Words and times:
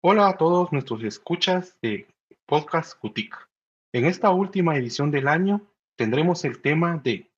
Hola 0.00 0.28
a 0.28 0.36
todos 0.36 0.70
nuestros 0.70 1.02
escuchas 1.02 1.76
de 1.82 2.06
Podcast 2.46 2.96
Cutic. 3.00 3.34
En 3.92 4.06
esta 4.06 4.30
última 4.30 4.76
edición 4.76 5.10
del 5.10 5.26
año 5.26 5.66
tendremos 5.96 6.44
el 6.44 6.62
tema 6.62 6.98
de 6.98 7.28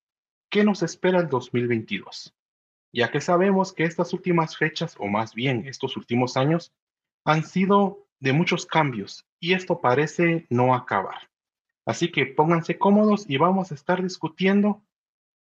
¿qué 0.51 0.63
nos 0.63 0.83
espera 0.83 1.21
el 1.21 1.27
2022? 1.27 2.35
Ya 2.93 3.09
que 3.09 3.19
sabemos 3.19 3.73
que 3.73 3.85
estas 3.85 4.13
últimas 4.13 4.57
fechas, 4.57 4.95
o 4.99 5.07
más 5.07 5.33
bien 5.33 5.65
estos 5.65 5.97
últimos 5.97 6.37
años, 6.37 6.71
han 7.25 7.45
sido 7.45 8.05
de 8.19 8.31
muchos 8.31 8.67
cambios 8.67 9.25
y 9.39 9.53
esto 9.53 9.81
parece 9.81 10.45
no 10.51 10.75
acabar. 10.75 11.31
Así 11.87 12.11
que 12.11 12.27
pónganse 12.27 12.77
cómodos 12.77 13.27
y 13.27 13.37
vamos 13.37 13.71
a 13.71 13.75
estar 13.75 14.03
discutiendo 14.03 14.83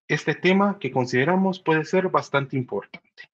este 0.09 0.35
tema 0.35 0.79
que 0.79 0.91
consideramos 0.91 1.61
puede 1.61 1.85
ser 1.85 2.09
bastante 2.09 2.57
importante. 2.57 3.31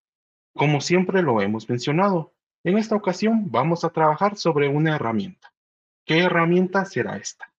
Como 0.56 0.80
siempre 0.80 1.22
lo 1.22 1.40
hemos 1.40 1.68
mencionado, 1.68 2.32
en 2.66 2.78
esta 2.78 2.96
ocasión 2.96 3.48
vamos 3.48 3.84
a 3.84 3.90
trabajar 3.90 4.36
sobre 4.36 4.66
una 4.68 4.96
herramienta. 4.96 5.52
¿Qué 6.04 6.18
herramienta 6.18 6.84
será 6.84 7.16
esta? 7.16 7.54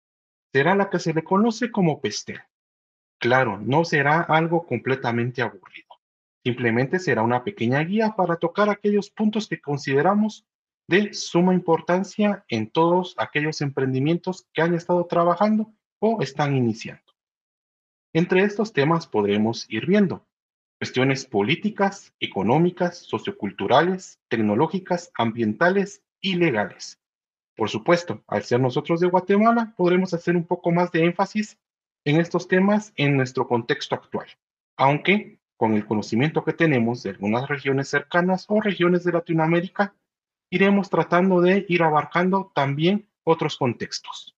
Será 0.52 0.76
la 0.76 0.90
que 0.90 1.00
se 1.00 1.14
le 1.14 1.24
conoce 1.24 1.72
como 1.72 2.02
Pestel. 2.02 2.42
Claro, 3.18 3.58
no 3.58 3.86
será 3.86 4.20
algo 4.20 4.66
completamente 4.68 5.42
aburrido. 5.42 5.88
Simplemente 6.44 7.00
será 7.00 7.24
una 7.24 7.46
pequeña 7.46 7.80
guía 7.86 8.16
para 8.18 8.36
tocar 8.36 8.70
aquellos 8.70 9.10
puntos 9.10 9.48
que 9.48 9.62
consideramos 9.62 10.46
de 10.90 11.14
suma 11.14 11.54
importancia 11.54 12.44
en 12.50 12.70
todos 12.70 13.16
aquellos 13.18 13.62
emprendimientos 13.62 14.46
que 14.52 14.62
han 14.62 14.74
estado 14.74 15.06
trabajando 15.06 15.74
o 16.00 16.22
están 16.22 16.54
iniciando. 16.54 17.14
Entre 18.14 18.44
estos 18.44 18.74
temas 18.74 19.08
podremos 19.08 19.68
ir 19.70 19.86
viendo 19.86 20.27
cuestiones 20.80 21.26
políticas, 21.26 22.14
económicas, 22.20 22.98
socioculturales, 22.98 24.20
tecnológicas, 24.28 25.12
ambientales 25.16 26.04
y 26.22 26.36
legales. 26.36 27.00
Por 27.56 27.70
supuesto, 27.70 28.24
al 28.28 28.44
ser 28.44 28.60
nosotros 28.60 29.00
de 29.00 29.08
Guatemala, 29.08 29.74
podremos 29.76 30.14
hacer 30.14 30.36
un 30.36 30.46
poco 30.46 30.72
más 30.72 30.92
de 30.92 31.06
énfasis 31.06 31.58
en 32.06 32.22
estos 32.22 32.48
temas 32.48 32.94
en 32.96 33.18
nuestro 33.18 33.48
contexto 33.48 33.96
actual, 33.96 34.28
aunque 34.78 35.40
con 35.58 35.74
el 35.74 35.86
conocimiento 35.86 36.44
que 36.44 36.54
tenemos 36.54 37.02
de 37.02 37.10
algunas 37.10 37.50
regiones 37.50 37.90
cercanas 37.90 38.46
o 38.48 38.62
regiones 38.62 39.04
de 39.04 39.12
Latinoamérica, 39.12 39.96
iremos 40.52 40.90
tratando 40.90 41.42
de 41.42 41.66
ir 41.68 41.82
abarcando 41.82 42.52
también 42.54 43.10
otros 43.24 43.58
contextos. 43.58 44.38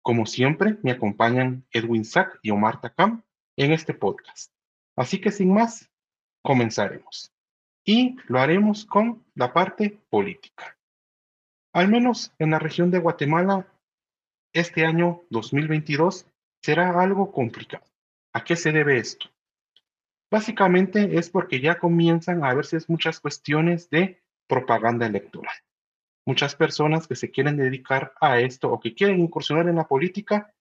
Como 0.00 0.24
siempre, 0.24 0.78
me 0.82 0.92
acompañan 0.92 1.66
Edwin 1.70 2.04
Sack 2.04 2.38
y 2.42 2.50
Omar 2.50 2.80
Takam 2.80 3.22
en 3.56 3.72
este 3.72 3.92
podcast. 3.92 4.55
Así 4.96 5.20
que 5.20 5.30
sin 5.30 5.52
más, 5.52 5.90
comenzaremos. 6.42 7.32
Y 7.84 8.16
lo 8.26 8.40
haremos 8.40 8.84
con 8.84 9.24
la 9.34 9.52
parte 9.52 10.00
política. 10.08 10.76
Al 11.72 11.88
menos 11.88 12.32
en 12.38 12.50
la 12.50 12.58
región 12.58 12.90
de 12.90 12.98
Guatemala, 12.98 13.66
este 14.52 14.86
año 14.86 15.22
2022 15.30 16.26
será 16.62 17.00
algo 17.00 17.30
complicado. 17.30 17.84
¿A 18.32 18.42
qué 18.42 18.56
se 18.56 18.72
debe 18.72 18.98
esto? 18.98 19.28
Básicamente 20.30 21.18
es 21.18 21.30
porque 21.30 21.60
ya 21.60 21.78
comienzan 21.78 22.44
a 22.44 22.54
verse 22.54 22.78
muchas 22.88 23.20
cuestiones 23.20 23.90
de 23.90 24.22
propaganda 24.48 25.06
electoral. 25.06 25.54
Muchas 26.24 26.56
personas 26.56 27.06
que 27.06 27.14
se 27.14 27.30
quieren 27.30 27.56
dedicar 27.56 28.14
a 28.20 28.40
esto 28.40 28.72
o 28.72 28.80
que 28.80 28.94
quieren 28.94 29.20
incursionar 29.20 29.68
en 29.68 29.76
la 29.76 29.86
política 29.86 30.52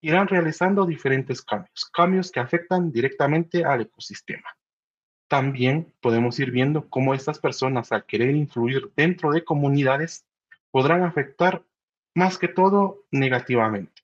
irán 0.00 0.28
realizando 0.28 0.86
diferentes 0.86 1.42
cambios, 1.42 1.84
cambios 1.92 2.30
que 2.30 2.40
afectan 2.40 2.92
directamente 2.92 3.64
al 3.64 3.82
ecosistema. 3.82 4.56
También 5.28 5.92
podemos 6.00 6.38
ir 6.38 6.50
viendo 6.50 6.88
cómo 6.88 7.14
estas 7.14 7.38
personas 7.38 7.90
al 7.90 8.04
querer 8.06 8.34
influir 8.34 8.92
dentro 8.96 9.32
de 9.32 9.44
comunidades 9.44 10.24
podrán 10.70 11.02
afectar 11.02 11.64
más 12.14 12.38
que 12.38 12.48
todo 12.48 13.04
negativamente. 13.10 14.02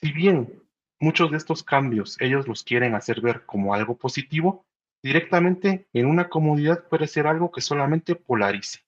Si 0.00 0.12
bien 0.12 0.62
muchos 1.00 1.30
de 1.30 1.36
estos 1.36 1.64
cambios 1.64 2.16
ellos 2.20 2.46
los 2.46 2.62
quieren 2.62 2.94
hacer 2.94 3.20
ver 3.20 3.44
como 3.44 3.74
algo 3.74 3.96
positivo, 3.96 4.64
directamente 5.02 5.88
en 5.92 6.06
una 6.06 6.28
comunidad 6.28 6.84
puede 6.88 7.06
ser 7.06 7.26
algo 7.26 7.50
que 7.50 7.60
solamente 7.60 8.14
polarice. 8.14 8.80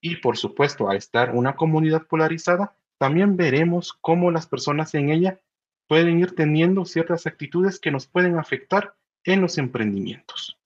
Y 0.00 0.16
por 0.16 0.38
supuesto, 0.38 0.88
al 0.88 0.96
estar 0.96 1.34
una 1.34 1.56
comunidad 1.56 2.06
polarizada, 2.06 2.74
también 2.98 3.36
veremos 3.36 3.92
cómo 4.00 4.30
las 4.30 4.46
personas 4.46 4.94
en 4.94 5.10
ella 5.10 5.40
pueden 5.90 6.20
ir 6.20 6.36
teniendo 6.36 6.84
ciertas 6.84 7.26
actitudes 7.26 7.80
que 7.80 7.90
nos 7.90 8.06
pueden 8.06 8.38
afectar 8.38 8.94
en 9.24 9.40
los 9.40 9.58
emprendimientos. 9.58 10.56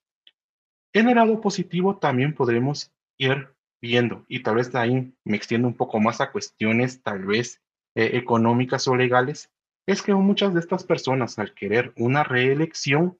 En 0.92 1.08
el 1.08 1.14
lado 1.14 1.40
positivo 1.40 1.96
también 1.96 2.34
podremos 2.34 2.92
ir 3.16 3.48
viendo, 3.80 4.26
y 4.28 4.42
tal 4.42 4.56
vez 4.56 4.74
ahí 4.74 5.14
me 5.24 5.38
extiendo 5.38 5.66
un 5.66 5.78
poco 5.78 5.98
más 5.98 6.20
a 6.20 6.30
cuestiones 6.30 7.02
tal 7.02 7.24
vez 7.24 7.62
eh, 7.94 8.10
económicas 8.18 8.86
o 8.86 8.96
legales, 8.96 9.50
es 9.86 10.02
que 10.02 10.12
muchas 10.12 10.52
de 10.52 10.60
estas 10.60 10.84
personas 10.84 11.38
al 11.38 11.54
querer 11.54 11.94
una 11.96 12.22
reelección 12.22 13.18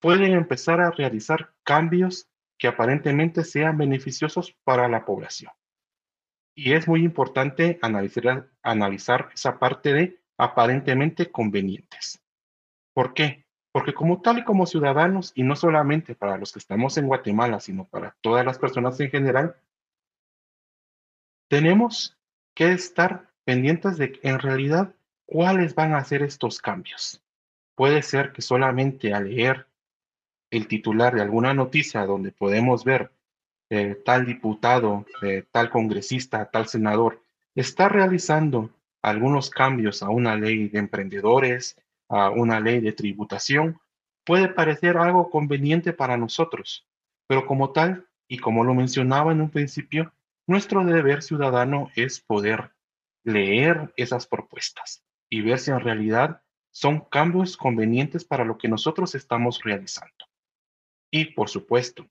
pueden 0.00 0.32
empezar 0.32 0.80
a 0.80 0.90
realizar 0.90 1.52
cambios 1.64 2.30
que 2.56 2.66
aparentemente 2.66 3.44
sean 3.44 3.76
beneficiosos 3.76 4.56
para 4.64 4.88
la 4.88 5.04
población. 5.04 5.52
Y 6.54 6.72
es 6.72 6.88
muy 6.88 7.04
importante 7.04 7.78
analizar 7.82 9.28
esa 9.34 9.58
parte 9.58 9.92
de 9.92 10.19
aparentemente 10.42 11.30
convenientes. 11.30 12.22
¿Por 12.92 13.14
qué? 13.14 13.44
Porque 13.72 13.94
como 13.94 14.20
tal 14.20 14.38
y 14.38 14.44
como 14.44 14.66
ciudadanos, 14.66 15.32
y 15.34 15.42
no 15.42 15.54
solamente 15.54 16.14
para 16.14 16.36
los 16.36 16.52
que 16.52 16.58
estamos 16.58 16.96
en 16.98 17.06
Guatemala, 17.06 17.60
sino 17.60 17.84
para 17.84 18.16
todas 18.20 18.44
las 18.44 18.58
personas 18.58 18.98
en 19.00 19.10
general, 19.10 19.56
tenemos 21.48 22.16
que 22.54 22.72
estar 22.72 23.30
pendientes 23.44 23.96
de 23.96 24.18
en 24.22 24.38
realidad 24.38 24.94
cuáles 25.26 25.74
van 25.74 25.94
a 25.94 26.04
ser 26.04 26.22
estos 26.22 26.60
cambios. 26.60 27.22
Puede 27.76 28.02
ser 28.02 28.32
que 28.32 28.42
solamente 28.42 29.14
al 29.14 29.30
leer 29.30 29.66
el 30.50 30.66
titular 30.66 31.14
de 31.14 31.22
alguna 31.22 31.54
noticia 31.54 32.04
donde 32.06 32.32
podemos 32.32 32.84
ver 32.84 33.12
eh, 33.70 33.94
tal 34.04 34.26
diputado, 34.26 35.06
eh, 35.22 35.44
tal 35.52 35.70
congresista, 35.70 36.50
tal 36.50 36.66
senador, 36.66 37.22
está 37.54 37.88
realizando 37.88 38.70
algunos 39.02 39.50
cambios 39.50 40.02
a 40.02 40.10
una 40.10 40.36
ley 40.36 40.68
de 40.68 40.78
emprendedores, 40.78 41.76
a 42.08 42.30
una 42.30 42.60
ley 42.60 42.80
de 42.80 42.92
tributación, 42.92 43.80
puede 44.24 44.48
parecer 44.48 44.96
algo 44.96 45.30
conveniente 45.30 45.92
para 45.92 46.16
nosotros, 46.16 46.86
pero 47.26 47.46
como 47.46 47.70
tal, 47.72 48.06
y 48.28 48.38
como 48.38 48.64
lo 48.64 48.74
mencionaba 48.74 49.32
en 49.32 49.40
un 49.40 49.50
principio, 49.50 50.12
nuestro 50.46 50.84
deber 50.84 51.22
ciudadano 51.22 51.90
es 51.94 52.20
poder 52.20 52.72
leer 53.24 53.92
esas 53.96 54.26
propuestas 54.26 55.04
y 55.30 55.42
ver 55.42 55.58
si 55.58 55.70
en 55.70 55.80
realidad 55.80 56.42
son 56.72 57.00
cambios 57.00 57.56
convenientes 57.56 58.24
para 58.24 58.44
lo 58.44 58.58
que 58.58 58.68
nosotros 58.68 59.14
estamos 59.14 59.62
realizando. 59.62 60.26
Y 61.12 61.26
por 61.26 61.48
supuesto, 61.48 62.08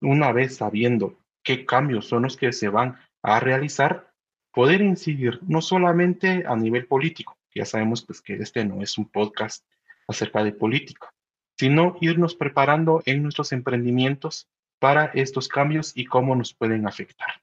una 0.00 0.32
vez 0.32 0.56
sabiendo 0.56 1.18
qué 1.42 1.64
cambios 1.64 2.06
son 2.06 2.22
los 2.22 2.36
que 2.36 2.52
se 2.52 2.68
van 2.68 2.98
a 3.22 3.40
realizar, 3.40 4.12
poder 4.56 4.80
incidir 4.80 5.38
no 5.46 5.60
solamente 5.60 6.44
a 6.46 6.56
nivel 6.56 6.86
político, 6.86 7.36
ya 7.54 7.66
sabemos 7.66 8.02
pues 8.06 8.22
que 8.22 8.36
este 8.36 8.64
no 8.64 8.80
es 8.80 8.96
un 8.96 9.04
podcast 9.04 9.62
acerca 10.08 10.42
de 10.42 10.52
política, 10.52 11.12
sino 11.58 11.98
irnos 12.00 12.34
preparando 12.34 13.02
en 13.04 13.22
nuestros 13.22 13.52
emprendimientos 13.52 14.48
para 14.78 15.10
estos 15.12 15.48
cambios 15.48 15.94
y 15.94 16.06
cómo 16.06 16.34
nos 16.34 16.54
pueden 16.54 16.86
afectar. 16.86 17.42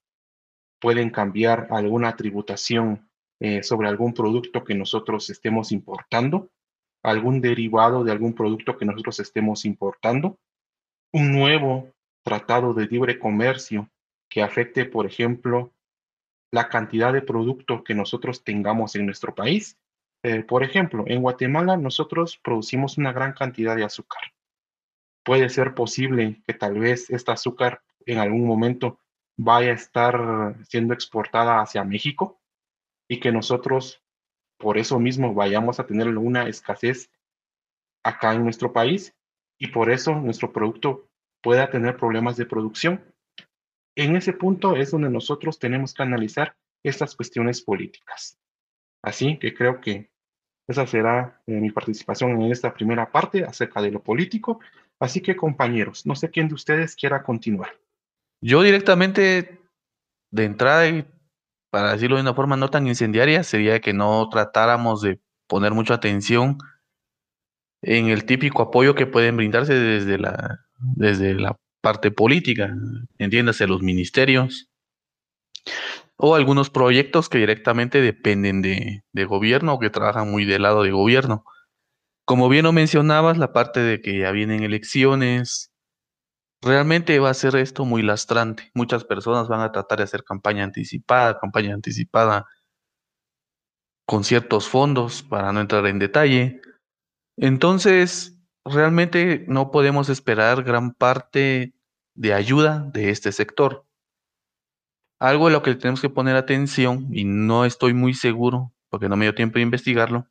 Pueden 0.81 1.11
cambiar 1.11 1.67
alguna 1.69 2.15
tributación 2.15 3.07
eh, 3.39 3.61
sobre 3.61 3.89
algún 3.89 4.15
producto 4.15 4.63
que 4.63 4.73
nosotros 4.73 5.29
estemos 5.29 5.71
importando, 5.71 6.49
algún 7.03 7.41
derivado 7.41 8.03
de 8.03 8.11
algún 8.11 8.33
producto 8.33 8.75
que 8.75 8.85
nosotros 8.85 9.19
estemos 9.19 9.65
importando, 9.65 10.39
un 11.11 11.31
nuevo 11.31 11.91
tratado 12.23 12.73
de 12.73 12.87
libre 12.87 13.19
comercio 13.19 13.87
que 14.29 14.41
afecte, 14.41 14.85
por 14.85 15.05
ejemplo, 15.05 15.73
la 16.53 16.69
cantidad 16.69 17.11
de 17.11 17.23
producto 17.23 17.83
que 17.83 17.95
nosotros 17.95 18.43
tengamos 18.43 18.95
en 18.95 19.07
nuestro 19.07 19.33
país. 19.33 19.79
Eh, 20.21 20.43
por 20.43 20.63
ejemplo, 20.63 21.03
en 21.07 21.23
Guatemala 21.23 21.77
nosotros 21.77 22.37
producimos 22.37 22.99
una 22.99 23.11
gran 23.11 23.33
cantidad 23.33 23.75
de 23.75 23.83
azúcar. 23.83 24.21
Puede 25.23 25.49
ser 25.49 25.73
posible 25.73 26.43
que 26.45 26.53
tal 26.53 26.77
vez 26.77 27.09
esta 27.09 27.31
azúcar 27.31 27.81
en 28.05 28.19
algún 28.19 28.45
momento 28.45 28.99
vaya 29.35 29.71
a 29.71 29.73
estar 29.73 30.55
siendo 30.69 30.93
exportada 30.93 31.59
hacia 31.59 31.83
México 31.83 32.39
y 33.09 33.19
que 33.19 33.31
nosotros 33.31 34.03
por 34.59 34.77
eso 34.77 34.99
mismo 34.99 35.33
vayamos 35.33 35.79
a 35.79 35.87
tener 35.87 36.07
una 36.15 36.47
escasez 36.47 37.09
acá 38.03 38.35
en 38.35 38.43
nuestro 38.43 38.73
país 38.73 39.15
y 39.57 39.69
por 39.69 39.89
eso 39.89 40.13
nuestro 40.13 40.53
producto 40.53 41.09
pueda 41.41 41.71
tener 41.71 41.97
problemas 41.97 42.37
de 42.37 42.45
producción. 42.45 43.03
En 43.95 44.15
ese 44.15 44.33
punto 44.33 44.75
es 44.75 44.91
donde 44.91 45.09
nosotros 45.09 45.59
tenemos 45.59 45.93
que 45.93 46.03
analizar 46.03 46.55
estas 46.83 47.15
cuestiones 47.15 47.61
políticas. 47.61 48.39
Así 49.01 49.37
que 49.37 49.53
creo 49.53 49.79
que 49.79 50.11
esa 50.67 50.87
será 50.87 51.41
eh, 51.45 51.59
mi 51.59 51.71
participación 51.71 52.41
en 52.41 52.51
esta 52.51 52.73
primera 52.73 53.11
parte 53.11 53.43
acerca 53.43 53.81
de 53.81 53.91
lo 53.91 54.01
político. 54.01 54.59
Así 54.99 55.21
que 55.21 55.35
compañeros, 55.35 56.05
no 56.05 56.15
sé 56.15 56.29
quién 56.29 56.47
de 56.47 56.55
ustedes 56.55 56.95
quiera 56.95 57.23
continuar. 57.23 57.77
Yo 58.41 58.61
directamente 58.61 59.59
de 60.31 60.45
entrada, 60.45 60.87
y 60.87 61.05
para 61.69 61.93
decirlo 61.93 62.15
de 62.15 62.23
una 62.23 62.33
forma 62.33 62.57
no 62.57 62.69
tan 62.69 62.87
incendiaria, 62.87 63.43
sería 63.43 63.79
que 63.79 63.93
no 63.93 64.27
tratáramos 64.29 65.01
de 65.01 65.19
poner 65.47 65.73
mucha 65.73 65.95
atención 65.95 66.57
en 67.81 68.07
el 68.07 68.25
típico 68.25 68.63
apoyo 68.63 68.95
que 68.95 69.05
pueden 69.05 69.37
brindarse 69.37 69.73
desde 69.73 70.17
la, 70.17 70.65
desde 70.79 71.35
la 71.35 71.57
parte 71.83 72.11
política, 72.11 72.73
entiéndase 73.17 73.67
los 73.67 73.81
ministerios 73.81 74.69
o 76.15 76.33
algunos 76.33 76.69
proyectos 76.69 77.27
que 77.27 77.39
directamente 77.39 77.99
dependen 77.99 78.61
de, 78.61 79.25
gobierno 79.25 79.73
o 79.73 79.79
que 79.79 79.89
trabajan 79.89 80.31
muy 80.31 80.45
del 80.45 80.61
lado 80.61 80.83
de 80.83 80.91
gobierno. 80.91 81.43
Como 82.25 82.47
bien 82.47 82.63
lo 82.63 82.71
mencionabas, 82.71 83.37
la 83.37 83.51
parte 83.51 83.81
de 83.81 84.01
que 84.01 84.17
ya 84.17 84.31
vienen 84.31 84.63
elecciones, 84.63 85.73
realmente 86.61 87.19
va 87.19 87.31
a 87.31 87.33
ser 87.33 87.57
esto 87.57 87.83
muy 87.83 88.01
lastrante. 88.01 88.71
Muchas 88.73 89.03
personas 89.03 89.49
van 89.49 89.59
a 89.59 89.73
tratar 89.73 89.97
de 89.97 90.05
hacer 90.05 90.23
campaña 90.23 90.63
anticipada, 90.63 91.37
campaña 91.37 91.73
anticipada 91.73 92.45
con 94.07 94.23
ciertos 94.23 94.69
fondos, 94.69 95.21
para 95.21 95.51
no 95.51 95.59
entrar 95.59 95.85
en 95.87 95.99
detalle. 95.99 96.61
Entonces, 97.35 98.32
realmente 98.65 99.45
no 99.47 99.71
podemos 99.71 100.09
esperar 100.09 100.63
gran 100.63 100.93
parte 100.93 101.73
de 102.15 102.33
ayuda 102.33 102.79
de 102.93 103.09
este 103.09 103.31
sector. 103.31 103.85
Algo 105.19 105.47
en 105.47 105.53
lo 105.53 105.63
que 105.63 105.75
tenemos 105.75 106.01
que 106.01 106.09
poner 106.09 106.35
atención, 106.35 107.07
y 107.11 107.23
no 107.25 107.65
estoy 107.65 107.93
muy 107.93 108.13
seguro, 108.13 108.73
porque 108.89 109.09
no 109.09 109.15
me 109.15 109.25
dio 109.25 109.35
tiempo 109.35 109.55
de 109.55 109.63
investigarlo, 109.63 110.27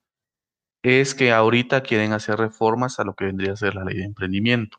es 0.82 1.14
que 1.14 1.32
ahorita 1.32 1.82
quieren 1.82 2.12
hacer 2.12 2.38
reformas 2.38 2.98
a 2.98 3.04
lo 3.04 3.14
que 3.14 3.24
vendría 3.26 3.52
a 3.52 3.56
ser 3.56 3.74
la 3.74 3.84
ley 3.84 3.96
de 3.96 4.04
emprendimiento. 4.04 4.78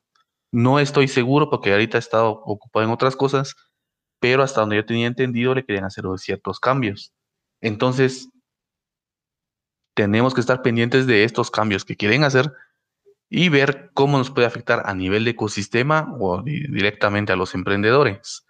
No 0.51 0.79
estoy 0.79 1.07
seguro 1.07 1.49
porque 1.49 1.71
ahorita 1.71 1.97
he 1.97 1.99
estado 1.99 2.29
ocupado 2.29 2.85
en 2.85 2.91
otras 2.91 3.15
cosas, 3.15 3.55
pero 4.19 4.43
hasta 4.43 4.61
donde 4.61 4.75
yo 4.75 4.85
tenía 4.85 5.07
entendido 5.07 5.55
le 5.55 5.65
querían 5.65 5.85
hacer 5.85 6.05
ciertos 6.17 6.59
cambios. 6.59 7.13
Entonces, 7.61 8.29
tenemos 9.95 10.33
que 10.33 10.41
estar 10.41 10.61
pendientes 10.61 11.07
de 11.07 11.23
estos 11.23 11.49
cambios 11.49 11.85
que 11.85 11.95
quieren 11.95 12.23
hacer 12.23 12.53
y 13.35 13.49
ver 13.49 13.89
cómo 13.95 14.19
nos 14.19 14.29
puede 14.29 14.45
afectar 14.45 14.83
a 14.85 14.93
nivel 14.93 15.23
de 15.25 15.31
ecosistema 15.31 16.15
o 16.19 16.43
directamente 16.43 17.33
a 17.33 17.35
los 17.35 17.55
emprendedores. 17.55 18.45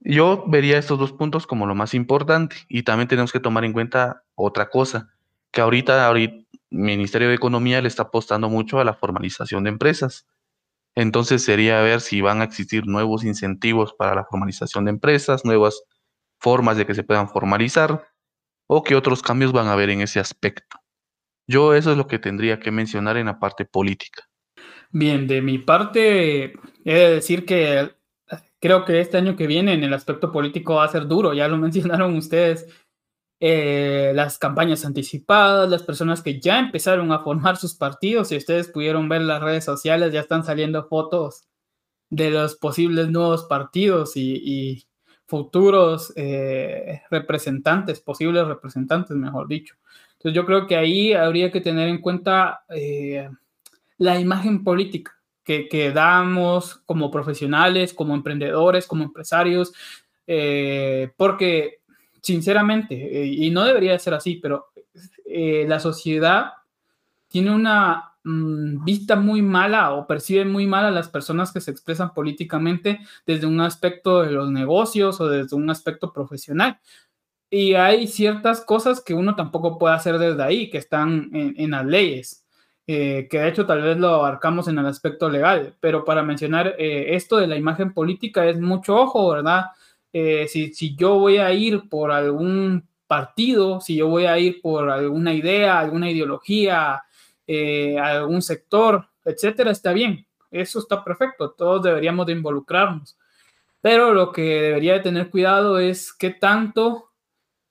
Yo 0.00 0.42
vería 0.48 0.76
estos 0.76 0.98
dos 0.98 1.12
puntos 1.12 1.46
como 1.46 1.64
lo 1.64 1.76
más 1.76 1.94
importante 1.94 2.56
y 2.68 2.82
también 2.82 3.06
tenemos 3.06 3.30
que 3.32 3.38
tomar 3.38 3.64
en 3.64 3.72
cuenta 3.72 4.24
otra 4.34 4.70
cosa, 4.70 5.08
que 5.52 5.60
ahorita, 5.60 6.10
el 6.10 6.48
Ministerio 6.70 7.28
de 7.28 7.36
Economía 7.36 7.80
le 7.80 7.86
está 7.86 8.02
apostando 8.02 8.48
mucho 8.48 8.80
a 8.80 8.84
la 8.84 8.94
formalización 8.94 9.62
de 9.62 9.70
empresas. 9.70 10.26
Entonces 10.96 11.44
sería 11.44 11.80
ver 11.80 12.00
si 12.00 12.22
van 12.22 12.40
a 12.40 12.44
existir 12.44 12.88
nuevos 12.88 13.22
incentivos 13.22 13.94
para 13.94 14.16
la 14.16 14.24
formalización 14.24 14.86
de 14.86 14.90
empresas, 14.90 15.44
nuevas 15.44 15.80
formas 16.40 16.76
de 16.76 16.86
que 16.86 16.94
se 16.94 17.04
puedan 17.04 17.28
formalizar 17.28 18.04
o 18.66 18.82
qué 18.82 18.96
otros 18.96 19.22
cambios 19.22 19.52
van 19.52 19.68
a 19.68 19.74
haber 19.74 19.90
en 19.90 20.00
ese 20.00 20.18
aspecto. 20.18 20.83
Yo 21.46 21.74
eso 21.74 21.92
es 21.92 21.96
lo 21.96 22.06
que 22.06 22.18
tendría 22.18 22.58
que 22.58 22.70
mencionar 22.70 23.16
en 23.16 23.26
la 23.26 23.38
parte 23.38 23.64
política. 23.64 24.28
Bien, 24.90 25.26
de 25.26 25.42
mi 25.42 25.58
parte, 25.58 26.54
he 26.84 26.94
de 26.94 27.14
decir 27.14 27.44
que 27.44 27.90
creo 28.60 28.84
que 28.84 29.00
este 29.00 29.18
año 29.18 29.36
que 29.36 29.46
viene 29.46 29.74
en 29.74 29.84
el 29.84 29.92
aspecto 29.92 30.32
político 30.32 30.76
va 30.76 30.84
a 30.84 30.88
ser 30.88 31.06
duro, 31.06 31.34
ya 31.34 31.48
lo 31.48 31.56
mencionaron 31.58 32.16
ustedes, 32.16 32.66
eh, 33.40 34.12
las 34.14 34.38
campañas 34.38 34.84
anticipadas, 34.84 35.68
las 35.68 35.82
personas 35.82 36.22
que 36.22 36.40
ya 36.40 36.58
empezaron 36.58 37.12
a 37.12 37.20
formar 37.20 37.56
sus 37.56 37.74
partidos, 37.74 38.28
si 38.28 38.36
ustedes 38.36 38.68
pudieron 38.68 39.08
ver 39.08 39.22
las 39.22 39.42
redes 39.42 39.64
sociales, 39.64 40.12
ya 40.12 40.20
están 40.20 40.44
saliendo 40.44 40.86
fotos 40.88 41.48
de 42.10 42.30
los 42.30 42.56
posibles 42.56 43.10
nuevos 43.10 43.44
partidos 43.44 44.16
y 44.16 44.86
futuros 45.26 46.12
eh, 46.16 47.02
representantes, 47.10 48.00
posibles 48.00 48.46
representantes, 48.46 49.16
mejor 49.16 49.48
dicho. 49.48 49.74
Entonces 50.24 50.34
yo 50.34 50.46
creo 50.46 50.66
que 50.66 50.76
ahí 50.76 51.12
habría 51.12 51.52
que 51.52 51.60
tener 51.60 51.88
en 51.88 52.00
cuenta 52.00 52.64
eh, 52.70 53.28
la 53.98 54.18
imagen 54.18 54.64
política 54.64 55.12
que, 55.44 55.92
damos 55.94 56.76
como 56.86 57.10
profesionales, 57.10 57.92
como 57.92 58.14
emprendedores, 58.14 58.86
como 58.86 59.04
empresarios, 59.04 59.74
eh, 60.26 61.10
porque 61.18 61.80
sinceramente, 62.22 62.94
y 63.26 63.50
no 63.50 63.64
debería 63.64 63.98
ser 63.98 64.14
así, 64.14 64.36
pero 64.36 64.68
la 65.26 65.78
sociedad 65.78 66.52
tiene 67.28 67.50
una 67.54 68.14
Mm, 68.26 68.82
vista 68.84 69.16
muy 69.16 69.42
mala 69.42 69.92
o 69.92 70.06
percibe 70.06 70.46
muy 70.46 70.66
mal 70.66 70.86
a 70.86 70.90
las 70.90 71.10
personas 71.10 71.52
que 71.52 71.60
se 71.60 71.70
expresan 71.70 72.14
políticamente 72.14 73.00
desde 73.26 73.46
un 73.46 73.60
aspecto 73.60 74.22
de 74.22 74.30
los 74.32 74.50
negocios 74.50 75.20
o 75.20 75.28
desde 75.28 75.54
un 75.54 75.68
aspecto 75.68 76.10
profesional. 76.10 76.80
Y 77.54 77.74
hay 77.74 78.08
ciertas 78.08 78.62
cosas 78.62 79.00
que 79.00 79.14
uno 79.14 79.36
tampoco 79.36 79.78
puede 79.78 79.94
hacer 79.94 80.18
desde 80.18 80.42
ahí, 80.42 80.70
que 80.70 80.78
están 80.78 81.30
en, 81.32 81.70
las 81.70 81.86
leyes, 81.86 82.44
eh, 82.88 83.28
que 83.30 83.38
de 83.38 83.48
hecho 83.48 83.64
tal 83.64 83.80
vez 83.80 83.96
lo 83.96 84.08
abarcamos 84.08 84.66
en 84.66 84.76
el 84.76 84.86
aspecto 84.86 85.30
legal, 85.30 85.76
pero 85.78 86.04
para 86.04 86.24
mencionar 86.24 86.74
eh, 86.78 87.14
esto 87.14 87.36
de 87.36 87.46
la 87.46 87.56
imagen 87.56 87.94
política 87.94 88.44
es 88.46 88.58
mucho 88.58 88.96
ojo, 88.96 89.30
¿verdad? 89.30 89.66
Eh, 90.12 90.48
si, 90.48 90.74
si 90.74 90.96
yo 90.96 91.20
voy 91.20 91.36
a 91.36 91.52
ir 91.52 91.88
por 91.88 92.10
algún 92.10 92.88
partido, 93.06 93.80
si 93.80 93.94
yo 93.94 94.08
voy 94.08 94.26
a 94.26 94.36
ir 94.36 94.60
por 94.60 94.90
alguna 94.90 95.32
idea, 95.32 95.78
alguna 95.78 96.10
ideología, 96.10 97.04
eh, 97.46 97.96
algún 98.00 98.42
sector, 98.42 99.06
etcétera, 99.24 99.70
está 99.70 99.92
bien. 99.92 100.26
Eso 100.50 100.80
está 100.80 101.04
perfecto. 101.04 101.52
Todos 101.52 101.84
deberíamos 101.84 102.26
de 102.26 102.32
involucrarnos. 102.32 103.16
Pero 103.80 104.12
lo 104.12 104.32
que 104.32 104.42
debería 104.42 104.94
de 104.94 105.00
tener 105.00 105.30
cuidado 105.30 105.78
es 105.78 106.12
qué 106.12 106.30
tanto 106.30 107.12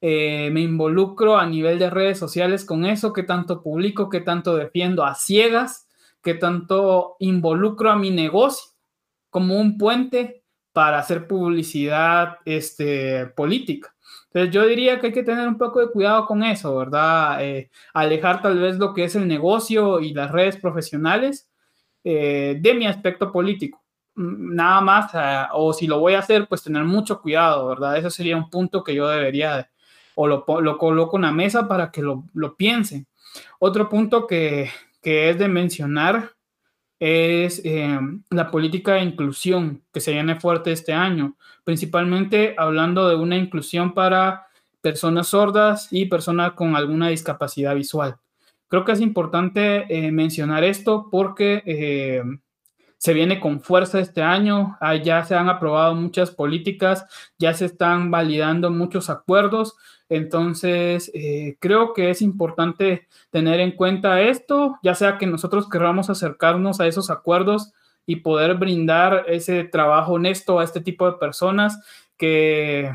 eh, 0.05 0.49
me 0.51 0.59
involucro 0.59 1.37
a 1.37 1.45
nivel 1.45 1.79
de 1.79 1.89
redes 1.89 2.19
sociales 2.19 2.65
con 2.65 2.83
eso, 2.83 3.13
qué 3.13 3.23
tanto 3.23 3.63
publico, 3.63 4.09
qué 4.09 4.19
tanto 4.19 4.53
defiendo 4.57 5.05
a 5.05 5.15
ciegas, 5.15 5.87
qué 6.21 6.33
tanto 6.33 7.15
involucro 7.19 7.89
a 7.89 7.95
mi 7.95 8.09
negocio 8.09 8.73
como 9.29 9.57
un 9.57 9.77
puente 9.77 10.43
para 10.73 10.99
hacer 10.99 11.25
publicidad 11.25 12.39
este, 12.43 13.27
política. 13.27 13.95
Entonces 14.25 14.53
yo 14.53 14.67
diría 14.67 14.99
que 14.99 15.07
hay 15.07 15.13
que 15.13 15.23
tener 15.23 15.47
un 15.47 15.57
poco 15.57 15.79
de 15.79 15.89
cuidado 15.89 16.25
con 16.25 16.43
eso, 16.43 16.75
¿verdad? 16.75 17.37
Eh, 17.41 17.69
alejar 17.93 18.41
tal 18.41 18.59
vez 18.59 18.77
lo 18.77 18.93
que 18.93 19.05
es 19.05 19.15
el 19.15 19.25
negocio 19.25 20.01
y 20.01 20.13
las 20.13 20.31
redes 20.31 20.57
profesionales 20.57 21.49
eh, 22.03 22.57
de 22.59 22.73
mi 22.73 22.87
aspecto 22.87 23.31
político. 23.31 23.81
Mm, 24.15 24.55
nada 24.55 24.81
más, 24.81 25.11
o 25.53 25.71
si 25.71 25.87
lo 25.87 25.99
voy 25.99 26.15
a 26.15 26.19
hacer, 26.19 26.45
pues 26.49 26.61
tener 26.61 26.83
mucho 26.83 27.21
cuidado, 27.21 27.67
¿verdad? 27.67 27.95
Eso 27.95 28.09
sería 28.09 28.35
un 28.35 28.49
punto 28.49 28.83
que 28.83 28.95
yo 28.95 29.07
debería, 29.07 29.69
o 30.15 30.27
lo, 30.27 30.45
lo, 30.61 30.77
coloco 30.77 31.17
la 31.17 31.31
mesa 31.31 31.67
para 31.67 31.91
que 31.91 32.01
lo, 32.01 32.25
lo 32.33 32.55
piensen. 32.55 33.07
Otro 33.59 33.89
punto 33.89 34.27
que, 34.27 34.69
es 35.01 35.37
de 35.37 35.47
mencionar 35.47 36.31
es 36.99 37.61
eh, 37.65 37.99
la 38.29 38.49
política 38.49 38.93
de 38.93 39.01
inclusión 39.01 39.83
que 39.91 39.99
se 39.99 40.13
viene 40.13 40.39
fuerte 40.39 40.71
este 40.71 40.93
año, 40.93 41.35
principalmente 41.63 42.55
hablando 42.57 43.09
de 43.09 43.15
una 43.15 43.35
inclusión 43.35 43.93
para 43.93 44.47
personas 44.81 45.27
sordas 45.27 45.87
y 45.91 46.05
personas 46.05 46.53
con 46.53 46.75
alguna 46.75 47.09
discapacidad 47.09 47.75
visual. 47.75 48.17
Creo 48.67 48.85
que 48.85 48.93
es 48.93 49.01
importante 49.01 49.85
eh, 49.89 50.11
mencionar 50.11 50.63
esto 50.63 51.09
porque 51.11 51.63
eh, 51.65 52.23
se 53.03 53.13
viene 53.13 53.41
con 53.41 53.59
fuerza 53.59 53.99
este 53.99 54.21
año, 54.21 54.77
ah, 54.79 54.95
ya 54.95 55.25
se 55.25 55.35
han 55.35 55.49
aprobado 55.49 55.93
muchas 55.93 56.31
políticas, 56.31 57.05
ya 57.37 57.53
se 57.53 57.65
están 57.65 58.11
validando 58.11 58.71
muchos 58.71 59.09
acuerdos, 59.09 59.75
entonces 60.07 61.11
eh, 61.13 61.57
creo 61.59 61.91
que 61.93 62.11
es 62.11 62.21
importante 62.21 63.09
tener 63.29 63.59
en 63.59 63.73
cuenta 63.73 64.21
esto, 64.21 64.79
ya 64.83 64.95
sea 64.95 65.17
que 65.17 65.27
nosotros 65.27 65.69
queramos 65.69 66.09
acercarnos 66.09 66.79
a 66.79 66.87
esos 66.87 67.09
acuerdos 67.09 67.73
y 68.05 68.17
poder 68.17 68.55
brindar 68.55 69.25
ese 69.27 69.65
trabajo 69.65 70.13
honesto 70.13 70.59
a 70.59 70.63
este 70.63 70.79
tipo 70.79 71.05
de 71.05 71.17
personas 71.17 71.77
que, 72.15 72.89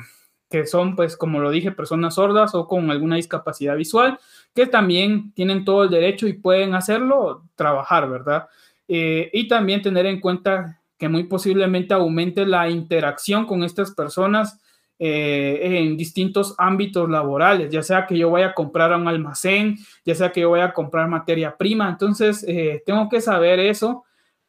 que 0.49 0.65
son, 0.65 0.97
pues, 0.97 1.19
como 1.19 1.39
lo 1.39 1.51
dije, 1.51 1.71
personas 1.71 2.15
sordas 2.15 2.55
o 2.55 2.67
con 2.67 2.91
alguna 2.91 3.17
discapacidad 3.17 3.77
visual, 3.77 4.19
que 4.55 4.67
también 4.67 5.35
tienen 5.35 5.67
todo 5.67 5.85
el 5.85 5.91
derecho 5.91 6.27
y 6.27 6.33
pueden 6.33 6.75
hacerlo, 6.75 7.45
trabajar, 7.57 8.09
¿verdad? 8.09 8.49
Eh, 8.89 9.31
y 9.33 9.47
también 9.47 9.83
tener 9.83 10.07
en 10.07 10.21
cuenta 10.21 10.81
que 10.99 11.09
muy 11.09 11.25
posiblemente 11.25 11.95
aumente 11.95 12.45
la 12.47 12.69
interacción 12.69 13.47
con 13.47 13.63
estas 13.63 13.93
personas 13.93 14.59
eh, 14.99 15.61
en 15.63 15.97
distintos 15.97 16.57
ámbitos 16.59 17.09
laborales, 17.09 17.71
ya 17.71 17.85
sea 17.85 18.05
que 18.05 18.19
yo 18.19 18.31
vaya 18.31 18.49
a 18.49 18.55
comprar 18.55 18.93
a 18.93 18.97
un 18.97 19.07
almacén, 19.07 19.77
ya 20.05 20.15
sea 20.17 20.33
que 20.33 20.41
yo 20.41 20.51
vaya 20.51 20.65
a 20.65 20.73
comprar 20.73 21.07
materia 21.07 21.57
prima. 21.57 21.89
Entonces, 21.89 22.45
eh, 22.49 22.83
tengo 22.85 23.09
que 23.09 23.21
saber 23.21 23.61
eso 23.61 24.05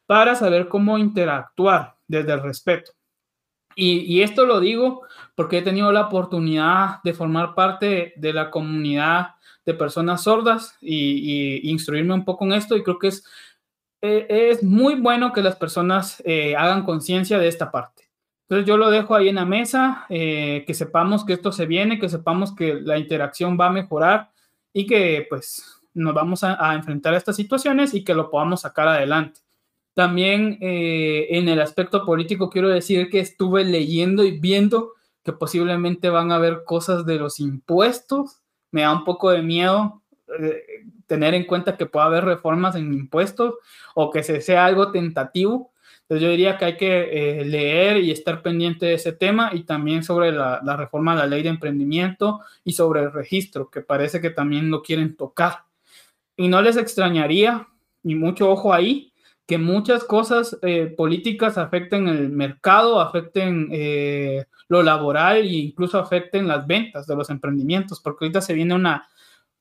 para 0.07 0.33
saber 0.33 0.67
cómo 0.67 0.97
interactuar 0.97 1.95
desde 2.07 2.33
el 2.33 2.41
respeto. 2.41 2.93
Y, 3.75 4.21
esto 4.23 4.45
lo 4.45 4.59
digo 4.59 5.03
porque 5.35 5.59
he 5.59 5.61
tenido 5.61 5.91
la 5.91 6.07
oportunidad 6.07 7.01
de 7.03 7.13
formar 7.13 7.55
parte 7.55 8.13
de 8.17 8.33
la 8.33 8.49
comunidad 8.49 9.35
de 9.65 9.73
personas 9.73 10.23
sordas 10.23 10.75
y, 10.81 11.69
instruirme 11.69 12.13
un 12.13 12.25
poco 12.25 12.43
en 12.45 12.53
esto 12.53 12.75
y 12.75 12.83
creo 12.83 12.99
que 12.99 13.09
es 13.09 13.23
eh, 14.01 14.49
es 14.51 14.63
muy 14.63 14.95
bueno 14.95 15.33
que 15.33 15.41
las 15.41 15.55
personas 15.55 16.21
eh, 16.25 16.55
hagan 16.55 16.83
conciencia 16.83 17.37
de 17.37 17.47
esta 17.47 17.71
parte. 17.71 18.09
Entonces 18.43 18.67
yo 18.67 18.77
lo 18.77 18.89
dejo 18.89 19.13
ahí 19.13 19.29
en 19.29 19.35
la 19.35 19.45
mesa, 19.45 20.05
eh, 20.09 20.63
que 20.65 20.73
sepamos 20.73 21.25
que 21.25 21.33
esto 21.33 21.51
se 21.51 21.65
viene, 21.65 21.99
que 21.99 22.09
sepamos 22.09 22.55
que 22.55 22.75
la 22.75 22.97
interacción 22.97 23.57
va 23.59 23.67
a 23.67 23.71
mejorar 23.71 24.31
y 24.73 24.87
que 24.87 25.27
pues 25.29 25.81
nos 25.93 26.13
vamos 26.13 26.43
a, 26.43 26.73
enfrentar 26.73 27.13
a 27.13 27.17
estas 27.17 27.35
situaciones 27.35 27.93
y 27.93 28.03
que 28.03 28.15
lo 28.15 28.29
podamos 28.31 28.61
sacar 28.61 28.87
adelante. 28.87 29.41
También 29.93 30.57
en 30.61 31.49
el 31.49 31.59
aspecto 31.59 32.05
político 32.05 32.49
quiero 32.49 32.69
decir 32.69 33.09
que 33.09 33.19
estuve 33.19 33.65
leyendo 33.65 34.23
y 34.23 34.39
viendo 34.39 34.93
que 35.23 35.33
posiblemente 35.33 36.09
van 36.09 36.31
a 36.31 36.35
haber 36.35 36.63
cosas 36.63 37.05
de 37.05 37.15
los 37.15 37.39
impuestos. 37.39 38.41
Me 38.71 38.81
da 38.81 38.93
un 38.93 39.03
poco 39.03 39.31
de 39.31 39.41
miedo 39.41 40.01
tener 41.09 41.33
en 41.33 41.43
cuenta 41.43 41.75
que 41.75 41.87
pueda 41.87 42.05
haber 42.05 42.23
reformas 42.23 42.75
en 42.75 42.93
impuestos 42.93 43.55
o 43.95 44.11
que 44.11 44.23
se 44.23 44.39
sea 44.39 44.65
algo 44.65 44.91
tentativo. 44.91 45.73
Entonces 46.03 46.23
yo 46.23 46.31
diría 46.31 46.57
que 46.57 46.65
hay 46.65 46.77
que 46.77 47.41
eh, 47.41 47.45
leer 47.45 47.97
y 47.97 48.11
estar 48.11 48.41
pendiente 48.41 48.85
de 48.85 48.93
ese 48.93 49.11
tema 49.11 49.49
y 49.53 49.63
también 49.63 50.03
sobre 50.03 50.31
la, 50.31 50.61
la, 50.63 50.77
reforma 50.77 51.13
de 51.13 51.19
la 51.19 51.27
ley 51.27 51.43
de 51.43 51.49
emprendimiento 51.49 52.41
y 52.63 52.73
sobre 52.73 53.01
el 53.01 53.11
registro, 53.11 53.69
que 53.69 53.81
parece 53.81 54.21
que 54.21 54.29
también 54.29 54.71
lo 54.71 54.81
quieren 54.81 55.15
tocar. 55.15 55.65
Y 56.37 56.47
no 56.47 56.61
les 56.61 56.77
extrañaría, 56.77 57.67
y 58.03 58.15
mucho 58.15 58.49
ojo 58.49 58.73
ahí, 58.73 59.11
que 59.45 59.57
muchas 59.57 60.03
cosas 60.03 60.57
eh, 60.61 60.93
políticas 60.95 61.57
afecten 61.57 62.07
el 62.07 62.29
mercado, 62.29 63.01
afecten 63.01 63.67
eh, 63.71 64.45
lo 64.67 64.83
laboral 64.83 65.37
e 65.37 65.53
incluso 65.53 65.97
afecten 65.97 66.47
las 66.47 66.67
ventas 66.67 67.07
de 67.07 67.15
los 67.15 67.31
emprendimientos, 67.31 67.99
porque 67.99 68.25
ahorita 68.25 68.41
se 68.41 68.53
viene 68.53 68.75
una 68.75 69.09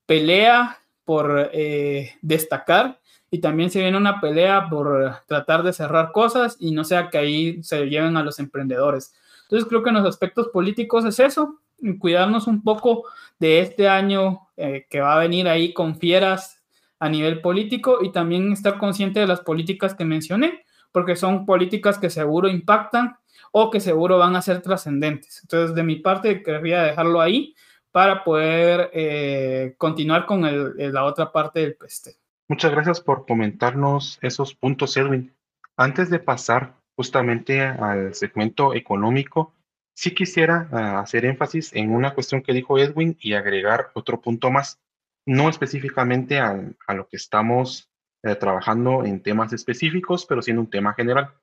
pelea 0.04 0.78
por 1.08 1.48
eh, 1.54 2.16
destacar 2.20 3.00
y 3.30 3.38
también 3.38 3.70
se 3.70 3.80
viene 3.80 3.96
una 3.96 4.20
pelea 4.20 4.68
por 4.68 5.22
tratar 5.26 5.62
de 5.62 5.72
cerrar 5.72 6.12
cosas 6.12 6.58
y 6.60 6.72
no 6.72 6.84
sea 6.84 7.08
que 7.08 7.16
ahí 7.16 7.62
se 7.62 7.86
lleven 7.86 8.18
a 8.18 8.22
los 8.22 8.38
emprendedores. 8.38 9.14
Entonces 9.44 9.66
creo 9.66 9.82
que 9.82 9.88
en 9.88 9.94
los 9.94 10.04
aspectos 10.04 10.48
políticos 10.48 11.06
es 11.06 11.18
eso, 11.18 11.60
cuidarnos 11.98 12.46
un 12.46 12.62
poco 12.62 13.04
de 13.38 13.60
este 13.60 13.88
año 13.88 14.48
que 14.54 15.00
va 15.00 15.14
a 15.14 15.20
venir 15.20 15.48
ahí 15.48 15.72
con 15.72 15.96
fieras 15.96 16.62
a 16.98 17.08
nivel 17.08 17.40
político 17.40 18.00
y 18.02 18.12
también 18.12 18.52
estar 18.52 18.76
consciente 18.76 19.20
de 19.20 19.26
las 19.26 19.40
políticas 19.40 19.94
que 19.94 20.04
mencioné, 20.04 20.66
porque 20.92 21.16
son 21.16 21.46
políticas 21.46 21.98
que 21.98 22.10
seguro 22.10 22.48
impactan 22.48 23.16
o 23.50 23.70
que 23.70 23.80
seguro 23.80 24.18
van 24.18 24.36
a 24.36 24.42
ser 24.42 24.60
trascendentes. 24.60 25.40
Entonces, 25.40 25.74
de 25.74 25.84
mi 25.84 25.96
parte, 25.96 26.42
querría 26.42 26.82
dejarlo 26.82 27.22
ahí 27.22 27.54
para 27.92 28.24
poder 28.24 28.90
eh, 28.92 29.74
continuar 29.78 30.26
con 30.26 30.42
la 30.42 31.04
otra 31.04 31.32
parte 31.32 31.60
del 31.60 31.74
peste. 31.74 32.16
Muchas 32.48 32.70
gracias 32.70 33.00
por 33.00 33.26
comentarnos 33.26 34.18
esos 34.22 34.54
puntos, 34.54 34.96
Edwin. 34.96 35.34
Antes 35.76 36.10
de 36.10 36.18
pasar 36.18 36.74
justamente 36.96 37.60
al 37.60 38.14
segmento 38.14 38.74
económico, 38.74 39.54
sí 39.94 40.14
quisiera 40.14 40.68
ah, 40.72 41.00
hacer 41.00 41.24
énfasis 41.24 41.74
en 41.74 41.90
una 41.92 42.14
cuestión 42.14 42.42
que 42.42 42.52
dijo 42.52 42.78
Edwin 42.78 43.16
y 43.20 43.34
agregar 43.34 43.90
otro 43.94 44.20
punto 44.20 44.50
más 44.50 44.80
no 45.26 45.50
específicamente 45.50 46.38
a, 46.38 46.54
lo 46.94 47.06
que 47.06 47.16
estamos 47.16 47.90
eh, 48.22 48.34
trabajando 48.34 49.04
en 49.04 49.22
temas 49.22 49.52
específicos, 49.52 50.24
pero 50.24 50.40
siendo 50.40 50.62
un 50.62 50.70
tema 50.70 50.94
general. 50.94 51.34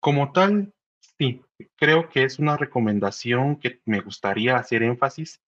Como 0.00 0.32
tal, 0.32 0.72
sí, 1.18 1.42
creo 1.76 2.08
que 2.08 2.24
es 2.24 2.38
una 2.38 2.56
recomendación 2.56 3.56
que 3.56 3.80
me 3.84 4.00
gustaría 4.00 4.56
hacer 4.56 4.82
énfasis, 4.82 5.40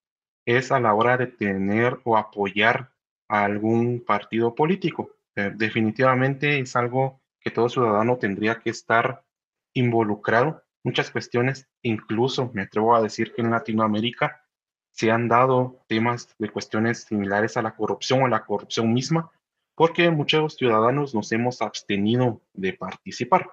es 0.47 0.73
a 0.73 0.81
la 0.81 0.95
hora 0.95 1.17
de 1.17 1.27
tener 1.27 2.01
o 2.05 2.17
apoyar 2.17 2.93
a 3.29 3.45
algún 3.45 4.05
partido 4.05 4.55
político. 4.55 5.11
Eh, 5.37 5.53
definitivamente 5.55 6.59
es 6.61 6.77
algo 6.77 7.21
que 7.41 7.51
todo 7.51 7.69
ciudadano 7.69 8.19
tendría 8.19 8.61
que 8.61 8.71
estar 8.71 9.25
involucrado. 9.75 10.63
Muchas 10.83 11.11
cuestiones, 11.11 11.69
incluso 11.83 12.51
me 12.53 12.63
atrevo 12.63 12.95
a 12.95 13.03
decir 13.03 13.33
que 13.33 13.43
en 13.43 13.51
Latinoamérica 13.51 14.45
se 14.93 15.11
han 15.11 15.29
dado 15.29 15.83
temas 15.89 16.35
de 16.39 16.51
cuestiones 16.51 17.05
similares 17.05 17.57
a 17.57 17.63
la 17.63 17.75
corrupción 17.75 18.23
o 18.23 18.29
la 18.29 18.45
corrupción 18.45 18.93
misma, 18.93 19.31
porque 19.75 20.11
muchos 20.11 20.55
ciudadanos 20.55 21.15
nos 21.15 21.33
hemos 21.33 21.63
abstenido 21.63 22.41
de 22.53 22.75
participar. 22.75 23.51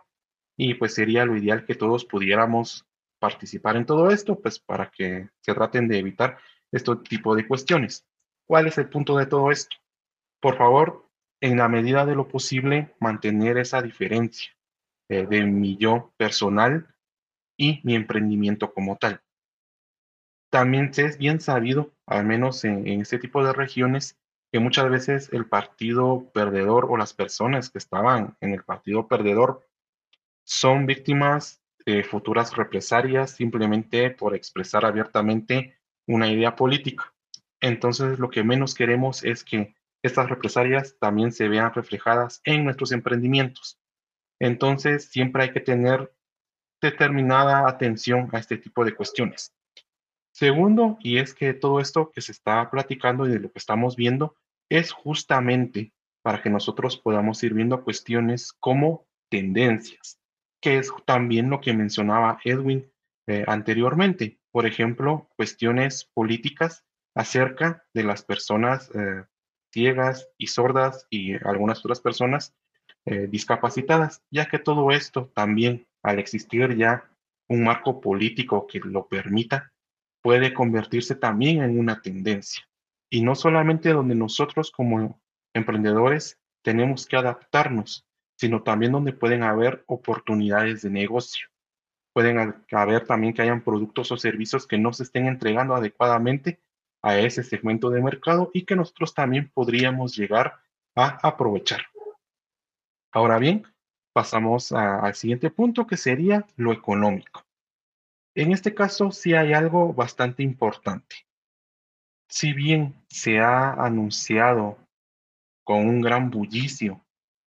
Y 0.57 0.75
pues 0.75 0.93
sería 0.93 1.25
lo 1.25 1.37
ideal 1.37 1.65
que 1.65 1.75
todos 1.75 2.05
pudiéramos 2.05 2.85
participar 3.19 3.77
en 3.77 3.85
todo 3.85 4.09
esto, 4.09 4.39
pues 4.39 4.59
para 4.59 4.89
que 4.89 5.29
se 5.41 5.53
traten 5.53 5.87
de 5.87 5.99
evitar 5.99 6.37
este 6.71 6.95
tipo 6.97 7.35
de 7.35 7.47
cuestiones. 7.47 8.05
¿Cuál 8.47 8.67
es 8.67 8.77
el 8.77 8.89
punto 8.89 9.17
de 9.17 9.25
todo 9.25 9.51
esto? 9.51 9.75
Por 10.41 10.57
favor, 10.57 11.07
en 11.41 11.57
la 11.57 11.67
medida 11.67 12.05
de 12.05 12.15
lo 12.15 12.27
posible, 12.27 12.95
mantener 12.99 13.57
esa 13.57 13.81
diferencia 13.81 14.51
eh, 15.09 15.25
de 15.25 15.45
mi 15.45 15.77
yo 15.77 16.13
personal 16.17 16.87
y 17.57 17.79
mi 17.83 17.95
emprendimiento 17.95 18.73
como 18.73 18.97
tal. 18.97 19.21
También 20.51 20.91
es 20.95 21.17
bien 21.17 21.39
sabido, 21.39 21.93
al 22.05 22.25
menos 22.25 22.63
en, 22.65 22.87
este 23.01 23.19
tipo 23.19 23.43
de 23.43 23.53
regiones, 23.53 24.17
que 24.51 24.59
muchas 24.59 24.89
veces 24.89 25.29
el 25.31 25.47
partido 25.47 26.29
perdedor 26.33 26.87
o 26.89 26.97
las 26.97 27.13
personas 27.13 27.69
que 27.69 27.77
estaban 27.77 28.35
en 28.41 28.53
el 28.53 28.63
partido 28.63 29.07
perdedor 29.07 29.65
son 30.43 30.85
víctimas 30.85 31.61
de 31.85 32.03
futuras 32.03 32.55
represalias 32.55 33.31
simplemente 33.31 34.11
por 34.11 34.35
expresar 34.35 34.85
abiertamente 34.85 35.77
una 36.07 36.29
idea 36.31 36.55
política. 36.55 37.13
Entonces 37.59 38.19
lo 38.19 38.29
que 38.29 38.43
menos 38.43 38.73
queremos 38.73 39.23
es 39.23 39.43
que 39.43 39.75
estas 40.03 40.29
represalias 40.29 40.97
también 40.99 41.31
se 41.31 41.47
vean 41.47 41.73
reflejadas 41.73 42.41
en 42.43 42.63
nuestros 42.63 42.91
emprendimientos. 42.91 43.79
Entonces 44.39 45.05
siempre 45.05 45.43
hay 45.43 45.51
que 45.51 45.59
tener 45.59 46.11
determinada 46.81 47.67
atención 47.67 48.29
a 48.31 48.39
este 48.39 48.57
tipo 48.57 48.83
de 48.83 48.95
cuestiones. 48.95 49.53
Segundo, 50.31 50.97
y 51.01 51.17
es 51.17 51.33
que 51.33 51.53
todo 51.53 51.79
esto 51.79 52.09
que 52.11 52.21
se 52.21 52.31
está 52.31 52.69
platicando 52.71 53.27
y 53.27 53.31
de 53.31 53.39
lo 53.39 53.51
que 53.51 53.59
estamos 53.59 53.95
viendo 53.95 54.35
es 54.69 54.91
justamente 54.91 55.93
para 56.23 56.41
que 56.41 56.49
nosotros 56.49 56.97
podamos 56.97 57.43
ir 57.43 57.53
viendo 57.53 57.83
cuestiones 57.83 58.53
como 58.53 59.05
tendencias, 59.29 60.20
que 60.61 60.77
es 60.77 60.91
también 61.05 61.49
lo 61.49 61.59
que 61.59 61.73
mencionaba 61.73 62.39
Edwin 62.45 62.89
eh, 63.27 63.43
anteriormente. 63.47 64.39
Por 64.51 64.65
ejemplo, 64.65 65.29
cuestiones 65.35 66.05
políticas 66.13 66.85
acerca 67.15 67.83
de 67.93 68.03
las 68.03 68.23
personas 68.23 68.89
eh, 68.93 69.23
ciegas 69.71 70.29
y 70.37 70.47
sordas 70.47 71.07
y 71.09 71.33
algunas 71.45 71.79
otras 71.79 71.99
personas 71.99 72.53
eh, 73.05 73.27
discapacitadas, 73.27 74.23
ya 74.29 74.47
que 74.47 74.59
todo 74.59 74.91
esto 74.91 75.31
también, 75.33 75.87
al 76.03 76.19
existir 76.19 76.75
ya 76.77 77.09
un 77.47 77.63
marco 77.63 77.99
político 77.99 78.67
que 78.67 78.79
lo 78.79 79.07
permita, 79.07 79.73
puede 80.21 80.53
convertirse 80.53 81.15
también 81.15 81.63
en 81.63 81.79
una 81.79 82.01
tendencia. 82.01 82.63
Y 83.09 83.23
no 83.23 83.35
solamente 83.35 83.89
donde 83.89 84.15
nosotros 84.15 84.71
como 84.71 85.19
emprendedores 85.53 86.39
tenemos 86.63 87.07
que 87.07 87.17
adaptarnos, 87.17 88.07
sino 88.41 88.63
también 88.63 88.91
donde 88.91 89.13
pueden 89.13 89.43
haber 89.43 89.83
oportunidades 89.85 90.81
de 90.81 90.89
negocio. 90.89 91.47
Pueden 92.11 92.55
haber 92.71 93.05
también 93.05 93.35
que 93.35 93.43
hayan 93.43 93.61
productos 93.61 94.11
o 94.11 94.17
servicios 94.17 94.65
que 94.65 94.79
no 94.79 94.93
se 94.93 95.03
estén 95.03 95.27
entregando 95.27 95.75
adecuadamente 95.75 96.59
a 97.03 97.19
ese 97.19 97.43
segmento 97.43 97.91
de 97.91 98.01
mercado 98.01 98.49
y 98.51 98.63
que 98.63 98.75
nosotros 98.75 99.13
también 99.13 99.51
podríamos 99.53 100.15
llegar 100.15 100.59
a 100.95 101.19
aprovechar. 101.21 101.81
Ahora 103.11 103.37
bien, 103.37 103.67
pasamos 104.11 104.71
al 104.71 105.13
siguiente 105.13 105.51
punto 105.51 105.85
que 105.85 105.95
sería 105.95 106.47
lo 106.55 106.73
económico. 106.73 107.45
En 108.33 108.53
este 108.53 108.73
caso 108.73 109.11
sí 109.11 109.35
hay 109.35 109.53
algo 109.53 109.93
bastante 109.93 110.41
importante. 110.41 111.27
Si 112.27 112.53
bien 112.53 112.95
se 113.07 113.37
ha 113.37 113.73
anunciado 113.73 114.79
con 115.63 115.87
un 115.87 116.01
gran 116.01 116.31
bullicio 116.31 117.05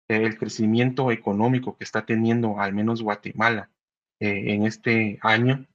el 0.09 0.39
crecimiento 0.39 1.11
económico 1.11 1.77
que 1.77 1.85
está 1.85 2.05
teniendo 2.05 2.61
al 2.61 2.75
menos 2.75 3.03
Guatemala 3.03 3.71
eh, 4.21 4.55
en 4.55 4.67
este 4.67 5.19
año, 5.23 5.67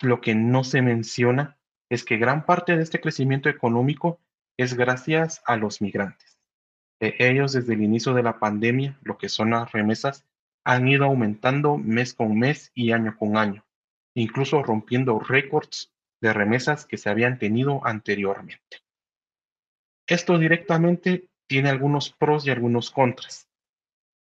lo 0.00 0.20
que 0.20 0.34
no 0.34 0.64
se 0.64 0.82
menciona 0.82 1.58
es 1.90 2.04
que 2.04 2.16
gran 2.16 2.46
parte 2.46 2.76
de 2.76 2.82
este 2.82 3.00
crecimiento 3.00 3.48
económico 3.48 4.20
es 4.56 4.74
gracias 4.74 5.42
a 5.44 5.56
los 5.56 5.82
migrantes. 5.82 6.38
Eh, 7.00 7.16
ellos 7.18 7.52
desde 7.52 7.74
el 7.74 7.82
inicio 7.82 8.14
de 8.14 8.22
la 8.22 8.38
pandemia, 8.38 8.98
lo 9.02 9.18
que 9.18 9.28
son 9.28 9.50
las 9.50 9.72
remesas, 9.72 10.24
han 10.64 10.88
ido 10.88 11.06
aumentando 11.06 11.78
mes 11.78 12.14
con 12.14 12.38
mes 12.38 12.70
y 12.74 12.92
año 12.92 13.16
con 13.18 13.36
año 13.36 13.64
incluso 14.14 14.62
rompiendo 14.62 15.18
récords 15.18 15.92
de 16.20 16.32
remesas 16.32 16.86
que 16.86 16.98
se 16.98 17.10
habían 17.10 17.38
tenido 17.38 17.84
anteriormente. 17.86 18.78
Esto 20.06 20.38
directamente 20.38 21.29
tiene 21.50 21.68
algunos 21.68 22.12
pros 22.12 22.46
y 22.46 22.50
algunos 22.50 22.92
contras. 22.92 23.48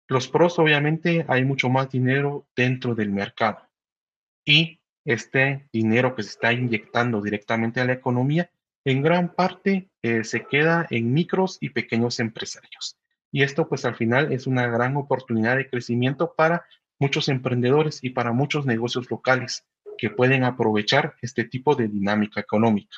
Los 0.08 0.26
pros, 0.26 0.58
obviamente, 0.58 1.26
hay 1.28 1.44
mucho 1.44 1.68
más 1.68 1.90
dinero 1.90 2.48
dentro 2.56 2.94
del 2.94 3.10
mercado 3.10 3.68
y 4.42 4.80
este 5.04 5.68
dinero 5.70 6.14
que 6.14 6.22
se 6.22 6.30
está 6.30 6.54
inyectando 6.54 7.20
directamente 7.20 7.78
a 7.78 7.84
la 7.84 7.92
economía, 7.92 8.50
en 8.86 9.02
gran 9.02 9.34
parte 9.34 9.90
eh, 10.00 10.24
se 10.24 10.46
queda 10.46 10.86
en 10.88 11.12
micros 11.12 11.58
y 11.60 11.68
pequeños 11.68 12.20
empresarios. 12.20 12.96
Y 13.30 13.42
esto, 13.42 13.68
pues 13.68 13.84
al 13.84 13.96
final, 13.96 14.32
es 14.32 14.46
una 14.46 14.66
gran 14.68 14.96
oportunidad 14.96 15.58
de 15.58 15.68
crecimiento 15.68 16.32
para 16.34 16.64
muchos 16.98 17.28
emprendedores 17.28 18.02
y 18.02 18.10
para 18.10 18.32
muchos 18.32 18.64
negocios 18.64 19.10
locales 19.10 19.66
que 19.98 20.08
pueden 20.08 20.42
aprovechar 20.42 21.16
este 21.20 21.44
tipo 21.44 21.74
de 21.74 21.86
dinámica 21.86 22.40
económica. 22.40 22.96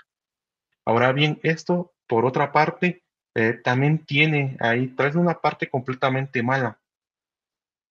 Ahora 0.84 1.12
bien, 1.12 1.40
esto, 1.42 1.92
por 2.06 2.24
otra 2.24 2.52
parte, 2.52 3.02
eh, 3.34 3.54
también 3.54 4.04
tiene 4.04 4.56
ahí, 4.60 4.88
trae 4.88 5.16
una 5.16 5.40
parte 5.40 5.68
completamente 5.68 6.42
mala, 6.42 6.80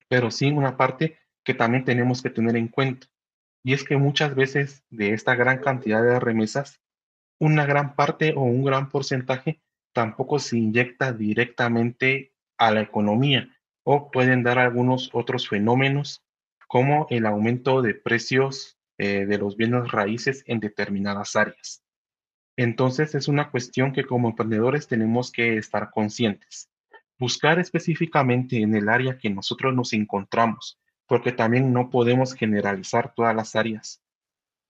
pero 0.08 0.30
sí 0.30 0.52
una 0.52 0.78
parte 0.78 1.18
que 1.44 1.54
también 1.54 1.86
tenemos 1.86 2.22
que 2.22 2.30
tener 2.30 2.56
en 2.56 2.68
cuenta. 2.68 3.08
Y 3.64 3.74
es 3.74 3.84
que 3.84 3.98
muchas 3.98 4.36
veces 4.36 4.84
de 4.90 5.14
esta 5.14 5.36
gran 5.36 5.60
cantidad 5.60 6.04
de 6.04 6.20
remesas, 6.20 6.80
una 7.40 7.66
gran 7.66 7.96
parte 7.96 8.34
o 8.36 8.42
un 8.42 8.64
gran 8.64 8.90
porcentaje 8.90 9.62
tampoco 9.94 10.40
se 10.40 10.58
inyecta 10.58 11.12
directamente 11.14 12.34
a 12.58 12.72
la 12.72 12.82
economía 12.82 13.50
o 13.84 14.12
pueden 14.12 14.44
dar 14.44 14.60
algunos 14.60 15.10
otros 15.14 15.50
fenómenos 15.50 16.24
como 16.68 17.08
el 17.10 17.26
aumento 17.26 17.82
de 17.82 17.96
precios 17.96 18.78
eh, 18.98 19.26
de 19.26 19.38
los 19.38 19.58
bienes 19.58 19.92
raíces 19.92 20.44
en 20.46 20.60
determinadas 20.60 21.36
áreas. 21.36 21.84
Entonces 22.58 23.16
es 23.16 23.28
una 23.28 23.50
cuestión 23.50 23.94
que 23.94 24.06
como 24.06 24.30
emprendedores 24.30 24.88
tenemos 24.88 25.32
que 25.32 25.58
estar 25.58 25.90
conscientes. 25.90 26.70
Buscar 27.18 27.60
específicamente 27.60 28.62
en 28.62 28.76
el 28.76 28.90
área 28.90 29.18
que 29.18 29.30
nosotros 29.30 29.74
nos 29.74 29.94
encontramos, 29.94 30.78
porque 31.08 31.32
también 31.32 31.72
no 31.72 31.90
podemos 31.90 32.34
generalizar 32.34 33.14
todas 33.14 33.36
las 33.36 33.56
áreas. 33.56 34.04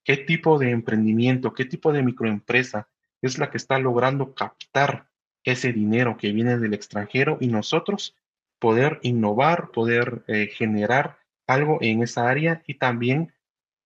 ¿Qué 0.04 0.18
tipo 0.18 0.60
de 0.60 0.72
emprendimiento, 0.72 1.54
qué 1.54 1.66
tipo 1.66 1.92
de 1.92 2.04
microempresa 2.04 2.88
es 3.22 3.38
la 3.38 3.50
que 3.50 3.58
está 3.58 3.80
logrando 3.80 4.34
captar 4.34 5.08
ese 5.44 5.74
dinero 5.74 6.18
que 6.18 6.32
viene 6.32 6.58
del 6.60 6.74
extranjero 6.74 7.38
y 7.40 7.48
nosotros 7.48 8.16
poder 8.60 9.00
innovar, 9.02 9.72
poder 9.72 10.24
eh, 10.28 10.48
generar 10.48 11.18
algo 11.48 11.80
en 11.82 12.04
esa 12.04 12.30
área 12.30 12.62
y 12.68 12.76
también 12.76 13.34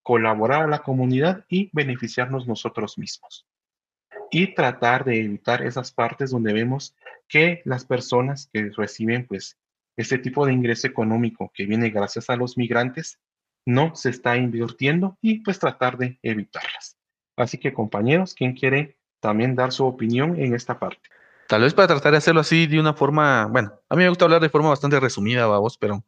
colaborar 0.04 0.64
a 0.64 0.68
la 0.68 0.84
comunidad 0.84 1.46
y 1.50 1.70
beneficiarnos 1.74 2.46
nosotros 2.46 2.98
mismos 2.98 3.46
y 4.36 4.54
tratar 4.54 5.06
de 5.06 5.24
evitar 5.24 5.62
esas 5.62 5.94
partes 5.94 6.30
donde 6.30 6.52
vemos 6.52 6.94
que 7.30 7.62
las 7.64 7.86
personas 7.86 8.50
que 8.52 8.70
reciben 8.76 9.26
pues 9.26 9.58
este 9.96 10.18
tipo 10.18 10.46
de 10.46 10.52
ingreso 10.52 10.88
económico 10.88 11.54
que 11.54 11.66
viene 11.66 11.90
gracias 11.90 12.30
a 12.30 12.36
los 12.36 12.58
migrantes 12.58 13.18
no 13.66 13.96
se 13.96 14.10
está 14.10 14.36
invirtiendo 14.36 15.18
y 15.22 15.40
pues 15.40 15.58
tratar 15.58 15.98
de 15.98 16.20
evitarlas. 16.22 16.98
Así 17.38 17.58
que 17.58 17.74
compañeros, 17.74 18.34
¿quién 18.34 18.52
quiere 18.52 18.98
también 19.22 19.56
dar 19.56 19.72
su 19.72 19.86
opinión 19.86 20.38
en 20.38 20.54
esta 20.54 20.80
parte? 20.80 21.08
Tal 21.48 21.62
vez 21.62 21.74
para 21.74 21.88
tratar 21.88 22.12
de 22.12 22.18
hacerlo 22.18 22.42
así 22.42 22.68
de 22.68 22.78
una 22.78 22.94
forma, 22.94 23.46
bueno, 23.46 23.72
a 23.88 23.96
mí 23.96 24.04
me 24.04 24.10
gusta 24.10 24.26
hablar 24.26 24.42
de 24.42 24.50
forma 24.50 24.68
bastante 24.68 25.00
resumida, 25.00 25.48
vos, 25.48 25.78
pero 25.78 26.04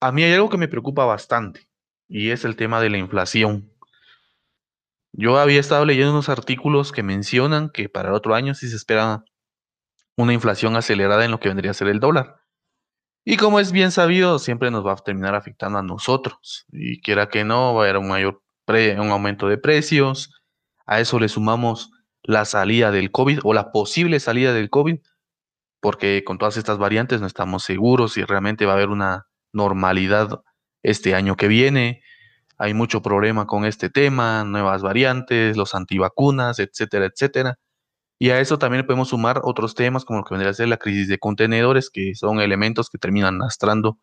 a 0.00 0.10
mí 0.10 0.24
hay 0.24 0.32
algo 0.32 0.48
que 0.48 0.58
me 0.58 0.66
preocupa 0.66 1.04
bastante 1.04 1.68
y 2.08 2.30
es 2.30 2.44
el 2.44 2.56
tema 2.56 2.80
de 2.80 2.90
la 2.90 2.98
inflación. 2.98 3.70
Yo 5.12 5.38
había 5.38 5.60
estado 5.60 5.84
leyendo 5.84 6.12
unos 6.12 6.28
artículos 6.28 6.92
que 6.92 7.02
mencionan 7.02 7.70
que 7.70 7.88
para 7.88 8.10
el 8.10 8.14
otro 8.14 8.34
año 8.34 8.54
sí 8.54 8.68
se 8.68 8.76
espera 8.76 9.24
una 10.16 10.32
inflación 10.32 10.76
acelerada 10.76 11.24
en 11.24 11.30
lo 11.30 11.40
que 11.40 11.48
vendría 11.48 11.70
a 11.70 11.74
ser 11.74 11.88
el 11.88 12.00
dólar. 12.00 12.36
Y 13.24 13.36
como 13.36 13.60
es 13.60 13.72
bien 13.72 13.90
sabido, 13.90 14.38
siempre 14.38 14.70
nos 14.70 14.86
va 14.86 14.92
a 14.92 14.96
terminar 14.96 15.34
afectando 15.34 15.78
a 15.78 15.82
nosotros. 15.82 16.64
Y 16.72 17.00
quiera 17.00 17.28
que 17.28 17.44
no, 17.44 17.74
va 17.74 17.82
a 17.82 17.84
haber 17.84 17.98
un 17.98 18.08
mayor 18.08 18.42
un 18.68 19.10
aumento 19.10 19.48
de 19.48 19.58
precios. 19.58 20.42
A 20.86 21.00
eso 21.00 21.18
le 21.18 21.28
sumamos 21.28 21.90
la 22.22 22.44
salida 22.44 22.90
del 22.90 23.10
COVID 23.10 23.40
o 23.44 23.54
la 23.54 23.72
posible 23.72 24.20
salida 24.20 24.52
del 24.52 24.70
COVID, 24.70 24.98
porque 25.80 26.22
con 26.24 26.38
todas 26.38 26.56
estas 26.56 26.78
variantes 26.78 27.20
no 27.20 27.26
estamos 27.26 27.62
seguros 27.62 28.12
si 28.12 28.24
realmente 28.24 28.66
va 28.66 28.72
a 28.72 28.76
haber 28.76 28.88
una 28.88 29.26
normalidad 29.52 30.42
este 30.82 31.14
año 31.14 31.36
que 31.36 31.48
viene 31.48 32.02
hay 32.58 32.74
mucho 32.74 33.02
problema 33.02 33.46
con 33.46 33.64
este 33.64 33.88
tema, 33.88 34.44
nuevas 34.44 34.82
variantes, 34.82 35.56
los 35.56 35.74
antivacunas, 35.74 36.58
etcétera, 36.58 37.06
etcétera. 37.06 37.58
Y 38.18 38.30
a 38.30 38.40
eso 38.40 38.58
también 38.58 38.84
podemos 38.84 39.10
sumar 39.10 39.40
otros 39.44 39.76
temas 39.76 40.04
como 40.04 40.18
lo 40.20 40.24
que 40.24 40.34
vendría 40.34 40.50
a 40.50 40.54
ser 40.54 40.68
la 40.68 40.76
crisis 40.76 41.08
de 41.08 41.18
contenedores, 41.18 41.88
que 41.88 42.14
son 42.16 42.40
elementos 42.40 42.90
que 42.90 42.98
terminan 42.98 43.38
lastrando 43.38 43.98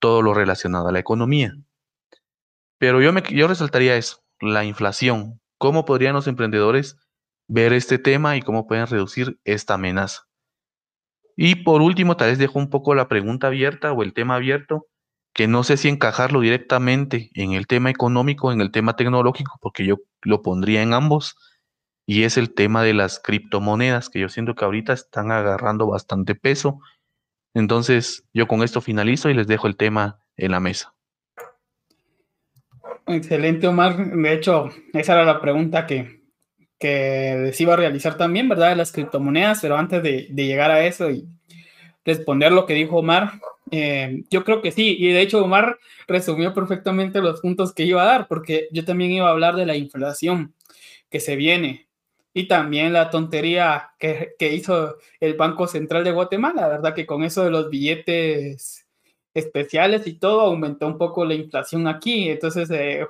todo 0.00 0.22
lo 0.22 0.32
relacionado 0.32 0.88
a 0.88 0.92
la 0.92 0.98
economía. 0.98 1.54
Pero 2.78 3.02
yo, 3.02 3.12
me, 3.12 3.22
yo 3.30 3.48
resaltaría 3.48 3.96
eso, 3.96 4.24
la 4.40 4.64
inflación. 4.64 5.40
¿Cómo 5.58 5.84
podrían 5.84 6.14
los 6.14 6.26
emprendedores 6.26 6.96
ver 7.48 7.74
este 7.74 7.98
tema 7.98 8.36
y 8.36 8.42
cómo 8.42 8.66
pueden 8.66 8.86
reducir 8.86 9.38
esta 9.44 9.74
amenaza? 9.74 10.22
Y 11.36 11.56
por 11.64 11.82
último, 11.82 12.16
tal 12.16 12.30
vez 12.30 12.38
dejo 12.38 12.58
un 12.58 12.70
poco 12.70 12.94
la 12.94 13.08
pregunta 13.08 13.48
abierta 13.48 13.92
o 13.92 14.02
el 14.02 14.14
tema 14.14 14.36
abierto 14.36 14.86
que 15.34 15.48
no 15.48 15.64
sé 15.64 15.76
si 15.76 15.88
encajarlo 15.88 16.40
directamente 16.40 17.30
en 17.34 17.52
el 17.52 17.66
tema 17.66 17.90
económico, 17.90 18.52
en 18.52 18.60
el 18.60 18.70
tema 18.70 18.94
tecnológico, 18.94 19.58
porque 19.60 19.84
yo 19.84 19.96
lo 20.22 20.42
pondría 20.42 20.80
en 20.80 20.94
ambos, 20.94 21.36
y 22.06 22.22
es 22.22 22.38
el 22.38 22.54
tema 22.54 22.82
de 22.84 22.94
las 22.94 23.18
criptomonedas, 23.18 24.08
que 24.08 24.20
yo 24.20 24.28
siento 24.28 24.54
que 24.54 24.64
ahorita 24.64 24.92
están 24.92 25.32
agarrando 25.32 25.88
bastante 25.88 26.34
peso. 26.34 26.80
Entonces, 27.52 28.24
yo 28.32 28.46
con 28.46 28.62
esto 28.62 28.80
finalizo 28.80 29.28
y 29.28 29.34
les 29.34 29.46
dejo 29.46 29.66
el 29.66 29.76
tema 29.76 30.20
en 30.36 30.52
la 30.52 30.60
mesa. 30.60 30.94
Excelente, 33.06 33.66
Omar. 33.66 33.96
De 33.96 34.32
hecho, 34.32 34.70
esa 34.92 35.14
era 35.14 35.24
la 35.24 35.40
pregunta 35.40 35.86
que, 35.86 36.22
que 36.78 37.40
les 37.44 37.60
iba 37.60 37.72
a 37.72 37.76
realizar 37.76 38.16
también, 38.16 38.48
¿verdad? 38.48 38.70
De 38.70 38.76
las 38.76 38.92
criptomonedas, 38.92 39.60
pero 39.62 39.76
antes 39.76 40.02
de, 40.02 40.28
de 40.30 40.46
llegar 40.46 40.70
a 40.70 40.84
eso 40.84 41.10
y 41.10 41.26
responder 42.04 42.52
lo 42.52 42.66
que 42.66 42.74
dijo 42.74 42.98
Omar, 42.98 43.32
eh, 43.76 44.22
yo 44.30 44.44
creo 44.44 44.62
que 44.62 44.72
sí, 44.72 44.96
y 44.98 45.08
de 45.12 45.20
hecho 45.20 45.44
Omar 45.44 45.78
resumió 46.06 46.54
perfectamente 46.54 47.20
los 47.20 47.40
puntos 47.40 47.72
que 47.74 47.84
iba 47.84 48.02
a 48.02 48.06
dar, 48.06 48.28
porque 48.28 48.68
yo 48.72 48.84
también 48.84 49.10
iba 49.10 49.26
a 49.28 49.32
hablar 49.32 49.56
de 49.56 49.66
la 49.66 49.76
inflación 49.76 50.54
que 51.10 51.20
se 51.20 51.36
viene 51.36 51.88
y 52.32 52.46
también 52.48 52.92
la 52.92 53.10
tontería 53.10 53.90
que, 53.98 54.34
que 54.38 54.54
hizo 54.54 54.96
el 55.20 55.34
Banco 55.34 55.66
Central 55.66 56.04
de 56.04 56.12
Guatemala, 56.12 56.68
¿verdad? 56.68 56.94
Que 56.94 57.06
con 57.06 57.24
eso 57.24 57.44
de 57.44 57.50
los 57.50 57.70
billetes 57.70 58.86
especiales 59.34 60.06
y 60.06 60.14
todo 60.14 60.42
aumentó 60.42 60.86
un 60.86 60.96
poco 60.96 61.24
la 61.24 61.34
inflación 61.34 61.88
aquí. 61.88 62.28
Entonces, 62.28 62.70
eh, 62.70 63.06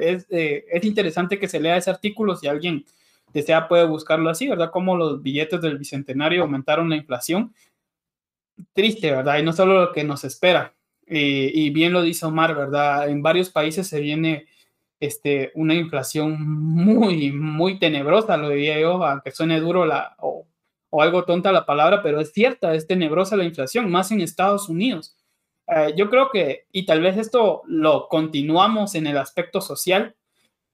es, 0.00 0.26
eh, 0.30 0.64
es 0.70 0.84
interesante 0.84 1.38
que 1.38 1.48
se 1.48 1.60
lea 1.60 1.76
ese 1.76 1.90
artículo 1.90 2.34
si 2.36 2.48
alguien 2.48 2.84
desea 3.32 3.68
puede 3.68 3.84
buscarlo 3.84 4.30
así, 4.30 4.48
¿verdad? 4.48 4.70
Cómo 4.72 4.96
los 4.96 5.22
billetes 5.22 5.60
del 5.60 5.78
Bicentenario 5.78 6.42
aumentaron 6.42 6.88
la 6.88 6.96
inflación 6.96 7.54
triste, 8.72 9.10
¿verdad? 9.10 9.38
Y 9.38 9.42
no 9.42 9.52
solo 9.52 9.80
lo 9.80 9.92
que 9.92 10.04
nos 10.04 10.24
espera. 10.24 10.74
y 11.06 11.70
bien 11.70 11.92
lo 11.92 12.02
dice 12.02 12.26
Omar, 12.26 12.54
¿verdad? 12.54 13.08
En 13.08 13.22
varios 13.22 13.50
países 13.50 13.86
se 13.86 14.00
viene 14.00 14.46
este, 15.00 15.52
una 15.54 15.74
inflación 15.74 16.36
muy, 16.40 17.32
muy 17.32 17.78
tenebrosa, 17.78 18.36
lo 18.36 18.50
diría 18.50 18.80
yo, 18.80 19.04
aunque 19.04 19.30
suene 19.30 19.60
duro 19.60 19.86
la, 19.86 20.16
o, 20.18 20.46
algo 20.92 21.24
tonta 21.24 21.52
la 21.52 21.66
palabra, 21.66 22.02
pero 22.02 22.20
es 22.20 22.32
cierta, 22.32 22.74
es 22.74 22.86
tenebrosa 22.86 23.36
la 23.36 23.44
inflación, 23.44 23.90
más 23.90 24.10
en 24.10 24.20
Estados 24.20 24.68
Unidos. 24.68 25.16
Eh, 25.68 25.94
yo 25.96 26.08
creo 26.10 26.30
que, 26.30 26.66
y 26.72 26.86
tal 26.86 27.00
vez 27.02 27.16
esto 27.18 27.62
lo 27.66 28.08
continuamos 28.08 28.94
en 28.94 29.06
el 29.06 29.18
aspecto 29.18 29.60
social, 29.60 30.16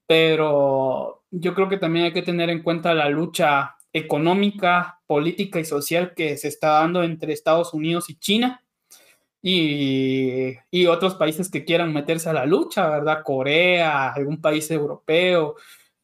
pero 0.06 1.24
yo 1.30 1.54
creo 1.54 1.68
que 1.68 1.78
también 1.78 2.06
hay 2.06 2.12
que 2.12 2.22
tener 2.22 2.50
en 2.50 2.62
cuenta 2.62 2.94
la 2.94 3.08
lucha 3.08 3.76
económica, 3.94 5.00
política 5.06 5.60
y 5.60 5.64
social 5.64 6.12
que 6.14 6.36
se 6.36 6.48
está 6.48 6.80
dando 6.80 7.02
entre 7.02 7.32
Estados 7.32 7.72
Unidos 7.72 8.10
y 8.10 8.16
China 8.16 8.64
y, 9.46 10.86
otros 10.86 11.14
países 11.14 11.50
que 11.50 11.64
quieran 11.64 11.92
meterse 11.92 12.30
a 12.30 12.32
la 12.32 12.46
lucha, 12.46 12.88
¿verdad? 12.88 13.22
Corea, 13.22 14.12
algún 14.12 14.40
país 14.40 14.70
europeo, 14.70 15.56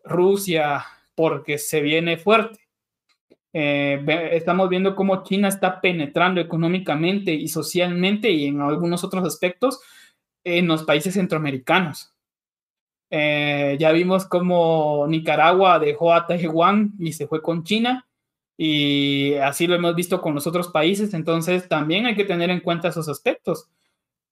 Rusia, 0.05 0.85
porque 1.14 1.57
se 1.59 1.81
viene 1.81 2.18
fuerte. 2.18 2.61
Eh, 3.53 4.05
estamos 4.33 4.68
viendo 4.68 4.94
cómo 4.94 5.24
China 5.24 5.48
está 5.48 5.81
penetrando 5.81 6.40
económicamente 6.40 7.33
y 7.33 7.48
socialmente 7.48 8.31
y 8.31 8.46
en 8.46 8.61
algunos 8.61 9.03
otros 9.05 9.24
aspectos 9.24 9.81
en 10.44 10.66
los 10.68 10.85
países 10.85 11.14
centroamericanos. 11.14 12.12
Eh, 13.11 13.77
ya 13.81 13.90
vimos 13.90 14.25
cómo 14.25 15.05
Nicaragua 15.09 15.81
dejó 15.81 16.14
a 16.14 16.27
Taiwán 16.27 16.92
y 16.99 17.12
se 17.12 17.27
fue 17.27 17.42
con 17.42 17.64
China. 17.64 18.07
Y 18.57 19.35
así 19.35 19.66
lo 19.66 19.75
hemos 19.75 19.94
visto 19.94 20.20
con 20.20 20.35
los 20.35 20.46
otros 20.46 20.68
países. 20.68 21.12
Entonces 21.14 21.68
también 21.68 22.07
hay 22.07 22.14
que 22.14 22.25
tener 22.25 22.51
en 22.51 22.61
cuenta 22.61 22.88
esos 22.88 23.09
aspectos. 23.09 23.68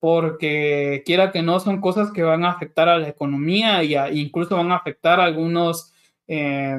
Porque 0.00 1.02
quiera 1.04 1.32
que 1.32 1.42
no, 1.42 1.58
son 1.58 1.80
cosas 1.80 2.12
que 2.12 2.22
van 2.22 2.44
a 2.44 2.50
afectar 2.50 2.88
a 2.88 2.98
la 2.98 3.08
economía 3.08 3.82
e 3.82 4.14
incluso 4.14 4.56
van 4.56 4.70
a 4.70 4.76
afectar 4.76 5.18
algunos 5.18 5.92
eh, 6.28 6.78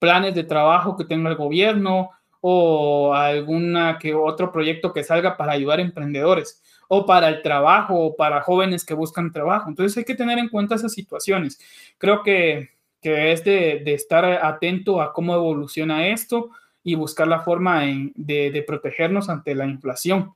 planes 0.00 0.34
de 0.34 0.42
trabajo 0.42 0.96
que 0.96 1.04
tenga 1.04 1.30
el 1.30 1.36
gobierno 1.36 2.10
o 2.40 3.14
alguna 3.14 3.98
que 3.98 4.14
otro 4.14 4.52
proyecto 4.52 4.92
que 4.92 5.04
salga 5.04 5.36
para 5.36 5.52
ayudar 5.52 5.78
a 5.78 5.82
emprendedores 5.82 6.62
o 6.88 7.06
para 7.06 7.28
el 7.28 7.42
trabajo 7.42 7.98
o 7.98 8.16
para 8.16 8.42
jóvenes 8.42 8.84
que 8.84 8.94
buscan 8.94 9.32
trabajo. 9.32 9.68
Entonces 9.68 9.96
hay 9.98 10.04
que 10.04 10.14
tener 10.14 10.38
en 10.38 10.48
cuenta 10.48 10.74
esas 10.74 10.92
situaciones. 10.92 11.60
Creo 11.98 12.22
que, 12.22 12.70
que 13.00 13.32
es 13.32 13.44
de, 13.44 13.82
de, 13.84 13.94
estar 13.94 14.24
atento 14.24 15.00
a 15.00 15.12
cómo 15.12 15.34
evoluciona 15.34 16.08
esto 16.08 16.50
y 16.82 16.94
buscar 16.94 17.28
la 17.28 17.40
forma 17.40 17.82
de, 17.82 18.50
de, 18.50 18.62
protegernos 18.62 19.28
ante 19.28 19.54
la 19.54 19.66
inflación, 19.66 20.34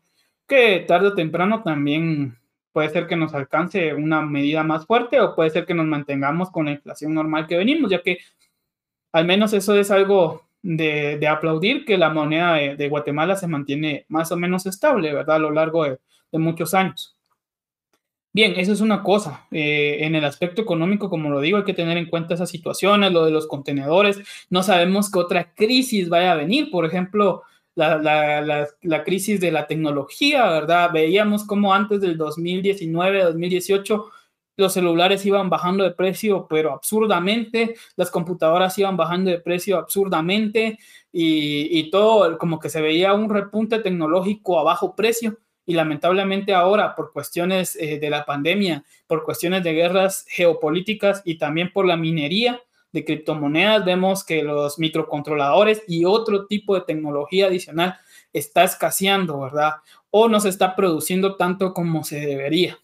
que 0.49 0.85
tarde 0.87 1.09
o 1.09 1.15
temprano 1.15 1.63
también 1.63 2.41
Puede 2.73 2.91
ser 2.91 3.07
que 3.09 3.17
nos 3.17 3.35
alcance 3.35 3.95
una 3.95 4.23
medida 4.23 4.63
más 4.63 4.87
fuerte 4.87 5.21
o 5.21 5.35
puede 5.35 5.51
ser 5.51 5.67
que 5.67 5.75
nos 5.75 5.87
mantengamos 5.87 6.51
con 6.51 6.67
la 6.67 6.73
inflación 6.73 7.15
normal 7.15 7.49
que 7.49 7.57
venimos, 7.57 7.91
ya 7.91 8.01
que 8.01 8.19
al 9.13 9.25
menos 9.25 9.53
eso 9.53 9.75
es 9.75 9.91
algo 9.91 10.45
de, 10.63 11.27
aplaudir, 11.27 11.85
que 11.85 11.99
la 11.99 12.11
moneda 12.11 12.55
de, 12.55 12.89
Guatemala 12.89 13.35
se 13.35 13.49
mantiene 13.49 14.05
más 14.09 14.31
o 14.31 14.37
menos 14.37 14.67
estable, 14.67 15.13
¿verdad? 15.13 15.37
A 15.37 15.41
lo 15.41 15.51
largo 15.51 15.85
de, 15.85 15.99
muchos 16.39 16.75
años. 16.75 17.17
Bien, 18.33 18.55
eso 18.57 18.73
es 18.73 18.81
una 18.81 19.03
cosa. 19.03 19.47
Eh, 19.51 19.99
en 20.01 20.15
el 20.15 20.25
aspecto 20.25 20.63
económico, 20.63 21.11
como 21.11 21.31
lo 21.31 21.41
digo, 21.41 21.59
hay 21.59 21.65
que 21.65 21.75
tener 21.75 21.97
en 21.99 22.07
cuenta 22.07 22.35
esas 22.35 22.49
situaciones, 22.49 23.13
lo 23.13 23.25
de 23.25 23.33
los 23.33 23.49
contenedores. 23.49 24.21
No 24.51 24.63
sabemos 24.63 25.11
qué 25.11 25.19
otra 25.19 25.53
crisis 25.55 26.09
vaya 26.09 26.33
a 26.33 26.37
venir. 26.37 26.71
Por 26.71 26.87
ejemplo, 26.87 27.43
la, 27.75 29.03
crisis 29.05 29.41
de 29.41 29.51
la 29.51 29.67
tecnología, 29.67 30.49
¿verdad? 30.49 30.91
Veíamos 30.93 31.45
como 31.45 31.75
antes 31.75 32.01
del 32.01 32.17
2019, 32.17 33.25
2018, 33.25 34.11
los 34.57 34.73
celulares 34.75 35.25
iban 35.27 35.51
bajando 35.51 35.85
de 35.85 35.93
precio, 35.93 36.47
pero 36.49 36.73
absurdamente, 36.73 37.75
las 37.97 38.11
computadoras 38.11 38.79
iban 38.79 38.97
bajando 38.97 39.31
de 39.31 39.41
precio 39.41 39.79
absurdamente 39.79 40.79
y, 41.13 41.91
todo 41.91 42.39
como 42.39 42.61
que 42.61 42.69
se 42.69 42.81
veía 42.81 43.15
un 43.15 43.31
repunte 43.31 43.81
tecnológico 43.81 44.59
a 44.61 44.65
bajo 44.65 44.95
precio. 44.95 45.39
Y 45.67 45.75
lamentablemente 45.75 46.55
ahora, 46.55 46.95
por 46.95 47.13
cuestiones 47.13 47.77
eh, 47.77 47.99
de 47.99 48.11
la 48.11 48.25
pandemia, 48.25 48.85
por 49.07 49.25
cuestiones 49.25 49.63
de 49.63 49.73
guerras 49.73 50.25
geopolíticas 50.29 51.23
y 51.25 51.39
también 51.39 51.73
por 51.73 51.87
la 51.87 51.97
minería, 51.97 52.61
de 52.93 53.05
criptomonedas, 53.05 53.85
vemos 53.85 54.25
que 54.25 54.43
los 54.43 54.79
microcontroladores 54.79 55.83
y 55.87 56.05
otro 56.05 56.47
tipo 56.47 56.75
de 56.75 56.83
tecnología 56.83 57.47
adicional 57.47 57.99
está 58.33 58.65
escaseando, 58.65 59.41
¿verdad? 59.41 59.75
O 60.11 60.29
no 60.29 60.41
se 60.41 60.49
está 60.49 60.75
produciendo 60.75 61.37
tanto 61.37 61.73
como 61.73 62.05
se 62.05 62.21
debería. 62.21 62.79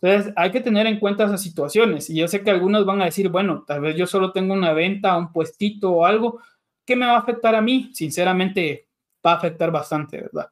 Entonces, 0.00 0.32
hay 0.36 0.50
que 0.52 0.60
tener 0.60 0.86
en 0.86 1.00
cuenta 1.00 1.24
esas 1.24 1.42
situaciones. 1.42 2.08
Y 2.10 2.16
yo 2.16 2.28
sé 2.28 2.42
que 2.42 2.50
algunos 2.50 2.84
van 2.84 3.02
a 3.02 3.06
decir, 3.06 3.28
bueno, 3.30 3.64
tal 3.66 3.80
vez 3.80 3.96
yo 3.96 4.06
solo 4.06 4.32
tengo 4.32 4.54
una 4.54 4.72
venta, 4.72 5.16
un 5.16 5.32
puestito 5.32 5.90
o 5.90 6.04
algo. 6.04 6.40
¿Qué 6.84 6.94
me 6.94 7.06
va 7.06 7.14
a 7.14 7.18
afectar 7.18 7.54
a 7.54 7.60
mí? 7.60 7.90
Sinceramente, 7.92 8.86
va 9.26 9.32
a 9.32 9.36
afectar 9.36 9.72
bastante, 9.72 10.20
¿verdad? 10.20 10.50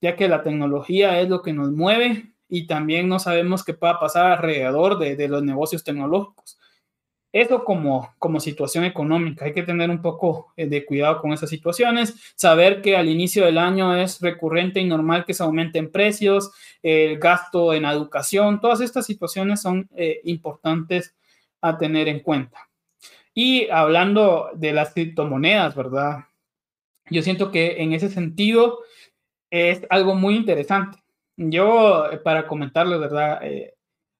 Ya 0.00 0.16
que 0.16 0.28
la 0.28 0.42
tecnología 0.42 1.20
es 1.20 1.28
lo 1.28 1.42
que 1.42 1.52
nos 1.52 1.72
mueve 1.72 2.34
y 2.48 2.66
también 2.66 3.08
no 3.08 3.18
sabemos 3.18 3.64
qué 3.64 3.74
pueda 3.74 3.98
pasar 3.98 4.32
alrededor 4.32 4.98
de, 4.98 5.16
de 5.16 5.28
los 5.28 5.42
negocios 5.42 5.84
tecnológicos. 5.84 6.58
Eso 7.32 7.64
como, 7.64 8.14
como 8.18 8.40
situación 8.40 8.84
económica, 8.84 9.44
hay 9.44 9.52
que 9.52 9.62
tener 9.62 9.90
un 9.90 10.00
poco 10.00 10.54
eh, 10.56 10.66
de 10.66 10.86
cuidado 10.86 11.20
con 11.20 11.34
esas 11.34 11.50
situaciones, 11.50 12.32
saber 12.34 12.80
que 12.80 12.96
al 12.96 13.10
inicio 13.10 13.44
del 13.44 13.58
año 13.58 13.94
es 13.94 14.22
recurrente 14.22 14.80
y 14.80 14.86
normal 14.86 15.26
que 15.26 15.34
se 15.34 15.42
aumenten 15.42 15.92
precios, 15.92 16.50
el 16.82 17.18
gasto 17.18 17.74
en 17.74 17.84
educación, 17.84 18.58
todas 18.58 18.80
estas 18.80 19.04
situaciones 19.04 19.60
son 19.60 19.86
eh, 19.94 20.22
importantes 20.24 21.14
a 21.60 21.76
tener 21.76 22.08
en 22.08 22.20
cuenta. 22.20 22.70
Y 23.34 23.68
hablando 23.68 24.48
de 24.54 24.72
las 24.72 24.94
criptomonedas, 24.94 25.74
¿verdad? 25.74 26.24
Yo 27.10 27.20
siento 27.20 27.50
que 27.50 27.82
en 27.82 27.92
ese 27.92 28.08
sentido 28.08 28.78
es 29.50 29.82
algo 29.90 30.14
muy 30.14 30.36
interesante. 30.36 30.98
Yo, 31.36 32.10
eh, 32.10 32.18
para 32.18 32.46
comentarles, 32.46 33.00
¿verdad? 33.00 33.40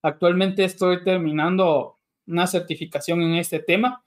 actualmente 0.02 0.64
estoy 0.64 1.02
terminando 1.02 1.96
una 2.26 2.46
certificación 2.46 3.22
en 3.22 3.34
este 3.36 3.60
tema. 3.60 4.02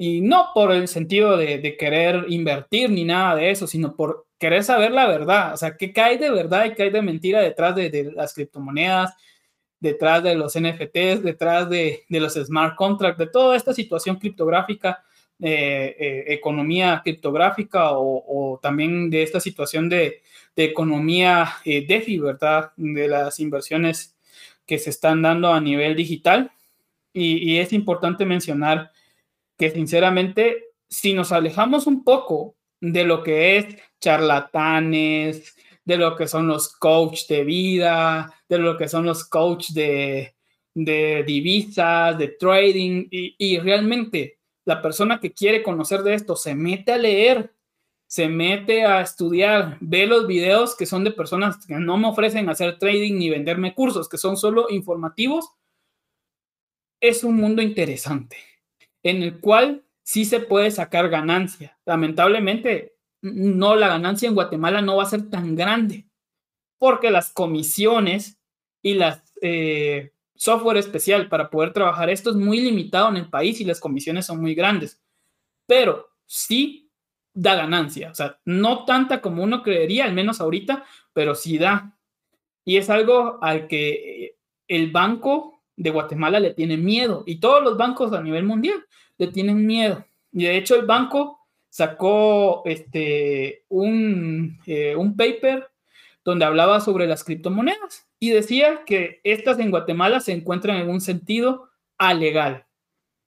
Y 0.00 0.20
no 0.20 0.50
por 0.54 0.70
el 0.72 0.86
sentido 0.86 1.36
de, 1.36 1.76
querer 1.76 2.26
invertir 2.28 2.88
ni 2.90 3.04
nada 3.04 3.34
de 3.34 3.50
eso, 3.50 3.66
sino 3.66 3.96
por 3.96 4.28
querer 4.38 4.62
saber 4.62 4.92
la 4.92 5.08
verdad. 5.08 5.54
O 5.54 5.56
sea, 5.56 5.76
qué 5.76 5.92
cae 5.92 6.18
de 6.18 6.30
verdad 6.30 6.66
y 6.66 6.74
qué 6.74 6.84
hay 6.84 6.90
de 6.90 7.02
mentira 7.02 7.40
detrás 7.40 7.74
de, 7.74 8.12
las 8.14 8.32
criptomonedas, 8.32 9.14
detrás 9.80 10.22
de 10.22 10.36
los 10.36 10.56
NFTs, 10.56 11.24
detrás 11.24 11.68
de, 11.68 12.04
los 12.10 12.34
smart 12.34 12.76
contracts, 12.76 13.18
de 13.18 13.26
toda 13.26 13.56
esta 13.56 13.74
situación 13.74 14.16
criptográfica, 14.16 15.02
eh, 15.40 15.96
eh, 15.98 16.24
economía 16.28 17.00
criptográfica 17.02 17.90
o, 17.92 18.58
también 18.62 19.10
de 19.10 19.24
esta 19.24 19.40
situación 19.40 19.88
de, 19.88 20.22
economía 20.64 21.48
eh, 21.64 21.86
¿verdad? 22.20 22.72
De 22.76 23.08
las 23.08 23.40
inversiones 23.40 24.16
que 24.66 24.78
se 24.78 24.90
están 24.90 25.22
dando 25.22 25.52
a 25.52 25.60
nivel 25.60 25.96
digital. 25.96 26.52
Y, 27.12 27.58
es 27.58 27.72
importante 27.72 28.24
mencionar 28.24 28.92
que 29.56 29.70
sinceramente, 29.70 30.66
si 30.88 31.14
nos 31.14 31.32
alejamos 31.32 31.86
un 31.86 32.04
poco 32.04 32.54
de 32.80 33.04
lo 33.04 33.22
que 33.22 33.56
es 33.56 33.66
charlatanes, 34.00 35.56
de 35.84 35.96
lo 35.96 36.14
que 36.14 36.28
son 36.28 36.46
los 36.46 36.68
coach 36.68 37.26
de 37.28 37.44
vida, 37.44 38.32
de 38.48 38.58
lo 38.58 38.76
que 38.76 38.88
son 38.88 39.06
los 39.06 39.24
coach 39.24 39.70
de, 39.70 40.34
divisas, 40.74 42.16
de 42.18 42.28
trading, 42.28 43.08
y, 43.10 43.34
y, 43.38 43.58
realmente 43.58 44.38
la 44.64 44.82
persona 44.82 45.18
que 45.18 45.32
quiere 45.32 45.62
conocer 45.62 46.02
de 46.02 46.14
esto 46.14 46.36
se 46.36 46.54
mete 46.54 46.92
a 46.92 46.98
leer, 46.98 47.52
se 48.08 48.26
mete 48.28 48.84
a 48.84 49.02
estudiar, 49.02 49.76
ve 49.80 50.06
los 50.06 50.26
videos 50.26 50.74
que 50.74 50.86
son 50.86 51.04
de 51.04 51.12
personas 51.12 51.64
que 51.66 51.74
no 51.74 51.98
me 51.98 52.08
ofrecen 52.08 52.48
hacer 52.48 52.78
trading 52.78 53.18
ni 53.18 53.28
venderme 53.28 53.74
cursos, 53.74 54.08
que 54.08 54.16
son 54.18 54.36
solo 54.36 54.66
informativos 54.70 55.52
es 57.00 57.22
un 57.22 57.36
mundo 57.36 57.62
interesante 57.62 58.38
en 59.02 59.22
el 59.22 59.40
cual 59.40 59.84
sí 60.02 60.24
se 60.24 60.40
puede 60.40 60.70
sacar 60.70 61.08
ganancia. 61.08 61.78
Lamentablemente, 61.84 62.96
no, 63.20 63.76
la 63.76 63.88
ganancia 63.88 64.28
en 64.28 64.34
Guatemala 64.34 64.82
no 64.82 64.96
va 64.96 65.04
a 65.04 65.10
ser 65.10 65.30
tan 65.30 65.54
grande 65.54 66.08
porque 66.78 67.10
las 67.10 67.30
comisiones 67.30 68.40
y 68.82 68.94
las 68.94 69.22
eh, 69.42 70.12
software 70.34 70.78
especial 70.78 71.28
para 71.28 71.50
poder 71.50 71.72
trabajar 71.72 72.10
esto 72.10 72.30
es 72.30 72.36
muy 72.36 72.60
limitado 72.60 73.08
en 73.10 73.16
el 73.16 73.28
país 73.28 73.60
y 73.60 73.64
las 73.64 73.80
comisiones 73.80 74.26
son 74.26 74.40
muy 74.40 74.54
grandes, 74.54 75.00
pero 75.66 76.08
sí 76.26 76.87
da 77.40 77.54
ganancia, 77.54 78.10
o 78.10 78.14
sea, 78.14 78.38
no 78.44 78.84
tanta 78.84 79.20
como 79.20 79.44
uno 79.44 79.62
creería, 79.62 80.04
al 80.04 80.12
menos 80.12 80.40
ahorita, 80.40 80.84
pero 81.12 81.36
sí 81.36 81.56
da. 81.56 81.96
Y 82.64 82.76
es 82.78 82.90
algo 82.90 83.38
al 83.40 83.68
que 83.68 84.36
el 84.66 84.90
banco 84.90 85.62
de 85.76 85.90
Guatemala 85.90 86.40
le 86.40 86.52
tiene 86.52 86.76
miedo 86.76 87.22
y 87.26 87.36
todos 87.36 87.62
los 87.62 87.76
bancos 87.76 88.12
a 88.12 88.22
nivel 88.22 88.44
mundial 88.44 88.84
le 89.18 89.28
tienen 89.28 89.64
miedo. 89.64 90.04
Y 90.32 90.44
de 90.44 90.56
hecho 90.56 90.74
el 90.74 90.84
banco 90.84 91.46
sacó 91.68 92.62
este, 92.64 93.64
un, 93.68 94.58
eh, 94.66 94.96
un 94.96 95.16
paper 95.16 95.70
donde 96.24 96.44
hablaba 96.44 96.80
sobre 96.80 97.06
las 97.06 97.22
criptomonedas 97.22 98.08
y 98.18 98.30
decía 98.30 98.82
que 98.84 99.20
estas 99.22 99.60
en 99.60 99.70
Guatemala 99.70 100.18
se 100.18 100.32
encuentran 100.32 100.78
en 100.78 100.90
un 100.90 101.00
sentido 101.00 101.70
alegal. 101.98 102.66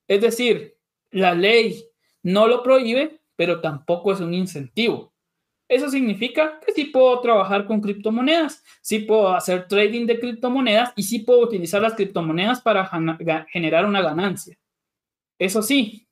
Es 0.10 0.20
decir, 0.20 0.76
la 1.12 1.34
ley 1.34 1.86
no 2.24 2.48
lo 2.48 2.62
prohíbe, 2.62 3.21
pero 3.36 3.62
tampoco 3.62 4.12
es 4.12 4.20
un 4.20 4.34
incentivo. 4.34 5.14
Eso 5.68 5.90
significa 5.90 6.60
que 6.60 6.74
sí 6.74 6.86
puedo 6.86 7.20
trabajar 7.22 7.66
con 7.66 7.80
criptomonedas, 7.80 8.64
sí 8.82 9.00
puedo 9.00 9.34
hacer 9.34 9.68
trading 9.68 10.06
de 10.06 10.20
criptomonedas 10.20 10.92
y 10.98 11.04
sí 11.04 11.20
puedo 11.20 11.42
utilizar 11.42 11.82
las 11.82 11.94
criptomonedas 11.94 12.60
para 12.60 12.90
generar 13.48 13.86
una 13.86 14.02
ganancia. 14.02 14.58
Eso 15.40 15.62
sí, 15.62 16.08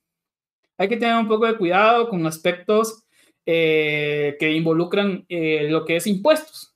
hay 0.78 0.88
que 0.88 0.96
tener 0.96 1.16
un 1.16 1.28
poco 1.28 1.46
de 1.46 1.58
cuidado 1.58 2.08
con 2.08 2.26
aspectos 2.26 3.04
eh, 3.46 4.38
que 4.40 4.54
involucran 4.54 5.26
eh, 5.28 5.68
lo 5.70 5.84
que 5.84 5.98
es 5.98 6.08
impuestos, 6.08 6.74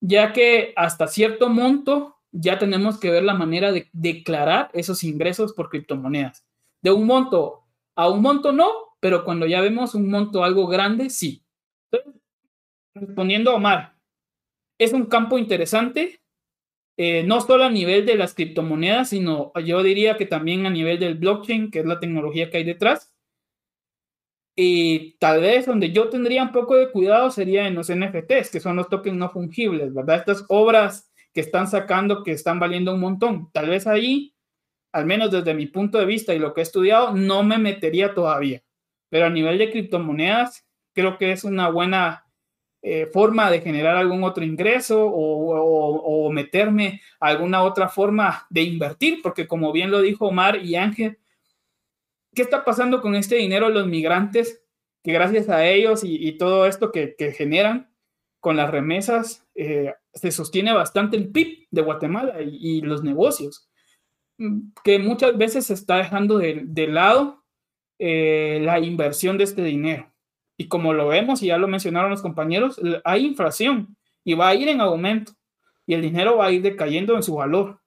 ya 0.00 0.32
que 0.32 0.72
hasta 0.76 1.08
cierto 1.08 1.48
monto 1.48 2.16
ya 2.30 2.58
tenemos 2.58 3.00
que 3.00 3.10
ver 3.10 3.24
la 3.24 3.34
manera 3.34 3.72
de 3.72 3.88
declarar 3.92 4.70
esos 4.72 5.02
ingresos 5.02 5.52
por 5.52 5.68
criptomonedas. 5.68 6.44
De 6.80 6.92
un 6.92 7.06
monto 7.06 7.64
a 7.96 8.08
un 8.08 8.22
monto 8.22 8.52
no, 8.52 8.70
pero 9.04 9.22
cuando 9.22 9.44
ya 9.46 9.60
vemos 9.60 9.94
un 9.94 10.08
monto 10.08 10.44
algo 10.44 10.66
grande, 10.66 11.10
sí 11.10 11.44
respondiendo 12.94 13.50
a 13.50 13.56
Omar, 13.56 13.98
es 14.78 14.94
un 14.94 15.04
campo 15.04 15.36
interesante, 15.36 16.22
eh, 16.96 17.22
no 17.22 17.42
solo 17.42 17.64
a 17.64 17.70
nivel 17.70 18.06
de 18.06 18.14
las 18.14 18.32
criptomonedas, 18.32 19.10
sino 19.10 19.52
yo 19.62 19.82
diría 19.82 20.16
que 20.16 20.24
también 20.24 20.64
a 20.64 20.70
nivel 20.70 20.98
del 20.98 21.16
blockchain, 21.16 21.70
que 21.70 21.80
es 21.80 21.84
la 21.84 22.00
tecnología 22.00 22.48
que 22.48 22.56
hay 22.56 22.64
detrás. 22.64 23.14
Y 24.56 25.18
tal 25.18 25.42
vez 25.42 25.66
donde 25.66 25.92
yo 25.92 26.08
tendría 26.08 26.42
un 26.42 26.52
poco 26.52 26.74
de 26.74 26.90
cuidado 26.90 27.30
sería 27.30 27.68
en 27.68 27.74
los 27.74 27.90
NFTs, 27.90 28.48
que 28.50 28.60
son 28.60 28.76
los 28.76 28.88
tokens 28.88 29.18
no 29.18 29.28
fungibles, 29.28 29.92
¿verdad? 29.92 30.16
Estas 30.16 30.46
obras 30.48 31.12
que 31.34 31.42
están 31.42 31.68
sacando, 31.68 32.22
que 32.22 32.32
están 32.32 32.58
valiendo 32.58 32.94
un 32.94 33.00
montón. 33.00 33.50
Tal 33.52 33.68
vez 33.68 33.86
ahí, 33.86 34.34
al 34.92 35.04
menos 35.04 35.30
desde 35.30 35.52
mi 35.52 35.66
punto 35.66 35.98
de 35.98 36.06
vista 36.06 36.32
y 36.32 36.38
lo 36.38 36.54
que 36.54 36.62
he 36.62 36.64
estudiado, 36.64 37.12
no 37.12 37.42
me 37.42 37.58
metería 37.58 38.14
todavía. 38.14 38.64
Pero 39.08 39.26
a 39.26 39.30
nivel 39.30 39.58
de 39.58 39.70
criptomonedas, 39.70 40.66
creo 40.92 41.18
que 41.18 41.32
es 41.32 41.44
una 41.44 41.68
buena 41.68 42.24
eh, 42.86 43.06
forma 43.06 43.50
de 43.50 43.62
generar 43.62 43.96
algún 43.96 44.24
otro 44.24 44.44
ingreso 44.44 45.06
o, 45.06 46.30
meterme 46.30 47.00
a 47.18 47.28
alguna 47.28 47.62
otra 47.62 47.88
forma 47.88 48.46
de 48.50 48.62
invertir, 48.62 49.20
porque 49.22 49.46
como 49.46 49.72
bien 49.72 49.90
lo 49.90 50.02
dijo 50.02 50.26
Omar 50.26 50.62
y 50.62 50.74
Ángel, 50.74 51.18
¿qué 52.34 52.42
está 52.42 52.62
pasando 52.62 53.00
con 53.00 53.14
este 53.14 53.36
dinero 53.36 53.68
de 53.68 53.74
los 53.74 53.86
migrantes? 53.86 54.62
Que 55.02 55.12
gracias 55.12 55.48
a 55.48 55.66
ellos 55.66 56.02
y, 56.04 56.36
todo 56.36 56.66
esto 56.66 56.92
que, 56.92 57.14
generan 57.34 57.90
con 58.38 58.56
las 58.56 58.70
remesas, 58.70 59.46
eh, 59.54 59.94
se 60.12 60.30
sostiene 60.30 60.74
bastante 60.74 61.16
el 61.16 61.30
PIB 61.30 61.68
de 61.70 61.82
Guatemala 61.82 62.42
y, 62.42 62.82
los 62.82 63.02
negocios, 63.02 63.66
mm, 64.36 64.72
que 64.84 64.98
muchas 64.98 65.38
veces 65.38 65.66
se 65.66 65.74
está 65.74 65.96
dejando 65.96 66.36
de, 66.36 66.86
lado 66.88 67.43
eh, 67.98 68.60
la 68.62 68.78
inversión 68.80 69.38
de 69.38 69.44
este 69.44 69.62
dinero. 69.62 70.12
Y 70.56 70.68
como 70.68 70.92
lo 70.92 71.08
vemos, 71.08 71.42
y 71.42 71.46
ya 71.46 71.58
lo 71.58 71.68
mencionaron 71.68 72.10
los 72.10 72.22
compañeros, 72.22 72.80
hay 73.04 73.26
inflación 73.26 73.96
y 74.24 74.34
va 74.34 74.48
a 74.48 74.54
ir 74.54 74.68
en 74.68 74.80
aumento 74.80 75.32
y 75.86 75.94
el 75.94 76.02
dinero 76.02 76.36
va 76.36 76.46
a 76.46 76.52
ir 76.52 76.62
decayendo 76.62 77.16
en 77.16 77.22
su 77.22 77.34
valor. 77.34 77.80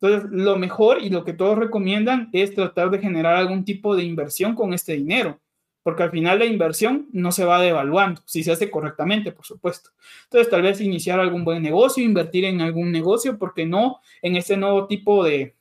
Entonces, 0.00 0.30
lo 0.32 0.56
mejor 0.56 1.02
y 1.02 1.10
lo 1.10 1.24
que 1.24 1.32
todos 1.32 1.58
recomiendan 1.58 2.28
es 2.32 2.54
tratar 2.54 2.90
de 2.90 2.98
generar 2.98 3.36
algún 3.36 3.64
tipo 3.64 3.94
de 3.94 4.02
inversión 4.02 4.54
con 4.54 4.72
este 4.72 4.94
dinero, 4.94 5.40
porque 5.82 6.02
al 6.02 6.10
final 6.10 6.40
la 6.40 6.44
inversión 6.44 7.08
no 7.12 7.30
se 7.30 7.44
va 7.44 7.60
devaluando, 7.60 8.20
si 8.24 8.42
se 8.42 8.52
hace 8.52 8.70
correctamente, 8.70 9.30
por 9.30 9.44
supuesto. 9.44 9.90
Entonces, 10.24 10.50
tal 10.50 10.62
vez 10.62 10.80
iniciar 10.80 11.20
algún 11.20 11.44
buen 11.44 11.62
negocio, 11.62 12.02
invertir 12.02 12.44
en 12.46 12.60
algún 12.60 12.90
negocio, 12.90 13.38
porque 13.38 13.64
no 13.64 14.00
en 14.22 14.36
ese 14.36 14.56
nuevo 14.56 14.86
tipo 14.86 15.22
de, 15.22 15.54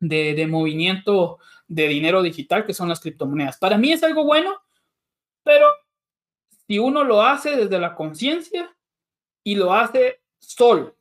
de, 0.00 0.34
de 0.34 0.46
movimiento 0.46 1.38
de 1.72 1.88
dinero 1.88 2.22
digital 2.22 2.66
que 2.66 2.74
son 2.74 2.88
las 2.88 3.00
criptomonedas. 3.00 3.56
Para 3.56 3.78
mí 3.78 3.92
es 3.92 4.02
algo 4.02 4.24
bueno, 4.24 4.60
pero 5.42 5.66
si 6.66 6.78
uno 6.78 7.02
lo 7.02 7.22
hace 7.22 7.56
desde 7.56 7.78
la 7.78 7.94
conciencia 7.94 8.76
y 9.42 9.54
lo 9.54 9.72
hace 9.72 10.20
solo, 10.38 10.96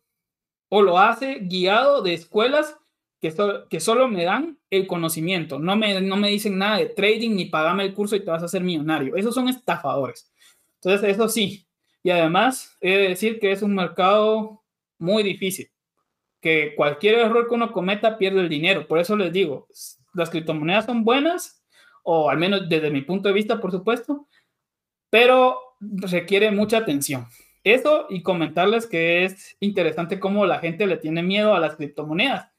o 0.70 0.82
lo 0.82 0.98
hace 0.98 1.40
guiado 1.42 2.02
de 2.02 2.14
escuelas 2.14 2.78
que, 3.20 3.34
que 3.70 3.80
solo 3.82 4.08
me 4.08 4.24
dan 4.24 4.58
el 4.70 4.88
conocimiento, 4.88 5.60
no 5.60 5.76
me, 5.76 6.00
no 6.00 6.16
me 6.16 6.30
dicen 6.30 6.58
nada 6.58 6.78
de 6.78 6.88
trading 6.88 7.36
ni 7.36 7.46
pagame 7.46 7.84
el 7.84 7.94
curso 7.94 8.16
y 8.16 8.22
te 8.22 8.32
vas 8.32 8.42
a 8.42 8.46
hacer 8.46 8.64
millonario. 8.64 9.18
Esos 9.18 9.36
son 9.36 9.50
estafadores. 9.50 10.32
Entonces, 10.76 11.10
eso 11.10 11.28
sí. 11.28 11.68
Y 12.02 12.10
además, 12.12 12.78
he 12.80 12.98
de 12.98 13.10
decir 13.10 13.40
que 13.40 13.52
es 13.52 13.62
un 13.62 13.76
mercado 13.76 14.64
muy 14.98 15.22
difícil, 15.22 15.70
que 16.40 16.74
cualquier 16.76 17.16
error 17.16 17.48
que 17.48 17.56
uno 17.56 17.74
cometa 17.74 18.18
pierde 18.18 18.40
el 18.40 18.50
dinero. 18.50 18.88
Por 18.88 19.00
eso 19.00 19.18
les 19.18 19.34
digo, 19.34 19.68
las 20.14 20.30
criptomonedas 20.30 20.86
son 20.86 21.04
buenas, 21.04 21.64
o 22.04 22.30
al 22.30 22.38
menos 22.38 22.68
desde 22.68 22.92
mi 22.92 23.02
punto 23.02 23.28
de 23.30 23.34
vista, 23.34 23.60
por 23.60 23.72
supuesto, 23.72 24.28
pero 25.10 25.60
requiere 25.80 26.52
mucha 26.52 26.78
atención. 26.78 27.28
Eso 27.64 28.08
y 28.10 28.24
comentarles 28.24 28.88
que 28.88 29.24
es 29.24 29.56
interesante 29.60 30.20
cómo 30.20 30.46
la 30.46 30.60
gente 30.60 30.88
le 30.88 30.98
tiene 30.98 31.22
miedo 31.22 31.54
a 31.54 31.60
las 31.60 31.76
criptomonedas 31.76 32.50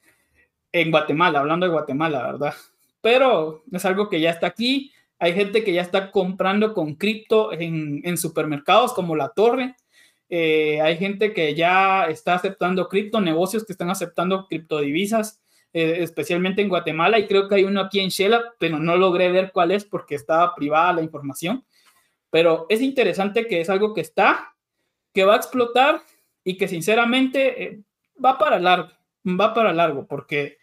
en 0.70 0.90
Guatemala, 0.90 1.40
hablando 1.40 1.66
de 1.66 1.72
Guatemala, 1.72 2.22
¿verdad? 2.22 2.54
Pero 3.00 3.64
es 3.70 3.84
algo 3.84 4.08
que 4.08 4.20
ya 4.20 4.30
está 4.30 4.46
aquí. 4.46 4.92
Hay 5.18 5.34
gente 5.34 5.64
que 5.64 5.72
ya 5.72 5.82
está 5.82 6.10
comprando 6.10 6.72
con 6.72 6.94
cripto 6.94 7.52
en, 7.52 8.16
supermercados 8.16 8.92
como 8.92 9.16
La 9.16 9.30
Torre. 9.30 9.76
Eh, 10.28 10.80
hay 10.80 10.96
gente 10.96 11.32
que 11.34 11.54
ya 11.54 12.06
está 12.06 12.34
aceptando 12.34 12.88
cripto, 12.88 13.20
negocios 13.20 13.66
que 13.66 13.72
están 13.72 13.90
aceptando 13.90 14.46
criptodivisas, 14.46 15.41
eh, 15.72 15.98
especialmente 16.00 16.62
en 16.62 16.68
Guatemala. 16.68 17.18
Y 17.18 17.26
creo 17.26 17.48
que 17.48 17.56
hay 17.56 17.64
uno 17.64 17.80
aquí 17.80 18.00
en 18.00 18.08
Shela, 18.08 18.54
pero 18.58 18.78
no 18.78 18.96
logré 18.96 19.30
ver 19.30 19.52
cuál 19.52 19.70
es 19.70 19.84
porque 19.84 20.14
estaba 20.14 20.54
privada 20.54 20.94
la 20.94 21.02
información. 21.02 21.64
Pero 22.30 22.66
es 22.68 22.80
interesante 22.80 23.46
que 23.46 23.60
es 23.60 23.68
algo 23.68 23.94
que 23.94 24.00
está 24.00 24.52
que 25.12 25.24
va 25.24 25.34
a 25.34 25.36
explotar 25.36 26.02
y 26.44 26.56
que 26.56 26.68
sinceramente 26.68 27.62
eh, 27.62 27.82
va 28.22 28.38
para 28.38 28.58
largo, 28.58 28.90
va 29.26 29.54
para 29.54 29.72
largo, 29.72 30.06
porque 30.06 30.58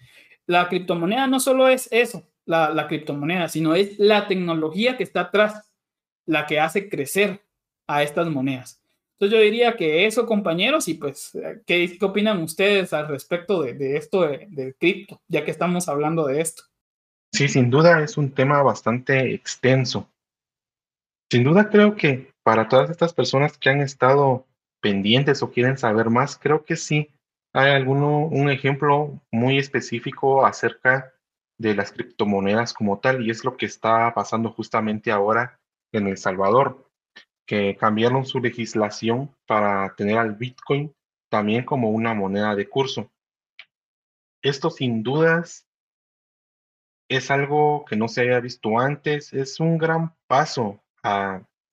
la 0.45 0.67
criptomoneda 0.67 1.27
no 1.27 1.39
solo 1.39 1.67
es 1.67 1.87
eso, 1.91 2.27
la, 2.45 2.87
criptomoneda, 2.87 3.47
sino 3.47 3.75
es 3.75 3.99
la 3.99 4.27
tecnología 4.27 4.97
que 4.97 5.03
está 5.03 5.21
atrás 5.21 5.71
la 6.25 6.47
que 6.47 6.59
hace 6.59 6.89
crecer 6.89 7.43
a 7.87 8.03
estas 8.03 8.27
monedas. 8.27 8.81
Entonces 9.19 9.37
yo 9.37 9.43
diría 9.43 9.75
que 9.75 10.05
eso, 10.05 10.25
compañeros, 10.25 10.87
y 10.87 10.93
pues, 10.93 11.37
¿qué, 11.65 11.97
qué 11.97 12.05
opinan 12.05 12.41
ustedes 12.41 12.93
al 12.93 13.09
respecto 13.09 13.61
de, 13.61 13.97
esto 13.97 14.21
de 14.21 14.73
cripto, 14.79 15.19
ya 15.27 15.43
que 15.43 15.51
estamos 15.51 15.89
hablando 15.89 16.25
de 16.25 16.39
esto? 16.39 16.63
Sí, 17.33 17.49
sin 17.49 17.69
duda 17.69 18.01
es 18.01 18.17
un 18.17 18.31
tema 18.31 18.63
bastante 18.63 19.33
extenso. 19.33 20.09
Sin 21.29 21.43
duda 21.43 21.69
creo 21.69 21.95
que 21.95 22.31
para 22.43 22.67
todas 22.69 22.89
estas 22.89 23.13
personas 23.13 23.57
que 23.57 23.69
han 23.69 23.81
estado 23.81 24.47
pendientes 24.81 25.43
o 25.43 25.51
quieren 25.51 25.77
saber 25.77 26.09
más, 26.09 26.37
creo 26.37 26.63
que 26.63 26.75
sí 26.75 27.09
hay 27.53 27.71
alguno, 27.71 28.25
un 28.25 28.49
ejemplo 28.49 29.19
muy 29.31 29.57
específico 29.57 30.45
acerca 30.45 31.13
de 31.59 31.75
las 31.75 31.91
criptomonedas 31.91 32.73
como 32.73 32.99
tal, 32.99 33.25
y 33.25 33.31
es 33.31 33.43
lo 33.43 33.57
que 33.57 33.65
está 33.65 34.13
pasando 34.13 34.51
justamente 34.51 35.11
ahora 35.11 35.59
en 35.91 36.07
El 36.07 36.17
Salvador, 36.17 36.88
que 37.49 37.75
cambiaron 37.75 38.27
su 38.27 38.39
legislación 38.39 39.35
para 39.47 39.95
tener 39.95 40.19
al 40.19 40.35
Bitcoin 40.35 40.93
también 41.31 41.65
como 41.65 41.89
una 41.89 42.13
moneda 42.13 42.53
de 42.53 42.69
curso. 42.69 43.09
Esto 44.43 44.69
sin 44.69 45.01
dudas 45.01 45.67
es 47.09 47.31
algo 47.31 47.85
que 47.85 47.95
no 47.95 48.07
se 48.07 48.21
había 48.21 48.39
visto 48.39 48.77
antes, 48.77 49.33
es 49.33 49.59
un 49.59 49.79
gran 49.79 50.13
paso 50.27 50.79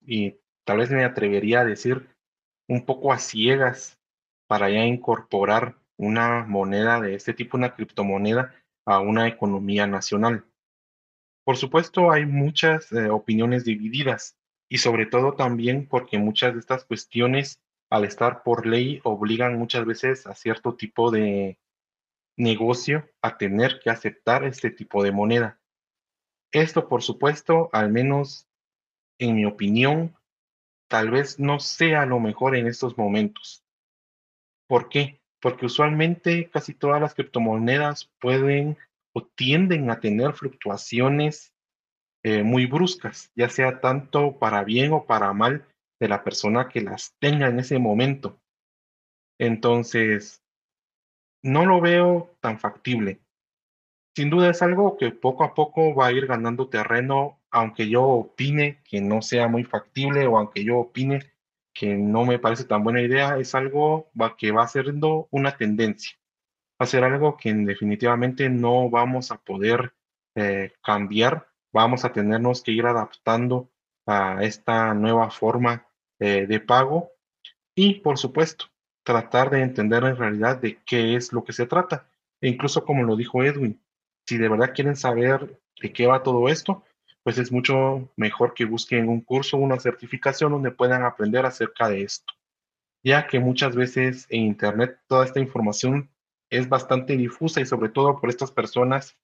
y 0.01 0.39
tal 0.65 0.79
vez 0.79 0.91
me 0.91 1.05
atrevería 1.05 1.61
a 1.61 1.67
decir 1.67 2.09
un 2.67 2.87
poco 2.87 3.13
a 3.13 3.19
ciegas 3.19 3.99
para 4.49 4.71
ya 4.71 4.83
incorporar 4.87 5.77
una 5.99 6.43
moneda 6.45 7.03
de 7.03 7.17
este 7.17 7.35
tipo, 7.35 7.59
una 7.59 7.75
criptomoneda, 7.75 8.55
a 8.87 9.01
una 9.01 9.29
economía 9.29 9.87
nacional. 9.87 10.47
Por 11.45 11.59
supuesto, 11.59 12.11
hay 12.11 12.25
muchas 12.25 12.91
eh, 12.93 13.11
opiniones 13.11 13.67
divididas 13.67 14.39
y 14.69 14.79
sobre 14.79 15.07
todo 15.07 15.35
también 15.35 15.87
porque 15.87 16.19
muchas 16.19 16.55
de 16.55 16.61
estas 16.61 16.85
cuestiones, 16.85 17.61
al 17.91 18.05
estar 18.05 18.43
por 18.43 18.67
ley, 18.67 19.01
obligan 19.05 19.59
muchas 19.59 19.85
veces 19.87 20.27
a 20.27 20.35
cierto 20.35 20.75
tipo 20.75 21.11
de 21.11 21.59
negocio 22.37 23.09
a 23.23 23.39
tener 23.39 23.81
que 23.81 23.91
aceptar 23.91 24.45
este 24.45 24.71
tipo 24.71 25.03
de 25.03 25.13
moneda. 25.13 25.61
Esto, 26.53 26.89
por 26.89 27.03
supuesto, 27.03 27.71
al 27.73 27.91
menos 27.91 28.49
en 29.19 29.37
mi 29.37 29.45
opinión, 29.45 30.17
tal 30.89 31.11
vez 31.11 31.39
no 31.39 31.59
sea 31.61 32.07
lo 32.07 32.21
mejor 32.21 32.57
en 32.57 32.67
estos 32.67 32.99
momentos. 32.99 33.65
¿Por 34.67 34.89
qué? 34.89 35.21
Porque 35.41 35.67
usualmente 35.67 36.51
casi 36.51 36.75
todas 36.75 37.01
las 37.01 37.15
criptomonedas 37.15 38.11
pueden 38.21 38.77
o 39.13 39.23
tienden 39.23 39.91
a 39.91 40.01
tener 40.01 40.35
fluctuaciones 40.35 41.53
eh, 42.27 42.43
muy 42.43 42.67
bruscas, 42.67 43.31
ya 43.37 43.49
sea 43.49 43.81
tanto 43.81 44.37
para 44.37 44.65
bien 44.65 44.93
o 44.93 45.07
para 45.07 45.33
mal 45.33 45.65
de 46.01 46.09
la 46.09 46.25
persona 46.25 46.69
que 46.69 46.81
las 46.81 47.15
tenga 47.21 47.47
en 47.47 47.61
ese 47.61 47.79
momento. 47.79 48.41
Entonces, 49.39 50.43
no 51.45 51.65
lo 51.67 51.81
veo 51.81 52.37
tan 52.41 52.59
factible. 52.59 53.21
Sin 54.17 54.29
duda 54.29 54.51
es 54.51 54.61
algo 54.61 54.97
que 54.97 55.13
poco 55.13 55.45
a 55.45 55.55
poco 55.55 55.95
va 55.95 56.07
a 56.09 56.13
ir 56.13 56.27
ganando 56.27 56.69
terreno 56.69 57.39
aunque 57.53 57.89
yo 57.89 58.03
opine 58.03 58.83
que 58.83 59.01
no 59.01 59.23
sea 59.23 59.47
muy 59.47 59.63
factible 59.63 60.27
o 60.27 60.37
aunque 60.37 60.65
yo 60.65 60.79
opine 60.79 61.33
que 61.73 61.95
no 61.95 62.25
me 62.25 62.41
parece 62.41 62.65
tan 62.65 62.83
buena 62.83 63.03
idea, 63.03 63.39
es 63.39 63.55
algo 63.55 64.11
que 64.37 64.51
va 64.51 64.67
siendo 64.67 65.29
una 65.31 65.57
tendencia. 65.57 66.19
Va 66.73 66.85
a 66.85 66.87
ser 66.87 67.05
algo 67.05 67.37
que 67.37 67.55
definitivamente 67.55 68.49
no 68.51 68.91
vamos 68.91 69.31
a 69.31 69.39
poder 69.39 69.95
eh, 70.35 70.73
cambiar. 70.83 71.47
Vamos 71.77 72.07
a 72.07 72.13
tenernos 72.15 72.63
que 72.63 72.73
ir 72.73 72.87
adaptando 72.87 73.69
a 74.07 74.43
esta 74.43 74.95
nueva 74.95 75.31
forma 75.31 75.87
eh, 76.19 76.47
de 76.47 76.59
pago 76.59 77.11
y, 77.75 78.01
por 78.01 78.17
supuesto, 78.17 78.65
tratar 79.05 79.51
de 79.51 79.61
entender 79.61 80.03
en 80.05 80.17
realidad 80.17 80.59
de 80.59 80.79
qué 80.87 81.17
es 81.17 81.35
lo 81.35 81.45
que 81.45 81.53
se 81.53 81.67
trata. 81.67 82.09
E 82.41 82.49
incluso 82.49 82.83
como 82.83 83.03
lo 83.03 83.15
dijo 83.15 83.45
Edwin, 83.45 83.79
si 84.27 84.39
de 84.39 84.49
verdad 84.49 84.73
quieren 84.75 84.97
saber 84.97 85.61
de 85.79 85.93
qué 85.93 86.07
va 86.07 86.23
todo 86.23 86.49
esto, 86.49 86.83
pues 87.23 87.37
es 87.37 87.53
mucho 87.53 88.11
mejor 88.17 88.55
que 88.55 88.65
busquen 88.65 89.11
un 89.11 89.21
curso, 89.21 89.59
una 89.59 89.79
certificación 89.79 90.53
donde 90.53 90.71
puedan 90.71 91.05
aprender 91.05 91.45
acerca 91.45 91.91
de 91.91 92.05
esto, 92.05 92.33
ya 93.05 93.27
que 93.27 93.39
muchas 93.39 93.77
veces 93.77 94.27
en 94.31 94.45
Internet 94.45 94.99
toda 95.09 95.27
esta 95.27 95.41
información 95.41 96.09
es 96.49 96.71
bastante 96.71 97.19
difusa 97.19 97.61
y 97.61 97.67
sobre 97.67 97.91
todo 97.91 98.19
por 98.19 98.31
estas 98.31 98.51
personas 98.51 99.19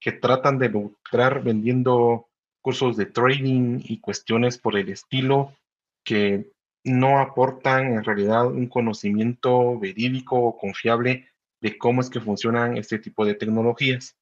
que 0.00 0.12
tratan 0.12 0.58
de 0.58 0.68
lucrar 0.68 1.42
vendiendo 1.42 2.28
cursos 2.62 2.96
de 2.96 3.06
trading 3.06 3.80
y 3.84 4.00
cuestiones 4.00 4.58
por 4.58 4.76
el 4.76 4.88
estilo 4.88 5.52
que 6.04 6.50
no 6.84 7.18
aportan 7.18 7.94
en 7.94 8.04
realidad 8.04 8.46
un 8.46 8.68
conocimiento 8.68 9.78
verídico 9.78 10.36
o 10.36 10.56
confiable 10.56 11.28
de 11.60 11.78
cómo 11.78 12.00
es 12.00 12.10
que 12.10 12.20
funcionan 12.20 12.76
este 12.76 12.98
tipo 12.98 13.24
de 13.24 13.34
tecnologías. 13.34 14.16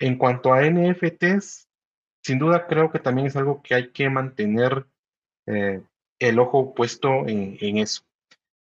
En 0.00 0.16
cuanto 0.16 0.52
a 0.52 0.62
NFTs, 0.62 1.68
sin 2.24 2.38
duda 2.38 2.66
creo 2.66 2.90
que 2.90 2.98
también 2.98 3.28
es 3.28 3.36
algo 3.36 3.62
que 3.62 3.74
hay 3.74 3.90
que 3.90 4.10
mantener 4.10 4.86
eh, 5.46 5.82
el 6.18 6.38
ojo 6.38 6.74
puesto 6.74 7.26
en, 7.26 7.78
eso. 7.78 8.02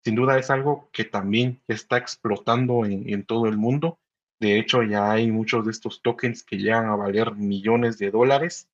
Sin 0.03 0.15
duda 0.15 0.37
es 0.37 0.49
algo 0.49 0.89
que 0.91 1.05
también 1.05 1.61
está 1.67 1.97
explotando 1.97 2.85
en, 2.85 3.23
todo 3.25 3.47
el 3.47 3.57
mundo. 3.57 3.99
De 4.39 4.59
hecho, 4.59 4.83
ya 4.83 5.11
hay 5.11 5.31
muchos 5.31 5.65
de 5.65 5.71
estos 5.71 6.01
tokens 6.01 6.43
que 6.43 6.57
llegan 6.57 6.85
a 6.85 6.95
valer 6.95 7.33
millones 7.33 7.97
de 7.97 8.11
dólares. 8.11 8.69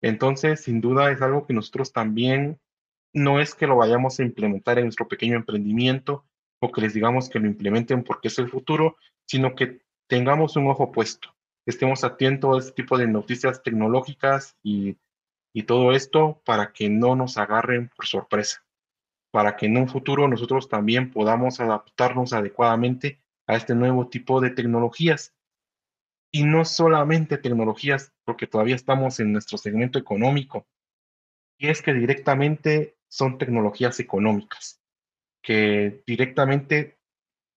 Entonces, 0.00 0.62
sin 0.62 0.80
duda 0.80 1.12
es 1.12 1.22
algo 1.22 1.46
que 1.46 1.54
nosotros 1.54 1.92
también 1.92 2.58
no 3.12 3.40
es 3.40 3.54
que 3.54 3.66
lo 3.66 3.76
vayamos 3.76 4.18
a 4.18 4.24
implementar 4.24 4.78
en 4.78 4.86
nuestro 4.86 5.06
pequeño 5.06 5.36
emprendimiento 5.36 6.24
o 6.60 6.72
que 6.72 6.80
les 6.80 6.94
digamos 6.94 7.28
que 7.28 7.38
lo 7.38 7.46
implementen 7.46 8.02
porque 8.02 8.28
es 8.28 8.38
el 8.38 8.48
futuro, 8.48 8.96
sino 9.26 9.54
que 9.54 9.82
tengamos 10.08 10.56
un 10.56 10.68
ojo 10.68 10.92
puesto, 10.92 11.34
estemos 11.66 12.04
atentos 12.04 12.54
a 12.54 12.58
este 12.58 12.82
tipo 12.82 12.98
de 12.98 13.06
noticias 13.06 13.62
tecnológicas 13.62 14.56
y, 14.62 14.96
y 15.52 15.64
todo 15.64 15.92
esto 15.92 16.40
para 16.44 16.72
que 16.72 16.88
no 16.88 17.16
nos 17.16 17.36
agarren 17.38 17.90
por 17.94 18.06
sorpresa, 18.06 18.64
para 19.30 19.56
que 19.56 19.66
en 19.66 19.76
un 19.76 19.88
futuro 19.88 20.28
nosotros 20.28 20.68
también 20.68 21.10
podamos 21.10 21.60
adaptarnos 21.60 22.32
adecuadamente 22.32 23.21
a 23.52 23.56
este 23.56 23.74
nuevo 23.74 24.08
tipo 24.08 24.40
de 24.40 24.50
tecnologías. 24.50 25.34
Y 26.32 26.44
no 26.44 26.64
solamente 26.64 27.38
tecnologías, 27.38 28.12
porque 28.24 28.46
todavía 28.46 28.74
estamos 28.74 29.20
en 29.20 29.32
nuestro 29.32 29.58
segmento 29.58 29.98
económico, 29.98 30.66
y 31.58 31.68
es 31.68 31.82
que 31.82 31.92
directamente 31.92 32.96
son 33.08 33.38
tecnologías 33.38 34.00
económicas, 34.00 34.80
que 35.42 36.02
directamente, 36.06 36.98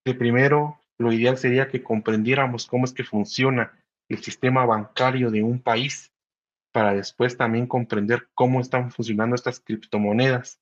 de 0.04 0.14
primero, 0.14 0.78
lo 0.98 1.12
ideal 1.12 1.38
sería 1.38 1.68
que 1.68 1.82
comprendiéramos 1.82 2.66
cómo 2.66 2.84
es 2.84 2.92
que 2.92 3.04
funciona 3.04 3.72
el 4.08 4.22
sistema 4.22 4.64
bancario 4.64 5.30
de 5.30 5.42
un 5.42 5.60
país, 5.60 6.12
para 6.72 6.92
después 6.92 7.38
también 7.38 7.66
comprender 7.66 8.28
cómo 8.34 8.60
están 8.60 8.90
funcionando 8.90 9.34
estas 9.34 9.60
criptomonedas 9.60 10.60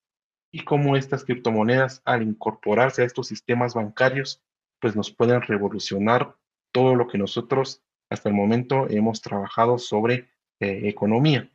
y 0.53 0.63
cómo 0.65 0.97
estas 0.97 1.25
criptomonedas, 1.25 2.01
al 2.05 2.23
incorporarse 2.23 3.03
a 3.03 3.05
estos 3.05 3.27
sistemas 3.27 3.75
bancarios, 3.75 4.41
pues 4.85 4.95
nos 4.95 5.11
pueden 5.11 5.41
revolucionar 5.41 6.37
todo 6.71 6.95
lo 6.95 7.09
que 7.09 7.17
nosotros 7.17 7.83
hasta 8.11 8.29
el 8.29 8.35
momento 8.35 8.87
hemos 8.91 9.23
trabajado 9.23 9.79
sobre 9.79 10.29
eh, 10.61 10.91
economía. 10.91 11.51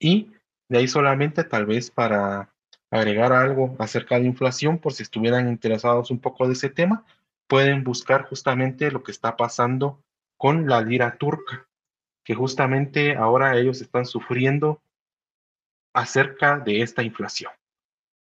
Y 0.00 0.32
de 0.70 0.78
ahí 0.78 0.88
solamente 0.88 1.44
tal 1.44 1.66
vez 1.66 1.90
para 1.90 2.54
agregar 2.90 3.34
algo 3.34 3.76
acerca 3.78 4.18
de 4.18 4.24
inflación, 4.24 4.78
por 4.78 4.94
si 4.94 5.02
estuvieran 5.02 5.46
interesados 5.46 6.10
un 6.10 6.18
poco 6.18 6.46
de 6.46 6.54
ese 6.54 6.70
tema, 6.70 7.04
pueden 7.48 7.84
buscar 7.84 8.24
justamente 8.24 8.90
lo 8.90 9.02
que 9.02 9.12
está 9.12 9.36
pasando 9.36 10.02
con 10.38 10.66
la 10.66 10.80
lira 10.80 11.18
turca, 11.18 11.68
que 12.24 12.34
justamente 12.34 13.14
ahora 13.14 13.58
ellos 13.58 13.82
están 13.82 14.06
sufriendo 14.06 14.80
acerca 15.92 16.60
de 16.60 16.80
esta 16.80 17.02
inflación. 17.02 17.52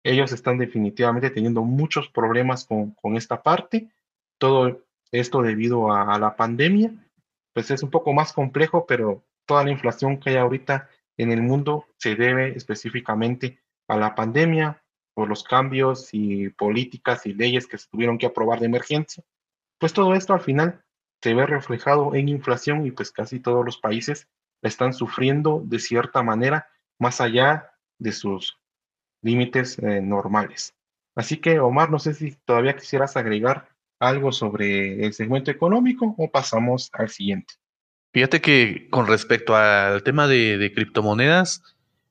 Ellos 0.07 0.31
están 0.31 0.57
definitivamente 0.57 1.29
teniendo 1.31 1.63
muchos 1.63 2.07
problemas 2.07 2.63
con, 2.63 2.91
con 2.91 3.17
esta 3.17 3.43
parte. 3.43 3.89
Todo 4.37 4.81
esto 5.11 5.41
debido 5.41 5.91
a, 5.91 6.17
la 6.17 6.37
pandemia, 6.37 6.93
pues 7.51 7.71
es 7.71 7.83
un 7.83 7.89
poco 7.89 8.13
más 8.13 8.31
complejo, 8.31 8.85
pero 8.85 9.25
toda 9.45 9.65
la 9.65 9.71
inflación 9.71 10.17
que 10.17 10.29
hay 10.29 10.35
ahorita 10.37 10.89
en 11.17 11.33
el 11.33 11.41
mundo 11.41 11.87
se 11.97 12.15
debe 12.15 12.55
específicamente 12.55 13.59
a 13.89 13.97
la 13.97 14.15
pandemia, 14.15 14.81
por 15.13 15.27
los 15.27 15.43
cambios 15.43 16.13
y 16.13 16.51
políticas 16.51 17.25
y 17.25 17.33
leyes 17.33 17.67
que 17.67 17.77
se 17.77 17.89
tuvieron 17.89 18.17
que 18.17 18.27
aprobar 18.27 18.61
de 18.61 18.67
emergencia. 18.67 19.25
Pues 19.77 19.91
todo 19.91 20.15
esto 20.15 20.33
al 20.33 20.41
final 20.41 20.85
se 21.21 21.33
ve 21.33 21.45
reflejado 21.45 22.15
en 22.15 22.29
inflación 22.29 22.85
y 22.85 22.91
pues 22.91 23.11
casi 23.11 23.41
todos 23.41 23.65
los 23.65 23.77
países 23.77 24.29
están 24.61 24.93
sufriendo 24.93 25.61
de 25.65 25.79
cierta 25.79 26.23
manera 26.23 26.69
más 26.97 27.19
allá 27.19 27.73
de 27.99 28.13
sus 28.13 28.57
límites 29.27 29.77
eh, 29.79 30.01
normales. 30.01 30.73
Así 31.15 31.37
que 31.37 31.59
Omar, 31.59 31.91
no 31.91 31.99
sé 31.99 32.13
si 32.13 32.35
todavía 32.45 32.75
quisieras 32.75 33.17
agregar 33.17 33.69
algo 33.99 34.31
sobre 34.31 35.05
el 35.05 35.13
segmento 35.13 35.51
económico 35.51 36.15
o 36.17 36.29
pasamos 36.29 36.89
al 36.93 37.09
siguiente. 37.09 37.55
Fíjate 38.13 38.41
que 38.41 38.87
con 38.89 39.07
respecto 39.07 39.55
al 39.55 40.01
tema 40.03 40.27
de, 40.27 40.57
de, 40.57 40.73
criptomonedas, 40.73 41.63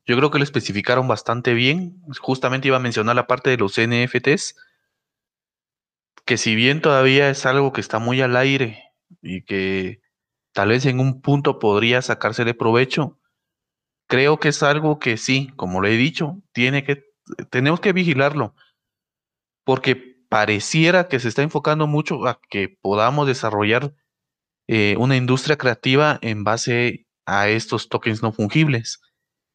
yo 0.05 0.17
creo 0.17 0.31
que 0.31 0.39
lo 0.39 0.45
especificaron 0.45 1.09
bastante 1.09 1.55
bien. 1.55 2.01
Justamente 2.21 2.69
iba 2.69 2.77
a 2.77 2.81
mencionar 2.81 3.17
la 3.17 3.27
parte 3.27 3.51
de 3.51 3.57
los 3.57 3.77
NFTs, 3.79 4.57
que 6.25 6.37
si 6.37 6.55
bien 6.55 6.81
todavía 6.81 7.31
es 7.31 7.47
algo 7.47 7.73
que 7.73 7.81
está 7.81 7.99
muy 7.99 8.21
al 8.21 8.37
aire 8.37 8.93
y 9.23 9.43
que 9.43 10.01
tal 10.53 10.69
vez 10.69 10.85
en 10.87 11.01
un 11.01 11.21
punto 11.21 11.59
podría 11.59 12.03
sacarse 12.03 12.45
de 12.45 12.55
provecho, 12.55 13.19
creo 14.07 14.39
que 14.39 14.49
es 14.49 14.63
algo 14.63 14.99
que 14.99 15.17
sí, 15.17 15.53
como 15.57 15.81
le 15.81 15.95
he 15.95 15.97
dicho, 15.97 16.43
tiene 16.53 16.85
que, 16.85 17.06
tenemos 17.51 17.81
que 17.81 17.93
vigilarlo, 17.93 18.55
porque 19.65 20.17
pareciera 20.29 21.09
que 21.09 21.21
se 21.21 21.29
está 21.29 21.43
enfocando 21.43 21.87
mucho 21.87 22.27
a 22.27 22.41
que 22.51 22.79
podamos 22.81 23.27
desarrollar 23.27 23.95
eh, 24.69 24.97
una 24.99 25.17
industria 25.17 25.57
creativa 25.57 26.19
en 26.23 26.45
base 26.45 27.07
a 27.27 27.49
estos 27.49 27.89
tokens 27.89 28.23
no 28.23 28.33
fungibles. 28.33 29.01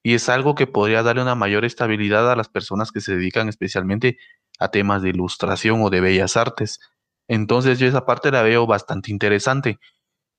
Y 0.03 0.15
es 0.15 0.29
algo 0.29 0.55
que 0.55 0.67
podría 0.67 1.03
darle 1.03 1.21
una 1.21 1.35
mayor 1.35 1.63
estabilidad 1.65 2.31
a 2.31 2.35
las 2.35 2.49
personas 2.49 2.91
que 2.91 3.01
se 3.01 3.15
dedican 3.15 3.49
especialmente 3.49 4.17
a 4.59 4.69
temas 4.69 5.01
de 5.01 5.09
ilustración 5.09 5.81
o 5.81 5.89
de 5.89 6.01
bellas 6.01 6.37
artes. 6.37 6.79
Entonces 7.27 7.79
yo 7.79 7.87
esa 7.87 8.05
parte 8.05 8.31
la 8.31 8.41
veo 8.41 8.65
bastante 8.65 9.11
interesante. 9.11 9.79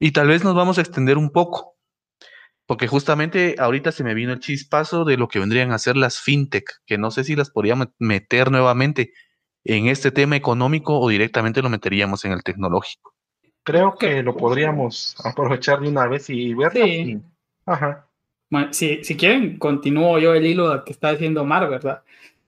Y 0.00 0.12
tal 0.12 0.28
vez 0.28 0.42
nos 0.42 0.54
vamos 0.54 0.78
a 0.78 0.80
extender 0.80 1.16
un 1.16 1.30
poco, 1.30 1.71
porque 2.66 2.86
justamente 2.86 3.56
ahorita 3.58 3.92
se 3.92 4.04
me 4.04 4.14
vino 4.14 4.32
el 4.32 4.40
chispazo 4.40 5.04
de 5.04 5.16
lo 5.16 5.28
que 5.28 5.38
vendrían 5.38 5.72
a 5.72 5.78
ser 5.78 5.96
las 5.96 6.20
fintech, 6.20 6.64
que 6.86 6.98
no 6.98 7.10
sé 7.10 7.24
si 7.24 7.36
las 7.36 7.50
podríamos 7.50 7.88
meter 7.98 8.50
nuevamente 8.50 9.12
en 9.64 9.88
este 9.88 10.10
tema 10.10 10.36
económico 10.36 10.98
o 10.98 11.08
directamente 11.08 11.62
lo 11.62 11.70
meteríamos 11.70 12.24
en 12.24 12.32
el 12.32 12.42
tecnológico. 12.42 13.14
Creo 13.64 13.96
que 13.96 14.22
lo 14.22 14.36
podríamos 14.36 15.14
aprovechar 15.24 15.80
de 15.80 15.88
una 15.88 16.06
vez 16.06 16.28
y. 16.30 16.54
Sí. 16.72 17.20
Ajá. 17.66 18.08
Bueno, 18.50 18.72
si, 18.72 19.02
si, 19.04 19.16
quieren, 19.16 19.58
continúo 19.58 20.18
yo 20.18 20.34
el 20.34 20.44
hilo 20.44 20.84
que 20.84 20.92
está 20.92 21.12
diciendo 21.12 21.44
Mar, 21.44 21.70
¿verdad? 21.70 22.02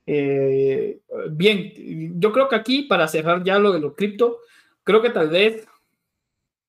Eh, 0.05 0.99
bien, 1.31 2.19
yo 2.19 2.31
creo 2.31 2.47
que 2.47 2.55
aquí, 2.55 2.83
para 2.83 3.07
cerrar 3.07 3.43
ya 3.43 3.57
lo 3.57 3.71
de 3.71 3.79
lo 3.79 3.95
cripto, 3.95 4.37
creo 4.83 5.01
que 5.01 5.09
tal 5.09 5.29
vez 5.29 5.65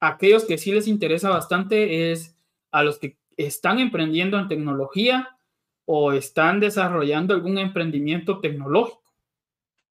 aquellos 0.00 0.44
que 0.44 0.58
sí 0.58 0.72
les 0.72 0.88
interesa 0.88 1.28
bastante 1.28 2.12
es 2.12 2.34
a 2.70 2.82
los 2.82 2.98
que 2.98 3.16
están 3.36 3.78
emprendiendo 3.78 4.38
en 4.38 4.48
tecnología 4.48 5.36
o 5.84 6.12
están 6.12 6.60
desarrollando 6.60 7.34
algún 7.34 7.58
emprendimiento 7.58 8.40
tecnológico. 8.40 9.06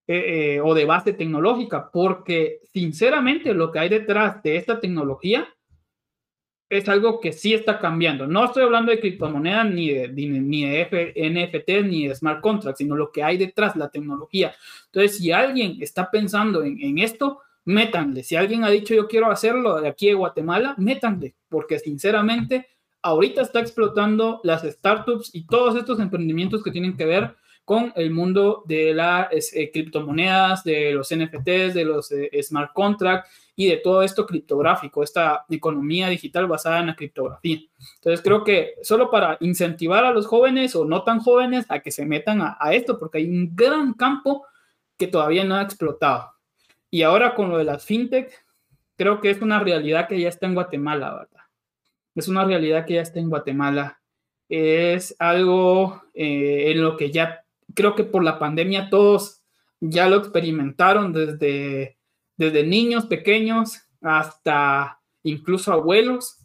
Eh, 0.07 0.57
eh, 0.57 0.61
o 0.61 0.75
de 0.75 0.85
base 0.85 1.13
tecnológica, 1.13 1.89
porque 1.91 2.59
sinceramente 2.71 3.55
lo 3.55 3.71
que 3.71 3.79
hay 3.79 3.89
detrás 3.89 4.43
de 4.43 4.55
esta 4.55 4.79
tecnología 4.79 5.47
es 6.69 6.87
algo 6.89 7.19
que 7.19 7.31
sí 7.31 7.55
está 7.55 7.79
cambiando. 7.79 8.27
No 8.27 8.45
estoy 8.45 8.63
hablando 8.63 8.91
de 8.91 8.99
criptomonedas 8.99 9.67
ni 9.71 9.89
de, 9.89 10.09
ni 10.09 10.63
de 10.63 11.11
NFT 11.15 11.87
ni 11.87 12.07
de 12.07 12.13
smart 12.13 12.39
contracts, 12.41 12.77
sino 12.77 12.95
lo 12.95 13.11
que 13.11 13.23
hay 13.23 13.37
detrás, 13.37 13.75
la 13.75 13.89
tecnología. 13.89 14.53
Entonces, 14.85 15.17
si 15.17 15.31
alguien 15.31 15.77
está 15.81 16.11
pensando 16.11 16.63
en, 16.63 16.79
en 16.79 16.99
esto, 16.99 17.39
métanle. 17.63 18.21
Si 18.21 18.35
alguien 18.35 18.63
ha 18.63 18.69
dicho 18.69 18.93
yo 18.93 19.07
quiero 19.07 19.31
hacerlo 19.31 19.81
de 19.81 19.87
aquí 19.87 20.05
de 20.05 20.13
Guatemala, 20.13 20.75
métanle, 20.77 21.33
porque 21.49 21.79
sinceramente 21.79 22.67
ahorita 23.05 23.43
está 23.43 23.59
explotando 23.59 24.41
las 24.43 24.63
startups 24.63 25.29
y 25.31 25.45
todos 25.45 25.75
estos 25.75 25.99
emprendimientos 25.99 26.63
que 26.63 26.71
tienen 26.71 26.97
que 26.97 27.05
ver 27.05 27.35
con 27.63 27.93
el 27.95 28.09
mundo 28.09 28.63
de 28.65 28.95
las 28.95 29.53
eh, 29.53 29.69
criptomonedas, 29.71 30.63
de 30.63 30.91
los 30.91 31.13
NFTs, 31.15 31.75
de 31.75 31.85
los 31.85 32.11
eh, 32.11 32.31
smart 32.41 32.73
contracts 32.73 33.29
y 33.55 33.67
de 33.67 33.77
todo 33.77 34.01
esto 34.01 34.25
criptográfico, 34.25 35.03
esta 35.03 35.45
economía 35.49 36.09
digital 36.09 36.47
basada 36.47 36.79
en 36.79 36.87
la 36.87 36.95
criptografía. 36.95 37.59
Entonces 37.97 38.21
creo 38.23 38.43
que 38.43 38.73
solo 38.81 39.11
para 39.11 39.37
incentivar 39.39 40.03
a 40.03 40.11
los 40.11 40.25
jóvenes 40.25 40.75
o 40.75 40.83
no 40.83 41.03
tan 41.03 41.19
jóvenes 41.19 41.67
a 41.69 41.81
que 41.81 41.91
se 41.91 42.07
metan 42.07 42.41
a, 42.41 42.57
a 42.59 42.73
esto, 42.73 42.97
porque 42.97 43.19
hay 43.19 43.29
un 43.29 43.55
gran 43.55 43.93
campo 43.93 44.47
que 44.97 45.07
todavía 45.07 45.43
no 45.43 45.55
ha 45.55 45.61
explotado. 45.61 46.33
Y 46.89 47.03
ahora 47.03 47.35
con 47.35 47.49
lo 47.49 47.59
de 47.59 47.65
las 47.65 47.85
fintech, 47.85 48.31
creo 48.97 49.21
que 49.21 49.29
es 49.29 49.41
una 49.41 49.59
realidad 49.59 50.07
que 50.07 50.19
ya 50.19 50.29
está 50.29 50.47
en 50.47 50.55
Guatemala, 50.55 51.13
¿verdad? 51.13 51.44
Es 52.15 52.27
una 52.27 52.45
realidad 52.45 52.85
que 52.85 52.95
ya 52.95 53.01
está 53.01 53.19
en 53.19 53.29
Guatemala. 53.29 54.01
Es 54.49 55.15
algo 55.19 56.01
eh, 56.13 56.71
en 56.71 56.81
lo 56.81 56.97
que 56.97 57.11
ya 57.11 57.45
creo 57.73 57.95
que 57.95 58.03
por 58.03 58.23
la 58.23 58.39
pandemia 58.39 58.89
todos 58.89 59.43
ya 59.79 60.07
lo 60.09 60.17
experimentaron 60.17 61.13
desde, 61.13 61.97
desde 62.37 62.65
niños 62.65 63.05
pequeños 63.05 63.81
hasta 64.01 64.99
incluso 65.23 65.73
abuelos. 65.73 66.39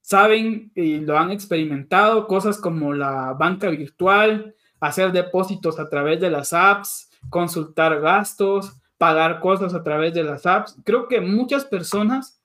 Saben 0.00 0.72
y 0.74 0.98
lo 0.98 1.18
han 1.18 1.30
experimentado 1.30 2.26
cosas 2.26 2.58
como 2.58 2.94
la 2.94 3.32
banca 3.34 3.68
virtual, 3.68 4.54
hacer 4.80 5.12
depósitos 5.12 5.78
a 5.78 5.88
través 5.88 6.20
de 6.20 6.30
las 6.30 6.52
apps, 6.52 7.10
consultar 7.28 8.00
gastos, 8.00 8.72
pagar 8.98 9.40
cosas 9.40 9.74
a 9.74 9.82
través 9.82 10.14
de 10.14 10.24
las 10.24 10.46
apps. 10.46 10.76
Creo 10.84 11.06
que 11.06 11.20
muchas 11.20 11.64
personas, 11.64 12.39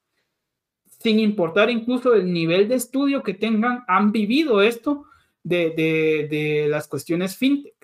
sin 1.05 1.19
importar 1.19 1.69
incluso 1.69 2.15
el 2.15 2.33
nivel 2.33 2.67
de 2.67 2.73
estudio 2.73 3.21
que 3.21 3.35
tengan, 3.35 3.83
han 3.87 4.11
vivido 4.11 4.63
esto 4.63 5.05
de, 5.43 5.69
de, 5.69 6.27
de 6.27 6.67
las 6.67 6.87
cuestiones 6.87 7.37
fintech. 7.37 7.75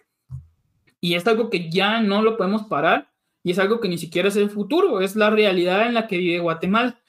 Y 0.99 1.13
es 1.13 1.27
algo 1.27 1.51
que 1.51 1.69
ya 1.69 2.01
no 2.01 2.23
lo 2.23 2.35
podemos 2.35 2.63
parar 2.63 3.11
y 3.43 3.51
es 3.51 3.59
algo 3.59 3.79
que 3.79 3.89
ni 3.89 3.99
siquiera 3.99 4.29
es 4.29 4.37
el 4.37 4.49
futuro, 4.49 5.01
es 5.01 5.15
la 5.15 5.29
realidad 5.29 5.85
en 5.85 5.93
la 5.93 6.07
que 6.07 6.17
vive 6.17 6.39
Guatemala. 6.39 6.99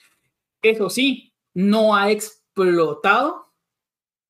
Eso 0.60 0.90
sí, 0.90 1.32
no 1.54 1.96
ha 1.96 2.10
explotado 2.10 3.50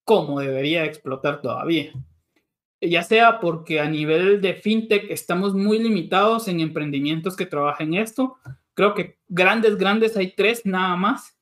como 0.05 0.39
debería 0.39 0.85
explotar 0.85 1.43
todavía. 1.43 1.93
ya 2.81 3.03
sea 3.03 3.41
porque 3.41 3.81
a 3.81 3.89
nivel 3.89 4.41
de 4.41 4.55
fintech 4.55 5.11
estamos 5.11 5.53
muy 5.53 5.81
limitados 5.81 6.47
en 6.47 6.61
emprendimientos 6.61 7.35
que 7.35 7.47
trabajen 7.47 7.95
esto. 7.95 8.37
Creo 8.75 8.95
que 8.95 9.19
grandes, 9.27 9.77
grandes 9.77 10.17
hay 10.17 10.33
tres 10.37 10.65
nada 10.65 10.95
más. 10.95 11.42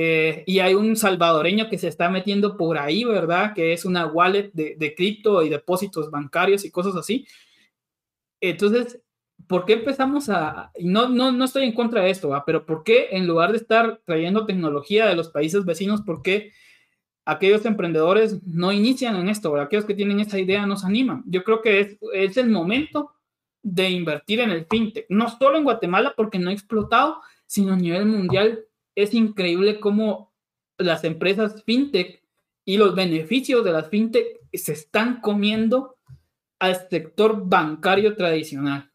Eh, 0.00 0.44
y 0.46 0.60
hay 0.60 0.74
un 0.74 0.94
salvadoreño 0.94 1.68
que 1.68 1.76
se 1.76 1.88
está 1.88 2.08
metiendo 2.08 2.56
por 2.56 2.78
ahí, 2.78 3.02
¿verdad? 3.02 3.52
Que 3.52 3.72
es 3.72 3.84
una 3.84 4.06
wallet 4.06 4.52
de, 4.52 4.94
cripto 4.94 5.42
y 5.42 5.48
depósitos 5.48 6.08
bancarios 6.08 6.64
y 6.64 6.70
cosas 6.70 6.94
así. 6.94 7.26
Entonces, 8.40 9.00
¿por 9.48 9.64
qué 9.64 9.72
empezamos 9.72 10.28
a, 10.28 10.70
no, 10.78 11.08
no, 11.08 11.32
no 11.32 11.44
estoy 11.44 11.64
en 11.64 11.72
contra 11.72 12.02
de 12.02 12.10
esto, 12.10 12.30
pero 12.46 12.64
¿por 12.64 12.84
qué 12.84 13.08
en 13.10 13.26
lugar 13.26 13.50
de 13.50 13.58
estar 13.58 14.00
trayendo 14.04 14.46
tecnología 14.46 15.04
de 15.04 15.16
los 15.16 15.30
países 15.30 15.64
vecinos, 15.64 16.02
por 16.02 16.22
qué 16.22 16.52
aquellos 17.24 17.66
emprendedores 17.66 18.40
no 18.44 18.70
inician 18.70 19.16
en 19.16 19.28
esto, 19.28 19.50
o 19.50 19.56
aquellos 19.56 19.84
que 19.84 19.94
tienen 19.94 20.20
esa 20.20 20.38
idea 20.38 20.64
nos 20.64 20.84
animan? 20.84 21.24
Yo 21.26 21.42
creo 21.42 21.60
que 21.60 21.80
es, 21.80 21.98
es 22.12 22.36
el 22.36 22.50
momento 22.50 23.10
de 23.64 23.90
invertir 23.90 24.38
en 24.38 24.50
el 24.50 24.64
fintech, 24.66 25.06
no 25.08 25.28
solo 25.28 25.58
en 25.58 25.64
Guatemala 25.64 26.14
porque 26.16 26.38
no 26.38 26.50
ha 26.50 26.52
explotado, 26.52 27.20
sino 27.46 27.72
a 27.72 27.76
nivel 27.76 28.06
mundial. 28.06 28.64
Es 28.98 29.14
increíble 29.14 29.78
cómo 29.78 30.32
las 30.76 31.04
empresas 31.04 31.62
fintech 31.62 32.20
y 32.64 32.78
los 32.78 32.96
beneficios 32.96 33.64
de 33.64 33.70
las 33.70 33.88
fintech 33.90 34.26
se 34.52 34.72
están 34.72 35.20
comiendo 35.20 35.94
al 36.58 36.74
sector 36.88 37.48
bancario 37.48 38.16
tradicional. 38.16 38.90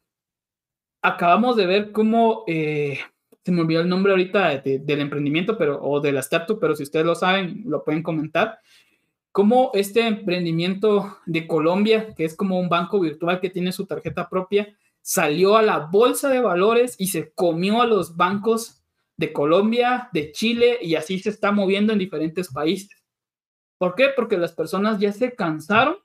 Acabamos 1.02 1.56
de 1.56 1.68
ver 1.68 1.94
cómo, 1.94 2.44
eh, 2.48 3.00
se 3.46 3.54
me 3.54 3.62
olvidó 3.62 3.80
el 3.80 3.88
nombre 3.88 4.12
ahorita 4.12 4.58
del 4.58 5.00
emprendimiento, 5.00 5.58
pero, 5.58 5.82
o 5.82 6.02
de 6.02 6.12
la 6.12 6.20
startup, 6.20 6.60
pero 6.60 6.76
si 6.76 6.84
ustedes 6.84 7.06
lo 7.06 7.16
saben, 7.16 7.64
lo 7.66 7.86
pueden 7.86 8.04
comentar, 8.04 8.60
cómo 9.32 9.72
este 9.74 10.06
emprendimiento 10.06 11.20
de 11.26 11.48
Colombia, 11.48 12.14
que 12.14 12.26
es 12.26 12.36
como 12.36 12.60
un 12.60 12.68
banco 12.68 13.00
virtual 13.00 13.40
que 13.40 13.50
tiene 13.50 13.72
su 13.72 13.86
tarjeta 13.86 14.28
propia, 14.28 14.76
salió 15.02 15.56
a 15.56 15.62
la 15.62 15.80
bolsa 15.80 16.28
de 16.28 16.42
valores 16.42 16.98
y 17.00 17.08
se 17.08 17.32
comió 17.32 17.82
a 17.82 17.88
los 17.88 18.18
bancos 18.18 18.83
de 19.18 19.32
Colombia, 19.32 20.10
de 20.12 20.32
Chile, 20.32 20.78
y 20.82 20.96
así 20.96 21.20
se 21.20 21.30
está 21.30 21.52
moviendo 21.52 21.94
en 21.94 22.00
diferentes 22.00 22.52
países. 22.52 23.04
¿Por 23.78 23.96
qué? 23.96 24.10
Porque 24.16 24.38
las 24.38 24.54
personas 24.54 25.00
ya 25.00 25.12
se 25.12 25.36
cansaron 25.36 25.98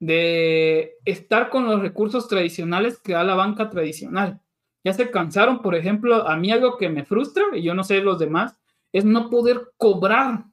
de 0.00 0.94
estar 1.04 1.50
con 1.50 1.66
los 1.66 1.80
recursos 1.80 2.26
tradicionales 2.26 2.98
que 2.98 3.12
da 3.12 3.22
la 3.22 3.34
banca 3.34 3.68
tradicional. 3.68 4.40
Ya 4.82 4.94
se 4.94 5.10
cansaron, 5.10 5.60
por 5.60 5.74
ejemplo, 5.74 6.26
a 6.26 6.36
mí 6.36 6.50
algo 6.50 6.78
que 6.78 6.88
me 6.88 7.04
frustra, 7.04 7.44
y 7.52 7.62
yo 7.62 7.74
no 7.74 7.84
sé 7.84 8.00
los 8.00 8.18
demás, 8.18 8.56
es 8.92 9.04
no 9.04 9.28
poder 9.28 9.72
cobrar, 9.76 10.44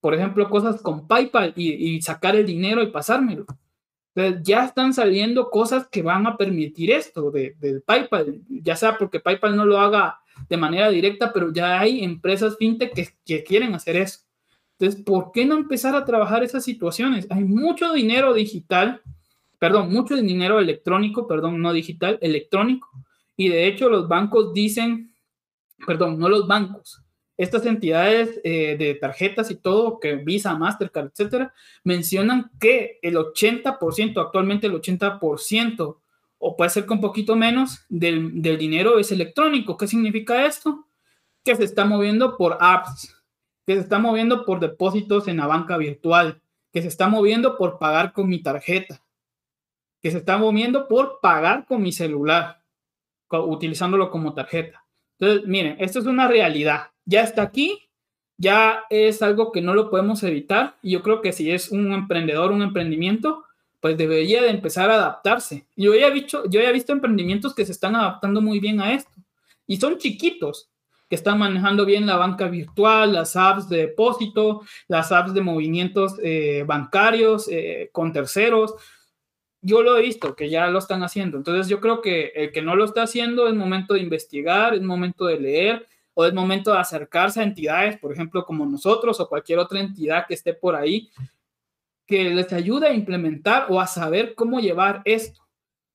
por 0.00 0.14
ejemplo, 0.14 0.50
cosas 0.50 0.82
con 0.82 1.06
PayPal 1.06 1.52
y, 1.56 2.00
sacar 2.02 2.34
el 2.34 2.44
dinero 2.44 2.82
y 2.82 2.90
pasármelo. 2.90 3.46
Ya 4.42 4.64
están 4.64 4.92
saliendo 4.92 5.48
cosas 5.48 5.86
que 5.86 6.02
van 6.02 6.26
a 6.26 6.36
permitir 6.36 6.90
esto 6.90 7.30
de, 7.30 7.54
del 7.60 7.82
PayPal, 7.82 8.42
ya 8.48 8.74
sea 8.74 8.98
porque 8.98 9.20
PayPal 9.20 9.56
no 9.56 9.64
lo 9.64 9.78
haga 9.78 10.20
de 10.48 10.56
manera 10.56 10.90
directa, 10.90 11.32
pero 11.32 11.52
ya 11.52 11.80
hay 11.80 12.04
empresas 12.04 12.56
fintech 12.58 12.94
que, 12.94 13.44
quieren 13.44 13.74
hacer 13.74 13.96
eso. 13.96 14.20
Entonces, 14.78 15.02
¿por 15.02 15.32
qué 15.32 15.44
no 15.44 15.56
empezar 15.56 15.94
a 15.94 16.04
trabajar 16.04 16.44
esas 16.44 16.64
situaciones? 16.64 17.26
Hay 17.30 17.44
mucho 17.44 17.92
dinero 17.92 18.34
digital, 18.34 19.02
perdón, 19.58 19.92
mucho 19.92 20.16
dinero 20.16 20.60
electrónico, 20.60 21.26
perdón, 21.26 21.60
no 21.60 21.72
digital, 21.72 22.18
electrónico. 22.22 22.88
Y 23.36 23.48
de 23.48 23.66
hecho 23.66 23.88
los 23.88 24.08
bancos 24.08 24.52
dicen, 24.52 25.12
perdón, 25.86 26.18
no 26.18 26.28
los 26.28 26.46
bancos, 26.46 27.02
estas 27.38 27.64
entidades 27.66 28.40
eh, 28.42 28.76
de 28.76 28.96
tarjetas 28.96 29.50
y 29.52 29.54
todo, 29.54 30.00
que 30.00 30.16
Visa, 30.16 30.58
Mastercard, 30.58 31.06
etcétera, 31.12 31.54
mencionan 31.84 32.50
que 32.58 32.98
el 33.00 33.14
80%, 33.14 34.20
actualmente 34.20 34.66
el 34.66 34.74
80%, 34.74 35.96
o 36.38 36.56
puede 36.56 36.70
ser 36.70 36.86
con 36.86 37.00
poquito 37.00 37.36
menos, 37.36 37.84
del, 37.88 38.40
del 38.40 38.58
dinero 38.58 38.98
es 38.98 39.12
electrónico. 39.12 39.76
¿Qué 39.76 39.86
significa 39.86 40.46
esto? 40.46 40.86
Que 41.44 41.56
se 41.56 41.64
está 41.64 41.84
moviendo 41.84 42.36
por 42.36 42.56
apps, 42.60 43.14
que 43.66 43.74
se 43.74 43.80
está 43.80 43.98
moviendo 43.98 44.44
por 44.44 44.60
depósitos 44.60 45.28
en 45.28 45.38
la 45.38 45.46
banca 45.46 45.76
virtual, 45.76 46.40
que 46.72 46.82
se 46.82 46.88
está 46.88 47.08
moviendo 47.08 47.56
por 47.56 47.78
pagar 47.78 48.12
con 48.12 48.28
mi 48.28 48.42
tarjeta, 48.42 49.02
que 50.00 50.10
se 50.10 50.18
está 50.18 50.38
moviendo 50.38 50.86
por 50.88 51.18
pagar 51.20 51.66
con 51.66 51.82
mi 51.82 51.92
celular, 51.92 52.62
utilizándolo 53.30 54.10
como 54.10 54.34
tarjeta. 54.34 54.84
Entonces, 55.18 55.48
miren, 55.48 55.76
esto 55.80 55.98
es 55.98 56.06
una 56.06 56.28
realidad. 56.28 56.90
Ya 57.04 57.22
está 57.22 57.42
aquí, 57.42 57.90
ya 58.36 58.84
es 58.88 59.20
algo 59.22 59.50
que 59.50 59.60
no 59.60 59.74
lo 59.74 59.90
podemos 59.90 60.22
evitar. 60.22 60.76
Y 60.82 60.92
yo 60.92 61.02
creo 61.02 61.20
que 61.20 61.32
si 61.32 61.50
es 61.50 61.70
un 61.70 61.92
emprendedor, 61.92 62.52
un 62.52 62.62
emprendimiento, 62.62 63.44
pues 63.80 63.96
debería 63.96 64.42
de 64.42 64.50
empezar 64.50 64.90
a 64.90 64.94
adaptarse. 64.94 65.66
Yo 65.76 65.94
ya, 65.94 66.10
visto, 66.10 66.44
yo 66.48 66.60
ya 66.60 66.70
he 66.70 66.72
visto 66.72 66.92
emprendimientos 66.92 67.54
que 67.54 67.64
se 67.64 67.72
están 67.72 67.94
adaptando 67.94 68.40
muy 68.40 68.60
bien 68.60 68.80
a 68.80 68.92
esto. 68.92 69.12
Y 69.66 69.76
son 69.76 69.98
chiquitos, 69.98 70.70
que 71.08 71.14
están 71.14 71.38
manejando 71.38 71.86
bien 71.86 72.06
la 72.06 72.16
banca 72.16 72.48
virtual, 72.48 73.12
las 73.12 73.34
apps 73.36 73.68
de 73.68 73.78
depósito, 73.78 74.62
las 74.88 75.10
apps 75.10 75.32
de 75.32 75.40
movimientos 75.40 76.16
eh, 76.22 76.64
bancarios 76.66 77.48
eh, 77.50 77.88
con 77.92 78.12
terceros. 78.12 78.74
Yo 79.60 79.82
lo 79.82 79.96
he 79.96 80.02
visto 80.02 80.36
que 80.36 80.50
ya 80.50 80.68
lo 80.68 80.78
están 80.78 81.02
haciendo. 81.02 81.36
Entonces 81.38 81.68
yo 81.68 81.80
creo 81.80 82.02
que 82.02 82.32
el 82.34 82.52
que 82.52 82.62
no 82.62 82.76
lo 82.76 82.84
está 82.84 83.02
haciendo 83.02 83.48
es 83.48 83.54
momento 83.54 83.94
de 83.94 84.00
investigar, 84.00 84.74
es 84.74 84.82
momento 84.82 85.26
de 85.26 85.40
leer 85.40 85.86
o 86.14 86.26
es 86.26 86.34
momento 86.34 86.72
de 86.72 86.78
acercarse 86.78 87.40
a 87.40 87.44
entidades, 87.44 87.96
por 87.98 88.12
ejemplo, 88.12 88.44
como 88.44 88.66
nosotros 88.66 89.18
o 89.20 89.28
cualquier 89.28 89.60
otra 89.60 89.80
entidad 89.80 90.26
que 90.26 90.34
esté 90.34 90.52
por 90.52 90.74
ahí, 90.74 91.10
que 92.08 92.30
les 92.30 92.52
ayude 92.52 92.88
a 92.88 92.94
implementar 92.94 93.66
o 93.68 93.80
a 93.80 93.86
saber 93.86 94.34
cómo 94.34 94.58
llevar 94.58 95.02
esto. 95.04 95.42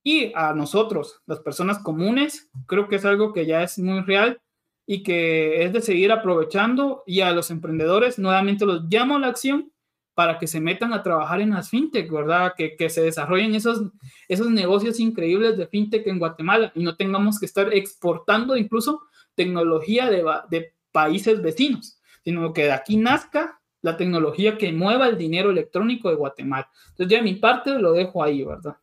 Y 0.02 0.32
a 0.34 0.54
nosotros, 0.54 1.20
las 1.26 1.40
personas 1.40 1.80
comunes, 1.80 2.48
creo 2.66 2.88
que 2.88 2.96
es 2.96 3.04
algo 3.04 3.32
que 3.32 3.46
ya 3.46 3.62
es 3.62 3.78
muy 3.78 4.00
real 4.02 4.40
y 4.86 5.02
que 5.02 5.64
es 5.64 5.72
de 5.72 5.80
seguir 5.80 6.12
aprovechando 6.12 7.02
y 7.06 7.20
a 7.20 7.32
los 7.32 7.50
emprendedores 7.50 8.18
nuevamente 8.18 8.64
los 8.64 8.84
llamo 8.84 9.16
a 9.16 9.18
la 9.18 9.28
acción 9.28 9.72
para 10.14 10.38
que 10.38 10.46
se 10.46 10.60
metan 10.60 10.92
a 10.92 11.02
trabajar 11.02 11.40
en 11.40 11.50
las 11.50 11.70
fintech, 11.70 12.08
¿verdad? 12.08 12.52
Que, 12.56 12.76
que 12.76 12.88
se 12.90 13.02
desarrollen 13.02 13.54
esos, 13.56 13.82
esos 14.28 14.48
negocios 14.50 15.00
increíbles 15.00 15.56
de 15.56 15.66
fintech 15.66 16.06
en 16.06 16.20
Guatemala 16.20 16.70
y 16.76 16.84
no 16.84 16.96
tengamos 16.96 17.40
que 17.40 17.46
estar 17.46 17.74
exportando 17.74 18.56
incluso 18.56 19.02
tecnología 19.34 20.08
de, 20.08 20.24
de 20.50 20.74
países 20.92 21.42
vecinos, 21.42 21.98
sino 22.22 22.52
que 22.52 22.64
de 22.64 22.72
aquí 22.72 22.96
nazca 22.98 23.60
la 23.84 23.98
tecnología 23.98 24.56
que 24.56 24.72
mueva 24.72 25.08
el 25.08 25.18
dinero 25.18 25.50
electrónico 25.50 26.08
de 26.08 26.16
Guatemala. 26.16 26.70
Entonces, 26.88 27.08
ya 27.08 27.22
mi 27.22 27.34
parte 27.34 27.78
lo 27.78 27.92
dejo 27.92 28.24
ahí, 28.24 28.42
¿verdad? 28.42 28.78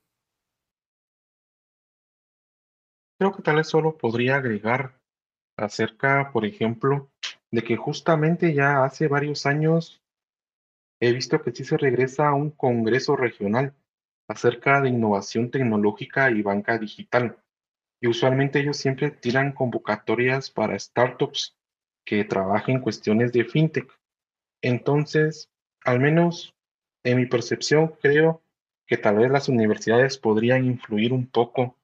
Creo 3.18 3.32
que 3.32 3.42
tal 3.42 3.56
vez 3.56 3.68
solo 3.68 3.98
podría 3.98 4.36
agregar 4.36 5.00
acerca, 5.58 6.30
por 6.32 6.46
ejemplo, 6.46 7.10
de 7.50 7.64
que 7.64 7.78
justamente 7.78 8.54
ya 8.54 8.84
hace 8.84 9.08
varios 9.08 9.48
años 9.48 10.04
he 11.00 11.12
visto 11.12 11.42
que 11.42 11.52
sí 11.52 11.64
se 11.64 11.78
regresa 11.78 12.28
a 12.28 12.36
un 12.36 12.52
congreso 12.52 13.16
regional 13.16 13.74
acerca 14.28 14.82
de 14.82 14.90
innovación 14.90 15.50
tecnológica 15.50 16.30
y 16.30 16.44
banca 16.44 16.78
digital. 16.78 17.38
Y 18.00 18.08
usualmente 18.08 18.60
ellos 18.60 18.78
siempre 18.78 19.10
tiran 19.10 19.52
convocatorias 19.52 20.52
para 20.52 20.78
startups 20.78 21.58
que 22.06 22.24
trabajen 22.24 22.82
cuestiones 22.82 23.32
de 23.32 23.46
fintech. 23.46 24.01
Entonces, 24.62 25.50
al 25.84 26.00
menos 26.00 26.54
en 27.04 27.18
mi 27.18 27.26
percepción, 27.26 27.94
creo 28.02 28.42
que 28.86 28.98
tal 28.98 29.18
vez 29.18 29.32
las 29.32 29.50
universidades 29.50 30.18
podrían 30.18 30.66
influir 30.66 31.14
un 31.14 31.28
poco 31.28 31.78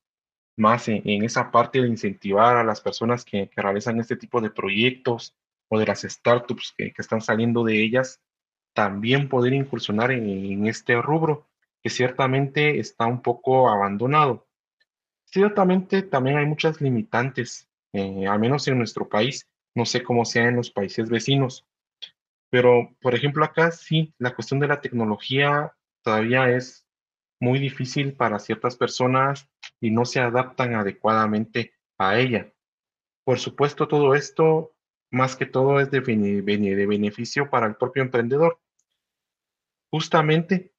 más 0.58 0.88
en, 0.88 1.24
esa 1.24 1.52
parte 1.52 1.82
de 1.82 1.88
incentivar 1.88 2.58
a 2.58 2.64
las 2.64 2.82
personas 2.82 3.24
que, 3.24 3.50
realizan 3.56 4.00
este 4.00 4.16
tipo 4.18 4.42
de 4.42 4.50
proyectos 4.50 5.36
o 5.70 5.80
de 5.80 5.86
las 5.86 6.02
startups 6.02 6.74
que, 6.78 6.94
están 6.98 7.22
saliendo 7.22 7.64
de 7.64 7.84
ellas, 7.84 8.22
también 8.74 9.30
poder 9.30 9.54
incursionar 9.54 10.12
en, 10.12 10.68
este 10.68 11.02
rubro 11.02 11.48
que 11.82 11.90
ciertamente 11.90 12.80
está 12.80 13.06
un 13.06 13.22
poco 13.22 13.70
abandonado. 13.70 14.48
Ciertamente 15.26 16.02
también 16.04 16.38
hay 16.38 16.46
muchas 16.46 16.82
limitantes, 16.82 17.68
eh, 17.94 18.28
al 18.28 18.40
menos 18.40 18.68
en 18.68 18.78
nuestro 18.78 19.08
país, 19.08 19.48
no 19.76 19.86
sé 19.86 20.04
cómo 20.04 20.26
sea 20.26 20.48
en 20.48 20.56
los 20.56 20.72
países 20.72 21.10
vecinos, 21.10 21.66
pero 22.50 22.96
por 23.02 23.16
ejemplo 23.16 23.44
acá 23.44 23.72
sí, 23.72 24.14
la 24.18 24.34
cuestión 24.36 24.60
de 24.60 24.68
la 24.68 24.82
tecnología 24.82 25.74
todavía 26.04 26.50
es 26.50 26.88
muy 27.40 27.60
difícil 27.60 28.14
para 28.14 28.40
ciertas 28.40 28.76
personas 28.76 29.50
y 29.80 29.92
no 29.92 30.06
se 30.06 30.20
adaptan 30.20 30.76
adecuadamente 30.76 31.74
a 31.98 32.18
ella. 32.18 32.52
Por 33.26 33.40
supuesto, 33.40 33.88
todo 33.88 34.16
esto, 34.16 34.74
más 35.12 35.36
que 35.36 35.46
todo, 35.46 35.80
es 35.80 35.92
de, 35.92 36.00
beneficio 36.02 37.50
para 37.50 37.68
el 37.68 37.76
propio 37.76 38.04
emprendedor. 38.04 38.60
Justamente 39.92 40.74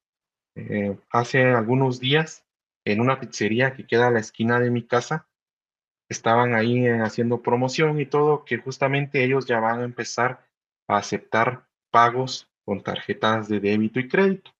eh, 0.55 0.97
hace 1.11 1.43
algunos 1.43 1.99
días, 1.99 2.45
en 2.85 3.01
una 3.01 3.19
pizzería 3.19 3.73
que 3.73 3.85
queda 3.85 4.07
a 4.07 4.11
la 4.11 4.19
esquina 4.19 4.59
de 4.59 4.71
mi 4.71 4.85
casa, 4.85 5.27
estaban 6.09 6.55
ahí 6.55 6.87
eh, 6.87 6.99
haciendo 7.01 7.41
promoción 7.41 7.99
y 7.99 8.05
todo, 8.05 8.43
que 8.43 8.57
justamente 8.57 9.23
ellos 9.23 9.45
ya 9.45 9.59
van 9.59 9.81
a 9.81 9.85
empezar 9.85 10.48
a 10.89 10.97
aceptar 10.97 11.65
pagos 11.89 12.49
con 12.65 12.83
tarjetas 12.83 13.47
de 13.47 13.61
débito 13.61 14.01
y 14.01 14.09
crédito 14.09 14.51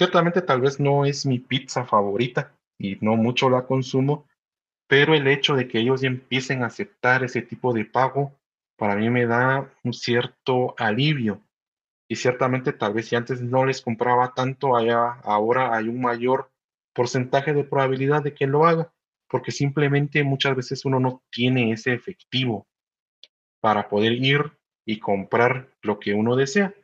Ciertamente 0.00 0.40
tal 0.40 0.62
vez 0.62 0.80
no 0.80 1.04
es 1.04 1.26
mi 1.26 1.38
pizza 1.38 1.84
favorita 1.84 2.56
y 2.78 2.96
no 3.02 3.16
mucho 3.16 3.50
la 3.50 3.66
consumo, 3.66 4.26
pero 4.88 5.14
el 5.14 5.26
hecho 5.28 5.54
de 5.54 5.68
que 5.68 5.78
ellos 5.78 6.00
ya 6.00 6.08
empiecen 6.08 6.62
a 6.62 6.68
aceptar 6.68 7.22
ese 7.22 7.42
tipo 7.42 7.74
de 7.74 7.84
pago, 7.84 8.34
para 8.78 8.96
mí 8.96 9.10
me 9.10 9.26
da 9.26 9.70
un 9.84 9.92
cierto 9.92 10.74
alivio. 10.78 11.42
Y 12.08 12.16
ciertamente 12.16 12.72
tal 12.72 12.94
vez 12.94 13.08
si 13.08 13.16
antes 13.16 13.42
no 13.42 13.66
les 13.66 13.82
compraba 13.82 14.32
tanto, 14.32 14.74
allá, 14.74 15.20
ahora 15.22 15.76
hay 15.76 15.86
un 15.88 16.00
mayor 16.00 16.50
porcentaje 16.94 17.52
de 17.52 17.64
probabilidad 17.64 18.22
de 18.22 18.32
que 18.32 18.46
lo 18.46 18.64
haga, 18.64 18.94
porque 19.28 19.52
simplemente 19.52 20.24
muchas 20.24 20.56
veces 20.56 20.86
uno 20.86 20.98
no 20.98 21.22
tiene 21.30 21.72
ese 21.72 21.92
efectivo 21.92 22.66
para 23.60 23.90
poder 23.90 24.12
ir 24.14 24.50
y 24.90 24.98
comprar 24.98 25.68
lo 25.82 26.00
que 26.00 26.14
uno 26.14 26.34
desea. 26.34 26.74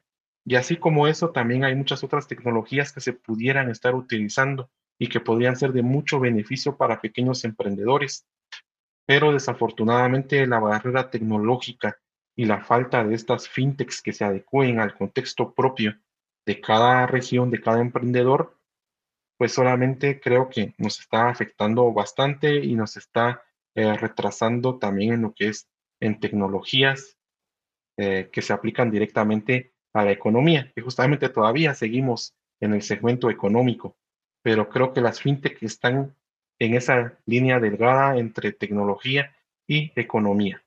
Y 0.45 0.55
así 0.55 0.77
como 0.77 1.09
eso, 1.09 1.31
también 1.31 1.65
hay 1.65 1.75
muchas 1.75 2.05
otras 2.05 2.29
tecnologías 2.29 2.93
que 2.93 3.01
se 3.01 3.13
pudieran 3.13 3.69
estar 3.69 3.97
utilizando 3.97 4.71
y 4.97 5.09
que 5.09 5.19
podrían 5.19 5.57
ser 5.57 5.73
de 5.73 5.83
mucho 5.83 6.21
beneficio 6.21 6.77
para 6.77 7.01
pequeños 7.01 7.45
emprendedores. 7.45 8.25
Pero 9.07 9.33
desafortunadamente 9.33 10.47
la 10.47 10.61
barrera 10.61 11.11
tecnológica 11.11 11.99
y 12.37 12.45
la 12.45 12.63
falta 12.63 13.03
de 13.03 13.17
estas 13.17 13.49
fintechs 13.49 14.01
que 14.01 14.13
se 14.13 14.25
adecúen 14.25 14.79
al 14.79 14.95
contexto 14.97 15.53
propio 15.53 15.99
de 16.47 16.61
cada 16.61 17.09
región, 17.09 17.51
de 17.51 17.61
cada 17.61 17.81
emprendedor, 17.81 18.57
pues 19.37 19.53
solamente 19.53 20.21
creo 20.21 20.49
que 20.49 20.75
nos 20.79 21.01
está 21.01 21.29
afectando 21.29 21.93
bastante 21.93 22.65
y 22.65 22.77
nos 22.77 22.97
está 22.97 23.43
eh, 23.75 23.97
retrasando 23.97 24.79
también 24.79 25.15
en 25.15 25.23
lo 25.23 25.35
que 25.35 25.49
es 25.49 25.69
en 25.99 26.21
tecnologías 26.21 27.16
eh, 27.97 28.29
que 28.33 28.43
se 28.43 28.53
aplican 28.53 28.91
directamente 28.91 29.73
a 29.93 30.05
la 30.05 30.13
economía, 30.13 30.71
que 30.75 30.83
justamente 30.83 31.29
todavía 31.29 31.75
seguimos 31.75 32.35
en 32.61 32.75
el 32.75 32.83
segmento 32.83 33.31
económico, 33.31 33.97
pero 34.43 34.69
creo 34.69 34.93
que 34.93 35.01
las 35.01 35.21
fintech 35.21 35.63
están 35.63 36.15
en 36.59 36.75
esa 36.75 37.19
línea 37.27 37.61
delgada 37.61 38.17
entre 38.19 38.53
tecnología 38.53 39.35
y 39.67 39.93
economía. 39.97 40.63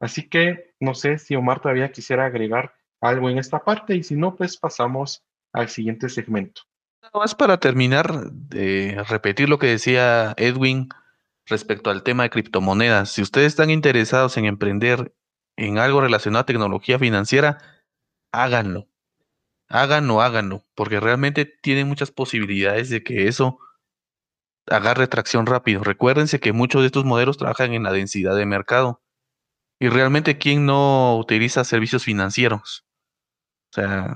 Así 0.00 0.28
que 0.28 0.74
no 0.80 0.94
sé 0.94 1.18
si 1.18 1.34
Omar 1.36 1.60
todavía 1.60 1.90
quisiera 1.90 2.26
agregar 2.26 2.74
algo 3.00 3.30
en 3.30 3.38
esta 3.38 3.60
parte 3.60 3.94
y 3.94 4.02
si 4.02 4.16
no, 4.16 4.36
pues 4.36 4.56
pasamos 4.56 5.24
al 5.52 5.68
siguiente 5.68 6.08
segmento. 6.08 6.62
Nada 7.02 7.20
más 7.20 7.34
para 7.34 7.58
terminar, 7.58 8.30
de 8.30 9.02
repetir 9.08 9.48
lo 9.48 9.58
que 9.58 9.68
decía 9.68 10.34
Edwin 10.36 10.88
respecto 11.46 11.90
al 11.90 12.02
tema 12.02 12.24
de 12.24 12.30
criptomonedas. 12.30 13.12
Si 13.12 13.22
ustedes 13.22 13.48
están 13.48 13.70
interesados 13.70 14.36
en 14.36 14.46
emprender 14.46 15.14
en 15.56 15.78
algo 15.78 16.00
relacionado 16.00 16.42
a 16.42 16.46
tecnología 16.46 16.98
financiera, 16.98 17.58
háganlo. 18.32 18.88
Háganlo, 19.68 20.22
háganlo, 20.22 20.64
porque 20.74 21.00
realmente 21.00 21.44
tienen 21.44 21.88
muchas 21.88 22.12
posibilidades 22.12 22.88
de 22.90 23.02
que 23.02 23.26
eso 23.26 23.58
agarre 24.66 25.08
tracción 25.08 25.46
rápido. 25.46 25.82
Recuérdense 25.82 26.40
que 26.40 26.52
muchos 26.52 26.82
de 26.82 26.86
estos 26.86 27.04
modelos 27.04 27.36
trabajan 27.38 27.74
en 27.74 27.82
la 27.82 27.92
densidad 27.92 28.36
de 28.36 28.46
mercado. 28.46 29.02
Y 29.80 29.88
realmente, 29.88 30.38
¿quién 30.38 30.66
no 30.66 31.16
utiliza 31.18 31.64
servicios 31.64 32.04
financieros? 32.04 32.86
O 33.72 33.74
sea, 33.74 34.14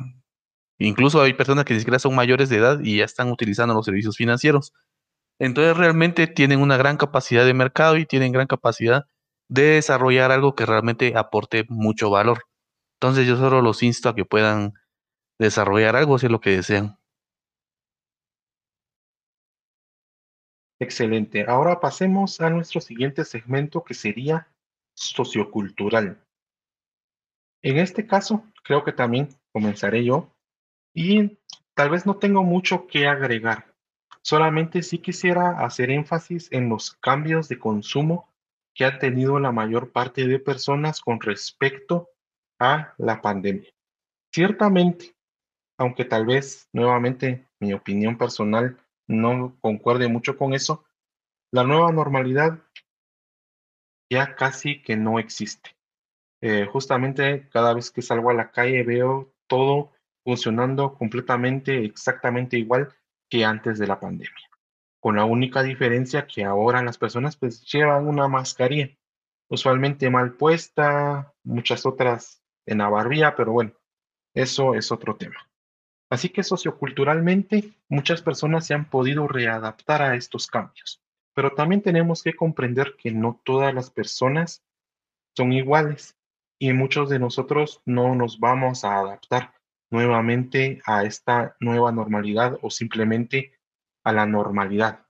incluso 0.79 1.23
hay 1.23 1.35
personas 1.35 1.65
que 1.65 1.75
ni 1.75 1.81
siquiera 1.81 1.99
son 1.99 2.15
mayores 2.15 2.49
de 2.49 2.59
edad 2.59 2.81
y 2.83 2.99
ya 2.99 3.05
están 3.05 3.31
utilizando 3.31 3.75
los 3.75 3.85
servicios 3.85 4.17
financieros. 4.17 4.73
Entonces, 5.41 5.77
realmente 5.77 6.27
tienen 6.29 6.61
una 6.61 6.77
gran 6.79 6.97
capacidad 6.97 7.45
de 7.45 7.55
mercado 7.55 7.97
y 7.99 8.07
tienen 8.07 8.33
gran 8.33 8.47
capacidad 8.47 9.07
de 9.51 9.63
desarrollar 9.63 10.31
algo 10.31 10.55
que 10.55 10.65
realmente 10.65 11.13
aporte 11.17 11.67
mucho 11.69 12.09
valor. 12.09 12.45
Entonces, 12.95 13.27
yo 13.27 13.37
solo 13.37 13.61
los 13.61 13.83
insto 13.83 14.09
a 14.09 14.15
que 14.15 14.25
puedan 14.25 14.75
desarrollar 15.39 15.97
algo 15.97 16.19
si 16.19 16.27
es 16.27 16.33
lo 16.33 16.41
que 16.41 16.51
desean. 16.51 16.97
Excelente. 20.79 21.45
Ahora 21.47 21.81
pasemos 21.81 22.41
a 22.41 22.49
nuestro 22.49 22.81
siguiente 22.81 23.25
segmento 23.25 23.83
que 23.83 23.95
sería 23.95 24.49
sociocultural. 24.95 26.25
En 27.63 27.79
este 27.79 28.07
caso, 28.07 28.45
creo 28.63 28.85
que 28.85 28.93
también 28.93 29.29
comenzaré 29.53 30.05
yo 30.05 30.33
y 30.95 31.39
tal 31.75 31.91
vez 31.91 32.07
no 32.07 32.17
tengo 32.17 32.45
mucho 32.45 32.87
que 32.87 33.09
agregar. 33.09 33.75
Solamente 34.23 34.83
sí 34.83 34.99
quisiera 34.99 35.65
hacer 35.65 35.91
énfasis 35.91 36.51
en 36.53 36.69
los 36.69 36.93
cambios 36.93 37.49
de 37.49 37.59
consumo 37.59 38.30
que 38.75 38.85
ha 38.85 38.99
tenido 38.99 39.39
la 39.39 39.53
mayor 39.53 39.93
parte 39.93 40.27
de 40.27 40.39
personas 40.39 41.01
con 41.01 41.21
respecto 41.21 42.09
a 42.59 42.95
la 42.99 43.21
pandemia. 43.21 43.71
Ciertamente, 44.33 45.17
aunque 45.79 46.05
tal 46.05 46.27
vez 46.27 46.69
nuevamente 46.73 47.49
mi 47.61 47.73
opinión 47.73 48.17
personal 48.17 48.79
no 49.09 49.57
concuerde 49.61 50.09
mucho 50.09 50.37
con 50.37 50.55
eso, 50.55 50.85
la 51.53 51.65
nueva 51.65 51.91
normalidad 51.91 52.61
ya 54.11 54.37
casi 54.37 54.83
que 54.83 54.97
no 54.97 55.19
existe. 55.19 55.71
Eh, 56.43 56.67
justamente 56.67 57.49
cada 57.51 57.75
vez 57.75 57.91
que 57.91 58.03
salgo 58.03 58.31
a 58.31 58.35
la 58.35 58.51
calle 58.51 58.83
veo 58.83 59.33
todo 59.47 59.93
funcionando 60.25 60.95
completamente, 60.95 61.85
exactamente 61.85 62.57
igual 62.57 62.93
que 63.29 63.45
antes 63.45 63.79
de 63.79 63.87
la 63.87 64.01
pandemia. 64.01 64.50
Con 65.01 65.17
la 65.17 65.25
única 65.25 65.63
diferencia 65.63 66.27
que 66.27 66.45
ahora 66.45 66.83
las 66.83 66.99
personas 66.99 67.37
pues 67.37 67.65
llevan 67.65 68.07
una 68.07 68.29
mascarilla, 68.29 68.91
usualmente 69.49 70.11
mal 70.11 70.35
puesta, 70.35 71.35
muchas 71.43 71.87
otras 71.87 72.43
en 72.67 72.79
la 72.79 72.89
barbilla, 72.89 73.35
pero 73.35 73.53
bueno, 73.53 73.73
eso 74.35 74.75
es 74.75 74.93
otro 74.93 75.17
tema. 75.17 75.51
Así 76.11 76.29
que 76.29 76.43
socioculturalmente 76.43 77.73
muchas 77.89 78.21
personas 78.21 78.67
se 78.67 78.75
han 78.75 78.91
podido 78.91 79.29
readaptar 79.29 80.03
a 80.03 80.17
estos 80.17 80.49
cambios, 80.49 81.03
pero 81.35 81.53
también 81.55 81.83
tenemos 81.83 82.23
que 82.23 82.35
comprender 82.35 82.97
que 82.99 83.13
no 83.13 83.41
todas 83.45 83.73
las 83.73 83.91
personas 83.91 84.65
son 85.37 85.53
iguales 85.53 86.17
y 86.59 86.73
muchos 86.73 87.09
de 87.09 87.19
nosotros 87.19 87.81
no 87.87 88.15
nos 88.15 88.41
vamos 88.41 88.85
a 88.85 88.99
adaptar 88.99 89.55
nuevamente 89.91 90.81
a 90.85 91.05
esta 91.05 91.57
nueva 91.61 91.91
normalidad 91.93 92.59
o 92.63 92.71
simplemente 92.71 93.60
a 94.05 94.13
la 94.13 94.27
normalidad. 94.27 95.07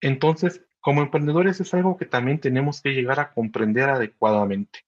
Entonces, 0.00 0.64
como 0.80 1.02
emprendedores 1.02 1.60
es 1.60 1.74
algo 1.74 1.96
que 1.96 2.06
también 2.06 2.40
tenemos 2.40 2.80
que 2.80 2.90
llegar 2.90 3.20
a 3.20 3.32
comprender 3.32 3.88
adecuadamente. 3.90 4.86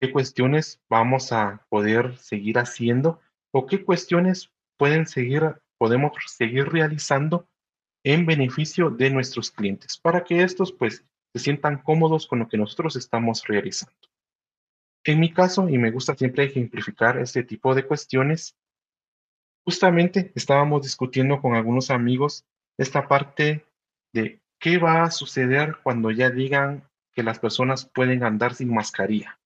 ¿Qué 0.00 0.12
cuestiones 0.12 0.80
vamos 0.88 1.32
a 1.32 1.66
poder 1.68 2.18
seguir 2.18 2.58
haciendo 2.58 3.20
o 3.50 3.66
qué 3.66 3.84
cuestiones 3.84 4.52
pueden 4.76 5.06
seguir, 5.06 5.56
podemos 5.78 6.12
seguir 6.26 6.68
realizando 6.68 7.48
en 8.04 8.26
beneficio 8.26 8.90
de 8.90 9.10
nuestros 9.10 9.50
clientes 9.50 9.98
para 9.98 10.22
que 10.22 10.42
estos 10.42 10.72
pues 10.72 11.04
se 11.32 11.38
sientan 11.40 11.82
cómodos 11.82 12.26
con 12.26 12.38
lo 12.40 12.48
que 12.48 12.58
nosotros 12.58 12.96
estamos 12.96 13.42
realizando. 13.46 13.96
En 15.04 15.20
mi 15.20 15.32
caso, 15.32 15.68
y 15.68 15.78
me 15.78 15.90
gusta 15.90 16.14
siempre 16.14 16.44
ejemplificar 16.44 17.18
este 17.18 17.42
tipo 17.42 17.74
de 17.74 17.86
cuestiones, 17.86 18.56
justamente 19.66 20.30
estábamos 20.36 20.82
discutiendo 20.82 21.42
con 21.42 21.54
algunos 21.54 21.90
amigos 21.90 22.46
esta 22.78 23.08
parte 23.08 23.66
de 24.12 24.40
qué 24.60 24.78
va 24.78 25.02
a 25.02 25.10
suceder 25.10 25.78
cuando 25.82 26.12
ya 26.12 26.30
digan 26.30 26.88
que 27.12 27.24
las 27.24 27.40
personas 27.40 27.84
pueden 27.84 28.22
andar 28.22 28.54
sin 28.54 28.72
mascarilla. 28.72 29.40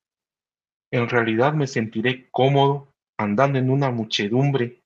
En 0.92 1.08
realidad 1.08 1.54
me 1.54 1.66
sentiré 1.66 2.28
cómodo 2.30 2.92
andando 3.16 3.58
en 3.58 3.70
una 3.70 3.90
muchedumbre 3.90 4.82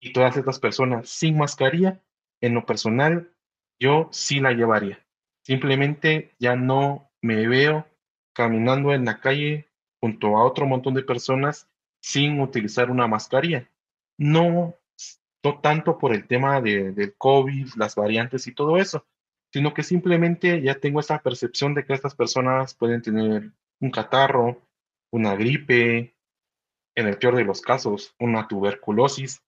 y 0.00 0.12
todas 0.12 0.36
estas 0.36 0.60
personas 0.60 1.08
sin 1.08 1.36
mascarilla, 1.36 2.00
en 2.40 2.54
lo 2.54 2.66
personal, 2.66 3.32
yo 3.80 4.08
sí 4.12 4.40
la 4.40 4.52
llevaría. 4.52 5.04
Simplemente 5.42 6.34
ya 6.38 6.54
no 6.54 7.10
me 7.22 7.48
veo 7.48 7.86
caminando 8.34 8.92
en 8.92 9.06
la 9.06 9.20
calle 9.20 9.70
junto 10.00 10.36
a 10.36 10.44
otro 10.44 10.66
montón 10.66 10.94
de 10.94 11.02
personas 11.02 11.68
sin 12.00 12.40
utilizar 12.40 12.90
una 12.90 13.06
mascarilla. 13.06 13.70
No, 14.18 14.74
no 15.44 15.60
tanto 15.60 15.98
por 15.98 16.14
el 16.14 16.26
tema 16.26 16.60
de, 16.60 16.92
del 16.92 17.14
COVID, 17.16 17.74
las 17.76 17.94
variantes 17.94 18.46
y 18.46 18.54
todo 18.54 18.76
eso, 18.78 19.06
sino 19.52 19.74
que 19.74 19.82
simplemente 19.82 20.60
ya 20.62 20.74
tengo 20.80 21.00
esa 21.00 21.20
percepción 21.20 21.74
de 21.74 21.84
que 21.84 21.94
estas 21.94 22.14
personas 22.14 22.74
pueden 22.74 23.02
tener 23.02 23.52
un 23.80 23.90
catarro, 23.90 24.62
una 25.10 25.34
gripe, 25.34 26.16
en 26.96 27.06
el 27.06 27.18
peor 27.18 27.36
de 27.36 27.44
los 27.44 27.60
casos, 27.60 28.14
una 28.18 28.48
tuberculosis. 28.48 29.42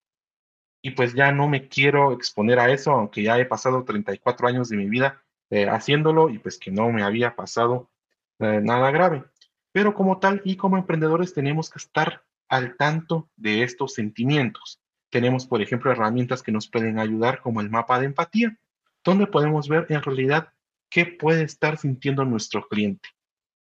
Y 0.82 0.92
pues 0.92 1.14
ya 1.14 1.32
no 1.32 1.48
me 1.48 1.68
quiero 1.68 2.12
exponer 2.12 2.60
a 2.60 2.70
eso, 2.70 2.92
aunque 2.92 3.22
ya 3.22 3.38
he 3.38 3.46
pasado 3.46 3.84
34 3.84 4.46
años 4.46 4.68
de 4.68 4.76
mi 4.76 4.88
vida 4.88 5.24
eh, 5.50 5.66
haciéndolo 5.68 6.28
y 6.28 6.38
pues 6.38 6.58
que 6.58 6.70
no 6.70 6.90
me 6.90 7.02
había 7.02 7.34
pasado 7.34 7.90
eh, 8.38 8.60
nada 8.62 8.90
grave. 8.92 9.24
Pero 9.72 9.94
como 9.94 10.18
tal 10.18 10.40
y 10.44 10.56
como 10.56 10.76
emprendedores 10.76 11.34
tenemos 11.34 11.70
que 11.70 11.78
estar 11.78 12.22
al 12.49 12.76
tanto 12.76 13.30
de 13.36 13.62
estos 13.62 13.94
sentimientos. 13.94 14.80
Tenemos, 15.11 15.46
por 15.46 15.62
ejemplo, 15.62 15.90
herramientas 15.90 16.42
que 16.42 16.53
nos 16.53 16.68
pueden 16.68 16.99
ayudar 16.99 17.40
como 17.40 17.61
el 17.61 17.70
mapa 17.70 17.99
de 17.99 18.07
empatía, 18.07 18.59
donde 19.05 19.26
podemos 19.26 19.68
ver 19.68 19.86
en 19.88 20.03
realidad 20.03 20.53
qué 20.90 21.07
puede 21.07 21.42
estar 21.42 21.78
sintiendo 21.78 22.24
nuestro 22.24 22.66
cliente. 22.68 23.09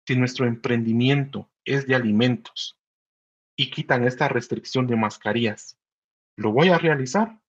Si 0.07 0.17
nuestro 0.17 0.47
emprendimiento 0.47 1.51
es 1.65 1.87
de 1.87 1.95
alimentos 1.95 2.79
y 3.57 3.71
quitan 3.71 4.05
esta 4.05 4.29
restricción 4.29 4.87
de 4.87 4.97
mascarillas. 4.97 5.79
¿Lo 6.37 6.53
voy 6.53 6.69
a 6.69 6.79
realizar 6.79 7.41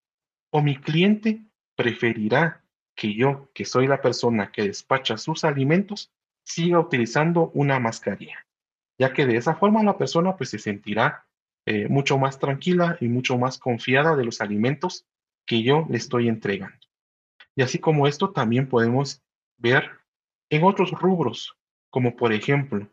¿O 0.49 0.61
mi 0.61 0.77
cliente 0.77 1.45
preferirá 1.75 2.63
que 2.95 3.13
yo, 3.13 3.51
que 3.53 3.65
soy 3.65 3.87
la 3.87 4.01
persona 4.01 4.51
que 4.51 4.63
despacha 4.63 5.17
sus 5.17 5.43
alimentos, 5.43 6.13
siga 6.43 6.79
utilizando 6.79 7.51
una 7.53 7.79
mascarilla? 7.79 8.47
Ya 8.97 9.13
que 9.13 9.25
de 9.25 9.35
esa 9.35 9.55
forma 9.55 9.83
la 9.83 9.97
persona 9.97 10.35
pues 10.37 10.49
se 10.49 10.59
sentirá 10.59 11.26
eh, 11.69 11.89
mucho 11.89 12.17
más 12.17 12.39
tranquila 12.39 12.97
y 13.01 13.09
mucho 13.09 13.37
más 13.37 13.57
confiada 13.57 14.15
de 14.15 14.23
los 14.23 14.39
alimentos 14.39 15.05
que 15.45 15.63
yo 15.63 15.85
le 15.89 15.97
estoy 15.97 16.29
entregando. 16.29 16.79
Y 17.57 17.61
así 17.61 17.77
como 17.77 18.07
esto 18.07 18.31
también 18.31 18.69
podemos 18.69 19.21
ver 19.57 19.91
en 20.49 20.63
otros 20.63 20.91
rubros, 20.91 21.57
como 21.89 22.15
por 22.15 22.31
ejemplo 22.31 22.87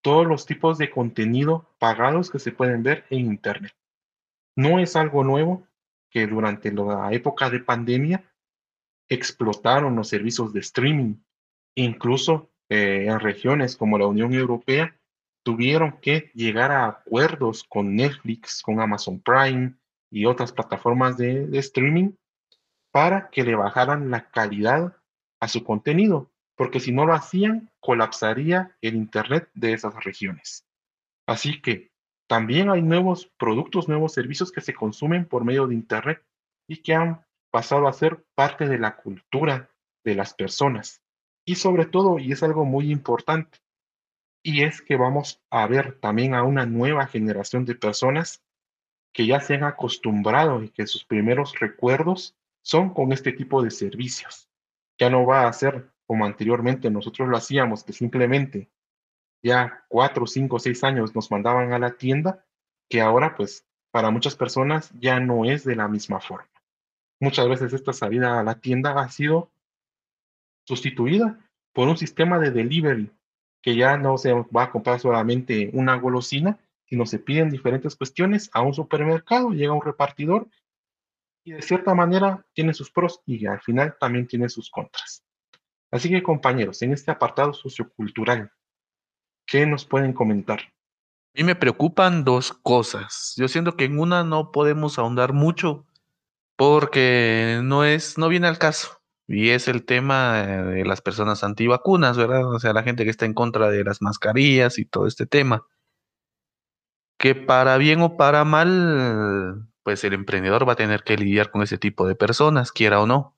todos 0.00 0.26
los 0.26 0.46
tipos 0.46 0.78
de 0.78 0.88
contenido 0.88 1.74
pagados 1.78 2.30
que 2.30 2.38
se 2.38 2.50
pueden 2.50 2.82
ver 2.82 3.04
en 3.10 3.26
Internet. 3.26 3.74
No 4.56 4.78
es 4.78 4.96
algo 4.96 5.22
nuevo 5.22 5.68
que 6.08 6.26
durante 6.26 6.72
la 6.72 7.12
época 7.12 7.50
de 7.50 7.60
pandemia 7.60 8.24
explotaron 9.10 9.96
los 9.96 10.08
servicios 10.08 10.54
de 10.54 10.60
streaming. 10.60 11.16
Incluso 11.74 12.50
eh, 12.70 13.04
en 13.06 13.20
regiones 13.20 13.76
como 13.76 13.98
la 13.98 14.06
Unión 14.06 14.32
Europea 14.32 14.98
tuvieron 15.42 15.98
que 16.00 16.30
llegar 16.34 16.72
a 16.72 16.86
acuerdos 16.86 17.64
con 17.64 17.96
Netflix, 17.96 18.62
con 18.62 18.80
Amazon 18.80 19.20
Prime 19.20 19.74
y 20.10 20.26
otras 20.26 20.52
plataformas 20.52 21.16
de, 21.16 21.48
streaming 21.58 22.12
para 22.90 23.30
que 23.30 23.44
le 23.44 23.54
bajaran 23.54 24.10
la 24.10 24.30
calidad 24.30 24.96
a 25.40 25.48
su 25.48 25.62
contenido, 25.62 26.30
porque 26.56 26.80
si 26.80 26.92
no 26.92 27.06
lo 27.06 27.14
hacían, 27.14 27.70
colapsaría 27.80 28.76
el 28.80 28.96
Internet 28.96 29.48
de 29.54 29.72
esas 29.72 29.94
regiones. 30.04 30.66
Así 31.26 31.60
que 31.60 31.90
también 32.26 32.70
hay 32.70 32.82
nuevos 32.82 33.30
productos, 33.38 33.88
nuevos 33.88 34.12
servicios 34.12 34.52
que 34.52 34.60
se 34.60 34.74
consumen 34.74 35.26
por 35.26 35.44
medio 35.44 35.66
de 35.66 35.74
Internet 35.74 36.22
y 36.66 36.82
que 36.82 36.94
han 36.94 37.24
pasado 37.50 37.88
a 37.88 37.92
ser 37.92 38.24
parte 38.34 38.68
de 38.68 38.78
la 38.78 38.96
cultura 38.96 39.70
de 40.04 40.14
las 40.14 40.34
personas. 40.34 41.02
Y 41.46 41.54
sobre 41.54 41.86
todo, 41.86 42.18
y 42.18 42.32
es 42.32 42.42
algo 42.42 42.64
muy 42.64 42.90
importante, 42.90 43.58
y 44.48 44.62
es 44.62 44.80
que 44.80 44.96
vamos 44.96 45.42
a 45.50 45.66
ver 45.66 46.00
también 46.00 46.32
a 46.32 46.42
una 46.42 46.64
nueva 46.64 47.06
generación 47.06 47.66
de 47.66 47.74
personas 47.74 48.42
que 49.12 49.26
ya 49.26 49.40
se 49.40 49.56
han 49.56 49.64
acostumbrado 49.64 50.62
y 50.62 50.70
que 50.70 50.86
sus 50.86 51.04
primeros 51.04 51.60
recuerdos 51.60 52.34
son 52.62 52.94
con 52.94 53.12
este 53.12 53.32
tipo 53.32 53.62
de 53.62 53.70
servicios. 53.70 54.48
Ya 54.98 55.10
no 55.10 55.26
va 55.26 55.46
a 55.46 55.52
ser 55.52 55.90
como 56.06 56.24
anteriormente 56.24 56.90
nosotros 56.90 57.28
lo 57.28 57.36
hacíamos, 57.36 57.84
que 57.84 57.92
simplemente 57.92 58.70
ya 59.42 59.84
cuatro, 59.86 60.26
cinco, 60.26 60.58
seis 60.58 60.82
años 60.82 61.14
nos 61.14 61.30
mandaban 61.30 61.74
a 61.74 61.78
la 61.78 61.98
tienda, 61.98 62.42
que 62.88 63.02
ahora 63.02 63.36
pues 63.36 63.66
para 63.90 64.10
muchas 64.10 64.34
personas 64.34 64.90
ya 64.98 65.20
no 65.20 65.44
es 65.44 65.62
de 65.64 65.76
la 65.76 65.88
misma 65.88 66.20
forma. 66.20 66.48
Muchas 67.20 67.46
veces 67.50 67.74
esta 67.74 67.92
salida 67.92 68.40
a 68.40 68.42
la 68.42 68.54
tienda 68.54 68.98
ha 68.98 69.10
sido 69.10 69.50
sustituida 70.64 71.38
por 71.74 71.86
un 71.86 71.98
sistema 71.98 72.38
de 72.38 72.50
delivery, 72.50 73.12
que 73.62 73.76
ya 73.76 73.96
no 73.96 74.18
se 74.18 74.32
va 74.32 74.64
a 74.64 74.70
comprar 74.70 75.00
solamente 75.00 75.70
una 75.72 75.96
golosina, 75.96 76.58
sino 76.86 77.06
se 77.06 77.18
piden 77.18 77.50
diferentes 77.50 77.96
cuestiones 77.96 78.50
a 78.52 78.62
un 78.62 78.74
supermercado, 78.74 79.50
llega 79.50 79.72
un 79.72 79.82
repartidor 79.82 80.48
y 81.44 81.52
de 81.52 81.62
cierta 81.62 81.94
manera 81.94 82.44
tiene 82.54 82.74
sus 82.74 82.90
pros 82.90 83.20
y 83.26 83.46
al 83.46 83.60
final 83.60 83.96
también 83.98 84.26
tiene 84.26 84.48
sus 84.48 84.70
contras. 84.70 85.24
Así 85.90 86.08
que 86.08 86.22
compañeros, 86.22 86.82
en 86.82 86.92
este 86.92 87.10
apartado 87.10 87.52
sociocultural, 87.52 88.52
¿qué 89.46 89.66
nos 89.66 89.84
pueden 89.84 90.12
comentar? 90.12 90.60
A 90.60 91.40
mí 91.40 91.44
me 91.44 91.54
preocupan 91.54 92.24
dos 92.24 92.52
cosas. 92.52 93.34
Yo 93.36 93.48
siento 93.48 93.76
que 93.76 93.84
en 93.84 93.98
una 93.98 94.24
no 94.24 94.52
podemos 94.52 94.98
ahondar 94.98 95.32
mucho 95.32 95.86
porque 96.56 97.60
no 97.62 97.84
es, 97.84 98.18
no 98.18 98.28
viene 98.28 98.48
al 98.48 98.58
caso. 98.58 98.97
Y 99.28 99.50
es 99.50 99.68
el 99.68 99.84
tema 99.84 100.42
de 100.42 100.84
las 100.86 101.02
personas 101.02 101.44
antivacunas, 101.44 102.16
¿verdad? 102.16 102.46
O 102.46 102.58
sea, 102.58 102.72
la 102.72 102.82
gente 102.82 103.04
que 103.04 103.10
está 103.10 103.26
en 103.26 103.34
contra 103.34 103.68
de 103.70 103.84
las 103.84 104.00
mascarillas 104.02 104.78
y 104.78 104.86
todo 104.86 105.06
este 105.06 105.26
tema. 105.26 105.66
Que 107.18 107.34
para 107.34 107.76
bien 107.76 108.00
o 108.00 108.16
para 108.16 108.44
mal, 108.44 109.68
pues 109.82 110.02
el 110.04 110.14
emprendedor 110.14 110.66
va 110.68 110.72
a 110.74 110.76
tener 110.76 111.02
que 111.02 111.16
lidiar 111.16 111.50
con 111.50 111.62
ese 111.62 111.76
tipo 111.76 112.06
de 112.06 112.14
personas, 112.14 112.72
quiera 112.72 113.00
o 113.00 113.06
no. 113.06 113.36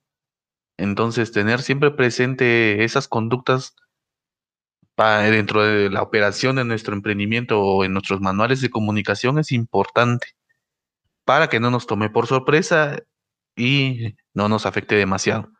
Entonces, 0.77 1.33
tener 1.33 1.61
siempre 1.61 1.91
presente 1.91 2.85
esas 2.85 3.09
conductas 3.09 3.75
dentro 4.97 5.63
de 5.65 5.91
la 5.91 6.03
operación 6.03 6.57
de 6.57 6.65
nuestro 6.65 6.95
emprendimiento 6.95 7.61
o 7.61 7.85
en 7.85 7.93
nuestros 7.95 8.21
manuales 8.21 8.61
de 8.61 8.71
comunicación 8.71 9.39
es 9.39 9.51
importante 9.51 10.29
para 11.25 11.49
que 11.49 11.61
no 11.61 11.71
nos 11.71 11.87
tome 11.87 12.11
por 12.11 12.27
sorpresa 12.27 12.99
y 13.57 14.17
no 14.35 14.49
nos 14.49 14.67
afecte 14.67 14.97
demasiado. 14.97 15.51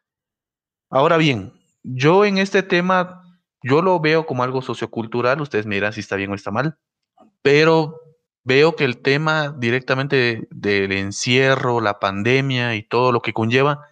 Ahora 0.91 1.19
bien, 1.19 1.53
yo 1.85 2.25
en 2.25 2.39
este 2.39 2.65
tema, 2.65 3.23
yo 3.63 3.81
lo 3.81 4.01
veo 4.01 4.27
como 4.27 4.43
algo 4.43 4.61
sociocultural, 4.61 5.41
ustedes 5.41 5.65
me 5.65 5.77
dirán 5.77 5.93
si 5.93 6.01
está 6.01 6.17
bien 6.17 6.33
o 6.33 6.35
está 6.35 6.51
mal, 6.51 6.79
pero 7.43 8.01
veo 8.45 8.75
que 8.75 8.85
el 8.85 9.01
tema 9.01 9.55
directamente 9.57 10.49
del 10.51 10.91
encierro, 10.93 11.81
la 11.81 12.01
pandemia 12.01 12.75
y 12.75 12.83
todo 12.83 13.13
lo 13.13 13.23
que 13.23 13.33
conlleva, 13.33 13.87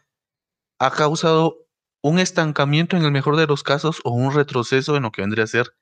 ha 0.80 0.90
causado 0.90 1.56
un 2.02 2.18
estancamiento 2.18 2.96
en 2.96 3.04
el 3.04 3.12
mejor 3.12 3.36
de 3.36 3.46
los 3.46 3.62
casos 3.62 4.00
o 4.04 4.10
un 4.10 4.34
retroceso 4.34 4.96
en 4.96 5.04
lo 5.04 5.12
que 5.12 5.22
vendría 5.22 5.44
a 5.44 5.48
ser 5.48 5.74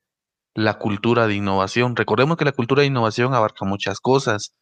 la 0.54 0.78
cultura 0.78 1.26
de 1.26 1.34
innovación. 1.36 1.96
Recordemos 1.96 2.36
que 2.36 2.44
la 2.44 2.52
cultura 2.52 2.82
de 2.82 2.88
innovación 2.88 3.34
abarca 3.34 3.64
muchas 3.64 4.00
cosas, 4.00 4.54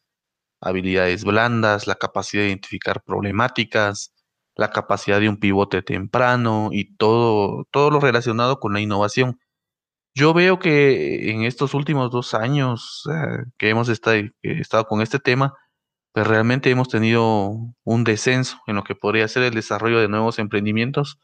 habilidades 0.61 1.25
blandas, 1.25 1.87
la 1.87 1.95
capacidad 1.95 2.43
de 2.43 2.49
identificar 2.49 3.03
problemáticas, 3.03 4.14
la 4.55 4.71
capacidad 4.71 5.19
de 5.19 5.29
un 5.29 5.37
pivote 5.37 5.81
temprano 5.81 6.69
y 6.71 6.95
todo, 6.95 7.65
todo 7.71 7.91
lo 7.91 7.99
relacionado 7.99 8.59
con 8.59 8.73
la 8.73 8.81
innovación. 8.81 9.39
Yo 10.15 10.33
veo 10.33 10.59
que 10.59 11.31
en 11.31 11.43
estos 11.43 11.73
últimos 11.73 12.11
dos 12.11 12.33
años 12.33 13.03
eh, 13.11 13.43
que 13.57 13.69
hemos 13.69 13.89
estado, 13.89 14.23
estado, 14.43 14.85
con 14.87 15.01
este 15.01 15.19
tema, 15.19 15.55
pues 16.13 16.25
realmente 16.25 16.69
hemos 16.69 16.87
tenido 16.89 17.51
un 17.83 18.03
descenso 18.05 18.59
en 18.67 18.75
lo 18.77 18.83
que 18.83 18.95
podría 18.95 19.27
ser 19.27 19.43
el 19.43 19.53
desarrollo 19.53 19.99
de 19.99 20.07
nuevos 20.07 20.39
emprendimientos 20.39 21.19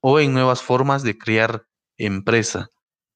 o 0.00 0.20
en 0.20 0.32
nuevas 0.32 0.62
formas 0.62 1.02
de 1.02 1.18
crear 1.18 1.64
empresa. 1.98 2.70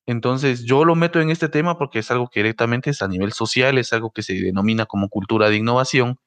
Entonces 0.06 0.64
yo 0.64 0.84
lo 0.84 0.96
meto 0.96 1.20
en 1.20 1.30
este 1.30 1.48
tema 1.48 1.78
porque 1.78 2.00
es 2.00 2.10
algo 2.10 2.28
que 2.28 2.40
directamente 2.40 2.90
es 2.90 3.00
a 3.00 3.08
nivel 3.08 3.32
social, 3.32 3.78
es 3.78 3.92
algo 3.92 4.10
que 4.10 4.22
se 4.22 4.34
denomina 4.34 4.86
como 4.86 5.08
cultura 5.08 5.48
de 5.48 5.56
innovación. 5.56 6.18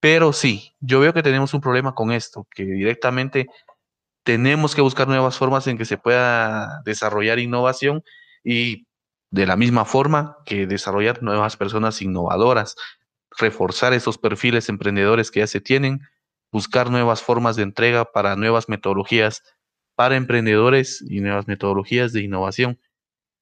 Pero 0.00 0.32
sí, 0.32 0.74
yo 0.80 1.00
veo 1.00 1.12
que 1.12 1.22
tenemos 1.22 1.52
un 1.54 1.60
problema 1.60 1.94
con 1.94 2.10
esto, 2.10 2.46
que 2.54 2.64
directamente 2.64 3.48
tenemos 4.24 4.74
que 4.74 4.80
buscar 4.80 5.08
nuevas 5.08 5.36
formas 5.38 5.66
en 5.66 5.78
que 5.78 5.84
se 5.84 5.98
pueda 5.98 6.82
desarrollar 6.84 7.38
innovación 7.38 8.02
y 8.44 8.86
de 9.30 9.46
la 9.46 9.56
misma 9.56 9.84
forma 9.84 10.36
que 10.46 10.66
desarrollar 10.66 11.22
nuevas 11.22 11.56
personas 11.56 12.02
innovadoras, 12.02 12.76
reforzar 13.38 13.92
esos 13.92 14.18
perfiles 14.18 14.68
emprendedores 14.68 15.30
que 15.30 15.40
ya 15.40 15.46
se 15.46 15.60
tienen, 15.60 16.00
buscar 16.50 16.90
nuevas 16.90 17.22
formas 17.22 17.56
de 17.56 17.62
entrega 17.62 18.06
para 18.06 18.36
nuevas 18.36 18.68
metodologías 18.68 19.42
para 19.94 20.16
emprendedores 20.16 21.04
y 21.08 21.20
nuevas 21.20 21.46
metodologías 21.46 22.12
de 22.12 22.22
innovación. 22.22 22.80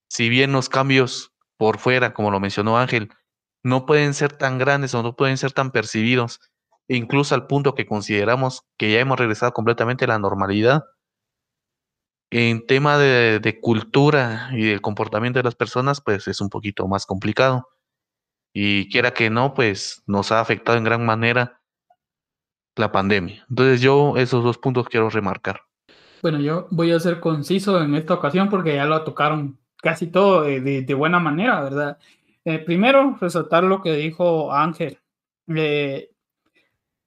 Si 0.09 0.29
bien 0.29 0.53
los 0.53 0.69
cambios 0.69 1.33
por 1.57 1.79
fuera, 1.79 2.13
como 2.13 2.31
lo 2.31 2.41
mencionó 2.41 2.79
Ángel, 2.79 3.11
no 3.69 3.87
pueden 3.87 4.15
ser 4.15 4.33
tan 4.33 4.59
grandes 4.59 4.95
o 4.95 5.03
no 5.03 5.15
pueden 5.17 5.37
ser 5.37 5.53
tan 5.53 5.71
percibidos, 5.71 6.41
incluso 6.89 7.35
al 7.35 7.47
punto 7.47 7.75
que 7.75 7.87
consideramos 7.87 8.63
que 8.77 8.93
ya 8.93 9.01
hemos 9.01 9.19
regresado 9.19 9.53
completamente 9.53 10.05
a 10.05 10.09
la 10.09 10.19
normalidad. 10.19 10.85
En 12.31 12.67
tema 12.67 12.99
de, 12.99 13.41
de 13.41 13.61
cultura 13.61 14.51
y 14.53 14.67
del 14.67 14.81
comportamiento 14.81 15.39
de 15.39 15.45
las 15.45 15.55
personas, 15.55 16.01
pues 16.01 16.29
es 16.29 16.41
un 16.41 16.51
poquito 16.51 16.87
más 16.87 17.07
complicado. 17.07 17.69
Y 18.53 18.91
quiera 18.91 19.13
que 19.13 19.31
no, 19.31 19.55
pues 19.55 20.03
nos 20.07 20.33
ha 20.33 20.41
afectado 20.41 20.77
en 20.77 20.85
gran 20.85 21.07
manera 21.07 21.59
la 22.79 22.93
pandemia. 22.93 23.45
Entonces 23.49 23.81
yo 23.81 24.17
esos 24.17 24.43
dos 24.45 24.59
puntos 24.59 24.89
quiero 24.89 25.11
remarcar. 25.11 25.61
Bueno, 26.23 26.41
yo 26.41 26.67
voy 26.71 26.91
a 26.93 27.01
ser 27.01 27.21
conciso 27.21 27.81
en 27.83 27.95
esta 27.95 28.15
ocasión 28.15 28.49
porque 28.49 28.75
ya 28.75 28.87
lo 28.87 29.03
tocaron 29.05 29.59
casi 29.77 30.09
todo 30.09 30.43
de, 30.43 30.95
buena 30.95 31.21
manera, 31.21 31.61
¿verdad? 31.63 31.99
Eh, 32.49 32.61
primero, 32.61 33.15
resaltar 33.21 33.63
lo 33.63 33.83
que 33.83 33.93
dijo 33.93 34.51
Ángel. 34.55 34.99
Eh, 35.55 36.13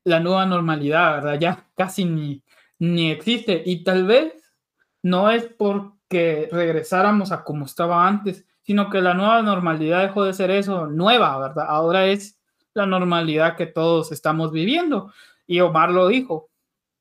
la 0.04 0.20
nueva 0.20 0.46
normalidad, 0.46 1.16
¿verdad? 1.16 1.40
Ya 1.40 1.68
casi 1.76 2.06
ni, 2.06 2.44
ni 2.78 3.10
existe. 3.10 3.64
Y 3.66 3.84
tal 3.84 4.06
vez 4.06 4.36
no 5.02 5.32
es 5.32 5.46
porque 5.46 6.48
regresáramos 6.52 7.32
a 7.32 7.44
como 7.44 7.66
estaba 7.66 8.08
antes, 8.08 8.46
sino 8.62 8.92
que 8.92 9.02
la 9.02 9.16
nueva 9.16 9.42
normalidad 9.42 10.04
dejó 10.04 10.26
de 10.26 10.34
ser 10.34 10.52
eso 10.52 10.86
nueva, 10.86 11.40
¿verdad? 11.40 11.66
Ahora 11.68 12.06
es 12.06 12.40
la 12.76 12.86
normalidad 12.86 13.56
que 13.56 13.66
todos 13.66 14.12
estamos 14.12 14.52
viviendo. 14.52 15.12
Y 15.48 15.60
Omar 15.62 15.90
lo 15.90 16.08
dijo, 16.08 16.52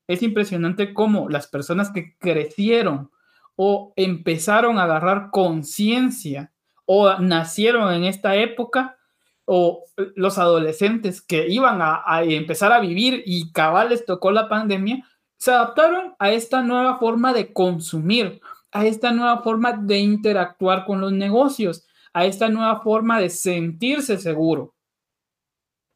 es 0.07 0.23
impresionante 0.23 0.95
cómo 0.95 1.29
las 1.29 1.45
personas 1.45 1.91
que 1.91 2.17
crecieron 2.17 3.11
o 3.55 3.93
empezaron 3.95 4.79
a 4.79 4.85
agarrar 4.85 5.29
conciencia 5.29 6.50
o 6.93 7.17
nacieron 7.19 7.93
en 7.93 8.03
esta 8.03 8.35
época 8.35 8.97
o 9.45 9.85
los 10.15 10.37
adolescentes 10.37 11.21
que 11.21 11.47
iban 11.47 11.79
a, 11.81 12.03
empezar 12.23 12.73
a 12.73 12.81
vivir 12.81 13.23
y 13.25 13.53
cabales 13.53 14.05
tocó 14.05 14.29
la 14.31 14.49
pandemia, 14.49 15.07
se 15.37 15.51
adaptaron 15.51 16.15
a 16.19 16.31
esta 16.31 16.61
nueva 16.63 16.97
forma 16.97 17.33
de 17.33 17.53
consumir, 17.53 18.41
a 18.73 18.85
esta 18.85 19.13
nueva 19.13 19.41
forma 19.41 19.71
de 19.71 19.99
interactuar 19.99 20.83
con 20.83 20.99
los 20.99 21.13
negocios, 21.13 21.87
a 22.11 22.25
esta 22.25 22.49
nueva 22.49 22.81
forma 22.81 23.21
de 23.21 23.29
sentirse 23.29 24.17
seguro. 24.17 24.75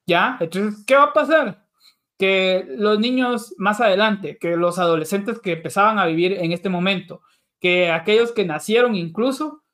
¿Ya? 0.07 0.37
Entonces, 0.39 0.81
¿qué 0.85 0.95
va 0.95 1.03
a 1.03 1.13
pasar? 1.13 1.67
Que 2.17 2.65
los 2.69 2.99
niños 2.99 3.53
más 3.57 3.81
adelante, 3.81 4.37
que 4.37 4.55
los 4.55 4.79
adolescentes 4.79 5.41
que 5.41 5.51
empezaban 5.51 5.99
a 5.99 6.05
vivir 6.05 6.31
en 6.39 6.53
este 6.53 6.69
momento, 6.69 7.21
que 7.59 7.91
aquellos 7.91 8.31
que 8.31 8.45
nacieron 8.45 8.95
incluso, 8.95 9.64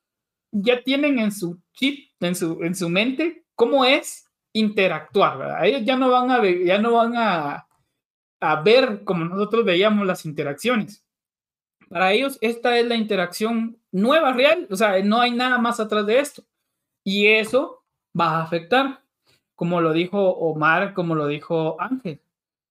ya 0.52 0.84
tienen 0.84 1.20
en 1.20 1.32
su 1.32 1.60
chip, 1.74 2.12
en 2.20 2.36
su, 2.36 2.62
en 2.64 2.76
su 2.76 2.90
mente, 2.90 3.46
cómo 3.56 3.86
es 3.86 4.30
interactuar, 4.54 5.38
¿verdad? 5.38 5.66
Ellos 5.66 5.82
ya 5.86 5.96
no 5.96 6.10
van 6.10 6.32
a, 6.32 6.42
ya 6.44 6.78
no 6.78 6.94
van 6.94 7.14
a, 7.16 7.68
a 8.42 8.62
ver 8.62 9.04
como 9.04 9.26
nosotros 9.26 9.66
veíamos 9.66 10.06
las 10.06 10.26
interacciones. 10.26 11.06
Para 11.90 12.12
ellos, 12.14 12.38
esta 12.42 12.78
es 12.78 12.86
la 12.86 12.96
interacción 12.96 13.78
nueva, 13.92 14.34
real, 14.34 14.68
o 14.70 14.76
sea, 14.76 15.02
no 15.04 15.20
hay 15.22 15.32
nada 15.32 15.58
más 15.58 15.80
atrás 15.80 16.06
de 16.06 16.20
esto. 16.20 16.44
Y 17.04 17.28
eso 17.28 17.84
va 18.18 18.38
a 18.38 18.44
afectar, 18.44 19.04
como 19.56 19.82
lo 19.82 19.94
dijo 19.94 20.30
Omar, 20.32 20.94
como 20.94 21.16
lo 21.16 21.28
dijo 21.28 21.80
Ángel. 21.82 22.22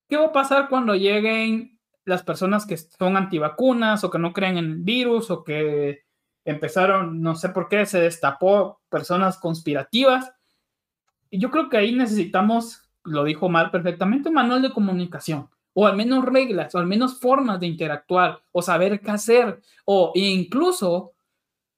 ¿Qué 0.09 0.17
va 0.17 0.27
a 0.27 0.33
pasar 0.33 0.69
cuando 0.69 0.95
lleguen 0.95 1.79
las 2.05 2.23
personas 2.23 2.67
que 2.67 2.77
son 2.77 3.17
antivacunas 3.17 4.03
o 4.05 4.11
que 4.11 4.19
no 4.19 4.33
creen 4.33 4.59
en 4.59 4.65
el 4.65 4.77
virus 4.79 5.31
o 5.31 5.45
que 5.45 6.03
empezaron, 6.51 7.23
no 7.23 7.37
sé 7.37 7.51
por 7.51 7.69
qué, 7.69 7.87
se 7.87 8.01
destapó 8.01 8.81
personas 8.89 9.39
conspirativas? 9.39 10.33
Y 11.31 11.39
yo 11.39 11.51
creo 11.51 11.69
que 11.69 11.77
ahí 11.77 11.93
necesitamos, 11.93 12.83
lo 13.05 13.25
dijo 13.25 13.47
Omar 13.47 13.71
perfectamente, 13.71 14.29
un 14.29 14.35
manual 14.35 14.63
de 14.63 14.73
comunicación 14.73 15.49
o 15.73 15.87
al 15.87 15.97
menos 15.97 16.25
reglas, 16.25 16.75
o 16.75 16.79
al 16.79 16.87
menos 16.87 17.19
formas 17.19 17.61
de 17.61 17.67
interactuar, 17.67 18.43
o 18.53 18.63
saber 18.63 19.01
qué 19.01 19.11
hacer, 19.11 19.61
o 19.85 20.13
incluso 20.15 21.13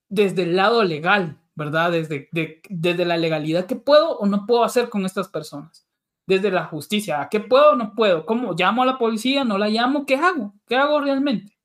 desde 0.08 0.42
el 0.44 0.56
lado 0.56 0.82
legal, 0.82 1.38
¿verdad? 1.54 1.92
Desde, 1.92 2.28
desde 2.68 3.04
la 3.04 3.16
legalidad, 3.16 3.66
¿qué 3.66 3.76
puedo 3.76 4.18
o 4.18 4.26
no 4.26 4.46
puedo 4.46 4.64
hacer 4.64 4.88
con 4.88 5.04
estas 5.04 5.28
personas? 5.28 5.86
Desde 6.26 6.50
la 6.50 6.64
justicia, 6.64 7.28
¿qué 7.30 7.40
puedo 7.40 7.72
o 7.72 7.76
no 7.76 7.94
puedo? 7.94 8.24
¿Cómo 8.24 8.54
llamo 8.54 8.82
a 8.82 8.86
la 8.86 8.98
policía? 8.98 9.44
¿No 9.44 9.58
la 9.58 9.68
llamo? 9.68 10.06
¿Qué 10.06 10.16
hago? 10.16 10.54
¿Qué 10.66 10.76
hago 10.76 11.00
realmente? 11.00 11.56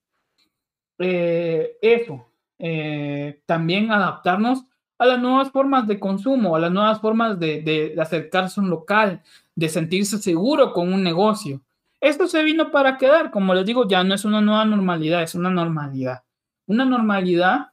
Eh, 0.99 1.77
eso. 1.81 2.25
Eh, 2.59 3.41
también 3.45 3.91
adaptarnos 3.91 4.65
a 4.97 5.05
las 5.05 5.19
nuevas 5.19 5.51
formas 5.51 5.87
de 5.87 5.99
consumo, 5.99 6.55
a 6.55 6.59
las 6.59 6.71
nuevas 6.71 6.99
formas 6.99 7.39
de, 7.39 7.61
de 7.61 7.95
acercarse 7.99 8.59
a 8.59 8.63
un 8.63 8.69
local, 8.69 9.21
de 9.55 9.69
sentirse 9.69 10.17
seguro 10.17 10.73
con 10.73 10.91
un 10.91 11.03
negocio. 11.03 11.61
Esto 11.99 12.27
se 12.27 12.43
vino 12.43 12.71
para 12.71 12.97
quedar, 12.97 13.31
como 13.31 13.53
les 13.53 13.65
digo, 13.65 13.87
ya 13.87 14.03
no 14.03 14.13
es 14.13 14.25
una 14.25 14.41
nueva 14.41 14.65
normalidad, 14.65 15.23
es 15.23 15.35
una 15.35 15.49
normalidad. 15.49 16.23
Una 16.67 16.85
normalidad 16.85 17.71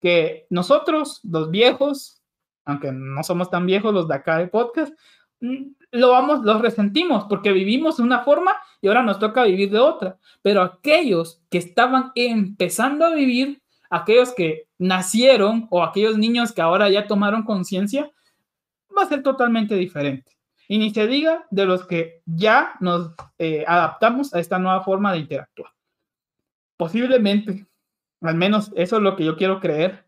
que 0.00 0.46
nosotros, 0.50 1.20
los 1.24 1.50
viejos, 1.50 2.22
aunque 2.64 2.92
no 2.92 3.22
somos 3.24 3.50
tan 3.50 3.66
viejos 3.66 3.92
los 3.92 4.06
de 4.06 4.14
acá 4.14 4.38
de 4.38 4.48
podcast, 4.48 4.92
mm, 5.40 5.72
lo 5.92 6.10
vamos, 6.10 6.44
los 6.44 6.60
resentimos 6.60 7.24
porque 7.24 7.52
vivimos 7.52 7.96
de 7.96 8.02
una 8.02 8.20
forma 8.20 8.52
y 8.80 8.88
ahora 8.88 9.02
nos 9.02 9.18
toca 9.18 9.44
vivir 9.44 9.70
de 9.70 9.78
otra. 9.78 10.18
Pero 10.42 10.62
aquellos 10.62 11.40
que 11.50 11.58
estaban 11.58 12.12
empezando 12.14 13.06
a 13.06 13.14
vivir, 13.14 13.62
aquellos 13.90 14.34
que 14.34 14.68
nacieron 14.78 15.66
o 15.70 15.82
aquellos 15.82 16.18
niños 16.18 16.52
que 16.52 16.62
ahora 16.62 16.88
ya 16.90 17.06
tomaron 17.06 17.42
conciencia, 17.44 18.10
va 18.96 19.02
a 19.02 19.08
ser 19.08 19.22
totalmente 19.22 19.74
diferente. 19.74 20.32
Y 20.68 20.78
ni 20.78 20.92
se 20.92 21.06
diga 21.06 21.46
de 21.50 21.64
los 21.64 21.86
que 21.86 22.20
ya 22.26 22.74
nos 22.80 23.12
eh, 23.38 23.64
adaptamos 23.66 24.34
a 24.34 24.40
esta 24.40 24.58
nueva 24.58 24.82
forma 24.82 25.12
de 25.12 25.18
interactuar. 25.18 25.72
Posiblemente 26.76 27.68
al 28.20 28.34
menos 28.34 28.72
eso 28.74 28.96
es 28.96 29.02
lo 29.02 29.16
que 29.16 29.24
yo 29.24 29.36
quiero 29.36 29.60
creer. 29.60 30.06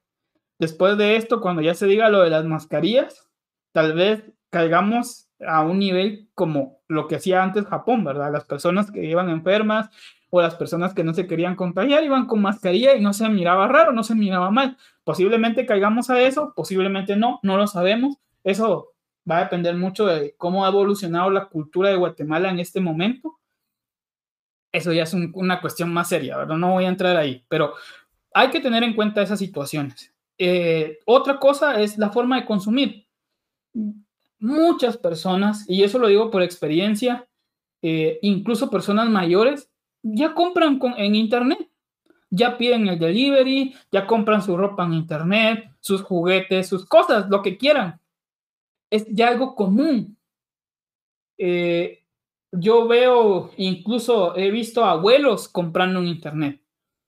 Después 0.58 0.96
de 0.98 1.16
esto, 1.16 1.40
cuando 1.40 1.62
ya 1.62 1.74
se 1.74 1.86
diga 1.86 2.08
lo 2.08 2.20
de 2.22 2.30
las 2.30 2.44
mascarillas, 2.44 3.28
tal 3.72 3.94
vez 3.94 4.24
caigamos 4.50 5.28
a 5.46 5.62
un 5.62 5.78
nivel 5.78 6.28
como 6.34 6.80
lo 6.88 7.06
que 7.06 7.16
hacía 7.16 7.42
antes 7.42 7.66
Japón, 7.66 8.04
¿verdad? 8.04 8.32
Las 8.32 8.44
personas 8.44 8.90
que 8.90 9.04
iban 9.04 9.30
enfermas 9.30 9.90
o 10.30 10.40
las 10.40 10.54
personas 10.54 10.94
que 10.94 11.04
no 11.04 11.12
se 11.12 11.26
querían 11.26 11.56
contagiar 11.56 12.04
iban 12.04 12.26
con 12.26 12.40
mascarilla 12.40 12.94
y 12.94 13.00
no 13.00 13.12
se 13.12 13.28
miraba 13.28 13.66
raro, 13.66 13.92
no 13.92 14.04
se 14.04 14.14
miraba 14.14 14.50
mal. 14.50 14.76
Posiblemente 15.04 15.66
caigamos 15.66 16.08
a 16.08 16.22
eso, 16.22 16.52
posiblemente 16.54 17.16
no, 17.16 17.40
no 17.42 17.56
lo 17.56 17.66
sabemos. 17.66 18.16
Eso 18.44 18.92
va 19.28 19.38
a 19.38 19.42
depender 19.42 19.74
mucho 19.74 20.06
de 20.06 20.34
cómo 20.36 20.64
ha 20.64 20.68
evolucionado 20.68 21.30
la 21.30 21.46
cultura 21.46 21.90
de 21.90 21.96
Guatemala 21.96 22.48
en 22.50 22.60
este 22.60 22.80
momento. 22.80 23.38
Eso 24.72 24.92
ya 24.92 25.02
es 25.02 25.14
una 25.14 25.60
cuestión 25.60 25.92
más 25.92 26.08
seria, 26.08 26.36
¿verdad? 26.36 26.56
No 26.56 26.72
voy 26.72 26.84
a 26.84 26.88
entrar 26.88 27.16
ahí, 27.16 27.44
pero 27.48 27.74
hay 28.32 28.50
que 28.50 28.60
tener 28.60 28.84
en 28.84 28.94
cuenta 28.94 29.20
esas 29.20 29.40
situaciones. 29.40 30.14
Eh, 30.38 31.00
otra 31.06 31.38
cosa 31.38 31.80
es 31.80 31.98
la 31.98 32.10
forma 32.10 32.36
de 32.36 32.46
consumir. 32.46 33.06
Muchas 34.38 34.96
personas, 34.96 35.68
y 35.68 35.82
eso 35.82 35.98
lo 35.98 36.06
digo 36.06 36.30
por 36.30 36.42
experiencia, 36.42 37.28
eh, 37.82 38.18
incluso 38.22 38.70
personas 38.70 39.10
mayores, 39.10 39.69
ya 40.02 40.34
compran 40.34 40.78
en 40.96 41.14
Internet, 41.14 41.68
ya 42.30 42.56
piden 42.56 42.88
el 42.88 42.98
delivery, 42.98 43.74
ya 43.90 44.06
compran 44.06 44.42
su 44.42 44.56
ropa 44.56 44.84
en 44.84 44.94
Internet, 44.94 45.70
sus 45.80 46.02
juguetes, 46.02 46.68
sus 46.68 46.86
cosas, 46.86 47.28
lo 47.28 47.42
que 47.42 47.56
quieran. 47.56 48.00
Es 48.90 49.06
ya 49.08 49.28
algo 49.28 49.54
común. 49.54 50.16
Eh, 51.38 52.04
yo 52.52 52.86
veo, 52.88 53.50
incluso 53.56 54.36
he 54.36 54.50
visto 54.50 54.84
abuelos 54.84 55.48
comprando 55.48 56.00
en 56.00 56.08
Internet 56.08 56.60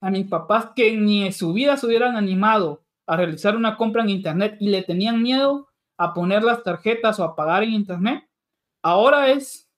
a 0.03 0.11
mis 0.11 0.27
papás 0.27 0.71
que 0.75 0.97
ni 0.97 1.25
en 1.25 1.33
su 1.33 1.53
vida 1.53 1.77
se 1.77 1.87
hubieran 1.87 2.17
animado 2.17 2.83
a 3.07 3.17
realizar 3.17 3.57
una 3.57 3.77
compra 3.77 4.03
en 4.03 4.11
Internet 4.11 4.57
y 4.59 4.69
le 4.69 4.83
tenían 4.83 5.23
miedo 5.23 5.69
a 5.97 6.13
poner 6.13 6.43
las 6.43 6.65
tarjetas 6.65 7.21
o 7.21 7.25
a 7.25 7.37
pagar 7.37 7.63
en 7.63 7.73
Internet, 7.73 8.29
ahora 8.83 9.31
es, 9.31 9.71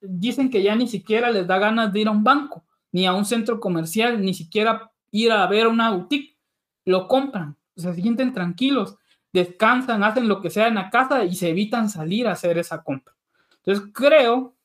dicen 0.00 0.50
que 0.50 0.62
ya 0.62 0.74
ni 0.74 0.88
siquiera 0.88 1.30
les 1.30 1.46
da 1.46 1.58
ganas 1.58 1.92
de 1.92 2.00
ir 2.00 2.08
a 2.08 2.12
un 2.12 2.24
banco, 2.24 2.64
ni 2.92 3.06
a 3.06 3.14
un 3.14 3.24
centro 3.24 3.60
comercial, 3.60 4.20
ni 4.20 4.34
siquiera 4.34 4.90
ir 5.10 5.32
a 5.32 5.46
ver 5.46 5.66
una 5.66 5.90
boutique. 5.90 6.36
Lo 6.84 7.06
compran, 7.06 7.56
se 7.76 7.94
sienten 7.94 8.32
tranquilos, 8.32 8.96
descansan, 9.32 10.02
hacen 10.02 10.28
lo 10.28 10.40
que 10.40 10.50
sea 10.50 10.68
en 10.68 10.76
la 10.76 10.90
casa 10.90 11.24
y 11.24 11.34
se 11.34 11.50
evitan 11.50 11.90
salir 11.90 12.26
a 12.26 12.32
hacer 12.32 12.58
esa 12.58 12.82
compra. 12.82 13.14
Entonces 13.58 13.90
creo 13.92 14.56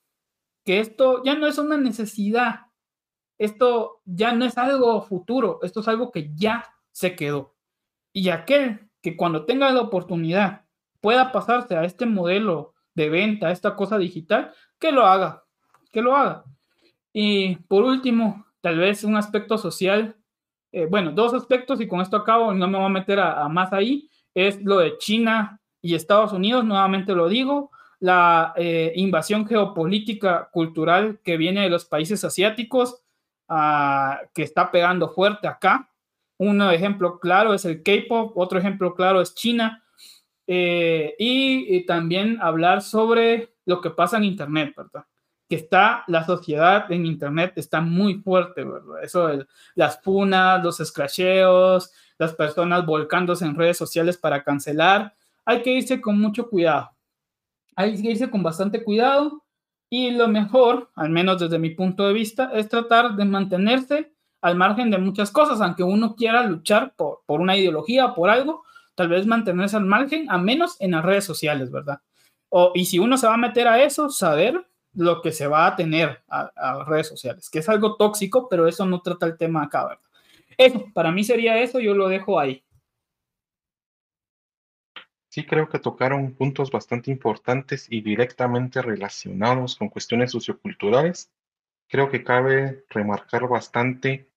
que 0.64 0.80
esto 0.80 1.24
ya 1.24 1.36
no 1.36 1.48
es 1.48 1.58
una 1.58 1.78
necesidad, 1.78 2.68
esto 3.38 4.02
ya 4.06 4.32
no 4.34 4.46
es 4.46 4.58
algo 4.58 5.02
futuro, 5.02 5.60
esto 5.64 5.82
es 5.82 5.88
algo 5.88 6.12
que 6.12 6.32
ya 6.36 6.66
se 6.92 7.16
quedó. 7.16 7.56
Y 8.14 8.30
aquel 8.30 8.90
que 9.02 9.18
cuando 9.18 9.46
tenga 9.46 9.70
la 9.72 9.82
oportunidad 9.82 10.62
pueda 11.02 11.34
pasarse 11.34 11.76
a 11.76 11.84
este 11.84 12.06
modelo 12.06 12.74
de 12.96 13.10
venta, 13.10 13.48
a 13.48 13.52
esta 13.52 13.76
cosa 13.76 13.98
digital, 13.98 14.54
que 14.84 14.92
lo 14.92 15.06
haga, 15.06 15.42
que 15.94 16.02
lo 16.02 16.14
haga. 16.14 16.44
Y 17.14 17.56
por 17.56 17.86
último, 17.86 18.46
tal 18.60 18.80
vez 18.80 19.06
un 19.06 19.16
aspecto 19.16 19.58
social, 19.58 20.18
eh, 20.74 20.88
bueno, 20.88 21.14
dos 21.14 21.34
aspectos 21.34 21.80
y 21.80 21.88
con 21.88 22.02
esto 22.02 22.18
acabo, 22.18 22.54
no 22.54 22.68
me 22.68 22.78
voy 22.78 22.88
a 22.88 22.90
meter 22.90 23.18
a, 23.18 23.48
más 23.48 23.72
ahí, 23.72 24.10
es 24.34 24.62
lo 24.62 24.80
de 24.80 24.98
China 24.98 25.62
y 25.82 25.96
Estados 25.96 26.34
Unidos, 26.34 26.66
nuevamente 26.66 27.16
lo 27.16 27.30
digo, 27.30 27.72
la 28.02 28.52
eh, 28.58 28.92
invasión 28.98 29.48
geopolítica 29.48 30.50
cultural 30.52 31.22
que 31.24 31.38
viene 31.38 31.62
de 31.62 31.70
los 31.70 31.86
países 31.86 32.22
asiáticos, 32.26 33.02
que 34.34 34.42
está 34.42 34.72
pegando 34.72 35.10
fuerte 35.10 35.48
acá. 35.48 35.90
Un 36.38 36.62
ejemplo 36.62 37.20
claro 37.20 37.54
es 37.54 37.66
el 37.66 37.84
K-pop, 37.84 38.36
otro 38.36 38.58
ejemplo 38.58 38.96
claro 38.96 39.22
es 39.22 39.36
China. 39.36 39.83
Eh, 40.48 41.16
y, 41.18 41.86
también 41.86 42.38
hablar 42.42 42.82
sobre 42.82 43.54
lo 43.66 43.82
que 43.82 43.90
pasa 43.90 44.18
en 44.18 44.26
Internet, 44.26 44.74
¿verdad? 44.76 45.06
Que 45.48 45.56
está, 45.56 46.04
la 46.08 46.26
sociedad 46.26 46.92
en 46.92 47.06
Internet 47.06 47.54
está 47.56 47.82
muy 47.82 48.16
fuerte, 48.16 48.64
¿verdad? 48.64 49.04
Eso, 49.04 49.30
las 49.76 49.98
punas, 49.98 50.64
los 50.64 50.80
escracheos, 50.80 51.92
las 52.18 52.34
personas 52.34 52.86
volcándose 52.86 53.46
en 53.46 53.56
redes 53.56 53.78
sociales 53.78 54.18
para 54.18 54.44
cancelar. 54.44 55.16
Hay 55.46 55.62
que 55.62 55.72
irse 55.72 56.02
con 56.02 56.20
mucho 56.20 56.50
cuidado. 56.50 56.92
Hay 57.76 58.02
que 58.02 58.12
irse 58.12 58.30
con 58.30 58.44
bastante 58.44 58.84
cuidado 58.84 59.44
y 59.90 60.12
lo 60.12 60.28
mejor, 60.28 60.92
al 60.96 61.10
menos 61.10 61.40
desde 61.40 61.60
mi 61.60 61.70
punto 61.70 62.08
de 62.08 62.14
vista, 62.14 62.52
es 62.54 62.68
tratar 62.68 63.16
de 63.16 63.26
mantenerse 63.26 64.14
al 64.42 64.56
margen 64.56 64.92
de 64.92 64.98
muchas 64.98 65.32
cosas, 65.32 65.62
aunque 65.62 65.84
uno 65.84 66.16
quiera 66.16 66.44
luchar 66.44 66.96
por, 66.96 67.22
por 67.26 67.40
una 67.40 67.56
ideología, 67.56 68.14
por 68.14 68.30
algo, 68.30 68.64
tal 68.96 69.10
vez 69.10 69.26
mantenerse 69.26 69.76
al 69.78 69.86
margen, 69.86 70.30
a 70.30 70.38
menos 70.38 70.80
en 70.80 70.92
las 70.92 71.04
redes 71.04 71.26
sociales, 71.26 71.72
¿verdad? 71.72 72.00
O, 72.50 72.72
y 72.76 72.86
si 72.86 73.00
uno 73.00 73.18
se 73.18 73.28
va 73.28 73.34
a 73.36 73.38
meter 73.38 73.68
a 73.68 73.84
eso, 73.84 74.10
saber 74.10 74.66
lo 74.94 75.22
que 75.22 75.32
se 75.32 75.48
va 75.48 75.66
a 75.68 75.76
tener 75.76 76.24
a, 76.28 76.52
a 76.56 76.84
redes 76.86 77.08
sociales, 77.08 77.50
que 77.50 77.60
es 77.60 77.70
algo 77.70 77.96
tóxico, 77.98 78.48
pero 78.50 78.68
eso 78.68 78.86
no 78.86 79.02
trata 79.02 79.26
el 79.26 79.38
tema 79.38 79.64
acá, 79.64 79.88
¿verdad? 79.88 80.04
Eso, 80.58 80.86
para 80.94 81.12
mí 81.12 81.24
sería 81.24 81.60
eso, 81.60 81.80
yo 81.80 81.96
lo 81.96 82.08
dejo 82.08 82.40
ahí. 82.40 82.64
sí 85.34 85.48
creo 85.48 85.68
que 85.68 85.80
tocaron 85.80 86.36
puntos 86.36 86.70
bastante 86.70 87.10
importantes 87.10 87.88
y 87.90 88.02
directamente 88.02 88.84
relacionados 88.84 89.76
con 89.76 89.90
cuestiones 89.90 90.30
socioculturales. 90.30 91.32
Creo 91.90 92.12
que 92.12 92.24
cabe 92.24 92.86
remarcar 92.90 93.48
bastante 93.48 94.30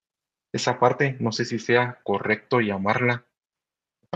esa 0.51 0.79
parte, 0.79 1.15
no 1.19 1.31
sé 1.31 1.45
si 1.45 1.59
sea 1.59 1.99
correcto 2.01 2.61
llamarla 2.61 3.27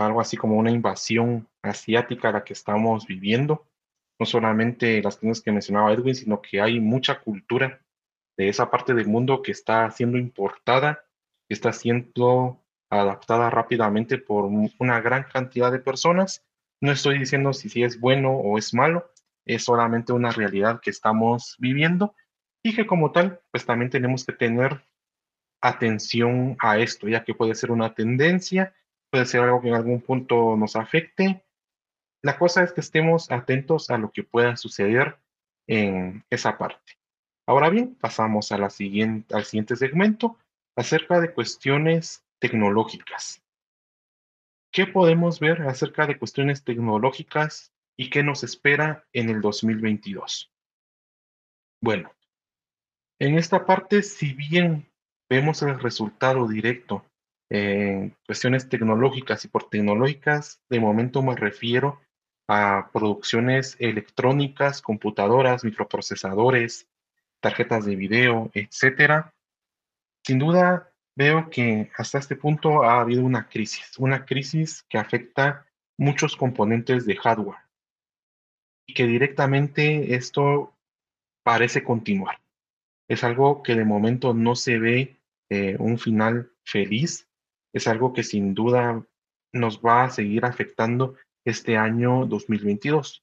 algo 0.02 0.20
así 0.20 0.36
como 0.36 0.56
una 0.56 0.70
invasión 0.70 1.48
asiática 1.62 2.32
la 2.32 2.44
que 2.44 2.52
estamos 2.52 3.06
viviendo. 3.06 3.66
No 4.18 4.26
solamente 4.26 5.02
las 5.02 5.16
cosas 5.16 5.40
que 5.40 5.52
mencionaba 5.52 5.92
Edwin, 5.92 6.14
sino 6.14 6.40
que 6.40 6.60
hay 6.60 6.80
mucha 6.80 7.20
cultura 7.20 7.80
de 8.36 8.48
esa 8.48 8.70
parte 8.70 8.94
del 8.94 9.08
mundo 9.08 9.42
que 9.42 9.52
está 9.52 9.90
siendo 9.90 10.18
importada, 10.18 11.04
que 11.48 11.54
está 11.54 11.72
siendo 11.72 12.60
adaptada 12.90 13.50
rápidamente 13.50 14.18
por 14.18 14.44
una 14.78 15.00
gran 15.00 15.24
cantidad 15.24 15.72
de 15.72 15.78
personas. 15.78 16.44
No 16.80 16.92
estoy 16.92 17.18
diciendo 17.18 17.52
si, 17.52 17.68
si 17.68 17.82
es 17.82 17.98
bueno 17.98 18.32
o 18.32 18.58
es 18.58 18.74
malo, 18.74 19.10
es 19.46 19.64
solamente 19.64 20.12
una 20.12 20.30
realidad 20.30 20.80
que 20.80 20.90
estamos 20.90 21.56
viviendo 21.58 22.14
y 22.62 22.74
que 22.74 22.86
como 22.86 23.12
tal, 23.12 23.40
pues 23.50 23.66
también 23.66 23.90
tenemos 23.90 24.24
que 24.24 24.32
tener 24.32 24.82
atención 25.60 26.56
a 26.60 26.78
esto, 26.78 27.08
ya 27.08 27.24
que 27.24 27.34
puede 27.34 27.54
ser 27.54 27.70
una 27.70 27.94
tendencia, 27.94 28.74
puede 29.12 29.26
ser 29.26 29.42
algo 29.42 29.60
que 29.60 29.68
en 29.68 29.74
algún 29.74 30.00
punto 30.00 30.56
nos 30.56 30.74
afecte. 30.74 31.44
La 32.22 32.38
cosa 32.38 32.62
es 32.62 32.72
que 32.72 32.80
estemos 32.80 33.30
atentos 33.30 33.90
a 33.90 33.98
lo 33.98 34.10
que 34.10 34.22
pueda 34.22 34.56
suceder 34.56 35.18
en 35.66 36.24
esa 36.30 36.56
parte. 36.56 36.94
Ahora 37.46 37.68
bien, 37.68 37.94
pasamos 37.94 38.52
al 38.52 38.70
siguiente 38.70 39.76
segmento 39.76 40.38
acerca 40.76 41.20
de 41.20 41.34
cuestiones 41.34 42.24
tecnológicas. 42.38 43.42
¿Qué 44.72 44.86
podemos 44.86 45.40
ver 45.40 45.60
acerca 45.68 46.06
de 46.06 46.18
cuestiones 46.18 46.64
tecnológicas 46.64 47.70
y 47.98 48.08
qué 48.08 48.22
nos 48.22 48.42
espera 48.42 49.04
en 49.12 49.28
el 49.28 49.42
2022? 49.42 50.50
Bueno, 51.82 52.14
en 53.18 53.36
esta 53.36 53.66
parte, 53.66 54.02
si 54.02 54.32
bien 54.32 54.90
vemos 55.28 55.60
el 55.60 55.78
resultado 55.78 56.48
directo 56.48 57.04
en 57.54 58.16
cuestiones 58.24 58.70
tecnológicas 58.70 59.44
y 59.44 59.48
por 59.48 59.68
tecnológicas, 59.68 60.62
de 60.70 60.80
momento 60.80 61.22
me 61.22 61.36
refiero 61.36 62.00
a 62.48 62.88
producciones 62.94 63.76
electrónicas, 63.78 64.80
computadoras, 64.80 65.62
microprocesadores, 65.62 66.88
tarjetas 67.40 67.84
de 67.84 67.94
video, 67.94 68.50
etcétera. 68.54 69.34
Sin 70.24 70.38
duda, 70.38 70.94
veo 71.14 71.50
que 71.50 71.90
hasta 71.98 72.18
este 72.18 72.36
punto 72.36 72.84
ha 72.84 73.02
habido 73.02 73.22
una 73.22 73.46
crisis, 73.50 73.98
una 73.98 74.24
crisis 74.24 74.86
que 74.88 74.96
afecta 74.96 75.66
muchos 75.98 76.36
componentes 76.36 77.04
de 77.04 77.16
hardware 77.16 77.58
y 78.86 78.94
que 78.94 79.06
directamente 79.06 80.14
esto 80.14 80.74
parece 81.42 81.84
continuar. 81.84 82.40
Es 83.08 83.24
algo 83.24 83.62
que 83.62 83.74
de 83.74 83.84
momento 83.84 84.32
no 84.32 84.56
se 84.56 84.78
ve 84.78 85.20
eh, 85.50 85.76
un 85.78 85.98
final 85.98 86.50
feliz, 86.64 87.28
es 87.72 87.88
algo 87.88 88.12
que 88.12 88.22
sin 88.22 88.54
duda 88.54 89.04
nos 89.52 89.80
va 89.80 90.04
a 90.04 90.10
seguir 90.10 90.44
afectando 90.44 91.16
este 91.44 91.76
año 91.76 92.26
2022. 92.26 93.22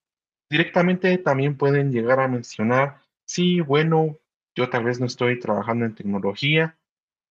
Directamente 0.49 1.17
también 1.17 1.57
pueden 1.57 1.91
llegar 1.91 2.19
a 2.19 2.27
mencionar 2.27 3.01
sí, 3.29 3.61
bueno, 3.61 4.17
yo 4.55 4.69
tal 4.69 4.83
vez 4.83 4.99
no 4.99 5.05
estoy 5.05 5.39
trabajando 5.39 5.85
en 5.85 5.95
tecnología 5.95 6.77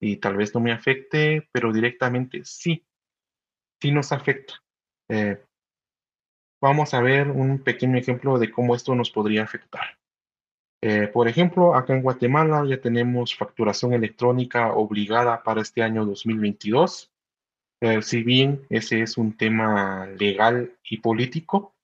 y 0.01 0.17
tal 0.19 0.37
vez 0.37 0.55
no 0.55 0.61
me 0.61 0.73
afecte, 0.73 1.49
pero 1.53 1.73
directamente 1.73 2.45
sí, 2.45 2.87
sí 3.83 3.91
nos 3.91 4.13
afecta. 4.13 4.55
Eh, 5.11 5.43
vamos 6.63 6.95
a 6.95 7.01
ver 7.01 7.31
un 7.31 7.59
pequeño 7.59 7.99
ejemplo 7.99 8.39
de 8.39 8.53
cómo 8.53 8.77
esto 8.77 8.95
nos 8.95 9.11
podría 9.11 9.43
afectar. 9.43 9.98
Eh, 10.81 11.09
por 11.09 11.27
ejemplo, 11.27 11.75
acá 11.75 11.95
en 11.95 12.03
Guatemala 12.03 12.65
ya 12.67 12.81
tenemos 12.81 13.35
facturación 13.35 13.95
electrónica 13.95 14.73
obligada 14.73 15.43
para 15.43 15.63
este 15.63 15.83
año 15.83 16.05
2022. 16.05 17.11
Eh, 17.81 18.03
si 18.03 18.23
bien 18.23 18.65
ese 18.71 19.03
es 19.03 19.19
un 19.19 19.37
tema 19.37 20.07
legal 20.07 20.77
y 20.85 20.99
político, 20.99 21.75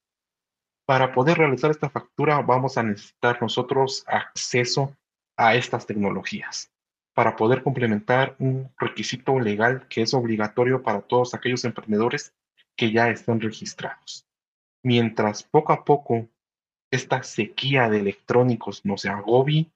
para 0.85 1.13
poder 1.13 1.37
realizar 1.37 1.71
esta 1.71 1.89
factura 1.89 2.41
vamos 2.41 2.77
a 2.77 2.83
necesitar 2.83 3.41
nosotros 3.41 4.03
acceso 4.07 4.95
a 5.35 5.55
estas 5.55 5.85
tecnologías 5.85 6.71
para 7.13 7.35
poder 7.35 7.63
complementar 7.63 8.35
un 8.39 8.71
requisito 8.77 9.39
legal 9.39 9.87
que 9.87 10.03
es 10.03 10.13
obligatorio 10.13 10.83
para 10.83 11.01
todos 11.01 11.33
aquellos 11.33 11.65
emprendedores 11.65 12.33
que 12.75 12.91
ya 12.91 13.09
están 13.09 13.39
registrados. 13.41 14.27
Mientras 14.83 15.43
poco 15.43 15.73
a 15.73 15.83
poco 15.83 16.27
esta 16.91 17.23
sequía 17.23 17.89
de 17.89 17.99
electrónicos 17.99 18.85
no 18.85 18.97
se 18.97 19.09
agobie, 19.09 19.71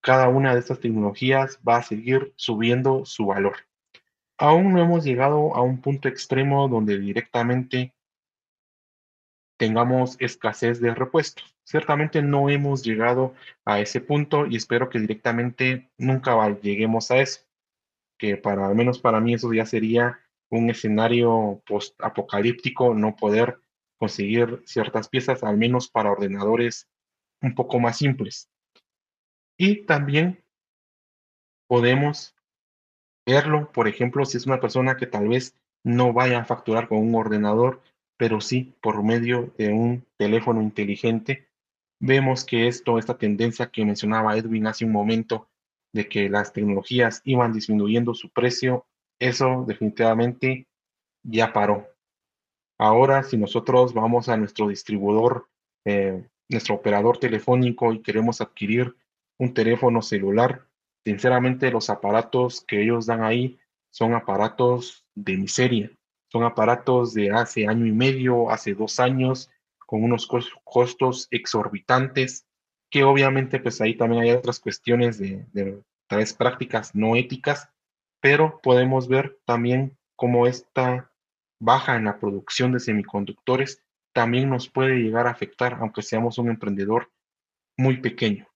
cada 0.00 0.28
una 0.28 0.54
de 0.54 0.60
estas 0.60 0.80
tecnologías 0.80 1.58
va 1.66 1.76
a 1.78 1.82
seguir 1.82 2.32
subiendo 2.36 3.04
su 3.04 3.26
valor. 3.26 3.56
Aún 4.38 4.72
no 4.72 4.80
hemos 4.80 5.04
llegado 5.04 5.54
a 5.56 5.62
un 5.62 5.80
punto 5.80 6.08
extremo 6.08 6.68
donde 6.68 6.98
directamente 6.98 7.92
tengamos 9.58 10.16
escasez 10.20 10.80
de 10.80 10.94
repuestos. 10.94 11.56
Ciertamente 11.64 12.22
no 12.22 12.48
hemos 12.48 12.84
llegado 12.84 13.34
a 13.64 13.80
ese 13.80 14.00
punto 14.00 14.46
y 14.46 14.56
espero 14.56 14.88
que 14.88 15.00
directamente 15.00 15.90
nunca 15.98 16.48
lleguemos 16.62 17.10
a 17.10 17.18
eso, 17.18 17.40
que 18.16 18.36
para 18.36 18.66
al 18.66 18.74
menos 18.74 19.00
para 19.00 19.20
mí 19.20 19.34
eso 19.34 19.52
ya 19.52 19.66
sería 19.66 20.20
un 20.50 20.70
escenario 20.70 21.60
post-apocalíptico, 21.66 22.94
no 22.94 23.16
poder 23.16 23.60
conseguir 23.98 24.62
ciertas 24.64 25.08
piezas, 25.08 25.42
al 25.42 25.56
menos 25.56 25.88
para 25.88 26.10
ordenadores 26.10 26.88
un 27.42 27.54
poco 27.54 27.78
más 27.78 27.98
simples. 27.98 28.48
Y 29.56 29.84
también 29.86 30.44
podemos 31.66 32.34
verlo, 33.26 33.70
por 33.72 33.88
ejemplo, 33.88 34.24
si 34.24 34.36
es 34.36 34.46
una 34.46 34.60
persona 34.60 34.96
que 34.96 35.06
tal 35.06 35.28
vez 35.28 35.54
no 35.84 36.12
vaya 36.12 36.40
a 36.40 36.44
facturar 36.44 36.88
con 36.88 36.98
un 36.98 37.14
ordenador, 37.14 37.82
pero 38.16 38.40
sí 38.40 38.76
por 38.80 39.02
medio 39.02 39.52
de 39.58 39.72
un 39.72 40.06
teléfono 40.16 40.62
inteligente. 40.62 41.48
Vemos 42.00 42.44
que 42.44 42.68
esto, 42.68 42.98
esta 42.98 43.18
tendencia 43.18 43.70
que 43.70 43.84
mencionaba 43.84 44.36
Edwin 44.36 44.66
hace 44.66 44.84
un 44.84 44.92
momento, 44.92 45.48
de 45.92 46.08
que 46.08 46.28
las 46.28 46.52
tecnologías 46.52 47.22
iban 47.24 47.52
disminuyendo 47.52 48.14
su 48.14 48.30
precio, 48.30 48.86
eso 49.18 49.64
definitivamente 49.66 50.66
ya 51.22 51.52
paró. 51.52 51.88
Ahora, 52.78 53.24
si 53.24 53.36
nosotros 53.36 53.92
vamos 53.92 54.28
a 54.28 54.36
nuestro 54.36 54.68
distribuidor, 54.68 55.48
eh, 55.84 56.24
nuestro 56.48 56.76
operador 56.76 57.18
telefónico 57.18 57.92
y 57.92 58.02
queremos 58.02 58.40
adquirir 58.40 58.96
un 59.38 59.52
teléfono 59.52 60.00
celular, 60.00 60.66
sinceramente 61.04 61.70
los 61.70 61.90
aparatos 61.90 62.64
que 62.66 62.82
ellos 62.82 63.06
dan 63.06 63.22
ahí 63.22 63.58
son 63.90 64.14
aparatos 64.14 65.04
de 65.14 65.36
miseria. 65.36 65.90
Son 66.30 66.44
aparatos 66.44 67.14
de 67.14 67.30
hace 67.30 67.66
año 67.66 67.86
y 67.86 67.92
medio, 67.92 68.50
hace 68.50 68.74
dos 68.74 69.00
años, 69.00 69.50
con 69.78 70.04
unos 70.04 70.28
costos 70.64 71.26
exorbitantes, 71.30 72.46
que 72.90 73.02
obviamente 73.02 73.58
pues 73.58 73.80
ahí 73.80 73.96
también 73.96 74.22
hay 74.22 74.30
otras 74.32 74.60
cuestiones 74.60 75.18
de, 75.18 75.46
de 75.52 75.82
tal 76.06 76.18
vez 76.18 76.34
prácticas 76.34 76.94
no 76.94 77.16
éticas, 77.16 77.70
pero 78.20 78.60
podemos 78.62 79.08
ver 79.08 79.38
también 79.46 79.96
cómo 80.16 80.46
esta 80.46 81.10
baja 81.60 81.96
en 81.96 82.04
la 82.04 82.18
producción 82.18 82.72
de 82.72 82.80
semiconductores 82.80 83.82
también 84.12 84.50
nos 84.50 84.68
puede 84.68 84.96
llegar 84.96 85.26
a 85.26 85.30
afectar, 85.30 85.78
aunque 85.80 86.02
seamos 86.02 86.38
un 86.38 86.48
emprendedor 86.48 87.10
muy 87.76 87.98
pequeño. 87.98 88.48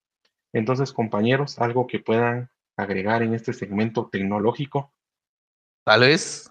Entonces, 0.53 0.93
compañeros, 0.93 1.59
algo 1.59 1.87
que 1.87 2.01
puedan 2.01 2.51
agregar 2.77 3.23
en 3.23 3.35
este 3.35 3.53
segmento 3.53 4.09
tecnológico. 4.11 4.93
Tal 5.85 6.01
vez 6.01 6.51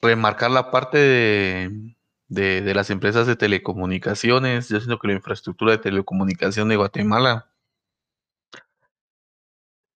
remarcar 0.00 0.50
la 0.50 0.70
parte 0.70 0.98
de, 0.98 1.96
de, 2.28 2.74
las 2.74 2.90
empresas 2.90 3.26
de 3.26 3.36
telecomunicaciones. 3.36 4.68
Yo 4.68 4.78
siento 4.78 4.98
que 4.98 5.08
la 5.08 5.14
infraestructura 5.14 5.72
de 5.72 5.78
telecomunicación 5.78 6.68
de 6.68 6.76
Guatemala, 6.76 7.50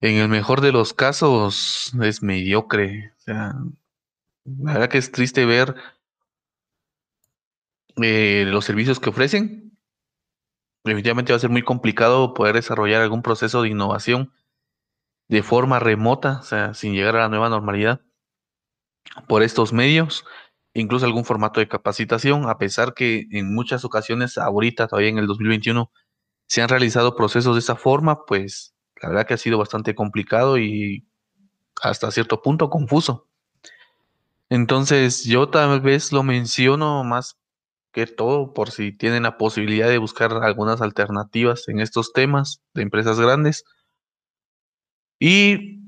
en 0.01 0.17
el 0.17 0.29
mejor 0.29 0.61
de 0.61 0.73
los 0.73 0.93
casos, 0.93 1.93
es 2.03 2.23
mediocre. 2.23 3.13
O 3.17 3.21
sea, 3.21 3.55
la 4.45 4.74
verdad 4.74 4.88
que 4.88 4.99
es 4.99 5.12
triste 5.12 5.45
ver 5.45 5.74
eh, 7.97 8.45
los 8.47 8.64
servicios 8.64 9.01
que 9.01 9.11
ofrecen. 9.11 9.76
Definitivamente 10.84 11.32
va 11.32 11.36
a 11.36 11.40
ser 11.40 11.51
muy 11.51 11.62
complicado 11.62 12.34
poder 12.34 12.55
desarrollar 12.55 13.03
algún 13.03 13.22
proceso 13.22 13.62
de 13.62 13.68
innovación 13.68 14.32
de 15.28 15.43
forma 15.43 15.80
remota, 15.80 16.38
o 16.40 16.43
sea, 16.45 16.74
sin 16.74 16.95
llegar 16.95 17.16
a 17.16 17.20
la 17.20 17.28
nueva 17.28 17.49
normalidad 17.49 18.03
por 19.28 19.43
estos 19.43 19.72
medios, 19.72 20.24
incluso 20.74 21.07
algún 21.07 21.24
formato 21.24 21.61
de 21.61 21.68
capacitación, 21.68 22.49
a 22.49 22.59
pesar 22.59 22.95
que 22.95 23.26
en 23.30 23.55
muchas 23.55 23.84
ocasiones, 23.84 24.38
ahorita, 24.38 24.88
todavía 24.88 25.11
en 25.11 25.18
el 25.18 25.26
2021, 25.26 25.90
se 26.47 26.62
han 26.62 26.68
realizado 26.68 27.16
procesos 27.16 27.55
de 27.57 27.61
esa 27.61 27.76
forma, 27.76 28.24
pues 28.26 28.74
la 29.03 29.09
verdad 29.11 29.26
que 29.26 29.34
ha 29.34 29.38
sido 29.38 29.59
bastante 29.59 29.95
complicado 29.95 30.59
y 30.59 31.07
hasta 31.82 32.11
cierto 32.11 32.43
punto 32.43 32.70
confuso. 32.70 33.28
Entonces, 34.53 35.25
yo 35.25 35.49
tal 35.49 35.81
vez 35.81 36.13
lo 36.13 36.23
menciono 36.23 37.05
más 37.05 37.39
que 37.91 38.07
todo 38.07 38.53
por 38.53 38.71
si 38.71 38.93
tienen 38.93 39.23
la 39.23 39.39
posibilidad 39.39 39.89
de 39.89 39.97
buscar 39.97 40.31
algunas 40.43 40.83
alternativas 40.83 41.69
en 41.69 41.81
estos 41.81 42.13
temas 42.13 42.61
de 42.75 42.83
empresas 42.83 43.19
grandes. 43.19 43.65
Y 45.19 45.81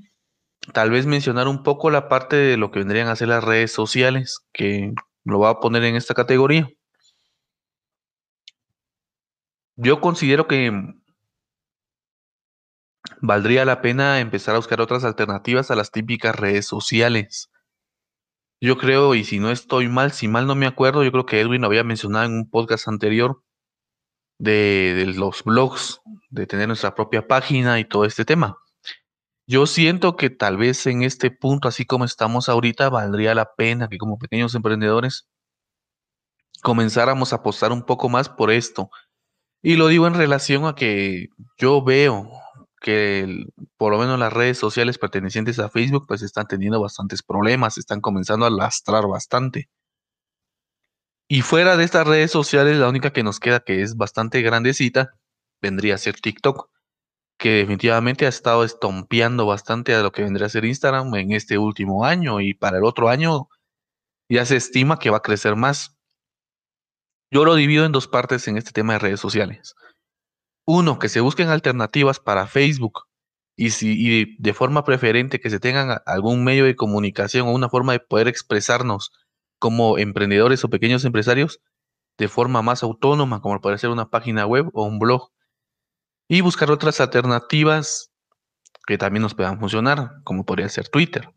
tal 0.73 0.91
vez 0.91 1.05
mencionar 1.05 1.47
un 1.47 1.62
poco 1.62 1.91
la 1.91 2.09
parte 2.09 2.37
de 2.37 2.57
lo 2.57 2.71
que 2.71 2.79
vendrían 2.79 3.09
a 3.09 3.17
ser 3.17 3.29
las 3.29 3.45
redes 3.45 3.71
sociales, 3.71 4.41
que 4.55 4.95
lo 5.25 5.41
va 5.41 5.51
a 5.51 5.61
poner 5.61 5.85
en 5.85 5.97
esta 5.97 6.15
categoría. 6.15 6.67
Yo 9.77 10.01
considero 10.01 10.49
que 10.49 10.73
valdría 13.21 13.67
la 13.67 13.83
pena 13.83 14.21
empezar 14.21 14.55
a 14.55 14.59
buscar 14.59 14.81
otras 14.81 15.05
alternativas 15.05 15.71
a 15.71 15.77
las 15.77 15.91
típicas 15.91 16.35
redes 16.35 16.67
sociales. 16.67 17.51
Yo 18.65 18.79
creo, 18.79 19.15
y 19.15 19.25
si 19.25 19.41
no 19.41 19.51
estoy 19.51 19.91
mal, 19.91 20.12
si 20.12 20.27
mal 20.27 20.47
no 20.47 20.55
me 20.55 20.67
acuerdo, 20.67 21.05
yo 21.05 21.12
creo 21.12 21.27
que 21.27 21.39
Edwin 21.39 21.61
lo 21.61 21.67
había 21.67 21.85
mencionado 21.85 22.25
en 22.25 22.33
un 22.33 22.49
podcast 22.49 22.89
anterior 22.89 23.43
de, 24.39 25.05
los 25.15 25.45
blogs, 25.45 26.01
de 26.31 26.47
tener 26.47 26.69
nuestra 26.69 26.95
propia 26.95 27.29
página 27.29 27.79
y 27.79 27.85
todo 27.85 28.07
este 28.07 28.25
tema. 28.25 28.57
Yo 29.47 29.67
siento 29.67 30.17
que 30.17 30.31
tal 30.31 30.57
vez 30.57 30.87
en 30.87 31.03
este 31.03 31.31
punto, 31.31 31.69
así 31.69 31.85
como 31.85 32.07
estamos 32.07 32.49
ahorita, 32.49 32.89
valdría 32.89 33.35
la 33.35 33.55
pena 33.55 33.89
que 33.89 33.99
como 33.99 34.17
pequeños 34.17 34.55
emprendedores 34.55 35.29
comenzáramos 36.62 37.35
a 37.35 37.37
apostar 37.37 37.71
un 37.71 37.83
poco 37.83 38.09
más 38.09 38.31
por 38.31 38.51
esto. 38.51 38.89
Y 39.61 39.77
lo 39.77 39.89
digo 39.89 40.07
en 40.07 40.15
relación 40.15 40.65
a 40.65 40.75
que 40.75 41.29
yo 41.59 41.85
veo 41.85 42.31
que 42.85 43.47
por 43.78 43.93
lo 43.93 43.99
menos 43.99 44.18
las 44.18 44.30
redes 44.30 44.59
sociales 44.59 44.99
pertenecientes 44.99 45.59
a 45.59 45.70
Facebook 45.70 46.05
pues 46.07 46.20
están 46.20 46.47
teniendo 46.47 46.82
bastantes 46.82 47.22
problemas, 47.22 47.78
están 47.78 48.03
comenzando 48.03 48.45
a 48.45 48.51
lastrar 48.51 49.07
bastante. 49.09 49.70
Y 51.26 51.41
fuera 51.41 51.78
de 51.78 51.85
estas 51.85 52.07
redes 52.07 52.30
sociales, 52.30 52.76
la 52.76 52.91
única 52.91 53.11
que 53.11 53.22
nos 53.22 53.41
queda 53.41 53.61
que 53.61 53.80
es 53.80 53.97
bastante 53.97 54.43
grandecita 54.43 55.14
vendría 55.62 55.95
a 55.95 55.99
ser 55.99 56.20
TikTok, 56.20 56.68
que 57.39 57.53
definitivamente 57.53 58.26
ha 58.26 58.28
estado 58.28 58.64
estompeando 58.64 59.47
bastante 59.47 59.95
a 59.95 60.03
lo 60.03 60.12
que 60.12 60.22
vendría 60.22 60.47
a 60.47 60.51
ser 60.51 60.66
Instagram 60.66 61.14
en 61.14 61.32
este 61.32 61.57
último 61.57 62.05
año 62.05 62.43
y 62.43 62.53
para 62.53 62.76
el 62.76 62.85
otro 62.85 63.09
año 63.09 63.49
ya 64.28 64.45
se 64.45 64.57
estima 64.57 64.99
que 64.99 65.09
va 65.09 65.16
a 65.18 65.22
crecer 65.22 65.57
más. 65.57 65.97
Yo 67.30 67.47
lo 67.47 67.55
divido 67.55 67.87
en 67.87 67.93
dos 67.93 68.09
partes 68.09 68.47
en 68.47 68.59
este 68.59 68.72
tema 68.72 68.93
de 68.93 68.99
redes 68.99 69.20
sociales. 69.20 69.74
Uno, 70.67 70.99
que 70.99 71.09
se 71.09 71.21
busquen 71.21 71.49
alternativas 71.49 72.21
para 72.21 72.47
Facebook 72.47 73.03
y, 73.57 73.71
si, 73.71 74.37
de 74.39 74.55
forma 74.55 74.85
preferente 74.85 75.41
que 75.41 75.51
se 75.51 75.61
tengan 75.61 75.99
algún 76.07 76.45
medio 76.45 76.65
de 76.65 76.77
comunicación 76.77 77.47
o 77.47 77.53
una 77.53 77.69
forma 77.69 77.93
de 77.93 78.01
poder 78.01 78.29
expresarnos 78.29 79.12
como 79.59 79.99
emprendedores 79.99 80.65
o 80.65 80.71
pequeños 80.71 81.05
empresarios 81.05 81.61
de 82.19 82.29
forma 82.29 82.62
más 82.62 82.83
autónoma, 82.83 83.41
como 83.41 83.61
puede 83.61 83.79
ser 83.79 83.91
una 83.91 84.11
página 84.11 84.47
web 84.47 84.71
o 84.73 84.85
un 84.85 84.99
blog. 84.99 85.31
Y 86.29 86.41
buscar 86.41 86.71
otras 86.71 87.01
alternativas 87.01 88.11
que 88.87 88.99
también 88.99 89.23
nos 89.23 89.35
puedan 89.35 89.59
funcionar, 89.61 90.23
como 90.25 90.45
podría 90.45 90.69
ser 90.69 90.89
Twitter. 90.89 91.29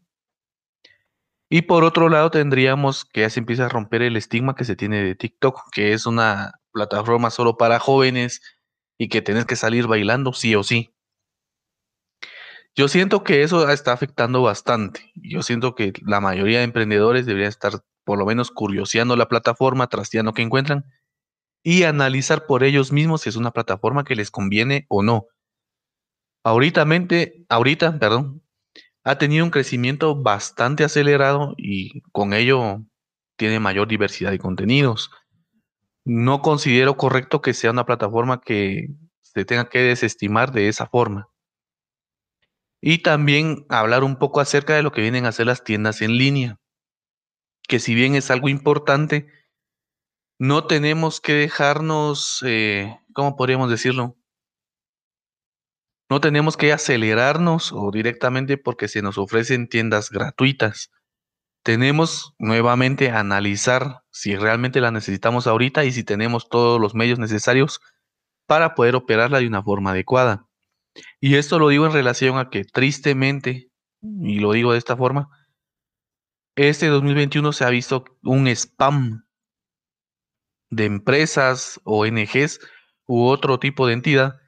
Y 1.49 1.63
por 1.63 1.83
otro 1.83 2.09
lado 2.09 2.29
tendríamos 2.29 3.05
que 3.05 3.21
ya 3.21 3.29
se 3.29 3.39
empieza 3.39 3.65
a 3.65 3.69
romper 3.69 4.01
el 4.01 4.17
estigma 4.17 4.55
que 4.55 4.65
se 4.65 4.75
tiene 4.75 5.03
de 5.03 5.15
TikTok, 5.15 5.71
que 5.71 5.93
es 5.93 6.05
una 6.05 6.59
plataforma 6.71 7.29
solo 7.29 7.57
para 7.57 7.79
jóvenes, 7.79 8.41
y 8.97 9.09
que 9.09 9.21
tenés 9.21 9.45
que 9.45 9.55
salir 9.55 9.87
bailando 9.87 10.33
sí 10.33 10.55
o 10.55 10.63
sí. 10.63 10.93
Yo 12.75 12.87
siento 12.87 13.23
que 13.23 13.41
eso 13.41 13.69
está 13.69 13.93
afectando 13.93 14.43
bastante. 14.43 15.11
Yo 15.15 15.41
siento 15.41 15.73
que 15.73 15.93
la 16.05 16.21
mayoría 16.21 16.59
de 16.59 16.65
emprendedores 16.65 17.25
deberían 17.25 17.49
estar 17.49 17.83
por 18.03 18.19
lo 18.19 18.25
menos 18.25 18.51
curioseando 18.51 19.15
la 19.15 19.27
plataforma, 19.27 19.87
trasteando 19.87 20.33
que 20.33 20.43
encuentran 20.43 20.85
y 21.63 21.83
analizar 21.83 22.45
por 22.45 22.63
ellos 22.63 22.91
mismos 22.91 23.21
si 23.21 23.29
es 23.29 23.35
una 23.35 23.51
plataforma 23.51 24.03
que 24.03 24.15
les 24.15 24.31
conviene 24.31 24.85
o 24.89 25.03
no. 25.03 25.25
Ahorita, 26.43 26.85
ahorita, 27.49 27.99
perdón, 27.99 28.43
ha 29.03 29.17
tenido 29.17 29.43
un 29.43 29.51
crecimiento 29.51 30.15
bastante 30.15 30.83
acelerado 30.83 31.55
y 31.57 32.01
con 32.11 32.33
ello 32.33 32.83
tiene 33.37 33.59
mayor 33.59 33.87
diversidad 33.87 34.31
de 34.31 34.39
contenidos 34.39 35.11
no 36.07 36.41
considero 36.41 36.95
correcto 36.95 37.41
que 37.41 37.53
sea 37.53 37.71
una 37.71 37.85
plataforma 37.85 38.39
que 38.39 38.87
se 39.23 39.43
tenga 39.43 39.67
que 39.67 39.79
desestimar 39.79 40.53
de 40.53 40.69
esa 40.69 40.87
forma. 40.87 41.27
Y 42.79 42.99
también 42.99 43.65
hablar 43.67 44.05
un 44.05 44.15
poco 44.15 44.39
acerca 44.39 44.73
de 44.73 44.83
lo 44.83 44.93
que 44.93 45.01
vienen 45.01 45.25
a 45.25 45.29
hacer 45.29 45.47
las 45.47 45.65
tiendas 45.65 46.01
en 46.01 46.17
línea, 46.17 46.61
que 47.67 47.79
si 47.79 47.93
bien 47.93 48.15
es 48.15 48.31
algo 48.31 48.47
importante, 48.47 49.27
no 50.39 50.65
tenemos 50.65 51.19
que 51.19 51.33
dejarnos, 51.33 52.41
eh, 52.47 52.97
¿cómo 53.13 53.35
podríamos 53.35 53.69
decirlo? 53.69 54.15
No 56.09 56.21
tenemos 56.21 56.55
que 56.55 56.71
acelerarnos 56.71 57.73
o 57.73 57.91
directamente 57.91 58.57
porque 58.57 58.87
se 58.87 59.01
nos 59.01 59.17
ofrecen 59.17 59.67
tiendas 59.67 60.09
gratuitas 60.09 60.89
tenemos 61.67 62.33
nuevamente 62.39 63.11
analizar 63.11 64.01
si 64.09 64.37
realmente 64.37 64.79
la 64.79 64.89
necesitamos 64.89 65.47
ahorita 65.47 65.83
y 65.83 65.91
si 65.91 66.05
tenemos 66.05 66.47
todos 66.47 66.79
los 66.79 66.95
medios 66.95 67.19
necesarios 67.19 67.81
para 68.45 68.73
poder 68.73 68.95
operarla 68.95 69.39
de 69.39 69.47
una 69.47 69.61
forma 69.61 69.91
adecuada. 69.91 70.47
Y 71.19 71.35
esto 71.35 71.59
lo 71.59 71.67
digo 71.67 71.85
en 71.85 71.91
relación 71.91 72.37
a 72.37 72.49
que 72.49 72.63
tristemente, 72.63 73.69
y 74.01 74.39
lo 74.39 74.53
digo 74.53 74.71
de 74.71 74.77
esta 74.77 74.95
forma, 74.95 75.27
este 76.55 76.87
2021 76.87 77.51
se 77.51 77.65
ha 77.65 77.69
visto 77.69 78.05
un 78.23 78.47
spam 78.47 79.25
de 80.69 80.85
empresas, 80.85 81.81
ONGs 81.83 82.61
u 83.07 83.25
otro 83.25 83.59
tipo 83.59 83.87
de 83.87 83.93
entidad 83.93 84.39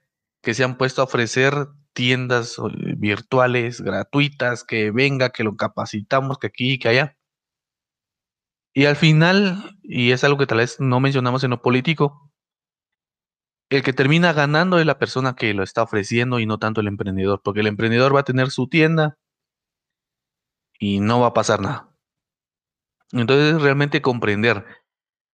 que 0.42 0.54
se 0.54 0.64
han 0.64 0.78
puesto 0.78 1.02
a 1.02 1.06
ofrecer 1.06 1.68
tiendas 2.00 2.56
virtuales 2.96 3.82
gratuitas, 3.82 4.64
que 4.64 4.90
venga, 4.90 5.32
que 5.32 5.44
lo 5.44 5.58
capacitamos, 5.58 6.38
que 6.38 6.48
aquí 6.48 6.80
que 6.80 6.88
allá. 6.88 7.18
Y 8.74 8.86
al 8.86 8.96
final, 8.96 9.78
y 9.84 10.12
es 10.12 10.24
algo 10.24 10.38
que 10.38 10.48
tal 10.48 10.60
vez 10.60 10.80
no 10.80 11.02
mencionamos 11.02 11.44
en 11.44 11.50
lo 11.50 11.62
político, 11.62 12.32
el 13.70 13.84
que 13.84 13.92
termina 13.92 14.32
ganando 14.32 14.80
es 14.80 14.86
la 14.86 14.98
persona 14.98 15.36
que 15.36 15.54
lo 15.54 15.62
está 15.62 15.84
ofreciendo 15.84 16.40
y 16.40 16.46
no 16.46 16.58
tanto 16.58 16.80
el 16.80 16.88
emprendedor, 16.88 17.42
porque 17.44 17.60
el 17.60 17.68
emprendedor 17.68 18.16
va 18.16 18.22
a 18.22 18.24
tener 18.24 18.50
su 18.50 18.70
tienda 18.70 19.18
y 20.80 21.02
no 21.02 21.20
va 21.20 21.28
a 21.28 21.34
pasar 21.34 21.60
nada. 21.60 21.94
Entonces, 23.12 23.62
realmente 23.62 24.02
comprender 24.02 24.66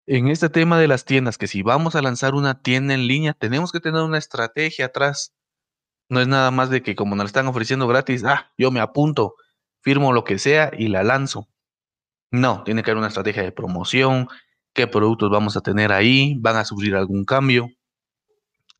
en 0.07 0.29
este 0.29 0.49
tema 0.49 0.79
de 0.79 0.87
las 0.87 1.05
tiendas, 1.05 1.37
que 1.37 1.45
si 1.45 1.61
vamos 1.61 1.95
a 1.95 2.01
lanzar 2.01 2.33
una 2.33 2.59
tienda 2.63 2.95
en 2.95 3.05
línea, 3.05 3.33
tenemos 3.33 3.71
que 3.71 3.81
tener 3.81 4.01
una 4.01 4.17
estrategia 4.17 4.87
atrás 4.87 5.35
no 6.09 6.21
es 6.21 6.27
nada 6.27 6.51
más 6.51 6.69
de 6.69 6.81
que 6.83 6.95
como 6.95 7.15
nos 7.15 7.27
están 7.27 7.47
ofreciendo 7.47 7.87
gratis, 7.87 8.23
ah, 8.23 8.51
yo 8.57 8.71
me 8.71 8.79
apunto, 8.79 9.35
firmo 9.81 10.13
lo 10.13 10.23
que 10.23 10.39
sea 10.39 10.71
y 10.77 10.87
la 10.87 11.03
lanzo. 11.03 11.47
No, 12.31 12.63
tiene 12.63 12.83
que 12.83 12.91
haber 12.91 12.99
una 12.99 13.07
estrategia 13.07 13.43
de 13.43 13.51
promoción, 13.51 14.27
qué 14.73 14.87
productos 14.87 15.29
vamos 15.31 15.57
a 15.57 15.61
tener 15.61 15.91
ahí, 15.91 16.35
van 16.39 16.57
a 16.57 16.65
sufrir 16.65 16.95
algún 16.95 17.25
cambio, 17.25 17.69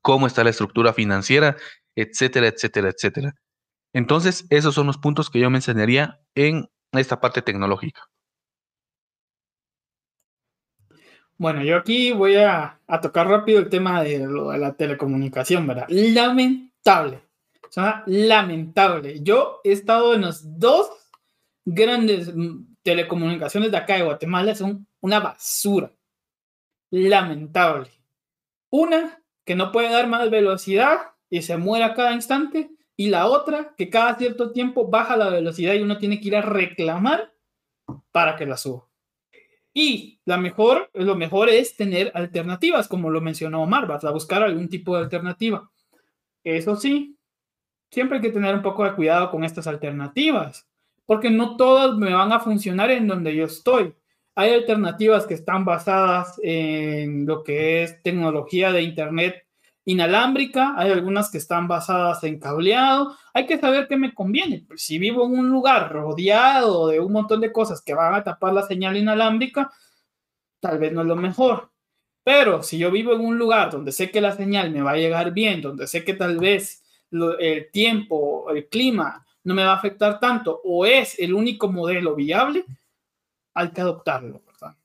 cómo 0.02 0.28
está 0.28 0.44
la 0.44 0.50
estructura 0.52 0.94
financiera, 0.94 1.56
etcétera, 1.96 2.48
etcétera, 2.48 2.90
etcétera. 2.90 3.34
Entonces, 3.94 4.46
esos 4.50 4.76
son 4.76 4.88
los 4.88 4.98
puntos 4.98 5.30
que 5.30 5.40
yo 5.40 5.50
mencionaría 5.50 6.20
en 6.36 6.68
esta 6.92 7.22
parte 7.22 7.42
tecnológica. 7.42 8.02
Bueno, 11.38 11.64
yo 11.64 11.78
aquí 11.78 12.12
voy 12.12 12.36
a, 12.36 12.80
tocar 13.02 13.28
rápido 13.28 13.60
el 13.60 13.70
tema 13.70 14.04
de, 14.04 14.20
de 14.20 14.58
la 14.58 14.74
telecomunicación, 14.74 15.68
¿verdad? 15.68 15.88
Lamentable 16.86 17.26
lamentable. 18.06 19.22
Yo 19.22 19.62
he 19.64 19.72
estado 19.72 20.14
en 20.14 20.22
las 20.22 20.60
dos 20.60 20.90
grandes 21.66 22.34
mm, 22.34 22.76
telecomunicaciones 22.84 23.72
de 23.72 23.78
acá 23.78 23.96
de 23.96 24.04
Guatemala, 24.04 24.56
son 24.56 24.88
una 25.02 25.20
basura. 25.20 25.92
Lamentable. 26.92 27.90
Una 28.70 29.22
que 29.44 29.56
no 29.56 29.72
puede 29.72 29.92
dar 29.92 30.08
más 30.08 30.30
velocidad 30.30 30.98
y 31.30 31.42
se 31.42 31.58
muere 31.58 31.86
a 31.86 31.94
cada 31.94 32.14
instante. 32.14 32.72
Y 32.98 33.10
la 33.10 33.28
otra 33.28 33.74
que 33.76 33.90
cada 33.90 34.16
cierto 34.16 34.52
tiempo 34.52 34.88
baja 34.88 35.18
la 35.18 35.30
velocidad 35.30 35.74
y 35.74 35.82
uno 35.82 35.98
tiene 35.98 36.20
que 36.20 36.30
ir 36.30 36.36
a 36.36 36.42
reclamar 36.42 37.34
para 38.12 38.38
que 38.38 38.46
la 38.46 38.56
suba. 38.56 38.88
Y 39.74 40.22
la 40.24 40.38
mejor, 40.38 40.90
lo 40.94 41.16
mejor 41.16 41.50
es 41.50 41.76
tener 41.76 42.10
alternativas, 42.16 42.88
como 42.88 43.10
lo 43.10 43.20
mencionó 43.20 43.62
Omar, 43.64 43.86
vas 43.88 44.06
a 44.06 44.12
buscar 44.12 44.42
algún 44.42 44.70
tipo 44.70 44.96
de 44.96 45.04
alternativa. 45.04 45.70
Eso 46.46 46.76
sí, 46.76 47.18
siempre 47.90 48.18
hay 48.18 48.22
que 48.22 48.32
tener 48.32 48.54
un 48.54 48.62
poco 48.62 48.86
de 48.86 48.94
cuidado 48.94 49.32
con 49.32 49.44
estas 49.44 49.66
alternativas, 49.66 50.68
porque 51.08 51.32
no 51.32 51.58
todas 51.58 51.98
me 51.98 52.14
van 52.14 52.32
a 52.32 52.40
funcionar 52.40 52.92
en 52.92 53.08
donde 53.08 53.36
yo 53.36 53.46
estoy. 53.46 53.96
Hay 54.36 54.54
alternativas 54.54 55.26
que 55.26 55.34
están 55.34 55.66
basadas 55.66 56.40
en 56.44 57.26
lo 57.26 57.44
que 57.44 57.84
es 57.84 58.04
tecnología 58.04 58.72
de 58.72 58.84
Internet 58.84 59.48
inalámbrica, 59.86 60.76
hay 60.78 60.92
algunas 60.92 61.32
que 61.32 61.40
están 61.40 61.68
basadas 61.68 62.24
en 62.24 62.40
cableado, 62.40 63.16
hay 63.34 63.48
que 63.48 63.58
saber 63.58 63.88
qué 63.88 63.98
me 63.98 64.14
conviene. 64.14 64.66
Pues 64.68 64.84
si 64.84 65.00
vivo 65.00 65.26
en 65.26 65.40
un 65.40 65.50
lugar 65.50 65.92
rodeado 65.92 66.88
de 66.90 67.00
un 67.00 67.12
montón 67.12 67.42
de 67.42 67.52
cosas 67.52 67.82
que 67.82 67.96
van 67.96 68.14
a 68.14 68.24
tapar 68.24 68.54
la 68.54 68.64
señal 68.64 68.98
inalámbrica, 68.98 69.72
tal 70.60 70.78
vez 70.78 70.94
no 70.94 71.02
es 71.02 71.08
lo 71.08 71.16
mejor. 71.16 71.72
Pero 72.26 72.64
si 72.64 72.80
yo 72.80 72.90
vivo 72.90 73.14
en 73.14 73.22
un 73.22 73.38
lugar 73.38 73.70
donde 73.70 73.92
sé 73.92 74.10
que 74.10 74.20
la 74.20 74.36
señal 74.36 74.72
me 74.72 74.82
va 74.82 74.94
a 74.94 74.98
llegar 74.98 75.32
bien, 75.32 75.62
donde 75.62 75.86
sé 75.86 76.04
que 76.04 76.16
tal 76.16 76.40
vez 76.40 76.84
el 77.12 77.70
tiempo, 77.72 78.50
el 78.50 78.68
clima 78.68 79.24
no 79.44 79.54
me 79.54 79.64
va 79.64 79.74
a 79.74 79.76
afectar 79.76 80.20
tanto 80.20 80.60
o 80.64 80.88
es 80.88 81.20
el 81.20 81.36
único 81.36 81.72
modelo 81.72 82.16
viable, 82.16 82.66
hay 83.54 83.70
que 83.70 83.82
adoptarlo, 83.82 84.42
¿verdad? 84.44 84.76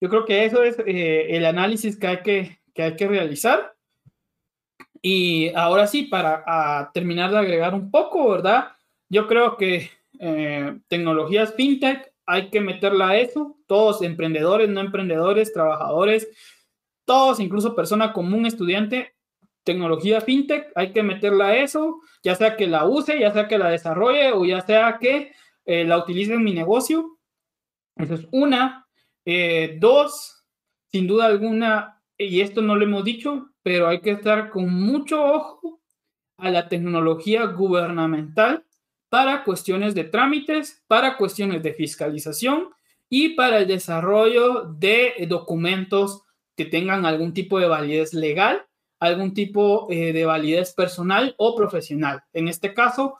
Yo 0.00 0.08
creo 0.08 0.24
que 0.24 0.44
eso 0.44 0.62
es 0.62 0.78
eh, 0.86 1.36
el 1.36 1.44
análisis 1.44 1.98
que 1.98 2.06
hay 2.06 2.22
que, 2.22 2.60
que 2.72 2.82
hay 2.84 2.94
que 2.94 3.08
realizar. 3.08 3.74
Y 5.02 5.52
ahora 5.56 5.88
sí, 5.88 6.04
para 6.04 6.88
terminar 6.94 7.32
de 7.32 7.38
agregar 7.38 7.74
un 7.74 7.90
poco, 7.90 8.30
¿verdad? 8.30 8.68
Yo 9.08 9.26
creo 9.26 9.56
que 9.56 9.90
eh, 10.20 10.78
tecnologías 10.86 11.52
fintech 11.54 12.13
hay 12.26 12.50
que 12.50 12.60
meterla 12.60 13.10
a 13.10 13.18
eso. 13.18 13.56
Todos, 13.66 14.02
emprendedores, 14.02 14.68
no 14.68 14.80
emprendedores, 14.80 15.52
trabajadores, 15.52 16.28
todos, 17.04 17.40
incluso 17.40 17.74
persona 17.74 18.12
común, 18.12 18.46
estudiante, 18.46 19.14
tecnología 19.64 20.20
fintech, 20.20 20.70
hay 20.74 20.92
que 20.92 21.02
meterla 21.02 21.48
a 21.48 21.56
eso, 21.56 22.00
ya 22.22 22.34
sea 22.34 22.56
que 22.56 22.66
la 22.66 22.84
use, 22.86 23.18
ya 23.18 23.32
sea 23.32 23.48
que 23.48 23.58
la 23.58 23.70
desarrolle 23.70 24.32
o 24.32 24.44
ya 24.44 24.60
sea 24.60 24.98
que 25.00 25.32
eh, 25.64 25.84
la 25.84 25.98
utilice 25.98 26.34
en 26.34 26.44
mi 26.44 26.52
negocio. 26.52 27.18
Eso 27.96 28.14
es 28.14 28.26
una. 28.32 28.86
Eh, 29.24 29.76
dos, 29.80 30.44
sin 30.90 31.06
duda 31.06 31.26
alguna, 31.26 32.02
y 32.18 32.40
esto 32.40 32.60
no 32.60 32.76
lo 32.76 32.84
hemos 32.84 33.04
dicho, 33.04 33.50
pero 33.62 33.88
hay 33.88 34.00
que 34.00 34.10
estar 34.10 34.50
con 34.50 34.72
mucho 34.72 35.24
ojo 35.24 35.80
a 36.36 36.50
la 36.50 36.68
tecnología 36.68 37.46
gubernamental 37.46 38.64
para 39.14 39.44
cuestiones 39.44 39.94
de 39.94 40.02
trámites, 40.02 40.82
para 40.88 41.16
cuestiones 41.16 41.62
de 41.62 41.72
fiscalización 41.72 42.70
y 43.08 43.36
para 43.36 43.58
el 43.58 43.68
desarrollo 43.68 44.64
de 44.64 45.24
documentos 45.28 46.24
que 46.56 46.64
tengan 46.64 47.06
algún 47.06 47.32
tipo 47.32 47.60
de 47.60 47.68
validez 47.68 48.12
legal, 48.12 48.66
algún 48.98 49.32
tipo 49.32 49.86
eh, 49.88 50.12
de 50.12 50.24
validez 50.24 50.74
personal 50.74 51.32
o 51.38 51.54
profesional. 51.54 52.24
En 52.32 52.48
este 52.48 52.74
caso, 52.74 53.16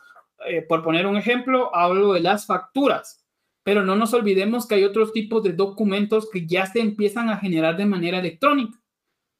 eh, 0.49 0.63
por 0.63 0.83
poner 0.83 1.07
un 1.07 1.17
ejemplo, 1.17 1.73
hablo 1.73 2.15
de 2.15 2.23
las 2.23 2.45
facturas, 2.45 3.25
pero 3.63 3.85
no 3.85 3.95
nos 3.95 4.13
olvidemos 4.15 4.67
que 4.67 4.75
hay 4.75 4.83
otros 4.83 5.13
tipos 5.13 5.45
de 5.45 5.53
documentos 5.53 6.29
que 6.29 6.45
ya 6.45 6.67
se 6.67 6.81
empiezan 6.81 7.31
a 7.31 7.37
generar 7.37 7.77
de 7.77 7.87
manera 7.87 8.19
electrónica. 8.19 8.77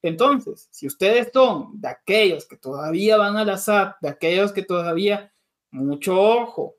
Entonces, 0.03 0.69
si 0.71 0.87
ustedes 0.87 1.31
son 1.33 1.81
de 1.81 1.89
aquellos 1.89 2.47
que 2.47 2.57
todavía 2.57 3.17
van 3.17 3.37
a 3.39 3.45
la 3.45 3.97
de 4.01 4.09
aquellos 4.09 4.53
que 4.53 4.63
todavía 4.63 5.34
mucho 5.75 6.21
ojo. 6.21 6.77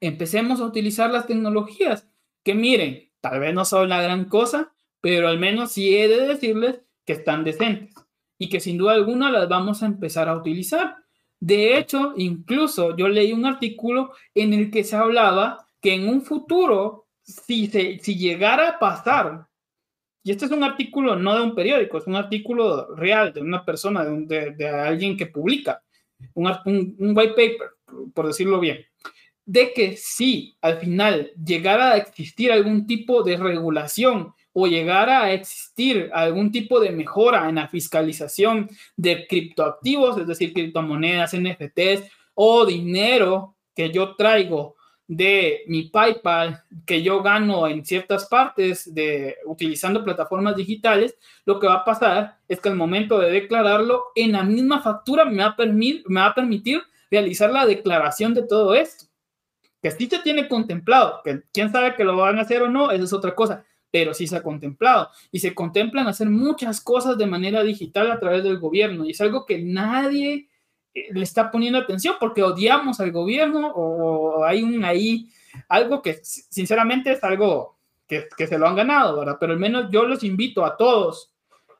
Empecemos 0.00 0.60
a 0.60 0.64
utilizar 0.64 1.10
las 1.10 1.26
tecnologías 1.26 2.08
que 2.44 2.54
miren, 2.54 3.10
tal 3.20 3.40
vez 3.40 3.54
no 3.54 3.64
son 3.64 3.88
la 3.88 4.02
gran 4.02 4.26
cosa, 4.26 4.72
pero 5.00 5.28
al 5.28 5.38
menos 5.38 5.72
sí 5.72 5.96
he 5.96 6.08
de 6.08 6.26
decirles 6.26 6.82
que 7.06 7.14
están 7.14 7.44
decentes 7.44 7.94
y 8.38 8.48
que 8.48 8.60
sin 8.60 8.78
duda 8.78 8.92
alguna 8.92 9.30
las 9.30 9.48
vamos 9.48 9.82
a 9.82 9.86
empezar 9.86 10.28
a 10.28 10.36
utilizar. 10.36 10.96
De 11.40 11.78
hecho, 11.78 12.14
incluso 12.16 12.96
yo 12.96 13.08
leí 13.08 13.32
un 13.32 13.46
artículo 13.46 14.12
en 14.34 14.52
el 14.52 14.70
que 14.70 14.84
se 14.84 14.96
hablaba 14.96 15.66
que 15.80 15.94
en 15.94 16.08
un 16.08 16.22
futuro, 16.22 17.06
si, 17.22 17.68
se, 17.68 17.98
si 18.00 18.16
llegara 18.16 18.70
a 18.70 18.78
pasar, 18.78 19.46
y 20.24 20.32
este 20.32 20.46
es 20.46 20.50
un 20.50 20.64
artículo 20.64 21.16
no 21.16 21.36
de 21.36 21.42
un 21.42 21.54
periódico, 21.54 21.98
es 21.98 22.06
un 22.06 22.16
artículo 22.16 22.94
real 22.96 23.32
de 23.32 23.40
una 23.40 23.64
persona, 23.64 24.04
de, 24.04 24.50
de 24.50 24.68
alguien 24.68 25.16
que 25.16 25.26
publica, 25.26 25.82
un, 26.34 27.16
white 27.16 27.34
paper, 27.34 27.70
por 28.14 28.26
decirlo 28.26 28.60
bien, 28.60 28.84
de 29.44 29.72
que 29.72 29.96
si 29.96 30.56
al 30.60 30.78
final 30.78 31.32
llegara 31.42 31.92
a 31.92 31.96
existir 31.96 32.52
algún 32.52 32.86
tipo 32.86 33.22
de 33.22 33.36
regulación 33.36 34.34
o 34.52 34.66
llegara 34.66 35.24
a 35.24 35.32
existir 35.32 36.10
algún 36.12 36.50
tipo 36.50 36.80
de 36.80 36.90
mejora 36.90 37.48
en 37.48 37.56
la 37.56 37.68
fiscalización 37.68 38.68
de 38.96 39.26
criptoactivos, 39.26 40.18
es 40.18 40.26
decir, 40.26 40.52
criptomonedas, 40.52 41.34
NFTs 41.34 42.10
o 42.34 42.66
dinero 42.66 43.56
que 43.74 43.90
yo 43.90 44.16
traigo 44.16 44.76
de 45.08 45.62
mi 45.66 45.84
PayPal 45.84 46.62
que 46.84 47.02
yo 47.02 47.22
gano 47.22 47.66
en 47.66 47.84
ciertas 47.84 48.26
partes 48.26 48.94
de 48.94 49.36
utilizando 49.46 50.04
plataformas 50.04 50.54
digitales, 50.54 51.16
lo 51.46 51.58
que 51.58 51.66
va 51.66 51.76
a 51.76 51.84
pasar 51.84 52.36
es 52.46 52.60
que 52.60 52.68
al 52.68 52.76
momento 52.76 53.18
de 53.18 53.30
declararlo 53.30 54.04
en 54.14 54.32
la 54.32 54.44
misma 54.44 54.82
factura 54.82 55.24
me 55.24 55.42
va 55.42 55.50
a, 55.50 55.56
permitir, 55.56 56.04
me 56.06 56.20
va 56.20 56.26
a 56.26 56.34
permitir 56.34 56.82
realizar 57.10 57.50
la 57.50 57.64
declaración 57.64 58.34
de 58.34 58.42
todo 58.42 58.74
esto. 58.74 59.06
Que 59.80 59.90
sí 59.90 60.08
se 60.08 60.18
tiene 60.18 60.46
contemplado, 60.46 61.22
que 61.24 61.42
quién 61.52 61.72
sabe 61.72 61.94
que 61.94 62.04
lo 62.04 62.16
van 62.16 62.38
a 62.38 62.42
hacer 62.42 62.62
o 62.62 62.68
no, 62.68 62.90
esa 62.90 63.04
es 63.04 63.12
otra 63.12 63.34
cosa, 63.34 63.64
pero 63.90 64.12
sí 64.12 64.26
se 64.26 64.36
ha 64.36 64.42
contemplado 64.42 65.08
y 65.32 65.38
se 65.38 65.54
contemplan 65.54 66.06
hacer 66.06 66.28
muchas 66.28 66.82
cosas 66.82 67.16
de 67.16 67.26
manera 67.26 67.62
digital 67.62 68.10
a 68.10 68.20
través 68.20 68.44
del 68.44 68.58
gobierno 68.58 69.06
y 69.06 69.12
es 69.12 69.20
algo 69.22 69.46
que 69.46 69.62
nadie 69.62 70.48
le 70.94 71.22
está 71.22 71.50
poniendo 71.50 71.78
atención 71.78 72.16
porque 72.18 72.42
odiamos 72.42 73.00
al 73.00 73.12
gobierno 73.12 73.72
o 73.74 74.44
hay 74.44 74.62
un 74.62 74.84
ahí 74.84 75.28
algo 75.68 76.02
que 76.02 76.20
sinceramente 76.22 77.12
es 77.12 77.22
algo 77.24 77.78
que, 78.06 78.26
que, 78.36 78.46
se 78.46 78.58
lo 78.58 78.66
han 78.66 78.76
ganado, 78.76 79.18
¿verdad? 79.18 79.36
Pero 79.38 79.52
al 79.52 79.58
menos 79.58 79.90
yo 79.90 80.04
los 80.04 80.24
invito 80.24 80.64
a 80.64 80.76
todos 80.76 81.34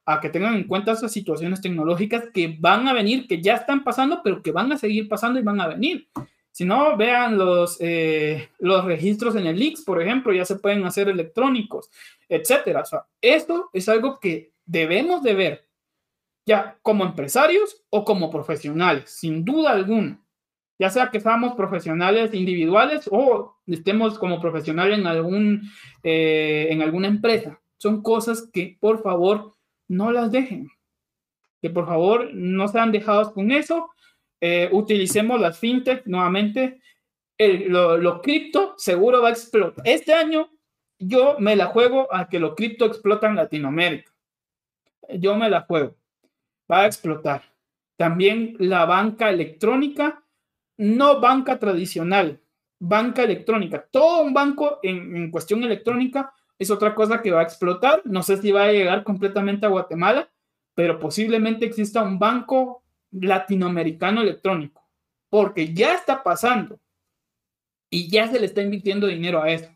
a 0.05 0.21
que 0.21 0.31
tengan 0.31 0.55
en 0.55 0.65
cuenta 0.65 0.93
esas 0.93 1.13
situaciones 1.13 1.61
tecnológicas 1.61 2.25
que 2.33 2.57
van 2.59 2.89
a 2.89 2.95
venir, 2.95 3.27
que 3.27 3.43
ya 3.43 3.57
están 3.57 3.85
pasando, 3.85 4.23
pero 4.25 4.43
que 4.43 4.53
van 4.53 4.73
a 4.73 4.79
seguir 4.79 5.07
pasando 5.07 5.39
y 5.39 5.43
van 5.43 5.61
a 5.61 5.69
venir. 5.69 6.09
Si 6.51 6.65
no, 6.65 6.97
vean 6.97 7.37
los, 7.37 7.77
eh, 7.81 8.49
los 8.59 8.85
registros 8.85 9.37
en 9.37 9.47
el 9.47 9.61
X, 9.61 9.85
por 9.85 10.01
ejemplo, 10.01 10.33
ya 10.33 10.45
se 10.45 10.57
pueden 10.57 10.85
hacer 10.87 11.09
electrónicos, 11.09 11.91
etcétera. 12.29 12.81
O 12.81 12.85
sea, 12.85 13.05
esto 13.21 13.69
es 13.73 13.89
algo 13.89 14.19
que 14.19 14.53
debemos 14.65 15.23
de 15.23 15.35
ver 15.35 15.68
ya 16.49 16.79
como 16.81 17.05
empresarios 17.05 17.85
o 17.91 18.07
como 18.07 18.31
profesionales, 18.31 19.11
sin 19.11 19.45
duda 19.45 19.73
alguna. 19.73 20.19
Ya 20.79 20.89
sea 20.89 21.11
que 21.11 21.21
seamos 21.21 21.55
profesionales 21.55 22.33
individuales 22.33 23.07
o 23.11 23.59
estemos 23.67 24.19
como 24.19 24.41
profesionales 24.41 24.99
en, 24.99 25.07
algún, 25.07 25.63
eh, 26.03 26.69
en 26.71 26.81
alguna 26.81 27.09
empresa. 27.09 27.61
Son 27.77 28.03
cosas 28.03 28.49
que 28.51 28.79
por 28.81 29.03
favor 29.03 29.57
no 29.89 30.11
las 30.11 30.33
dejen. 30.33 30.71
Que 31.61 31.69
por 31.69 31.87
favor 31.87 32.31
no 32.33 32.67
sean 32.69 32.93
dejados 32.93 33.31
con 33.33 33.53
eso. 33.53 33.91
Eh, 34.41 34.71
utilicemos 34.73 35.39
las 35.39 35.59
fintech 35.59 36.07
nuevamente. 36.07 36.81
lo 37.39 38.23
cripto 38.23 38.75
seguro 38.79 39.21
va 39.21 39.29
a 39.29 39.33
explotar. 39.33 39.87
Este 39.87 40.15
año 40.15 40.49
yo 40.99 41.37
me 41.39 41.57
la 41.57 41.67
juego 41.67 42.09
a 42.11 42.29
que 42.29 42.39
lo 42.39 42.55
cripto 42.55 42.87
explota 42.87 43.27
en 43.27 43.37
Latinoamérica. 43.37 44.11
Yo 45.11 45.37
me 45.37 45.51
la 45.51 45.63
juego 45.63 45.98
va 46.71 46.83
a 46.83 46.87
explotar. 46.87 47.43
También 47.97 48.55
la 48.59 48.85
banca 48.85 49.31
electrónica, 49.31 50.23
no 50.77 51.21
banca 51.21 51.59
tradicional, 51.59 52.41
banca 52.79 53.25
electrónica. 53.25 53.87
Todo 53.91 54.23
un 54.23 54.33
banco 54.33 54.79
en, 54.83 55.31
cuestión 55.31 55.65
electrónica 55.65 56.33
es 56.59 56.71
otra 56.71 56.95
cosa 56.95 57.23
que 57.23 57.31
va 57.31 57.41
a 57.41 57.45
explotar. 57.45 58.03
No 58.05 58.23
sé 58.23 58.37
si 58.37 58.53
va 58.53 58.65
a 58.65 58.73
llegar 58.73 59.03
completamente 59.03 59.67
a 59.67 59.71
Guatemala, 59.71 60.31
pero 60.75 60.99
posiblemente 61.01 61.67
exista 61.67 62.03
un 62.03 62.19
banco 62.19 62.85
latinoamericano 63.11 64.21
electrónico, 64.21 64.87
porque 65.31 65.73
ya 65.73 65.95
está 65.95 66.23
pasando 66.23 66.79
y 67.91 68.09
ya 68.09 68.29
se 68.29 68.39
le 68.39 68.47
está 68.47 68.63
invirtiendo 68.63 69.07
dinero 69.07 69.43
a 69.43 69.51
eso. 69.51 69.71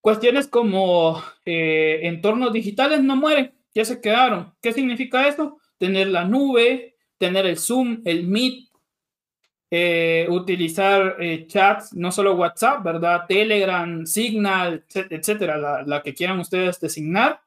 Cuestiones 0.00 0.48
como 0.48 1.22
eh, 1.44 2.00
entornos 2.04 2.52
digitales 2.52 3.02
no 3.02 3.16
mueren, 3.16 3.52
ya 3.74 3.84
se 3.84 4.00
quedaron. 4.00 4.54
¿Qué 4.62 4.72
significa 4.72 5.26
eso? 5.26 5.58
Tener 5.78 6.08
la 6.08 6.24
nube, 6.24 6.96
tener 7.18 7.46
el 7.46 7.58
Zoom, 7.58 8.02
el 8.04 8.26
Meet, 8.26 8.68
eh, 9.70 10.26
utilizar 10.28 11.16
eh, 11.18 11.46
chats, 11.48 11.94
no 11.94 12.12
solo 12.12 12.36
WhatsApp, 12.36 12.84
¿verdad? 12.84 13.24
Telegram, 13.26 14.06
Signal, 14.06 14.84
etcétera, 14.94 15.82
la, 15.84 16.02
que 16.02 16.14
quieran 16.14 16.38
ustedes 16.38 16.78
designar. 16.80 17.40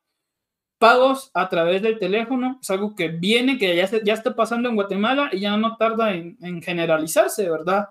Pagos 0.78 1.32
a 1.34 1.48
través 1.48 1.82
del 1.82 1.98
teléfono 1.98 2.60
es 2.62 2.70
algo 2.70 2.96
que 2.96 3.08
viene, 3.08 3.58
que 3.58 3.76
ya, 3.76 3.90
ya 4.04 4.14
está 4.14 4.36
pasando 4.36 4.68
en 4.68 4.76
Guatemala 4.76 5.30
y 5.32 5.40
ya 5.40 5.56
no 5.58 5.78
tarda 5.78 6.14
en, 6.14 6.62
generalizarse, 6.62 7.50
¿verdad? 7.50 7.90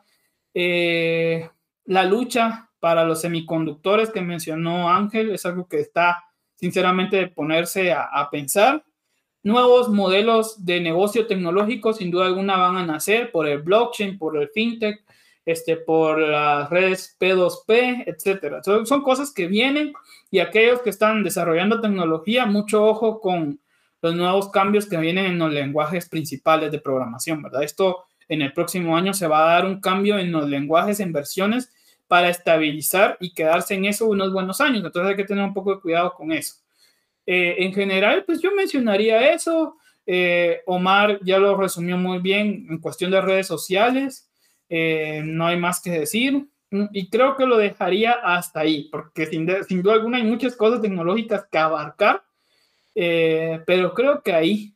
Eh, 0.52 1.48
la 1.86 2.04
lucha 2.04 2.70
para 2.78 3.04
los 3.04 3.22
semiconductores 3.22 4.10
que 4.10 4.20
mencionó 4.20 4.90
Ángel 4.90 5.30
es 5.30 5.46
algo 5.46 5.66
que 5.66 5.80
está 5.80 6.24
sinceramente 6.54 7.16
de 7.16 7.28
ponerse 7.28 7.90
a, 7.90 8.02
a 8.02 8.28
pensar 8.30 8.84
nuevos 9.46 9.88
modelos 9.88 10.64
de 10.64 10.80
negocio 10.80 11.28
tecnológico 11.28 11.92
sin 11.92 12.10
duda 12.10 12.26
alguna 12.26 12.56
van 12.56 12.78
a 12.78 12.84
nacer 12.84 13.30
por 13.30 13.46
el 13.46 13.62
blockchain, 13.62 14.18
por 14.18 14.36
el 14.36 14.48
fintech, 14.48 15.04
este, 15.44 15.76
por 15.76 16.18
las 16.18 16.68
redes 16.68 17.16
P2P, 17.20 18.04
etcétera. 18.08 18.60
Son, 18.64 19.02
cosas 19.02 19.32
que 19.32 19.46
vienen 19.46 19.92
y 20.32 20.40
aquellos 20.40 20.80
que 20.82 20.90
están 20.90 21.22
desarrollando 21.22 21.80
tecnología, 21.80 22.44
mucho 22.44 22.84
ojo 22.84 23.20
con 23.20 23.60
los 24.02 24.16
nuevos 24.16 24.50
cambios 24.50 24.86
que 24.86 24.96
vienen 24.96 25.26
en 25.26 25.38
los 25.38 25.52
lenguajes 25.52 26.08
principales 26.08 26.72
de 26.72 26.80
programación, 26.80 27.40
¿verdad? 27.40 27.62
Esto 27.62 28.04
en 28.28 28.42
el 28.42 28.52
próximo 28.52 28.96
año 28.96 29.14
se 29.14 29.28
va 29.28 29.44
a 29.44 29.54
dar 29.54 29.64
un 29.64 29.80
cambio 29.80 30.18
en 30.18 30.32
los 30.32 30.48
lenguajes 30.48 30.98
en 30.98 31.12
versiones 31.12 31.72
para 32.08 32.30
estabilizar 32.30 33.16
y 33.20 33.32
quedarse 33.32 33.74
en 33.74 33.84
eso 33.84 34.06
unos 34.06 34.32
buenos 34.32 34.60
años. 34.60 34.84
Entonces 34.84 35.10
hay 35.10 35.16
que 35.16 35.24
tener 35.24 35.44
un 35.44 35.54
poco 35.54 35.76
de 35.76 35.80
cuidado 35.80 36.14
con 36.14 36.32
eso. 36.32 36.65
En 37.26 37.74
general, 37.74 38.24
pues 38.24 38.40
yo 38.40 38.54
mencionaría 38.54 39.32
eso. 39.32 39.76
Omar 40.66 41.18
ya 41.22 41.38
lo 41.38 41.56
resumió 41.56 41.96
muy 41.96 42.20
bien 42.20 42.66
en 42.70 42.78
cuestión 42.78 43.10
de 43.10 43.20
redes 43.20 43.46
sociales. 43.46 44.30
no 44.68 45.46
hay 45.46 45.56
más 45.58 45.80
que 45.80 45.90
decir. 45.90 46.46
Y 46.92 47.08
creo 47.10 47.36
que 47.36 47.46
lo 47.46 47.56
dejaría 47.58 48.12
hasta 48.12 48.60
ahí, 48.60 48.88
porque 48.90 49.26
sin, 49.26 49.46
duda 49.46 49.94
alguna 49.94 50.18
hay 50.18 50.24
muchas 50.24 50.56
cosas 50.56 50.80
tecnológicas 50.80 51.46
que 51.50 51.58
abarcar, 51.58 52.24
eh, 52.94 53.62
pero 53.66 53.94
creo 53.94 54.22
que 54.22 54.32
ahí, 54.32 54.74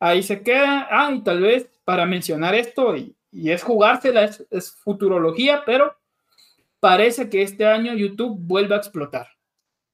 ahí 0.00 0.22
se 0.22 0.42
queda. 0.42 0.88
Ah, 0.90 1.12
y 1.12 1.22
tal 1.22 1.42
vez 1.42 1.68
para 1.84 2.06
mencionar 2.06 2.54
esto, 2.54 2.96
y, 2.96 3.14
y 3.30 3.50
es 3.50 3.62
jugársela, 3.62 4.24
es, 4.24 4.46
es 4.50 4.72
futurología, 4.72 5.62
pero 5.66 5.94
parece 6.80 7.28
que 7.28 7.42
este 7.42 7.66
año 7.66 7.92
YouTube 7.92 8.38
vuelve 8.40 8.74
a 8.74 8.78
explotar. 8.78 9.35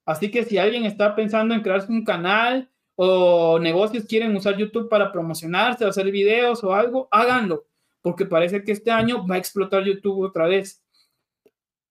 Así 0.05 0.31
que 0.31 0.45
si 0.45 0.59
alguien 0.59 0.85
está 0.85 1.15
pensando 1.15 1.55
en 1.55 1.63
crearse 1.63 1.91
un 1.93 2.05
canal 2.05 2.71
o 2.97 3.59
negocios 3.59 4.05
quieren 4.05 4.35
usar 4.37 4.57
YouTube 4.57 4.89
para 4.89 5.13
promocionarse, 5.13 5.85
hacer 5.85 6.11
videos 6.11 6.63
o 6.65 6.75
algo, 6.75 7.09
háganlo, 7.11 7.67
porque 8.01 8.27
parece 8.27 8.65
que 8.65 8.73
este 8.73 8.91
año 8.91 9.27
va 9.27 9.37
a 9.37 9.39
explotar 9.39 9.85
YouTube 9.85 10.27
otra 10.27 10.47
vez. 10.47 10.83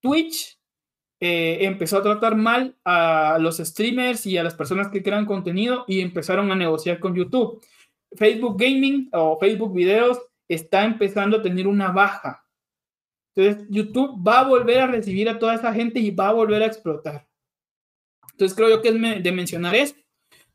Twitch 0.02 0.60
eh, 1.20 1.60
empezó 1.62 1.98
a 1.98 2.04
tratar 2.04 2.36
mal 2.36 2.76
a 2.84 3.38
los 3.40 3.58
streamers 3.58 4.26
y 4.26 4.38
a 4.38 4.44
las 4.44 4.56
personas 4.56 4.90
que 4.90 5.04
crean 5.04 5.26
contenido 5.26 5.86
y 5.88 6.02
empezaron 6.02 6.52
a 6.52 6.56
negociar 6.56 7.00
con 7.00 7.16
YouTube. 7.16 7.64
Facebook 8.14 8.60
Gaming 8.60 9.10
o 9.14 9.38
Facebook 9.40 9.74
Videos 9.74 10.20
está 10.48 10.84
empezando 10.84 11.38
a 11.38 11.42
tener 11.42 11.68
una 11.68 11.92
baja. 11.92 12.46
Entonces, 13.34 13.68
YouTube 13.70 14.22
va 14.28 14.42
a 14.42 14.48
volver 14.48 14.80
a 14.80 14.88
recibir 14.88 15.30
a 15.30 15.40
toda 15.40 15.56
esa 15.56 15.74
gente 15.74 16.00
y 16.00 16.12
va 16.12 16.30
a 16.30 16.34
volver 16.34 16.64
a 16.64 16.66
explotar. 16.66 17.31
Entonces, 18.42 18.56
creo 18.56 18.70
yo 18.70 18.82
que 18.82 18.90
es 18.90 19.24
de 19.24 19.32
mencionar 19.32 19.76
esto, 19.76 20.02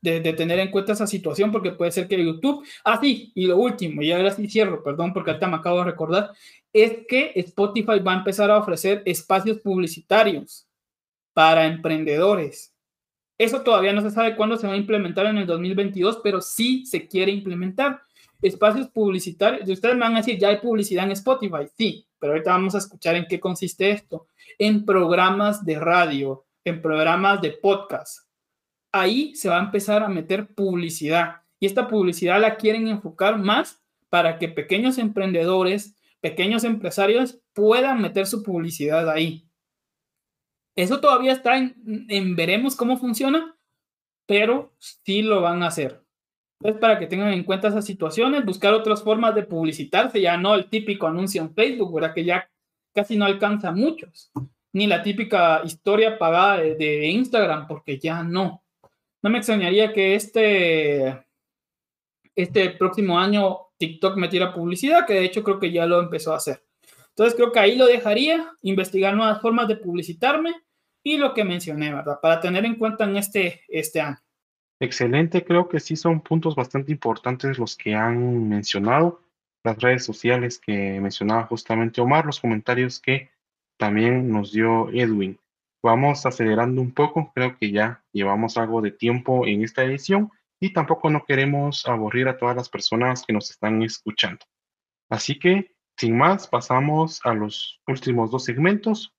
de, 0.00 0.20
tener 0.32 0.58
en 0.58 0.70
cuenta 0.70 0.92
esa 0.92 1.06
situación, 1.06 1.52
porque 1.52 1.72
puede 1.72 1.92
ser 1.92 2.08
que 2.08 2.22
YouTube. 2.22 2.64
Ah, 2.84 2.98
sí, 3.00 3.32
y 3.34 3.46
lo 3.46 3.56
último, 3.56 4.02
y 4.02 4.12
ahora 4.12 4.30
sí 4.30 4.48
cierro, 4.48 4.82
perdón, 4.82 5.12
porque 5.12 5.30
ahorita 5.30 5.48
me 5.48 5.56
acabo 5.56 5.78
de 5.78 5.84
recordar 5.84 6.32
es 6.72 7.06
que 7.08 7.32
Spotify 7.36 8.00
va 8.00 8.12
a 8.12 8.18
empezar 8.18 8.50
a 8.50 8.58
ofrecer 8.58 9.02
espacios 9.06 9.58
publicitarios 9.60 10.66
para 11.32 11.66
emprendedores. 11.66 12.74
Eso 13.38 13.62
todavía 13.62 13.92
no 13.94 14.02
se 14.02 14.10
sabe 14.10 14.36
cuándo 14.36 14.56
se 14.56 14.66
va 14.66 14.74
a 14.74 14.78
implementar 14.78 15.26
en 15.26 15.38
el 15.38 15.46
2022, 15.46 16.20
pero 16.22 16.42
sí 16.42 16.84
se 16.84 17.06
quiere 17.08 17.32
implementar. 17.32 18.02
Espacios 18.42 18.88
publicitarios. 18.88 19.68
Ustedes 19.68 19.94
me 19.94 20.02
van 20.02 20.14
a 20.14 20.18
decir, 20.18 20.38
ya 20.38 20.48
hay 20.48 20.58
publicidad 20.58 21.04
en 21.04 21.12
Spotify. 21.12 21.66
Sí, 21.78 22.06
pero 22.18 22.32
ahorita 22.32 22.50
vamos 22.50 22.74
a 22.74 22.78
escuchar 22.78 23.14
en 23.14 23.26
qué 23.26 23.40
consiste 23.40 23.90
esto. 23.90 24.26
En 24.58 24.84
programas 24.84 25.64
de 25.64 25.78
radio, 25.78 26.45
en 26.66 26.82
programas 26.82 27.40
de 27.40 27.52
podcast. 27.52 28.28
Ahí 28.92 29.34
se 29.34 29.48
va 29.48 29.58
a 29.58 29.64
empezar 29.64 30.02
a 30.02 30.08
meter 30.08 30.54
publicidad. 30.54 31.42
Y 31.58 31.66
esta 31.66 31.88
publicidad 31.88 32.40
la 32.40 32.56
quieren 32.56 32.88
enfocar 32.88 33.38
más 33.38 33.82
para 34.10 34.38
que 34.38 34.48
pequeños 34.48 34.98
emprendedores 34.98 35.96
pequeños 36.20 36.64
empresarios 36.64 37.38
puedan 37.52 38.00
meter 38.02 38.26
su 38.26 38.42
publicidad 38.42 39.08
ahí. 39.08 39.48
Eso 40.74 41.00
todavía 41.00 41.32
está 41.32 41.56
en, 41.56 42.36
veremos 42.36 42.74
cómo 42.76 42.96
funciona, 42.96 43.56
pero 44.26 44.74
sí 44.78 45.22
lo 45.22 45.40
van 45.40 45.62
a 45.62 45.68
hacer. 45.68 46.02
Entonces, 46.60 46.80
para 46.80 46.98
que 46.98 47.06
tengan 47.06 47.32
en 47.32 47.44
cuenta 47.44 47.68
esas 47.68 47.84
situaciones, 47.84 48.44
buscar 48.44 48.74
otras 48.74 49.02
formas 49.04 49.34
de 49.34 49.44
publicitarse, 49.44 50.20
ya 50.20 50.36
no 50.36 50.54
el 50.54 50.68
típico 50.68 51.06
anuncio 51.06 51.42
en 51.42 51.54
Facebook, 51.54 51.94
¿verdad? 51.94 52.14
Que 52.14 52.24
ya 52.24 52.50
casi 52.94 53.16
no 53.16 53.24
alcanza 53.24 53.68
a 53.68 53.72
muchos, 53.72 54.32
ni 54.76 54.86
la 54.86 55.02
típica 55.02 55.62
historia 55.64 56.18
pagada 56.18 56.58
de, 56.58 56.74
de 56.74 57.06
Instagram, 57.06 57.66
porque 57.66 57.98
ya 57.98 58.22
no. 58.22 58.62
No 59.22 59.30
me 59.30 59.38
extrañaría 59.38 59.90
que 59.90 60.14
este, 60.14 61.24
este 62.34 62.70
próximo 62.72 63.18
año 63.18 63.68
TikTok 63.78 64.18
me 64.18 64.28
tira 64.28 64.52
publicidad, 64.52 65.06
que 65.06 65.14
de 65.14 65.24
hecho 65.24 65.42
creo 65.42 65.58
que 65.58 65.72
ya 65.72 65.86
lo 65.86 65.98
empezó 65.98 66.34
a 66.34 66.36
hacer. 66.36 66.62
Entonces 67.08 67.34
creo 67.34 67.52
que 67.52 67.58
ahí 67.58 67.76
lo 67.76 67.86
dejaría, 67.86 68.52
investigar 68.60 69.16
nuevas 69.16 69.40
formas 69.40 69.66
de 69.66 69.76
publicitarme 69.76 70.54
y 71.02 71.16
lo 71.16 71.32
que 71.32 71.44
mencioné, 71.44 71.94
¿verdad? 71.94 72.18
Para 72.20 72.38
tener 72.38 72.66
en 72.66 72.74
cuenta 72.74 73.04
en 73.04 73.16
este, 73.16 73.62
este 73.68 74.02
año. 74.02 74.18
Excelente, 74.78 75.42
creo 75.42 75.70
que 75.70 75.80
sí 75.80 75.96
son 75.96 76.20
puntos 76.20 76.54
bastante 76.54 76.92
importantes 76.92 77.58
los 77.58 77.78
que 77.78 77.94
han 77.94 78.50
mencionado, 78.50 79.22
las 79.64 79.78
redes 79.78 80.04
sociales 80.04 80.58
que 80.58 81.00
mencionaba 81.00 81.46
justamente 81.46 82.02
Omar, 82.02 82.26
los 82.26 82.40
comentarios 82.40 83.00
que 83.00 83.30
también 83.78 84.30
nos 84.30 84.52
dio 84.52 84.88
Edwin. 84.90 85.38
Vamos 85.82 86.26
acelerando 86.26 86.80
un 86.80 86.92
poco, 86.92 87.32
creo 87.34 87.56
que 87.58 87.70
ya 87.70 88.04
llevamos 88.12 88.56
algo 88.56 88.80
de 88.80 88.90
tiempo 88.90 89.46
en 89.46 89.62
esta 89.62 89.84
edición 89.84 90.30
y 90.60 90.72
tampoco 90.72 91.10
no 91.10 91.24
queremos 91.24 91.86
aburrir 91.86 92.28
a 92.28 92.38
todas 92.38 92.56
las 92.56 92.68
personas 92.68 93.22
que 93.24 93.32
nos 93.32 93.50
están 93.50 93.82
escuchando. 93.82 94.44
Así 95.10 95.38
que, 95.38 95.76
sin 95.96 96.16
más, 96.16 96.48
pasamos 96.48 97.20
a 97.24 97.34
los 97.34 97.80
últimos 97.86 98.30
dos 98.30 98.44
segmentos, 98.44 99.14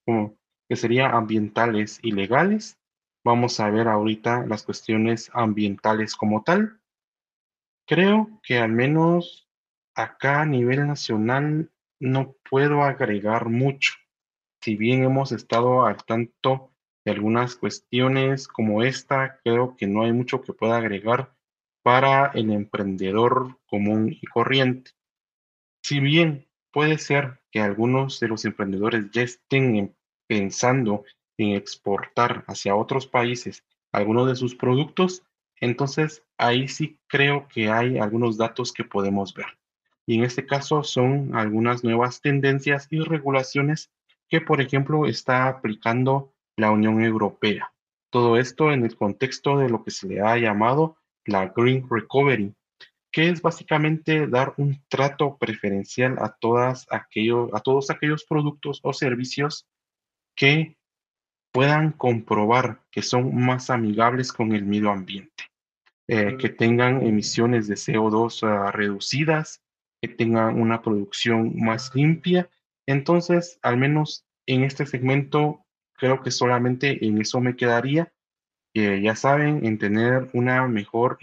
que 0.68 0.76
serían 0.76 1.14
ambientales 1.14 1.98
y 2.02 2.12
legales. 2.12 2.78
Vamos 3.24 3.58
a 3.60 3.70
ver 3.70 3.88
ahorita 3.88 4.46
las 4.46 4.62
cuestiones 4.64 5.30
ambientales 5.32 6.14
como 6.14 6.42
tal. 6.42 6.80
Creo 7.86 8.28
que 8.42 8.58
al 8.58 8.72
menos 8.72 9.48
acá 9.94 10.42
a 10.42 10.46
nivel 10.46 10.86
nacional 10.86 11.70
no 12.00 12.36
puedo 12.48 12.82
agregar 12.82 13.48
mucho. 13.48 13.94
Si 14.60 14.76
bien 14.76 15.04
hemos 15.04 15.32
estado 15.32 15.86
al 15.86 16.04
tanto 16.04 16.72
algunas 17.10 17.56
cuestiones 17.56 18.48
como 18.48 18.82
esta, 18.82 19.40
creo 19.42 19.76
que 19.76 19.86
no 19.86 20.02
hay 20.02 20.12
mucho 20.12 20.42
que 20.42 20.52
pueda 20.52 20.76
agregar 20.76 21.34
para 21.82 22.26
el 22.34 22.50
emprendedor 22.50 23.58
común 23.66 24.16
y 24.20 24.26
corriente. 24.26 24.92
Si 25.82 26.00
bien 26.00 26.48
puede 26.70 26.98
ser 26.98 27.40
que 27.50 27.60
algunos 27.60 28.20
de 28.20 28.28
los 28.28 28.44
emprendedores 28.44 29.10
ya 29.10 29.22
estén 29.22 29.96
pensando 30.26 31.04
en 31.38 31.54
exportar 31.54 32.44
hacia 32.46 32.74
otros 32.74 33.06
países 33.06 33.64
algunos 33.92 34.28
de 34.28 34.36
sus 34.36 34.54
productos, 34.54 35.22
entonces 35.60 36.22
ahí 36.36 36.68
sí 36.68 37.00
creo 37.06 37.48
que 37.48 37.70
hay 37.70 37.98
algunos 37.98 38.36
datos 38.36 38.72
que 38.72 38.84
podemos 38.84 39.32
ver. 39.34 39.46
Y 40.06 40.16
en 40.18 40.24
este 40.24 40.46
caso 40.46 40.82
son 40.82 41.34
algunas 41.34 41.84
nuevas 41.84 42.20
tendencias 42.20 42.86
y 42.90 43.00
regulaciones 43.00 43.90
que, 44.28 44.40
por 44.40 44.60
ejemplo, 44.60 45.06
está 45.06 45.48
aplicando 45.48 46.32
la 46.56 46.70
Unión 46.70 47.02
Europea. 47.02 47.72
Todo 48.10 48.36
esto 48.38 48.72
en 48.72 48.84
el 48.84 48.96
contexto 48.96 49.58
de 49.58 49.68
lo 49.68 49.84
que 49.84 49.90
se 49.90 50.08
le 50.08 50.20
ha 50.20 50.36
llamado 50.36 50.96
la 51.24 51.52
Green 51.54 51.86
Recovery, 51.88 52.54
que 53.10 53.28
es 53.28 53.42
básicamente 53.42 54.26
dar 54.26 54.54
un 54.56 54.82
trato 54.88 55.36
preferencial 55.38 56.16
a, 56.18 56.36
todas 56.38 56.86
aquellos, 56.90 57.50
a 57.52 57.60
todos 57.60 57.90
aquellos 57.90 58.24
productos 58.24 58.80
o 58.82 58.92
servicios 58.92 59.66
que 60.34 60.76
puedan 61.52 61.92
comprobar 61.92 62.82
que 62.90 63.02
son 63.02 63.34
más 63.34 63.70
amigables 63.70 64.32
con 64.32 64.52
el 64.52 64.64
medio 64.64 64.90
ambiente, 64.90 65.44
eh, 66.06 66.36
que 66.38 66.48
tengan 66.48 67.04
emisiones 67.06 67.66
de 67.66 67.74
CO2 67.74 68.46
ah, 68.46 68.70
reducidas, 68.70 69.62
que 70.00 70.08
tengan 70.08 70.60
una 70.60 70.82
producción 70.82 71.54
más 71.56 71.94
limpia. 71.94 72.48
Entonces, 72.88 73.58
al 73.60 73.76
menos 73.76 74.24
en 74.46 74.64
este 74.64 74.86
segmento 74.86 75.62
creo 75.92 76.22
que 76.22 76.30
solamente 76.30 77.04
en 77.06 77.20
eso 77.20 77.38
me 77.38 77.54
quedaría. 77.54 78.10
que 78.72 79.02
ya 79.02 79.14
saben, 79.14 79.66
en 79.66 79.78
tener 79.78 80.30
una 80.32 80.66
mejor 80.68 81.18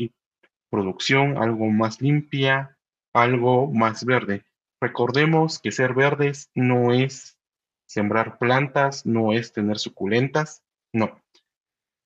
producción, 0.69 1.37
algo 1.37 1.65
más 1.71 2.01
limpia, 2.01 2.77
algo 3.13 3.71
más 3.71 4.05
verde. 4.05 4.43
Recordemos 4.79 5.59
que 5.59 5.71
ser 5.71 5.95
verdes 5.95 6.51
no 6.53 6.93
es 6.93 7.39
sembrar 7.87 8.37
plantas, 8.37 9.05
no 9.05 9.33
es 9.33 9.51
tener 9.51 9.79
suculentas, 9.79 10.63
no. 10.93 11.19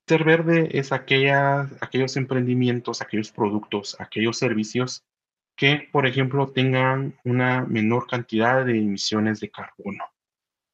Ser 0.08 0.24
verde 0.24 0.70
es 0.72 0.92
aquellos 0.92 2.16
emprendimientos, 2.16 3.02
aquellos 3.02 3.30
productos, 3.30 3.94
aquellos 4.00 4.38
servicios 4.38 5.04
que, 5.60 5.86
por 5.92 6.06
ejemplo, 6.06 6.48
tengan 6.48 7.18
una 7.22 7.66
menor 7.66 8.06
cantidad 8.06 8.64
de 8.64 8.78
emisiones 8.78 9.40
de 9.40 9.50
carbono. 9.50 10.06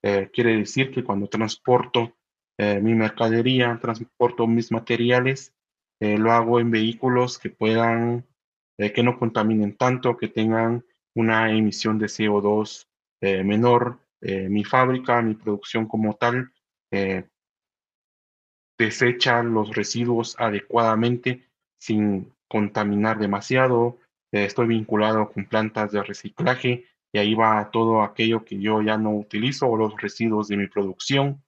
Eh, 0.04 0.30
quiere 0.32 0.56
decir 0.56 0.92
que 0.92 1.02
cuando 1.02 1.26
transporto 1.26 2.16
eh, 2.56 2.80
mi 2.80 2.94
mercadería, 2.94 3.80
transporto 3.82 4.46
mis 4.46 4.70
materiales, 4.70 5.52
eh, 5.98 6.16
lo 6.16 6.30
hago 6.30 6.60
en 6.60 6.70
vehículos 6.70 7.36
que 7.36 7.50
puedan, 7.50 8.24
que 8.78 9.02
no 9.02 9.18
contaminen 9.18 9.76
tanto, 9.76 10.16
que 10.16 10.28
tengan 10.28 10.84
una 11.16 11.50
emisión 11.50 11.98
de 11.98 12.06
CO2 12.06 12.86
menor. 13.22 13.98
mi 14.20 14.62
fábrica, 14.62 15.20
mi 15.20 15.34
producción 15.34 15.86
como 15.86 16.14
tal, 16.14 16.52
desecha 18.78 19.42
los 19.42 19.74
residuos 19.74 20.36
adecuadamente 20.38 21.48
sin 21.78 22.32
contaminar 22.48 23.18
demasiado. 23.18 23.98
Estoy 24.44 24.68
vinculado 24.68 25.30
con 25.32 25.46
plantas 25.46 25.92
de 25.92 26.02
reciclaje 26.02 26.84
y 27.12 27.18
ahí 27.18 27.34
va 27.34 27.70
todo 27.70 28.02
aquello 28.02 28.44
que 28.44 28.58
yo 28.58 28.82
ya 28.82 28.98
no 28.98 29.14
utilizo 29.14 29.68
o 29.68 29.76
los 29.76 29.96
residuos 30.00 30.48
de 30.48 30.56
mi 30.56 30.66
producción. 30.66 31.42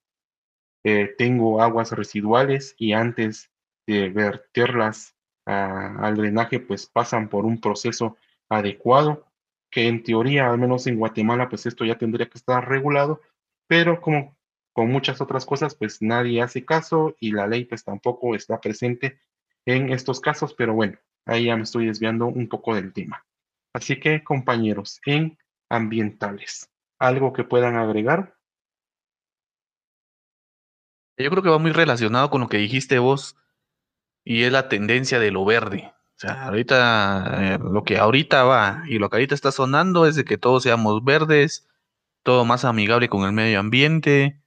Eh, 0.85 1.15
tengo 1.19 1.61
aguas 1.61 1.93
residuales 1.93 2.75
y 2.79 2.93
antes 2.93 3.51
de 3.87 4.09
verterlas 4.11 5.15
al 5.45 6.15
drenaje, 6.17 6.61
pues 6.61 6.87
pasan 6.87 7.31
por 7.31 7.47
un 7.47 7.59
proceso 7.59 8.19
adecuado, 8.51 9.27
que 9.71 9.89
en 9.89 10.03
teoría, 10.03 10.51
al 10.51 10.59
menos 10.59 10.87
en 10.87 10.99
Guatemala, 10.99 11.49
pues 11.49 11.65
esto 11.65 11.87
ya 11.87 11.97
tendría 11.97 12.29
que 12.29 12.37
estar 12.37 12.69
regulado, 12.69 13.23
pero 13.67 14.01
como 14.03 14.37
con 14.75 14.91
muchas 14.91 15.21
otras 15.21 15.47
cosas, 15.47 15.75
pues 15.75 16.03
nadie 16.03 16.43
hace 16.43 16.65
caso 16.65 17.17
y 17.19 17.33
la 17.33 17.47
ley 17.47 17.65
pues 17.65 17.83
tampoco 17.83 18.35
está 18.35 18.61
presente 18.61 19.19
en 19.65 19.91
estos 19.91 20.21
casos, 20.21 20.55
pero 20.55 20.75
bueno, 20.75 20.99
ahí 21.27 21.47
ya 21.47 21.57
me 21.57 21.63
estoy 21.63 21.87
desviando 21.87 22.27
un 22.27 22.49
poco 22.49 22.75
del 22.75 22.93
tema. 22.93 23.25
Así 23.75 24.01
que 24.01 24.25
compañeros, 24.25 25.01
en 25.07 25.39
ambientales, 25.69 26.71
¿algo 26.99 27.33
que 27.33 27.45
puedan 27.45 27.77
agregar? 27.77 28.37
Yo 31.17 31.31
creo 31.31 31.43
que 31.43 31.51
va 31.51 31.59
muy 31.59 31.73
relacionado 31.73 32.31
con 32.31 32.41
lo 32.41 32.49
que 32.49 32.59
dijiste 32.59 32.99
vos 32.99 33.37
y 34.25 34.45
es 34.45 34.53
la 34.53 34.69
tendencia 34.69 35.19
de 35.19 35.31
lo 35.31 35.45
verde. 35.45 35.93
O 36.17 36.21
sea, 36.21 36.47
ahorita, 36.47 37.55
eh, 37.55 37.59
lo 37.59 37.85
que 37.85 37.99
ahorita 37.99 38.45
va 38.45 38.83
y 38.87 38.99
lo 38.99 39.11
que 39.11 39.17
ahorita 39.17 39.35
está 39.35 39.53
sonando 39.53 40.07
es 40.07 40.17
de 40.17 40.25
que 40.25 40.39
todos 40.39 40.63
seamos 40.63 41.05
verdes, 41.05 41.69
todo 42.23 42.45
más 42.45 42.65
amigable 42.65 43.09
con 43.09 43.25
el 43.25 43.33
medio 43.33 43.61
ambiente 43.61 44.41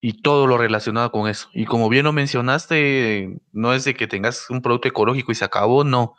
y 0.00 0.22
todo 0.22 0.46
lo 0.46 0.58
relacionado 0.58 1.10
con 1.10 1.28
eso. 1.28 1.48
Y 1.52 1.64
como 1.64 1.88
bien 1.88 2.04
lo 2.04 2.12
mencionaste, 2.12 3.40
no 3.52 3.72
es 3.72 3.84
de 3.84 3.94
que 3.94 4.06
tengas 4.06 4.50
un 4.50 4.62
producto 4.62 4.88
ecológico 4.88 5.32
y 5.32 5.34
se 5.34 5.44
acabó, 5.44 5.84
no. 5.84 6.14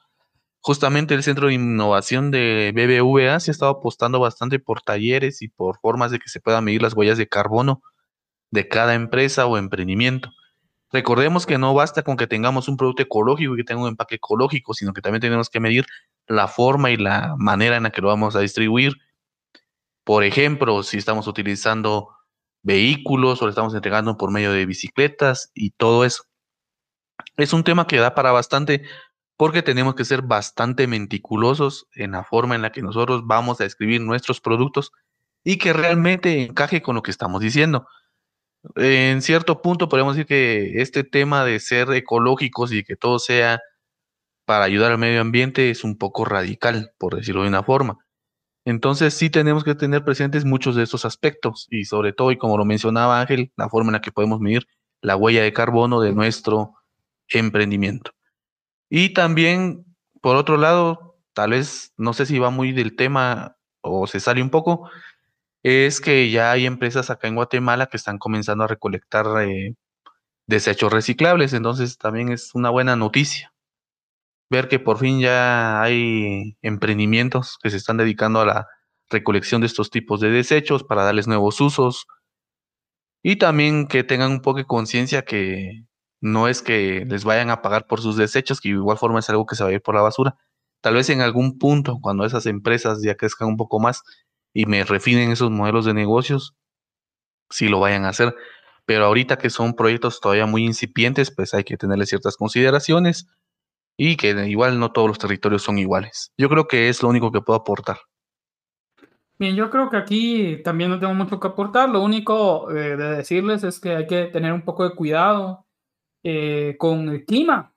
Justamente 0.60 1.14
el 1.14 1.24
Centro 1.24 1.48
de 1.48 1.54
Innovación 1.54 2.32
de 2.32 2.74
BBVA 2.76 3.40
se 3.40 3.52
ha 3.52 3.54
estado 3.54 3.72
apostando 3.72 4.20
bastante 4.20 4.60
por 4.60 4.82
talleres 4.82 5.42
y 5.42 5.48
por 5.48 5.80
formas 5.80 6.12
de 6.12 6.20
que 6.20 6.30
se 6.30 6.42
puedan 6.42 6.64
medir 6.64 6.82
las 6.82 6.94
huellas 6.94 7.18
de 7.18 7.28
carbono 7.28 7.82
de 8.52 8.68
cada 8.68 8.96
empresa 8.96 9.46
o 9.46 9.58
emprendimiento. 9.58 10.32
Recordemos 10.92 11.46
que 11.46 11.58
no 11.58 11.74
basta 11.74 12.02
con 12.04 12.18
que 12.18 12.28
tengamos 12.28 12.68
un 12.70 12.78
producto 12.78 13.04
ecológico 13.04 13.54
y 13.54 13.58
que 13.58 13.64
tenga 13.64 13.82
un 13.82 13.90
empaque 13.90 14.16
ecológico, 14.16 14.74
sino 14.74 14.94
que 14.94 15.02
también 15.02 15.22
tenemos 15.22 15.50
que 15.50 15.60
medir 15.60 15.86
la 16.28 16.48
forma 16.48 16.92
y 16.92 16.98
la 16.98 17.36
manera 17.38 17.78
en 17.78 17.84
la 17.84 17.92
que 17.92 18.02
lo 18.02 18.08
vamos 18.08 18.36
a 18.36 18.40
distribuir. 18.40 18.94
Por 20.04 20.24
ejemplo, 20.24 20.84
si 20.84 20.98
estamos 20.98 21.28
utilizando 21.28 22.17
vehículos 22.68 23.42
o 23.42 23.46
lo 23.46 23.50
estamos 23.50 23.74
entregando 23.74 24.18
por 24.18 24.32
medio 24.32 24.52
de 24.52 24.66
bicicletas 24.66 25.52
y 25.56 25.72
todo 25.72 26.06
eso. 26.06 26.24
Es 27.38 27.54
un 27.54 27.64
tema 27.64 27.88
que 27.88 27.98
da 27.98 28.14
para 28.14 28.32
bastante 28.32 28.84
porque 29.38 29.64
tenemos 29.64 29.96
que 29.96 30.06
ser 30.06 30.22
bastante 30.22 30.88
meticulosos 30.88 31.88
en 31.94 32.12
la 32.12 32.24
forma 32.24 32.56
en 32.56 32.62
la 32.62 32.72
que 32.72 32.82
nosotros 32.82 33.22
vamos 33.26 33.62
a 33.62 33.66
escribir 33.66 34.02
nuestros 34.02 34.42
productos 34.42 34.92
y 35.44 35.58
que 35.58 35.74
realmente 35.74 36.44
encaje 36.44 36.82
con 36.82 36.96
lo 36.96 37.04
que 37.04 37.12
estamos 37.12 37.42
diciendo 37.42 37.88
en 38.76 39.22
cierto 39.22 39.62
punto 39.62 39.90
podemos 39.90 40.16
decir 40.16 40.28
que 40.28 40.82
este 40.82 41.04
tema 41.04 41.46
de 41.46 41.60
ser 41.60 41.92
ecológicos 41.94 42.72
y 42.74 42.84
que 42.84 42.96
todo 42.96 43.20
sea 43.20 43.60
para 44.46 44.66
ayudar 44.66 44.92
al 44.92 44.98
medio 44.98 45.22
ambiente 45.22 45.70
es 45.70 45.84
un 45.84 45.98
poco 45.98 46.26
radical, 46.26 46.92
por 46.98 47.16
decirlo 47.16 47.44
de 47.44 47.50
una 47.50 47.64
forma. 47.64 48.00
Entonces 48.68 49.14
sí 49.14 49.30
tenemos 49.30 49.64
que 49.64 49.76
tener 49.76 50.04
presentes 50.04 50.44
muchos 50.44 50.76
de 50.76 50.84
estos 50.84 51.06
aspectos 51.06 51.68
y 51.72 51.86
sobre 51.86 52.12
todo, 52.12 52.34
y 52.34 52.38
como 52.38 52.58
lo 52.58 52.66
mencionaba 52.66 53.22
Ángel, 53.22 53.54
la 53.56 53.70
forma 53.70 53.92
en 53.92 53.94
la 53.94 54.02
que 54.02 54.12
podemos 54.12 54.42
medir 54.42 54.68
la 55.00 55.16
huella 55.16 55.42
de 55.42 55.54
carbono 55.54 56.02
de 56.02 56.12
nuestro 56.12 56.74
emprendimiento. 57.30 58.12
Y 58.90 59.14
también, 59.14 59.86
por 60.22 60.36
otro 60.36 60.58
lado, 60.58 61.18
tal 61.32 61.52
vez, 61.52 61.94
no 61.96 62.12
sé 62.12 62.26
si 62.26 62.40
va 62.40 62.50
muy 62.50 62.74
del 62.74 62.98
tema 62.98 63.56
o 63.80 64.06
se 64.06 64.20
sale 64.20 64.42
un 64.42 64.50
poco, 64.50 64.90
es 65.64 66.02
que 66.02 66.30
ya 66.30 66.52
hay 66.52 66.66
empresas 66.66 67.10
acá 67.10 67.30
en 67.30 67.36
Guatemala 67.36 67.88
que 67.88 67.96
están 67.96 68.18
comenzando 68.18 68.66
a 68.66 68.68
recolectar 68.68 69.28
eh, 69.44 69.76
desechos 70.46 70.92
reciclables, 70.92 71.54
entonces 71.54 71.98
también 71.98 72.34
es 72.34 72.54
una 72.54 72.70
buena 72.70 72.98
noticia 72.98 73.54
ver 74.50 74.68
que 74.68 74.80
por 74.80 74.98
fin 74.98 75.20
ya 75.20 75.82
hay 75.82 76.58
emprendimientos 76.62 77.58
que 77.62 77.70
se 77.70 77.78
están 77.78 77.98
dedicando 77.98 78.42
a 78.42 78.46
la 78.46 78.68
recolección 79.10 79.62
de 79.62 79.68
estos 79.68 79.90
tipos 79.90 80.20
de 80.20 80.30
desechos 80.30 80.84
para 80.84 81.04
darles 81.04 81.28
nuevos 81.28 81.60
usos 81.62 82.08
y 83.24 83.38
también 83.38 83.88
que 83.88 84.04
tengan 84.04 84.32
un 84.32 84.42
poco 84.42 84.60
de 84.60 84.66
conciencia 84.66 85.24
que 85.24 85.84
no 86.22 86.48
es 86.48 86.62
que 86.62 87.06
les 87.08 87.24
vayan 87.24 87.50
a 87.50 87.62
pagar 87.62 87.86
por 87.88 88.02
sus 88.02 88.18
desechos, 88.18 88.62
que 88.62 88.70
de 88.70 88.76
igual 88.76 88.98
forma 88.98 89.20
es 89.20 89.30
algo 89.30 89.46
que 89.46 89.56
se 89.56 89.64
va 89.64 89.70
a 89.70 89.74
ir 89.74 89.82
por 89.82 89.96
la 89.96 90.02
basura. 90.02 90.36
Tal 90.82 90.96
vez 90.96 91.10
en 91.10 91.22
algún 91.22 91.58
punto, 91.58 92.00
cuando 92.02 92.26
esas 92.26 92.46
empresas 92.46 93.02
ya 93.04 93.16
crezcan 93.16 93.50
un 93.50 93.58
poco 93.58 93.80
más, 93.80 94.04
y 94.54 94.66
me 94.66 94.84
refinen 94.84 95.32
esos 95.32 95.52
modelos 95.52 95.86
de 95.86 95.94
negocios, 95.94 96.56
si 97.50 97.68
lo 97.68 97.80
vayan 97.80 98.06
a 98.06 98.10
hacer. 98.10 98.36
Pero 98.86 99.06
ahorita 99.06 99.38
que 99.38 99.50
son 99.50 99.76
proyectos 99.76 100.22
todavía 100.22 100.46
muy 100.46 100.64
incipientes, 100.66 101.32
pues 101.32 101.54
hay 101.54 101.64
que 101.64 101.78
tenerle 101.78 102.06
ciertas 102.06 102.38
consideraciones 102.38 103.28
y 103.98 104.16
que 104.16 104.30
igual 104.48 104.80
no 104.80 104.92
todos 104.92 105.08
los 105.08 105.18
territorios 105.18 105.64
son 105.64 105.80
iguales. 105.80 106.32
Yo 106.38 106.48
creo 106.50 106.68
que 106.68 106.88
es 106.88 107.02
lo 107.02 107.10
único 107.10 107.32
que 107.32 107.42
puedo 107.42 107.60
aportar. 107.60 107.98
Bien, 109.40 109.56
yo 109.56 109.70
creo 109.70 109.90
que 109.90 109.98
aquí 109.98 110.62
también 110.64 110.90
no 110.90 111.00
tengo 111.00 111.14
mucho 111.14 111.40
que 111.40 111.48
aportar. 111.48 111.90
Lo 111.90 112.02
único 112.02 112.72
eh, 112.72 112.96
de 112.96 113.18
decirles 113.18 113.64
es 113.64 113.80
que 113.80 113.96
hay 113.96 114.08
que 114.08 114.26
tener 114.26 114.54
un 114.54 114.64
poco 114.64 114.88
de 114.88 114.96
cuidado 114.96 115.66
eh, 116.24 116.76
con 116.80 117.10
el 117.10 117.26
clima. 117.26 117.74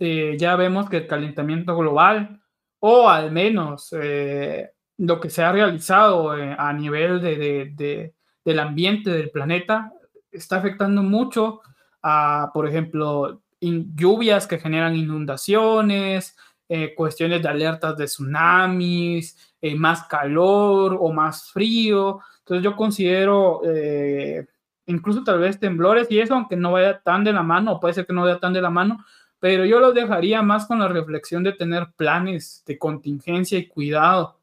Eh, 0.00 0.36
ya 0.38 0.56
vemos 0.56 0.88
que 0.88 0.98
el 0.98 1.06
calentamiento 1.06 1.76
global, 1.76 2.40
o 2.80 3.08
al 3.08 3.32
menos 3.32 3.90
lo 4.96 5.20
que 5.20 5.30
se 5.30 5.42
ha 5.42 5.52
realizado 5.52 6.30
a 6.30 6.72
nivel 6.72 7.20
de, 7.20 8.14
del 8.44 8.58
ambiente 8.60 9.10
del 9.10 9.30
planeta 9.30 9.92
está 10.30 10.56
afectando 10.56 11.02
mucho 11.02 11.60
a, 12.02 12.50
por 12.54 12.68
ejemplo, 12.68 13.42
lluvias 13.94 14.46
que 14.46 14.58
generan 14.58 14.96
inundaciones, 14.96 16.36
eh, 16.68 16.94
cuestiones 16.94 17.42
de 17.42 17.48
alertas 17.48 17.96
de 17.96 18.06
tsunamis, 18.06 19.54
eh, 19.60 19.74
más 19.74 20.04
calor 20.04 20.96
o 21.00 21.12
más 21.12 21.50
frío. 21.50 22.20
Entonces 22.40 22.64
yo 22.64 22.76
considero 22.76 23.62
incluso 24.86 25.24
tal 25.24 25.38
vez 25.38 25.58
temblores 25.58 26.10
y 26.10 26.20
eso, 26.20 26.34
aunque 26.34 26.56
no 26.56 26.72
vaya 26.72 27.00
tan 27.00 27.24
de 27.24 27.32
la 27.32 27.42
mano, 27.42 27.80
puede 27.80 27.94
ser 27.94 28.06
que 28.06 28.12
no 28.12 28.22
vaya 28.22 28.38
tan 28.38 28.52
de 28.52 28.60
la 28.60 28.70
mano, 28.70 29.04
pero 29.40 29.64
yo 29.64 29.80
lo 29.80 29.92
dejaría 29.92 30.42
más 30.42 30.66
con 30.66 30.78
la 30.78 30.88
reflexión 30.88 31.42
de 31.42 31.52
tener 31.52 31.88
planes 31.96 32.62
de 32.66 32.78
contingencia 32.78 33.58
y 33.58 33.68
cuidado 33.68 34.38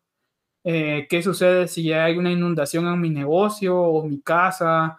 eh, 0.63 1.07
qué 1.09 1.23
sucede 1.23 1.67
si 1.67 1.91
hay 1.91 2.17
una 2.17 2.31
inundación 2.31 2.85
en 2.87 3.01
mi 3.01 3.09
negocio 3.09 3.79
o 3.79 4.03
mi 4.05 4.21
casa, 4.21 4.97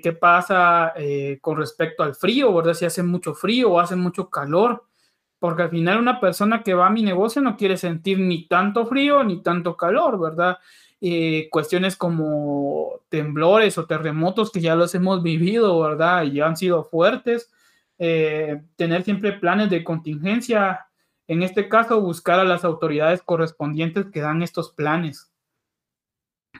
qué 0.00 0.12
pasa 0.12 0.92
eh, 0.96 1.38
con 1.40 1.56
respecto 1.56 2.02
al 2.02 2.14
frío, 2.14 2.52
¿verdad? 2.54 2.74
Si 2.74 2.84
hace 2.84 3.02
mucho 3.02 3.34
frío 3.34 3.72
o 3.72 3.80
hace 3.80 3.96
mucho 3.96 4.30
calor, 4.30 4.84
porque 5.38 5.62
al 5.62 5.70
final 5.70 5.98
una 5.98 6.20
persona 6.20 6.62
que 6.62 6.74
va 6.74 6.86
a 6.86 6.90
mi 6.90 7.02
negocio 7.02 7.42
no 7.42 7.56
quiere 7.56 7.76
sentir 7.76 8.18
ni 8.18 8.46
tanto 8.46 8.86
frío 8.86 9.24
ni 9.24 9.42
tanto 9.42 9.76
calor, 9.76 10.20
¿verdad? 10.20 10.58
Eh, 11.00 11.48
cuestiones 11.50 11.96
como 11.96 13.00
temblores 13.08 13.76
o 13.78 13.86
terremotos 13.86 14.52
que 14.52 14.60
ya 14.60 14.76
los 14.76 14.94
hemos 14.94 15.22
vivido, 15.22 15.80
¿verdad? 15.80 16.24
Y 16.24 16.40
han 16.40 16.56
sido 16.56 16.84
fuertes. 16.84 17.50
tener 18.76 19.04
siempre 19.04 19.32
planes 19.32 19.70
de 19.70 19.84
contingencia 19.84 20.86
en 21.32 21.42
este 21.42 21.68
caso, 21.68 22.00
buscar 22.00 22.40
a 22.40 22.44
las 22.44 22.64
autoridades 22.64 23.22
correspondientes 23.22 24.06
que 24.06 24.20
dan 24.20 24.42
estos 24.42 24.70
planes, 24.70 25.32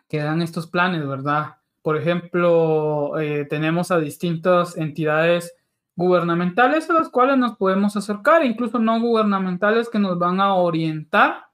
que 0.09 0.18
dan 0.18 0.40
estos 0.40 0.66
planes, 0.66 1.06
¿verdad? 1.06 1.56
Por 1.82 1.96
ejemplo, 1.96 3.18
eh, 3.20 3.44
tenemos 3.44 3.90
a 3.90 3.98
distintas 3.98 4.76
entidades 4.76 5.54
gubernamentales 5.96 6.88
a 6.88 6.94
las 6.94 7.09
cuales 7.09 7.36
nos 7.36 7.56
podemos 7.56 7.96
acercar, 7.96 8.44
incluso 8.44 8.78
no 8.78 9.00
gubernamentales 9.00 9.88
que 9.88 9.98
nos 9.98 10.18
van 10.18 10.40
a 10.40 10.54
orientar 10.54 11.46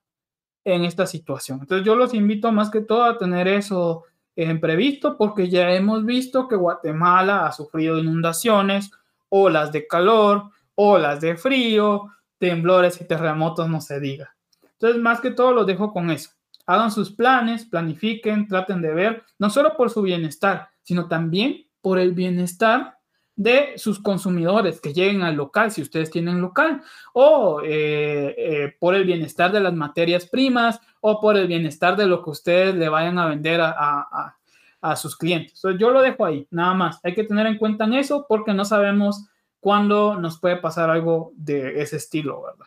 en 0.65 0.85
esta 0.85 1.07
situación. 1.07 1.61
Entonces 1.61 1.87
yo 1.87 1.97
los 1.97 2.15
invito 2.15 2.53
más 2.53 2.71
que 2.71 2.81
todo 2.81 3.05
a 3.05 3.19
tener 3.19 3.49
eso 3.49 4.05
en 4.37 4.61
previsto 4.61 5.17
porque 5.17 5.49
ya 5.49 5.73
hemos 5.73 6.05
visto 6.05 6.47
que 6.47 6.57
Guatemala 6.57 7.47
ha 7.47 7.53
sufrido 7.53 7.99
inundaciones, 7.99 8.91
olas 9.31 9.73
de 9.73 9.87
calor, 9.87 10.51
olas 10.75 11.21
de 11.21 11.37
frío, 11.37 12.09
temblores 12.39 13.01
y 13.01 13.05
terremotos 13.05 13.69
no 13.69 13.81
se 13.81 13.99
diga. 13.99 14.37
Entonces, 14.63 15.01
más 15.03 15.21
que 15.21 15.33
todo, 15.33 15.53
lo 15.53 15.65
dejo 15.65 15.93
con 15.93 16.11
eso. 16.11 16.31
Hagan 16.69 16.93
sus 16.93 17.11
planes, 17.11 17.65
planifiquen, 17.65 18.47
traten 18.47 18.83
de 18.83 18.93
ver, 18.93 19.25
no 19.39 19.49
solo 19.49 19.77
por 19.77 19.91
su 19.91 20.03
bienestar, 20.03 20.69
sino 20.83 21.09
también 21.09 21.67
por 21.81 21.99
el 21.99 22.13
bienestar 22.13 22.99
de 23.35 23.73
sus 23.77 24.03
consumidores 24.03 24.81
que 24.81 24.93
lleguen 24.93 25.23
al 25.23 25.37
local, 25.37 25.71
si 25.71 25.81
ustedes 25.81 26.11
tienen 26.11 26.43
local, 26.43 26.83
o 27.15 27.63
eh, 27.65 28.35
eh, 28.37 28.77
por 28.79 28.95
el 28.95 29.05
bienestar 29.05 29.51
de 29.51 29.61
las 29.61 29.73
materias 29.73 30.27
primas, 30.27 30.79
o 31.01 31.21
por 31.21 31.37
el 31.37 31.47
bienestar 31.47 31.97
de 31.97 32.07
lo 32.07 32.23
que 32.23 32.31
ustedes 32.31 32.75
le 32.75 32.89
vayan 32.89 33.19
a 33.19 33.27
vender 33.27 33.61
a, 33.63 34.37
a 34.81 34.97
sus 34.97 35.17
clientes. 35.17 35.55
Entonces, 35.55 35.81
yo 35.81 35.91
lo 35.91 36.03
dejo 36.03 36.25
ahí, 36.25 36.47
nada 36.51 36.75
más. 36.75 37.01
Hay 37.03 37.15
que 37.15 37.25
tener 37.25 37.47
en 37.47 37.59
cuenta 37.59 37.85
en 37.85 37.95
eso 37.95 38.27
porque 38.29 38.53
no 38.53 38.65
sabemos 38.65 39.27
cuando 39.61 40.17
nos 40.17 40.39
puede 40.39 40.57
pasar 40.57 40.91
algo 40.91 41.33
de 41.35 41.81
ese 41.81 41.97
estilo, 41.97 42.43
¿verdad? 42.43 42.67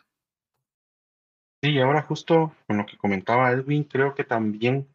Sí, 1.62 1.78
ahora 1.78 2.02
justo 2.02 2.52
con 2.66 2.78
lo 2.78 2.86
que 2.86 2.96
comentaba 2.96 3.52
Edwin, 3.52 3.84
creo 3.84 4.16
que 4.16 4.24
también 4.24 4.88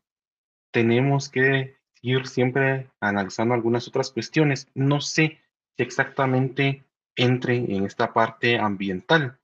tenemos 0.74 1.30
que 1.30 1.78
ir 2.02 2.28
siempre 2.28 2.90
analizando 3.00 3.54
algunas 3.54 3.88
otras 3.88 4.12
cuestiones. 4.12 4.68
No 4.76 5.00
sé 5.00 5.40
si 5.78 5.84
exactamente 5.84 6.84
entre 7.16 7.56
en 7.56 7.86
esta 7.86 8.12
parte 8.12 8.60
ambiental, 8.60 9.40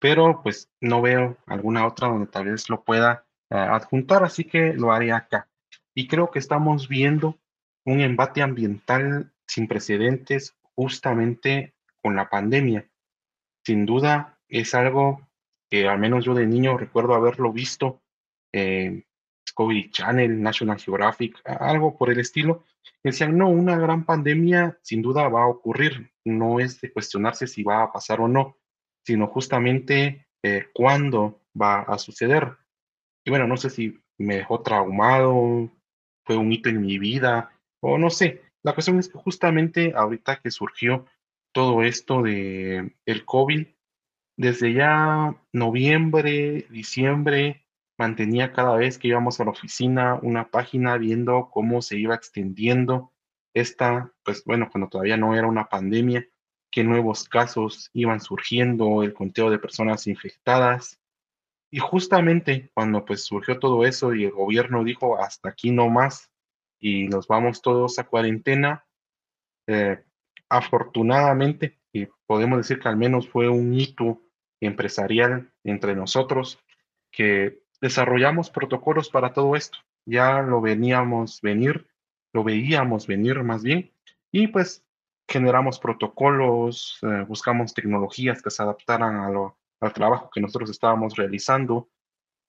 pero 0.00 0.42
pues 0.42 0.68
no 0.80 1.00
veo 1.00 1.36
alguna 1.46 1.86
otra 1.86 2.08
donde 2.08 2.26
tal 2.26 2.46
vez 2.46 2.68
lo 2.68 2.82
pueda 2.82 3.24
eh, 3.50 3.54
adjuntar, 3.54 4.24
así 4.24 4.42
que 4.42 4.74
lo 4.74 4.90
haré 4.90 5.12
acá. 5.12 5.48
Y 5.94 6.08
creo 6.08 6.32
que 6.32 6.40
estamos 6.40 6.88
viendo 6.88 7.38
un 7.84 8.00
embate 8.00 8.42
ambiental 8.42 9.32
sin 9.46 9.68
precedentes 9.68 10.56
justamente 10.74 11.74
con 12.02 12.16
la 12.16 12.28
pandemia. 12.28 12.88
Sin 13.64 13.86
duda 13.86 14.38
es 14.48 14.74
algo 14.74 15.25
que 15.70 15.88
al 15.88 15.98
menos 15.98 16.24
yo 16.24 16.34
de 16.34 16.46
niño 16.46 16.76
recuerdo 16.76 17.14
haberlo 17.14 17.52
visto 17.52 18.02
en 18.52 19.04
Discovery 19.44 19.90
Channel, 19.90 20.42
National 20.42 20.78
Geographic, 20.78 21.40
algo 21.44 21.96
por 21.96 22.10
el 22.10 22.20
estilo. 22.20 22.64
Decían, 23.02 23.36
no, 23.36 23.48
una 23.48 23.76
gran 23.76 24.04
pandemia 24.04 24.78
sin 24.82 25.02
duda 25.02 25.28
va 25.28 25.44
a 25.44 25.48
ocurrir. 25.48 26.10
No 26.24 26.60
es 26.60 26.80
de 26.80 26.92
cuestionarse 26.92 27.46
si 27.46 27.62
va 27.62 27.82
a 27.82 27.92
pasar 27.92 28.20
o 28.20 28.28
no, 28.28 28.58
sino 29.04 29.28
justamente 29.28 30.26
eh, 30.42 30.66
cuándo 30.72 31.42
va 31.60 31.82
a 31.82 31.98
suceder. 31.98 32.56
Y 33.24 33.30
bueno, 33.30 33.46
no 33.46 33.56
sé 33.56 33.70
si 33.70 33.98
me 34.18 34.36
dejó 34.36 34.62
traumado, 34.62 35.70
fue 36.24 36.36
un 36.36 36.52
hito 36.52 36.68
en 36.68 36.80
mi 36.80 36.98
vida, 36.98 37.50
o 37.80 37.98
no 37.98 38.10
sé. 38.10 38.42
La 38.62 38.74
cuestión 38.74 38.98
es 38.98 39.08
que 39.08 39.18
justamente 39.18 39.92
ahorita 39.94 40.40
que 40.40 40.50
surgió 40.50 41.06
todo 41.52 41.82
esto 41.82 42.22
de 42.22 42.96
el 43.06 43.24
COVID, 43.24 43.66
desde 44.36 44.74
ya 44.74 45.34
noviembre, 45.52 46.66
diciembre, 46.70 47.66
mantenía 47.98 48.52
cada 48.52 48.76
vez 48.76 48.98
que 48.98 49.08
íbamos 49.08 49.40
a 49.40 49.44
la 49.44 49.50
oficina 49.50 50.18
una 50.22 50.50
página 50.50 50.98
viendo 50.98 51.48
cómo 51.50 51.80
se 51.82 51.98
iba 51.98 52.14
extendiendo 52.14 53.12
esta, 53.54 54.12
pues 54.22 54.44
bueno, 54.44 54.68
cuando 54.70 54.88
todavía 54.88 55.16
no 55.16 55.34
era 55.34 55.46
una 55.46 55.68
pandemia, 55.68 56.28
qué 56.70 56.84
nuevos 56.84 57.26
casos 57.26 57.90
iban 57.94 58.20
surgiendo, 58.20 59.02
el 59.02 59.14
conteo 59.14 59.50
de 59.50 59.58
personas 59.58 60.06
infectadas. 60.06 61.00
Y 61.70 61.78
justamente 61.78 62.70
cuando 62.74 63.04
pues 63.04 63.24
surgió 63.24 63.58
todo 63.58 63.86
eso 63.86 64.14
y 64.14 64.24
el 64.24 64.32
gobierno 64.32 64.84
dijo 64.84 65.18
hasta 65.18 65.48
aquí 65.48 65.70
no 65.70 65.88
más 65.88 66.30
y 66.78 67.08
nos 67.08 67.26
vamos 67.26 67.62
todos 67.62 67.98
a 67.98 68.04
cuarentena, 68.04 68.86
eh, 69.66 70.04
afortunadamente, 70.50 71.80
y 71.92 72.06
podemos 72.26 72.58
decir 72.58 72.78
que 72.78 72.88
al 72.88 72.96
menos 72.96 73.28
fue 73.28 73.48
un 73.48 73.72
hito 73.74 74.25
empresarial 74.60 75.52
entre 75.64 75.94
nosotros, 75.94 76.58
que 77.10 77.60
desarrollamos 77.80 78.50
protocolos 78.50 79.10
para 79.10 79.32
todo 79.32 79.56
esto. 79.56 79.78
Ya 80.06 80.42
lo 80.42 80.60
veníamos 80.60 81.40
venir, 81.40 81.86
lo 82.32 82.44
veíamos 82.44 83.06
venir 83.06 83.42
más 83.42 83.62
bien, 83.62 83.90
y 84.30 84.48
pues 84.48 84.84
generamos 85.28 85.78
protocolos, 85.78 86.98
eh, 87.02 87.24
buscamos 87.26 87.74
tecnologías 87.74 88.42
que 88.42 88.50
se 88.50 88.62
adaptaran 88.62 89.16
a 89.16 89.30
lo, 89.30 89.58
al 89.80 89.92
trabajo 89.92 90.30
que 90.32 90.40
nosotros 90.40 90.70
estábamos 90.70 91.16
realizando. 91.16 91.88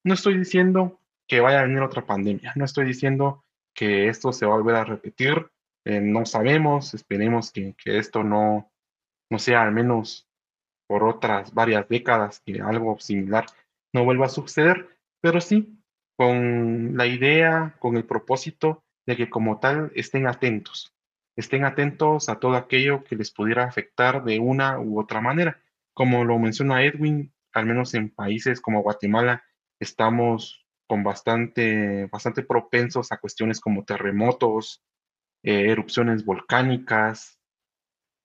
No 0.03 0.13
estoy 0.13 0.37
diciendo 0.37 0.99
que 1.27 1.39
vaya 1.39 1.59
a 1.59 1.63
venir 1.63 1.81
otra 1.81 2.05
pandemia, 2.05 2.53
no 2.55 2.65
estoy 2.65 2.85
diciendo 2.85 3.43
que 3.73 4.07
esto 4.07 4.31
se 4.31 4.45
va 4.45 4.53
a 4.53 4.57
volver 4.57 4.75
a 4.75 4.83
repetir, 4.83 5.49
eh, 5.85 6.01
no 6.01 6.25
sabemos, 6.25 6.93
esperemos 6.93 7.51
que, 7.51 7.75
que 7.75 7.97
esto 7.97 8.23
no, 8.23 8.71
no 9.29 9.39
sea 9.39 9.63
al 9.63 9.71
menos 9.71 10.26
por 10.87 11.03
otras 11.03 11.53
varias 11.53 11.87
décadas 11.89 12.41
que 12.45 12.61
algo 12.61 12.99
similar 12.99 13.45
no 13.93 14.05
vuelva 14.05 14.27
a 14.27 14.29
suceder, 14.29 14.87
pero 15.21 15.41
sí 15.41 15.77
con 16.17 16.97
la 16.97 17.05
idea, 17.05 17.75
con 17.79 17.95
el 17.95 18.05
propósito 18.05 18.83
de 19.05 19.15
que 19.15 19.29
como 19.29 19.59
tal 19.59 19.91
estén 19.95 20.27
atentos, 20.27 20.93
estén 21.35 21.63
atentos 21.63 22.27
a 22.27 22.39
todo 22.39 22.55
aquello 22.55 23.03
que 23.03 23.15
les 23.15 23.31
pudiera 23.31 23.65
afectar 23.65 24.23
de 24.23 24.39
una 24.39 24.79
u 24.79 24.99
otra 24.99 25.21
manera. 25.21 25.61
Como 25.93 26.25
lo 26.25 26.39
menciona 26.39 26.83
Edwin, 26.83 27.31
al 27.53 27.67
menos 27.67 27.93
en 27.93 28.09
países 28.09 28.59
como 28.59 28.81
Guatemala, 28.81 29.43
estamos 29.79 30.65
con 30.87 31.03
bastante, 31.03 32.07
bastante 32.07 32.41
propensos 32.41 33.11
a 33.11 33.17
cuestiones 33.17 33.59
como 33.59 33.85
terremotos, 33.85 34.83
eh, 35.43 35.69
erupciones 35.69 36.25
volcánicas. 36.25 37.39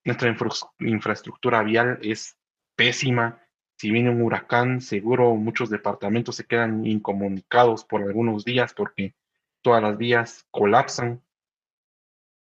Nuestra 0.04 0.34
infraestructura 0.80 1.62
vial 1.62 1.98
es 2.02 2.38
pésima. 2.82 3.40
Si 3.78 3.92
viene 3.92 4.10
un 4.10 4.22
huracán, 4.22 4.80
seguro 4.80 5.36
muchos 5.36 5.70
departamentos 5.70 6.34
se 6.34 6.46
quedan 6.46 6.84
incomunicados 6.84 7.84
por 7.84 8.02
algunos 8.02 8.44
días 8.44 8.74
porque 8.74 9.14
todas 9.62 9.80
las 9.80 9.96
vías 9.96 10.44
colapsan. 10.50 11.22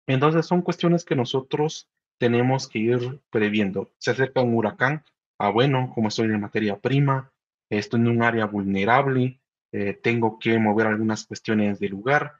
Entonces 0.06 0.46
son 0.46 0.62
cuestiones 0.62 1.04
que 1.04 1.16
nosotros 1.16 1.90
tenemos 2.18 2.68
que 2.68 2.78
ir 2.78 3.20
previendo. 3.30 3.90
Se 3.98 4.12
acerca 4.12 4.40
un 4.40 4.54
huracán, 4.54 5.02
ah 5.40 5.50
bueno, 5.50 5.90
como 5.92 6.06
estoy 6.06 6.28
de 6.28 6.38
materia 6.38 6.78
prima, 6.78 7.32
estoy 7.68 7.98
en 8.00 8.06
un 8.06 8.22
área 8.22 8.46
vulnerable, 8.46 9.40
eh, 9.72 9.94
tengo 9.94 10.38
que 10.38 10.56
mover 10.60 10.86
algunas 10.86 11.26
cuestiones 11.26 11.80
de 11.80 11.88
lugar. 11.88 12.34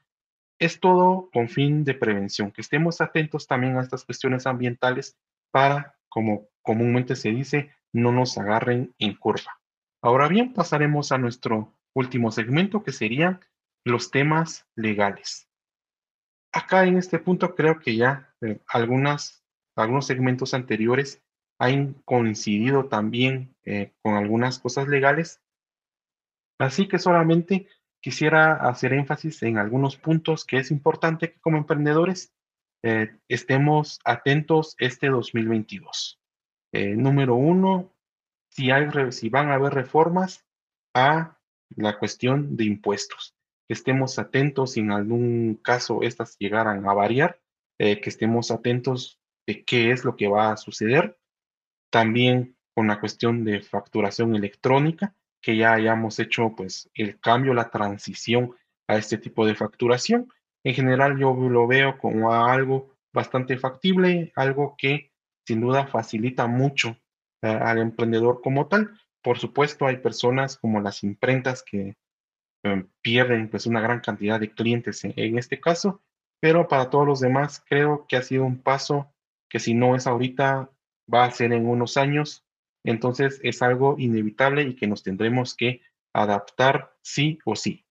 Es 0.57 0.79
todo 0.79 1.29
con 1.33 1.49
fin 1.49 1.83
de 1.83 1.95
prevención, 1.95 2.51
que 2.51 2.61
estemos 2.61 3.01
atentos 3.01 3.45
también 3.45 3.75
a 3.75 3.81
estas 3.81 4.05
cuestiones 4.05 4.47
ambientales 4.47 5.17
para, 5.51 5.97
como 6.07 6.47
comúnmente 6.61 7.17
se 7.17 7.31
dice, 7.31 7.71
no 7.93 8.11
nos 8.11 8.37
agarren 8.37 8.93
en 8.99 9.15
curva. 9.15 9.59
Ahora 10.01 10.27
bien, 10.27 10.53
pasaremos 10.53 11.11
a 11.11 11.17
nuestro 11.17 11.73
último 11.93 12.31
segmento, 12.31 12.83
que 12.83 12.91
serían 12.91 13.41
los 13.83 14.11
temas 14.11 14.67
legales. 14.75 15.49
Acá 16.51 16.85
en 16.85 16.97
este 16.97 17.19
punto 17.19 17.55
creo 17.55 17.79
que 17.79 17.95
ya 17.95 18.33
eh, 18.41 18.59
algunos 18.67 19.43
segmentos 20.01 20.53
anteriores 20.53 21.21
han 21.59 21.93
coincidido 22.05 22.87
también 22.87 23.55
eh, 23.65 23.93
con 24.01 24.15
algunas 24.15 24.59
cosas 24.59 24.87
legales. 24.87 25.41
Así 26.57 26.87
que 26.87 26.99
solamente 26.99 27.67
quisiera 28.01 28.53
hacer 28.53 28.93
énfasis 28.93 29.43
en 29.43 29.57
algunos 29.57 29.97
puntos 29.97 30.45
que 30.45 30.57
es 30.57 30.71
importante 30.71 31.33
que 31.33 31.39
como 31.39 31.57
emprendedores 31.57 32.33
eh, 32.83 33.09
estemos 33.27 33.99
atentos 34.05 34.75
este 34.79 35.09
2022. 35.09 36.18
Eh, 36.71 36.95
número 36.95 37.35
uno, 37.35 37.91
si, 38.49 39.29
van 39.29 39.49
a 39.49 39.55
haber 39.55 39.73
reformas 39.73 40.45
a 40.93 41.37
la 41.75 41.97
cuestión 41.97 42.55
de 42.57 42.65
impuestos. 42.65 43.35
Que 43.67 43.73
estemos 43.73 44.19
atentos 44.19 44.73
si 44.73 44.79
en 44.79 44.91
algún 44.91 45.59
caso 45.63 46.01
estas 46.01 46.37
llegaran 46.37 46.87
a 46.87 46.93
variar, 46.93 47.39
eh, 47.79 48.01
que 48.01 48.09
estemos 48.09 48.51
atentos 48.51 49.19
de 49.47 49.63
qué 49.63 49.91
es 49.91 50.03
lo 50.03 50.15
que 50.15 50.27
va 50.27 50.51
a 50.51 50.57
suceder. 50.57 51.17
También 51.91 52.57
con 52.75 52.87
la 52.87 52.99
cuestión 52.99 53.43
de 53.43 53.61
facturación 53.61 54.35
electrónica, 54.35 55.15
que 55.41 55.57
ya 55.57 55.73
hayamos 55.73 56.19
hecho 56.19 56.53
pues 56.55 56.89
el 56.93 57.19
cambio, 57.19 57.53
la 57.53 57.69
transición 57.69 58.55
a 58.87 58.97
este 58.97 59.17
tipo 59.17 59.45
de 59.45 59.55
facturación. 59.55 60.31
En 60.63 60.73
general 60.73 61.17
yo 61.17 61.33
lo 61.33 61.67
veo 61.67 61.97
como 61.97 62.33
algo 62.33 62.95
bastante 63.13 63.57
factible, 63.57 64.31
algo 64.35 64.75
que 64.77 65.11
sin 65.49 65.61
duda 65.61 65.87
facilita 65.87 66.45
mucho 66.45 66.95
al 67.41 67.79
emprendedor 67.79 68.41
como 68.43 68.67
tal. 68.67 68.91
Por 69.23 69.39
supuesto, 69.39 69.87
hay 69.87 69.97
personas 69.97 70.57
como 70.57 70.79
las 70.79 71.03
imprentas 71.03 71.63
que 71.63 71.97
em, 72.63 72.87
pierden 73.01 73.49
pues 73.49 73.65
una 73.65 73.81
gran 73.81 73.99
cantidad 73.99 74.39
de 74.39 74.51
clientes 74.51 75.03
en, 75.03 75.39
este 75.39 75.59
caso, 75.59 76.03
pero 76.39 76.67
para 76.67 76.91
todos 76.91 77.07
los 77.07 77.19
demás 77.19 77.63
creo 77.67 78.05
que 78.07 78.15
ha 78.15 78.21
sido 78.21 78.45
un 78.45 78.61
paso 78.61 79.11
que 79.49 79.57
si 79.57 79.73
no 79.73 79.95
es 79.95 80.05
ahorita, 80.05 80.69
va 81.11 81.25
a 81.25 81.31
ser 81.31 81.51
en 81.51 81.65
unos 81.67 81.97
años. 81.97 82.45
Entonces 82.83 83.39
es 83.41 83.63
algo 83.63 83.95
inevitable 83.97 84.61
y 84.61 84.75
que 84.75 84.85
nos 84.85 85.01
tendremos 85.01 85.55
que 85.55 85.81
adaptar 86.13 86.95
sí 87.01 87.39
o 87.43 87.55
sí. 87.55 87.87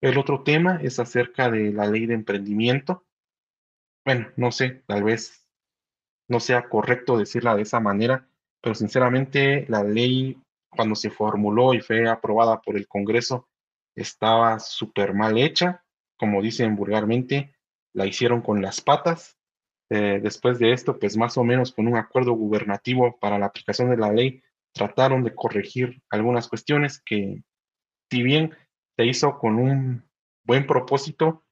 El 0.00 0.18
otro 0.18 0.42
tema 0.42 0.80
es 0.82 0.98
acerca 0.98 1.52
de 1.52 1.72
la 1.72 1.86
ley 1.86 2.06
de 2.06 2.14
emprendimiento. 2.14 3.06
Bueno, 4.04 4.26
no 4.36 4.50
sé, 4.50 4.82
tal 4.88 5.04
vez 5.04 5.45
no 6.28 6.40
sea 6.40 6.68
correcto 6.68 7.16
decirla 7.16 7.54
de 7.54 7.62
esa 7.62 7.80
manera, 7.80 8.28
pero 8.60 8.74
sinceramente 8.74 9.66
la 9.68 9.84
ley 9.84 10.40
cuando 10.70 10.94
se 10.94 11.10
formuló 11.10 11.74
y 11.74 11.80
fue 11.80 12.08
aprobada 12.08 12.60
por 12.60 12.76
el 12.76 12.86
Congreso 12.86 13.48
estaba 13.94 14.58
súper 14.58 15.14
mal 15.14 15.38
hecha, 15.38 15.82
como 16.18 16.42
dicen 16.42 16.76
vulgarmente, 16.76 17.54
la 17.94 18.06
hicieron 18.06 18.42
con 18.42 18.60
las 18.60 18.80
patas. 18.80 19.38
Eh, 19.90 20.20
después 20.22 20.58
de 20.58 20.72
esto, 20.72 20.98
pues 20.98 21.16
más 21.16 21.38
o 21.38 21.44
menos 21.44 21.72
con 21.72 21.86
un 21.88 21.96
acuerdo 21.96 22.32
gubernativo 22.32 23.18
para 23.18 23.38
la 23.38 23.46
aplicación 23.46 23.90
de 23.90 23.96
la 23.96 24.12
ley, 24.12 24.42
trataron 24.72 25.22
de 25.22 25.34
corregir 25.34 26.02
algunas 26.10 26.48
cuestiones 26.48 27.00
que, 27.00 27.42
si 28.10 28.22
bien 28.22 28.54
se 28.96 29.06
hizo 29.06 29.38
con 29.38 29.56
un 29.58 30.04
buen 30.44 30.66
propósito, 30.66 31.44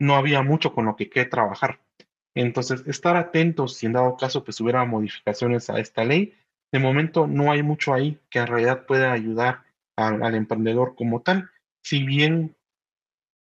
no 0.00 0.16
había 0.16 0.42
mucho 0.42 0.74
con 0.74 0.86
lo 0.86 0.96
que 0.96 1.08
que 1.08 1.24
trabajar. 1.24 1.80
Entonces, 2.36 2.86
estar 2.86 3.16
atentos 3.16 3.76
si 3.76 3.86
en 3.86 3.94
dado 3.94 4.16
caso 4.18 4.44
pues 4.44 4.60
hubiera 4.60 4.84
modificaciones 4.84 5.70
a 5.70 5.80
esta 5.80 6.04
ley. 6.04 6.34
De 6.70 6.78
momento 6.78 7.26
no 7.26 7.50
hay 7.50 7.62
mucho 7.62 7.94
ahí 7.94 8.20
que 8.28 8.40
en 8.40 8.46
realidad 8.46 8.84
pueda 8.84 9.12
ayudar 9.12 9.64
al, 9.96 10.34
emprendedor 10.34 10.94
como 10.94 11.22
tal. 11.22 11.50
Si 11.82 12.04
bien 12.04 12.54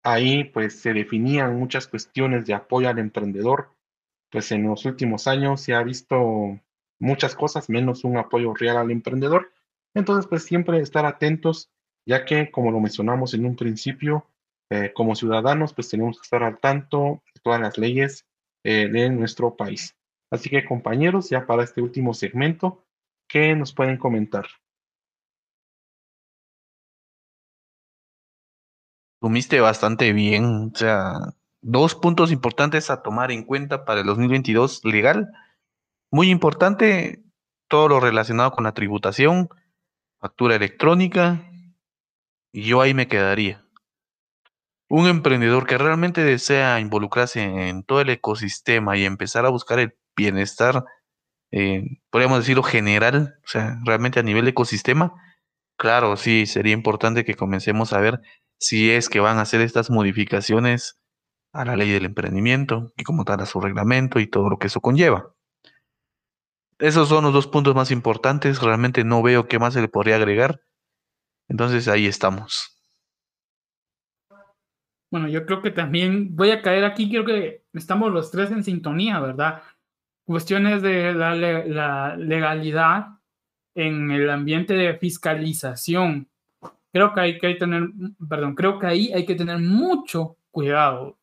ahí 0.03 0.45
pues 0.45 0.79
se 0.81 0.93
definían 0.93 1.59
muchas 1.59 1.87
cuestiones 1.87 2.47
de 2.47 2.55
apoyo 2.55 2.89
al 2.89 2.97
emprendedor, 2.97 3.69
pues 4.31 4.51
en 4.51 4.63
los 4.63 4.83
últimos 4.85 5.27
años 5.27 5.61
se 5.61 5.75
ha 5.75 5.83
visto 5.83 6.59
muchas 6.99 7.35
cosas 7.35 7.69
menos 7.69 8.03
un 8.03 8.17
apoyo 8.17 8.55
real 8.55 8.77
al 8.77 8.89
emprendedor. 8.89 9.51
Entonces, 9.93 10.25
pues 10.27 10.43
siempre 10.43 10.79
estar 10.79 11.05
atentos, 11.05 11.69
ya 12.07 12.25
que 12.25 12.49
como 12.49 12.71
lo 12.71 12.79
mencionamos 12.79 13.35
en 13.35 13.45
un 13.45 13.55
principio, 13.55 14.25
eh, 14.71 14.91
como 14.95 15.15
ciudadanos, 15.15 15.73
pues 15.73 15.89
tenemos 15.89 16.17
que 16.17 16.23
estar 16.23 16.41
al 16.41 16.59
tanto 16.59 17.21
de 17.35 17.41
todas 17.41 17.61
las 17.61 17.77
leyes 17.77 18.25
eh, 18.63 18.87
de 18.89 19.09
nuestro 19.09 19.55
país. 19.55 19.95
Así 20.31 20.49
que 20.49 20.65
compañeros, 20.65 21.29
ya 21.29 21.45
para 21.45 21.63
este 21.63 21.81
último 21.81 22.13
segmento, 22.13 22.85
¿qué 23.27 23.55
nos 23.55 23.73
pueden 23.73 23.97
comentar? 23.97 24.45
Sumiste 29.21 29.59
bastante 29.59 30.13
bien, 30.13 30.71
o 30.73 30.77
sea, 30.77 31.13
dos 31.61 31.95
puntos 31.95 32.31
importantes 32.31 32.89
a 32.89 33.03
tomar 33.03 33.31
en 33.31 33.43
cuenta 33.43 33.85
para 33.85 34.01
el 34.01 34.07
2022 34.07 34.83
legal. 34.83 35.31
Muy 36.09 36.29
importante, 36.29 37.23
todo 37.67 37.87
lo 37.87 37.99
relacionado 37.99 38.51
con 38.51 38.63
la 38.63 38.73
tributación, 38.73 39.49
factura 40.19 40.55
electrónica, 40.55 41.51
y 42.51 42.63
yo 42.63 42.81
ahí 42.81 42.93
me 42.93 43.07
quedaría. 43.07 43.60
Un 44.93 45.07
emprendedor 45.07 45.65
que 45.65 45.77
realmente 45.77 46.21
desea 46.21 46.81
involucrarse 46.81 47.41
en 47.41 47.83
todo 47.83 48.01
el 48.01 48.09
ecosistema 48.09 48.97
y 48.97 49.05
empezar 49.05 49.45
a 49.45 49.49
buscar 49.49 49.79
el 49.79 49.95
bienestar, 50.17 50.83
eh, 51.49 52.01
podríamos 52.09 52.39
decirlo 52.39 52.61
general, 52.61 53.35
o 53.45 53.47
sea, 53.47 53.79
realmente 53.85 54.19
a 54.19 54.23
nivel 54.23 54.45
ecosistema, 54.49 55.13
claro, 55.77 56.17
sí, 56.17 56.45
sería 56.45 56.73
importante 56.73 57.23
que 57.23 57.35
comencemos 57.35 57.93
a 57.93 58.01
ver 58.01 58.19
si 58.59 58.91
es 58.91 59.07
que 59.07 59.21
van 59.21 59.37
a 59.37 59.43
hacer 59.43 59.61
estas 59.61 59.89
modificaciones 59.89 60.99
a 61.53 61.63
la 61.63 61.77
ley 61.77 61.89
del 61.89 62.03
emprendimiento 62.03 62.91
y 62.97 63.03
como 63.03 63.23
tal 63.23 63.39
a 63.39 63.45
su 63.45 63.61
reglamento 63.61 64.19
y 64.19 64.27
todo 64.27 64.49
lo 64.49 64.59
que 64.59 64.67
eso 64.67 64.81
conlleva. 64.81 65.33
Esos 66.79 67.07
son 67.07 67.23
los 67.23 67.31
dos 67.31 67.47
puntos 67.47 67.75
más 67.75 67.91
importantes. 67.91 68.61
Realmente 68.61 69.05
no 69.05 69.23
veo 69.23 69.47
qué 69.47 69.57
más 69.57 69.73
se 69.73 69.79
le 69.79 69.87
podría 69.87 70.17
agregar. 70.17 70.59
Entonces 71.47 71.87
ahí 71.87 72.07
estamos. 72.07 72.80
Bueno, 75.11 75.27
yo 75.27 75.45
creo 75.45 75.61
que 75.61 75.71
también 75.71 76.35
voy 76.35 76.51
a 76.51 76.61
caer 76.61 76.85
aquí. 76.85 77.09
Creo 77.09 77.25
que 77.25 77.65
estamos 77.73 78.11
los 78.11 78.31
tres 78.31 78.49
en 78.51 78.63
sintonía, 78.63 79.19
¿verdad? 79.19 79.61
Cuestiones 80.25 80.81
de 80.81 81.13
la, 81.13 81.35
la 81.35 82.15
legalidad 82.15 83.07
en 83.75 84.09
el 84.11 84.29
ambiente 84.29 84.73
de 84.73 84.97
fiscalización. 84.97 86.29
Creo 86.93 87.13
que 87.13 87.19
hay 87.21 87.39
que 87.39 87.55
tener, 87.55 87.89
perdón, 88.27 88.55
creo 88.55 88.79
que 88.79 88.87
ahí 88.87 89.13
hay 89.13 89.25
que 89.25 89.35
tener 89.35 89.59
mucho 89.59 90.37
cuidado, 90.49 91.17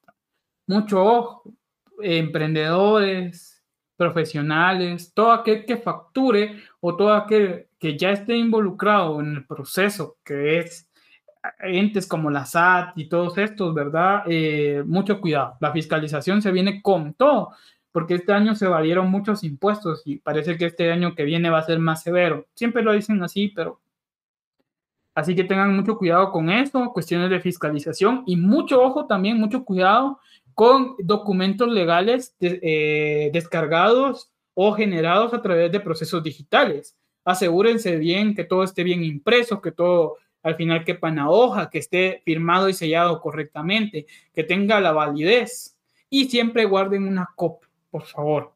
mucho 0.67 1.03
ojo, 1.05 1.55
emprendedores, 2.01 3.63
profesionales, 3.97 5.13
todo 5.13 5.33
aquel 5.33 5.67
que 5.67 5.77
facture 5.77 6.63
o 6.81 6.97
todo 6.97 7.13
aquel 7.13 7.69
que 7.79 7.99
ya 7.99 8.11
esté 8.13 8.37
involucrado 8.37 9.21
en 9.21 9.37
el 9.37 9.47
proceso, 9.47 10.17
que 10.25 10.59
es 10.59 10.88
entes 11.61 12.07
como 12.07 12.31
la 12.31 12.45
SAT 12.45 12.97
y 12.97 13.09
todos 13.09 13.39
estos, 13.39 13.75
¿verdad? 13.75 14.23
Eh, 14.27 14.83
mucho 14.87 15.21
cuidado. 15.21 15.57
La 15.61 15.73
fiscalización 15.73 16.43
se 16.43 16.53
viene 16.53 16.83
con 16.83 17.15
todo, 17.15 17.51
porque 17.93 18.15
este 18.15 18.33
año 18.33 18.55
se 18.55 18.67
valieron 18.67 19.11
muchos 19.11 19.45
impuestos 19.45 20.03
y 20.05 20.17
parece 20.17 20.57
que 20.57 20.67
este 20.67 20.91
año 20.91 21.15
que 21.15 21.25
viene 21.25 21.51
va 21.51 21.59
a 21.59 21.67
ser 21.67 21.79
más 21.79 22.03
severo. 22.03 22.47
Siempre 22.55 22.83
lo 22.83 22.93
dicen 22.93 23.23
así, 23.23 23.49
pero... 23.49 23.81
Así 25.15 25.35
que 25.35 25.43
tengan 25.43 25.75
mucho 25.75 25.97
cuidado 25.99 26.31
con 26.31 26.49
esto, 26.49 26.93
cuestiones 26.93 27.29
de 27.29 27.41
fiscalización 27.41 28.23
y 28.25 28.37
mucho 28.37 28.81
ojo 28.81 29.07
también, 29.07 29.37
mucho 29.41 29.65
cuidado 29.65 30.21
con 30.55 30.95
documentos 30.99 31.69
legales 31.69 32.37
eh, 32.41 33.31
descargados 33.33 34.31
o 34.55 34.73
generados 34.73 35.35
a 35.35 35.43
través 35.43 35.73
de 35.73 35.81
procesos 35.81 36.23
digitales. 36.23 36.97
Asegúrense 37.25 37.97
bien 37.97 38.35
que 38.35 38.45
todo 38.45 38.63
esté 38.63 38.85
bien 38.85 39.05
impreso, 39.05 39.61
que 39.61 39.73
todo 39.73 40.17
al 40.43 40.57
final 40.57 40.85
quepa 40.85 41.09
en 41.09 41.17
la 41.17 41.29
hoja, 41.29 41.71
que 41.71 41.79
esté 41.79 42.23
firmado 42.25 42.69
y 42.69 42.75
sellado 42.75 43.21
correctamente, 43.21 44.07
que 44.33 44.45
tenga 44.45 44.81
la 44.81 44.93
validez 44.93 45.77
y 46.11 46.27
siempre 46.27 46.65
guarden 46.65 47.07
una 47.07 47.29
copia, 47.35 47.69
por 47.91 48.05
favor. 48.05 48.53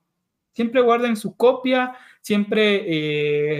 Siempre 0.52 0.82
guarden 0.82 1.16
su 1.16 1.36
copia, 1.36 1.96
siempre 2.20 2.84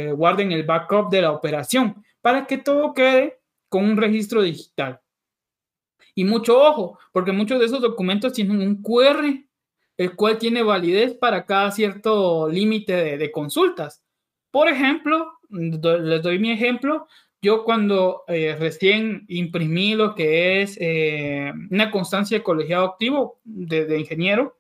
eh, 0.09 0.13
guarden 0.13 0.53
el 0.53 0.65
backup 0.65 1.11
de 1.11 1.23
la 1.23 1.33
operación 1.33 2.05
para 2.21 2.47
que 2.47 2.59
todo 2.59 2.95
quede 2.95 3.41
con 3.69 3.85
un 3.85 3.97
registro 3.97 4.43
digital. 4.43 5.01
Y 6.15 6.25
mucho 6.25 6.61
ojo, 6.61 6.99
porque 7.11 7.33
muchos 7.33 7.59
de 7.59 7.67
esos 7.67 7.81
documentos 7.81 8.35
tienen 8.35 8.61
un 8.61 8.83
QR, 8.83 9.25
el 9.97 10.17
cual 10.17 10.39
tiene 10.39 10.63
validez 10.63 11.15
para 11.15 11.47
cada 11.47 11.71
cierto 11.71 12.49
límite 12.49 13.17
de, 13.17 13.33
consultas. 13.33 14.03
Por 14.51 14.69
ejemplo, 14.69 15.39
les 15.49 16.23
doy 16.23 16.39
mi 16.39 16.51
ejemplo, 16.51 17.07
yo 17.43 17.65
cuando 17.65 18.23
eh, 18.29 18.57
recién 18.59 19.25
imprimí 19.27 19.95
lo 19.97 20.15
que 20.15 20.63
es 20.63 20.79
eh, 20.81 21.53
una 21.71 21.91
constancia 21.91 22.39
de 22.39 22.45
colegiado 22.45 22.87
activo 22.87 23.41
de, 23.45 23.99
ingeniero, 23.99 24.57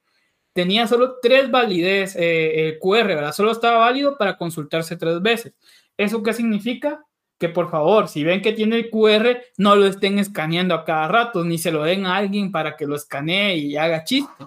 tenía 0.52 0.88
solo 0.88 1.18
tres 1.22 1.48
validez 1.48 2.16
eh, 2.16 2.68
el 2.68 2.78
QR, 2.80 3.06
¿verdad? 3.06 3.32
Solo 3.32 3.52
estaba 3.52 3.78
válido 3.78 4.18
para 4.18 4.36
consultarse 4.36 4.96
tres 4.96 5.22
veces. 5.22 5.54
¿Eso 5.96 6.22
qué 6.22 6.32
significa? 6.32 7.04
que 7.38 7.48
por 7.48 7.72
favor, 7.72 8.06
si 8.06 8.22
ven 8.22 8.40
que 8.40 8.52
tiene 8.52 8.76
el 8.76 8.88
QR, 8.88 9.42
no 9.58 9.74
lo 9.74 9.86
estén 9.86 10.20
escaneando 10.20 10.76
a 10.76 10.84
cada 10.84 11.08
rato, 11.08 11.44
ni 11.44 11.58
se 11.58 11.72
lo 11.72 11.82
den 11.82 12.06
a 12.06 12.14
alguien 12.14 12.52
para 12.52 12.76
que 12.76 12.86
lo 12.86 12.94
escanee 12.94 13.56
y 13.56 13.76
haga 13.76 14.04
chiste. 14.04 14.46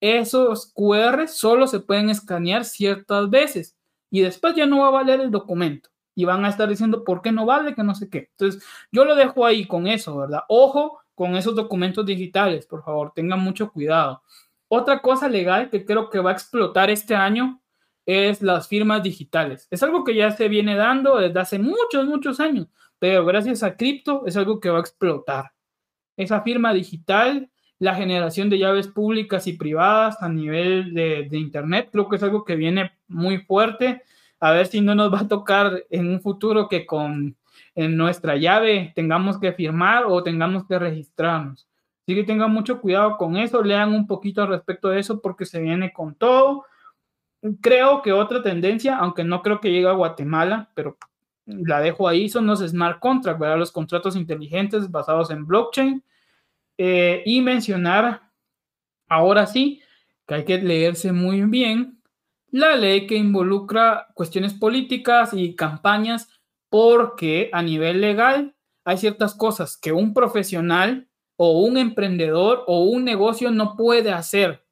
Esos 0.00 0.72
QR 0.72 1.26
solo 1.26 1.66
se 1.66 1.80
pueden 1.80 2.10
escanear 2.10 2.64
ciertas 2.64 3.28
veces 3.28 3.76
y 4.08 4.20
después 4.20 4.54
ya 4.54 4.66
no 4.66 4.82
va 4.82 4.86
a 4.86 4.90
valer 4.92 5.18
el 5.18 5.32
documento 5.32 5.90
y 6.18 6.24
van 6.24 6.44
a 6.44 6.48
estar 6.48 6.68
diciendo 6.68 7.04
por 7.04 7.22
qué 7.22 7.30
no 7.30 7.46
vale, 7.46 7.76
que 7.76 7.84
no 7.84 7.94
sé 7.94 8.10
qué. 8.10 8.30
Entonces, 8.32 8.60
yo 8.90 9.04
lo 9.04 9.14
dejo 9.14 9.46
ahí 9.46 9.68
con 9.68 9.86
eso, 9.86 10.16
¿verdad? 10.16 10.40
Ojo 10.48 10.98
con 11.14 11.36
esos 11.36 11.54
documentos 11.54 12.04
digitales, 12.04 12.66
por 12.66 12.82
favor, 12.82 13.12
tengan 13.14 13.38
mucho 13.38 13.70
cuidado. 13.70 14.24
Otra 14.66 15.00
cosa 15.00 15.28
legal 15.28 15.70
que 15.70 15.84
creo 15.84 16.10
que 16.10 16.18
va 16.18 16.30
a 16.30 16.32
explotar 16.32 16.90
este 16.90 17.14
año 17.14 17.62
es 18.04 18.42
las 18.42 18.66
firmas 18.66 19.00
digitales. 19.04 19.68
Es 19.70 19.80
algo 19.84 20.02
que 20.02 20.16
ya 20.16 20.32
se 20.32 20.48
viene 20.48 20.74
dando 20.74 21.18
desde 21.18 21.38
hace 21.38 21.60
muchos, 21.60 22.06
muchos 22.06 22.40
años, 22.40 22.66
pero 22.98 23.24
gracias 23.24 23.62
a 23.62 23.76
cripto 23.76 24.24
es 24.26 24.36
algo 24.36 24.58
que 24.58 24.70
va 24.70 24.78
a 24.78 24.80
explotar. 24.80 25.52
Esa 26.16 26.42
firma 26.42 26.74
digital, 26.74 27.48
la 27.78 27.94
generación 27.94 28.50
de 28.50 28.58
llaves 28.58 28.88
públicas 28.88 29.46
y 29.46 29.52
privadas 29.52 30.20
a 30.20 30.28
nivel 30.28 30.94
de, 30.94 31.28
Internet, 31.30 31.90
creo 31.92 32.08
que 32.08 32.16
es 32.16 32.24
algo 32.24 32.44
que 32.44 32.56
viene 32.56 32.90
muy 33.06 33.38
fuerte. 33.38 34.02
A 34.40 34.52
ver 34.52 34.66
si 34.66 34.80
no 34.80 34.94
nos 34.94 35.12
va 35.12 35.20
a 35.20 35.28
tocar 35.28 35.84
en 35.90 36.08
un 36.08 36.20
futuro 36.20 36.68
que 36.68 36.86
con 36.86 37.36
en 37.74 37.96
nuestra 37.96 38.36
llave 38.36 38.92
tengamos 38.94 39.38
que 39.38 39.52
firmar 39.52 40.04
o 40.06 40.22
tengamos 40.22 40.66
que 40.66 40.78
registrarnos. 40.78 41.68
Así 42.02 42.14
que 42.14 42.24
tengan 42.24 42.50
mucho 42.52 42.80
cuidado 42.80 43.16
con 43.16 43.36
eso, 43.36 43.62
lean 43.62 43.92
un 43.92 44.06
poquito 44.06 44.42
al 44.42 44.48
respecto 44.48 44.88
de 44.88 45.00
eso 45.00 45.20
porque 45.20 45.44
se 45.44 45.60
viene 45.60 45.92
con 45.92 46.14
todo 46.14 46.64
Creo 47.60 48.02
que 48.02 48.12
otra 48.12 48.42
tendencia, 48.42 48.96
aunque 48.96 49.22
no 49.22 49.42
creo 49.42 49.60
que 49.60 49.70
llegue 49.70 49.88
a 49.88 49.92
Guatemala, 49.92 50.70
pero 50.74 50.98
la 51.46 51.80
dejo 51.80 52.08
ahí, 52.08 52.28
son 52.28 52.46
los 52.46 52.60
smart 52.60 52.98
contracts, 52.98 53.40
¿verdad? 53.40 53.58
los 53.58 53.70
contratos 53.70 54.16
inteligentes 54.16 54.90
basados 54.90 55.30
en 55.30 55.46
blockchain. 55.46 56.02
Eh, 56.78 57.22
y 57.24 57.40
mencionar, 57.40 58.22
ahora 59.08 59.46
sí, 59.46 59.80
que 60.26 60.34
hay 60.34 60.44
que 60.44 60.58
leerse 60.58 61.12
muy 61.12 61.42
bien 61.42 61.97
la 62.50 62.76
ley 62.76 63.06
que 63.06 63.16
involucra 63.16 64.08
cuestiones 64.14 64.54
políticas 64.54 65.32
y 65.34 65.54
campañas, 65.54 66.28
porque 66.70 67.50
a 67.52 67.62
nivel 67.62 68.00
legal 68.00 68.54
hay 68.84 68.98
ciertas 68.98 69.34
cosas 69.34 69.76
que 69.76 69.92
un 69.92 70.14
profesional 70.14 71.08
o 71.36 71.60
un 71.60 71.76
emprendedor 71.76 72.64
o 72.66 72.84
un 72.84 73.04
negocio 73.04 73.50
no 73.50 73.76
puede 73.76 74.12
hacer 74.12 74.64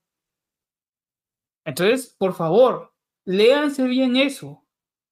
entonces, 1.67 2.15
por 2.17 2.33
favor, 2.35 2.95
léanse 3.25 3.85
bien 3.89 4.17
eso. 4.17 4.65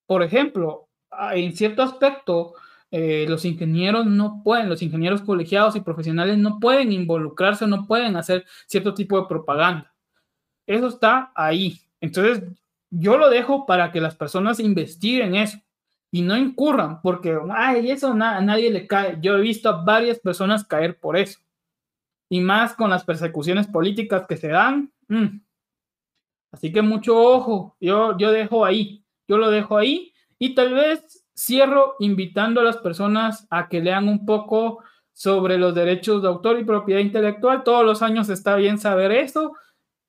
Por 0.06 0.22
ejemplo, 0.22 0.88
en 1.32 1.54
cierto 1.56 1.82
aspecto, 1.82 2.54
eh, 2.92 3.26
los 3.28 3.44
ingenieros 3.44 4.06
no 4.06 4.40
pueden, 4.44 4.68
los 4.68 4.80
ingenieros 4.80 5.22
colegiados 5.22 5.74
y 5.74 5.80
profesionales 5.80 6.38
no 6.38 6.60
pueden 6.60 6.92
involucrarse, 6.92 7.66
no 7.66 7.86
pueden 7.88 8.16
hacer 8.16 8.46
cierto 8.68 8.94
tipo 8.94 9.20
de 9.20 9.26
propaganda. 9.26 9.92
Eso 10.66 10.86
está 10.86 11.32
ahí. 11.34 11.80
Entonces, 12.04 12.42
yo 12.90 13.16
lo 13.18 13.30
dejo 13.30 13.66
para 13.66 13.90
que 13.92 14.00
las 14.00 14.14
personas 14.14 14.60
investiguen 14.60 15.34
eso 15.34 15.58
y 16.10 16.22
no 16.22 16.36
incurran, 16.36 17.00
porque, 17.02 17.36
ay, 17.50 17.90
eso 17.90 18.12
a 18.12 18.40
nadie 18.40 18.70
le 18.70 18.86
cae. 18.86 19.18
Yo 19.20 19.36
he 19.36 19.40
visto 19.40 19.68
a 19.68 19.82
varias 19.84 20.20
personas 20.20 20.64
caer 20.64 20.98
por 20.98 21.16
eso. 21.16 21.40
Y 22.28 22.40
más 22.40 22.74
con 22.74 22.90
las 22.90 23.04
persecuciones 23.04 23.66
políticas 23.66 24.26
que 24.26 24.36
se 24.36 24.48
dan. 24.48 24.92
Mm, 25.08 25.40
Así 26.54 26.72
que 26.72 26.82
mucho 26.82 27.20
ojo, 27.20 27.76
yo, 27.80 28.16
yo 28.16 28.30
dejo 28.30 28.64
ahí, 28.64 29.04
yo 29.26 29.38
lo 29.38 29.50
dejo 29.50 29.76
ahí 29.76 30.14
y 30.38 30.54
tal 30.54 30.72
vez 30.72 31.26
cierro 31.36 31.96
invitando 31.98 32.60
a 32.60 32.64
las 32.64 32.76
personas 32.76 33.48
a 33.50 33.68
que 33.68 33.80
lean 33.80 34.08
un 34.08 34.24
poco 34.24 34.78
sobre 35.12 35.58
los 35.58 35.74
derechos 35.74 36.22
de 36.22 36.28
autor 36.28 36.60
y 36.60 36.64
propiedad 36.64 37.00
intelectual. 37.00 37.64
Todos 37.64 37.84
los 37.84 38.02
años 38.02 38.28
está 38.28 38.54
bien 38.54 38.78
saber 38.78 39.10
eso. 39.10 39.56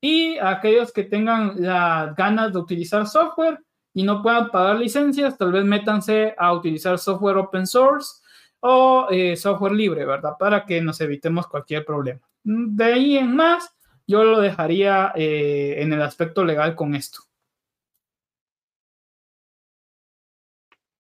Y 0.02 0.38
aquellos 0.38 0.92
que 0.92 1.04
tengan 1.04 1.54
las 1.58 2.16
ganas 2.16 2.54
de 2.54 2.60
utilizar 2.60 3.08
software, 3.08 3.60
y 3.96 4.04
no 4.04 4.22
puedan 4.22 4.52
pagar 4.52 4.76
licencias, 4.78 5.38
tal 5.38 5.54
vez 5.54 5.64
métanse 5.64 6.36
a 6.38 6.52
utilizar 6.52 7.00
software 7.00 7.38
open 7.38 7.66
source 7.66 8.22
o 8.60 9.08
eh, 9.10 9.38
software 9.38 9.72
libre, 9.72 10.06
¿verdad? 10.06 10.34
Para 10.38 10.66
que 10.66 10.82
nos 10.82 11.00
evitemos 11.00 11.48
cualquier 11.48 11.86
problema. 11.86 12.20
De 12.44 12.84
ahí 12.84 13.18
en 13.18 13.34
más, 13.34 13.74
yo 14.06 14.24
lo 14.24 14.42
dejaría 14.42 15.14
eh, 15.16 15.76
en 15.82 15.94
el 15.94 16.02
aspecto 16.02 16.44
legal 16.44 16.76
con 16.76 16.94
esto. 16.94 17.22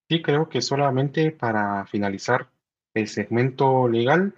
Sí, 0.07 0.21
creo 0.21 0.47
que 0.47 0.61
solamente 0.61 1.31
para 1.31 1.85
finalizar 1.87 2.47
el 2.93 3.07
segmento 3.07 3.89
legal 3.89 4.33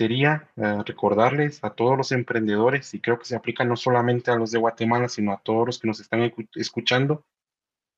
sería 0.00 0.48
eh, 0.56 0.82
recordarles 0.86 1.62
a 1.62 1.74
todos 1.74 1.94
los 1.94 2.10
emprendedores, 2.10 2.94
y 2.94 3.00
creo 3.00 3.18
que 3.18 3.26
se 3.26 3.36
aplica 3.36 3.66
no 3.66 3.76
solamente 3.76 4.30
a 4.30 4.36
los 4.36 4.50
de 4.50 4.58
Guatemala, 4.58 5.10
sino 5.10 5.30
a 5.30 5.42
todos 5.42 5.66
los 5.66 5.78
que 5.78 5.88
nos 5.88 6.00
están 6.00 6.32
escuchando, 6.54 7.26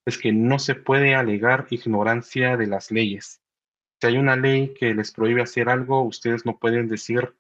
es 0.05 0.19
que 0.19 0.33
no 0.33 0.59
se 0.59 0.75
puede 0.75 1.15
alegar 1.15 1.69
ignorancia 1.71 2.57
de 2.57 2.67
las 2.67 2.91
leyes. 2.91 3.41
Si 4.01 4.09
hay 4.09 4.17
una 4.17 4.35
ley 4.35 4.75
que 4.75 4.95
les 4.95 5.13
prohíbe 5.13 5.43
hacer 5.43 5.69
algo, 5.69 6.03
ustedes 6.03 6.45
no 6.45 6.59
pueden 6.59 6.89
decir, 6.89 7.37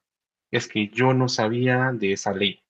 es 0.52 0.68
que 0.68 0.90
yo 0.90 1.12
no 1.12 1.28
sabía 1.28 1.90
de 1.90 2.12
esa 2.12 2.32
ley. 2.32 2.62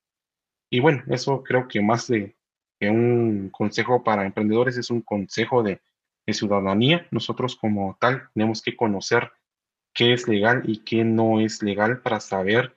Y 0.70 0.81
bueno, 0.81 1.02
eso 1.09 1.43
creo 1.43 1.69
que 1.69 1.82
más 1.82 2.06
de 2.06 2.35
que 2.81 2.89
un 2.89 3.51
consejo 3.51 4.02
para 4.02 4.24
emprendedores 4.24 4.78
es 4.78 4.89
un 4.89 5.02
consejo 5.02 5.62
de, 5.62 5.82
ciudadanía. 6.27 7.06
Nosotros 7.10 7.55
como 7.55 7.98
tal 8.01 8.31
tenemos 8.32 8.62
que 8.62 8.77
conocer 8.77 9.31
qué 9.94 10.12
es 10.12 10.28
legal 10.28 10.62
y 10.64 10.78
qué 10.78 11.05
no 11.05 11.40
es 11.40 11.62
legal 11.62 12.01
para 12.01 12.20
saber 12.20 12.77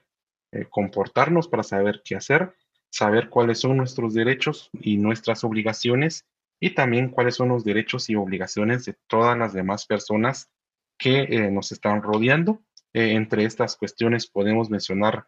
eh, 0.52 0.66
comportarnos, 0.70 1.48
para 1.48 1.62
saber 1.62 2.02
qué 2.04 2.16
hacer, 2.16 2.54
saber 2.90 3.28
cuáles 3.28 3.60
son 3.60 3.76
nuestros 3.76 4.14
derechos 4.14 4.70
y 4.72 4.96
nuestras 4.96 5.44
obligaciones 5.44 6.26
y 6.60 6.70
también 6.74 7.10
cuáles 7.10 7.34
son 7.34 7.48
los 7.48 7.64
derechos 7.64 8.08
y 8.08 8.14
obligaciones 8.14 8.84
de 8.84 8.96
todas 9.06 9.36
las 9.36 9.52
demás 9.52 9.86
personas 9.86 10.50
que 10.98 11.22
eh, 11.22 11.50
nos 11.50 11.72
están 11.72 12.02
rodeando. 12.02 12.62
Eh, 12.94 13.12
entre 13.12 13.44
estas 13.44 13.76
cuestiones 13.76 14.26
podemos 14.26 14.70
mencionar 14.70 15.26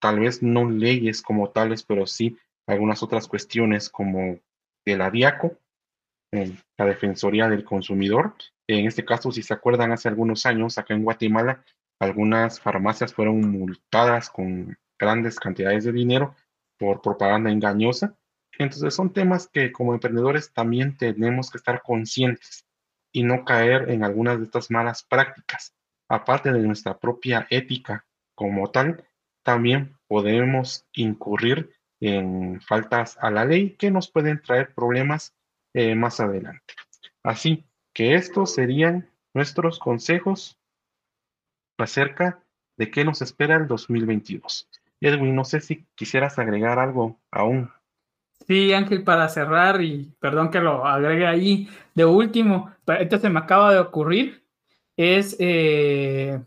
tal 0.00 0.20
vez 0.20 0.42
no 0.42 0.68
leyes 0.68 1.22
como 1.22 1.48
tales, 1.48 1.82
pero 1.82 2.06
sí 2.06 2.36
algunas 2.66 3.02
otras 3.02 3.26
cuestiones 3.26 3.88
como 3.88 4.38
el 4.84 5.00
ADIACO, 5.00 5.56
la 6.32 6.86
Defensoría 6.86 7.48
del 7.48 7.64
Consumidor. 7.64 8.34
En 8.68 8.86
este 8.86 9.04
caso, 9.04 9.32
si 9.32 9.42
se 9.42 9.54
acuerdan, 9.54 9.92
hace 9.92 10.08
algunos 10.08 10.46
años 10.46 10.78
acá 10.78 10.94
en 10.94 11.04
Guatemala, 11.04 11.64
algunas 12.00 12.60
farmacias 12.60 13.12
fueron 13.12 13.40
multadas 13.50 14.30
con 14.30 14.78
grandes 14.98 15.38
cantidades 15.38 15.84
de 15.84 15.92
dinero 15.92 16.34
por 16.78 17.02
propaganda 17.02 17.50
engañosa 17.50 18.16
entonces 18.60 18.94
son 18.94 19.12
temas 19.12 19.48
que 19.48 19.72
como 19.72 19.94
emprendedores 19.94 20.52
también 20.52 20.96
tenemos 20.98 21.50
que 21.50 21.56
estar 21.56 21.82
conscientes 21.82 22.66
y 23.10 23.22
no 23.22 23.44
caer 23.46 23.90
en 23.90 24.04
algunas 24.04 24.38
de 24.38 24.44
estas 24.44 24.70
malas 24.70 25.02
prácticas. 25.02 25.74
Aparte 26.10 26.52
de 26.52 26.60
nuestra 26.60 26.98
propia 26.98 27.46
ética 27.48 28.04
como 28.34 28.70
tal, 28.70 29.04
también 29.42 29.96
podemos 30.06 30.86
incurrir 30.92 31.70
en 32.00 32.60
faltas 32.60 33.16
a 33.20 33.30
la 33.30 33.46
ley 33.46 33.76
que 33.76 33.90
nos 33.90 34.10
pueden 34.10 34.42
traer 34.42 34.74
problemas 34.74 35.34
eh, 35.74 35.94
más 35.94 36.20
adelante. 36.20 36.74
Así 37.22 37.64
que 37.92 38.14
estos 38.14 38.54
serían 38.54 39.10
nuestros 39.34 39.78
consejos 39.78 40.58
acerca 41.78 42.42
de 42.76 42.90
qué 42.90 43.04
nos 43.04 43.22
espera 43.22 43.56
el 43.56 43.66
2022. 43.66 44.68
Edwin, 45.00 45.34
no 45.34 45.44
sé 45.44 45.60
si 45.60 45.86
quisieras 45.94 46.38
agregar 46.38 46.78
algo 46.78 47.18
aún. 47.30 47.70
Sí, 48.46 48.72
Ángel, 48.72 49.04
para 49.04 49.28
cerrar, 49.28 49.82
y 49.82 50.12
perdón 50.18 50.50
que 50.50 50.60
lo 50.60 50.86
agregue 50.86 51.26
ahí, 51.26 51.68
de 51.94 52.04
último, 52.04 52.74
esto 52.98 53.18
se 53.18 53.30
me 53.30 53.38
acaba 53.38 53.72
de 53.72 53.78
ocurrir, 53.78 54.44
es 54.96 55.36
eh, 55.38 56.40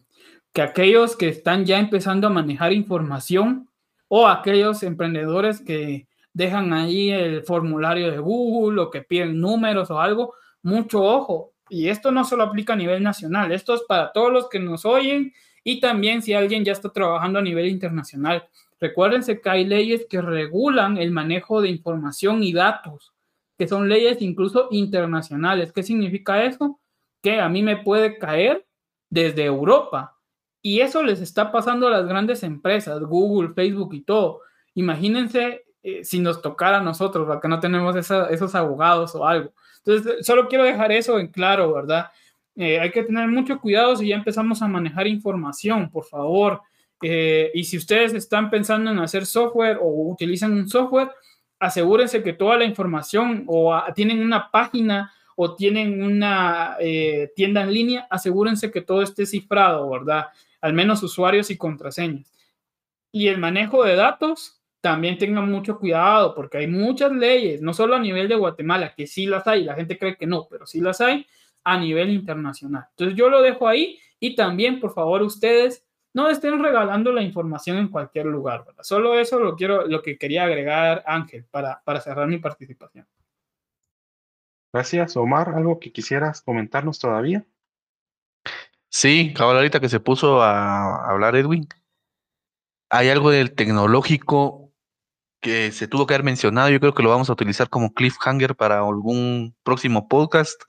que 0.51 0.61
aquellos 0.61 1.15
que 1.15 1.29
están 1.29 1.65
ya 1.65 1.79
empezando 1.79 2.27
a 2.27 2.31
manejar 2.31 2.73
información 2.73 3.69
o 4.07 4.27
aquellos 4.27 4.83
emprendedores 4.83 5.61
que 5.61 6.07
dejan 6.33 6.73
ahí 6.73 7.11
el 7.11 7.43
formulario 7.43 8.11
de 8.11 8.17
Google 8.17 8.81
o 8.81 8.89
que 8.89 9.01
piden 9.01 9.39
números 9.39 9.91
o 9.91 9.99
algo, 9.99 10.33
mucho 10.63 11.01
ojo. 11.03 11.53
Y 11.69 11.87
esto 11.89 12.11
no 12.11 12.25
solo 12.25 12.43
aplica 12.43 12.73
a 12.73 12.75
nivel 12.75 13.01
nacional, 13.01 13.51
esto 13.51 13.73
es 13.73 13.81
para 13.87 14.11
todos 14.11 14.31
los 14.31 14.49
que 14.49 14.59
nos 14.59 14.85
oyen 14.85 15.31
y 15.63 15.79
también 15.79 16.21
si 16.21 16.33
alguien 16.33 16.65
ya 16.65 16.73
está 16.73 16.91
trabajando 16.91 17.39
a 17.39 17.41
nivel 17.41 17.67
internacional. 17.67 18.47
Recuérdense 18.79 19.39
que 19.39 19.49
hay 19.49 19.65
leyes 19.65 20.05
que 20.09 20.21
regulan 20.21 20.97
el 20.97 21.11
manejo 21.11 21.61
de 21.61 21.69
información 21.69 22.43
y 22.43 22.51
datos, 22.51 23.13
que 23.57 23.67
son 23.67 23.87
leyes 23.87 24.21
incluso 24.21 24.67
internacionales. 24.71 25.71
¿Qué 25.71 25.83
significa 25.83 26.43
eso? 26.43 26.81
Que 27.21 27.39
a 27.39 27.47
mí 27.47 27.63
me 27.63 27.77
puede 27.77 28.17
caer 28.17 28.65
desde 29.09 29.45
Europa. 29.45 30.19
Y 30.61 30.81
eso 30.81 31.01
les 31.01 31.21
está 31.21 31.51
pasando 31.51 31.87
a 31.87 31.91
las 31.91 32.07
grandes 32.07 32.43
empresas, 32.43 33.01
Google, 33.03 33.53
Facebook 33.53 33.93
y 33.93 34.01
todo. 34.01 34.41
Imagínense 34.75 35.62
eh, 35.83 36.03
si 36.03 36.19
nos 36.19 36.41
tocara 36.41 36.77
a 36.77 36.83
nosotros, 36.83 37.27
porque 37.27 37.47
no 37.47 37.59
tenemos 37.59 37.95
esos 37.95 38.55
abogados 38.55 39.13
o 39.15 39.27
algo. 39.27 39.51
Entonces, 39.85 40.25
solo 40.25 40.47
quiero 40.47 40.63
dejar 40.63 40.91
eso 40.91 41.19
en 41.19 41.27
claro, 41.27 41.73
¿verdad? 41.73 42.07
Eh, 42.55 42.79
hay 42.79 42.91
que 42.91 43.03
tener 43.03 43.27
mucho 43.27 43.59
cuidado 43.59 43.95
si 43.95 44.07
ya 44.07 44.15
empezamos 44.15 44.61
a 44.61 44.67
manejar 44.67 45.07
información, 45.07 45.89
por 45.89 46.05
favor. 46.05 46.61
Eh, 47.01 47.51
y 47.53 47.63
si 47.63 47.77
ustedes 47.77 48.13
están 48.13 48.49
pensando 48.49 48.91
en 48.91 48.99
hacer 48.99 49.25
software 49.25 49.77
o 49.81 49.87
utilizan 50.09 50.53
un 50.53 50.69
software, 50.69 51.11
asegúrense 51.59 52.23
que 52.23 52.33
toda 52.33 52.57
la 52.57 52.65
información 52.65 53.43
o 53.47 53.81
tienen 53.95 54.21
una 54.21 54.51
página 54.51 55.11
o 55.35 55.55
tienen 55.55 56.03
una 56.03 56.77
eh, 56.79 57.31
tienda 57.35 57.61
en 57.61 57.73
línea, 57.73 58.07
asegúrense 58.09 58.71
que 58.71 58.81
todo 58.81 59.01
esté 59.01 59.25
cifrado, 59.25 59.89
¿verdad? 59.89 60.27
Al 60.61 60.73
menos 60.73 61.01
usuarios 61.03 61.49
y 61.49 61.57
contraseñas. 61.57 62.31
Y 63.11 63.27
el 63.27 63.39
manejo 63.39 63.83
de 63.83 63.95
datos, 63.95 64.61
también 64.83 65.17
tengan 65.17 65.49
mucho 65.49 65.79
cuidado 65.79 66.35
porque 66.35 66.57
hay 66.57 66.67
muchas 66.67 67.13
leyes, 67.13 67.61
no 67.61 67.73
solo 67.73 67.95
a 67.95 67.99
nivel 67.99 68.27
de 68.27 68.35
Guatemala, 68.35 68.93
que 68.93 69.07
sí 69.07 69.25
las 69.25 69.47
hay, 69.47 69.63
la 69.63 69.75
gente 69.75 69.97
cree 69.97 70.17
que 70.17 70.27
no, 70.27 70.45
pero 70.49 70.65
sí 70.65 70.81
las 70.81 70.99
hay 70.99 71.25
a 71.63 71.77
nivel 71.77 72.09
internacional. 72.09 72.87
Entonces 72.89 73.15
yo 73.15 73.29
lo 73.29 73.41
dejo 73.41 73.65
ahí 73.65 73.97
y 74.19 74.35
también, 74.35 74.81
por 74.81 74.93
favor, 74.93 75.21
ustedes 75.21 75.85
no 76.13 76.27
estén 76.27 76.61
regalando 76.61 77.13
la 77.13 77.21
información 77.21 77.77
en 77.77 77.87
cualquier 77.87 78.25
lugar, 78.25 78.65
¿verdad? 78.65 78.83
Solo 78.83 79.17
eso 79.17 79.39
lo 79.39 79.55
quiero, 79.55 79.87
lo 79.87 80.01
que 80.01 80.17
quería 80.17 80.43
agregar 80.43 81.01
Ángel 81.07 81.45
para, 81.49 81.81
para 81.85 82.01
cerrar 82.01 82.27
mi 82.27 82.39
participación. 82.39 83.07
Gracias, 84.73 85.15
Omar. 85.15 85.53
¿Algo 85.55 85.79
que 85.79 85.93
quisieras 85.93 86.41
comentarnos 86.41 86.99
todavía? 86.99 87.45
Sí, 88.89 89.33
cabal, 89.33 89.55
ahorita 89.55 89.79
que 89.79 89.87
se 89.87 90.01
puso 90.01 90.41
a 90.41 91.09
hablar 91.09 91.37
Edwin, 91.37 91.69
hay 92.89 93.07
algo 93.09 93.31
del 93.31 93.55
tecnológico 93.55 94.62
que 95.43 95.71
se 95.71 95.87
tuvo 95.87 96.07
que 96.07 96.15
haber 96.15 96.23
mencionado. 96.23 96.69
Yo 96.69 96.79
creo 96.79 96.95
que 96.95 97.03
lo 97.03 97.11
vamos 97.11 97.29
a 97.29 97.33
utilizar 97.33 97.69
como 97.69 97.93
cliffhanger 97.93 98.55
para 98.55 98.79
algún 98.79 99.55
próximo 99.63 100.07
podcast. 100.07 100.59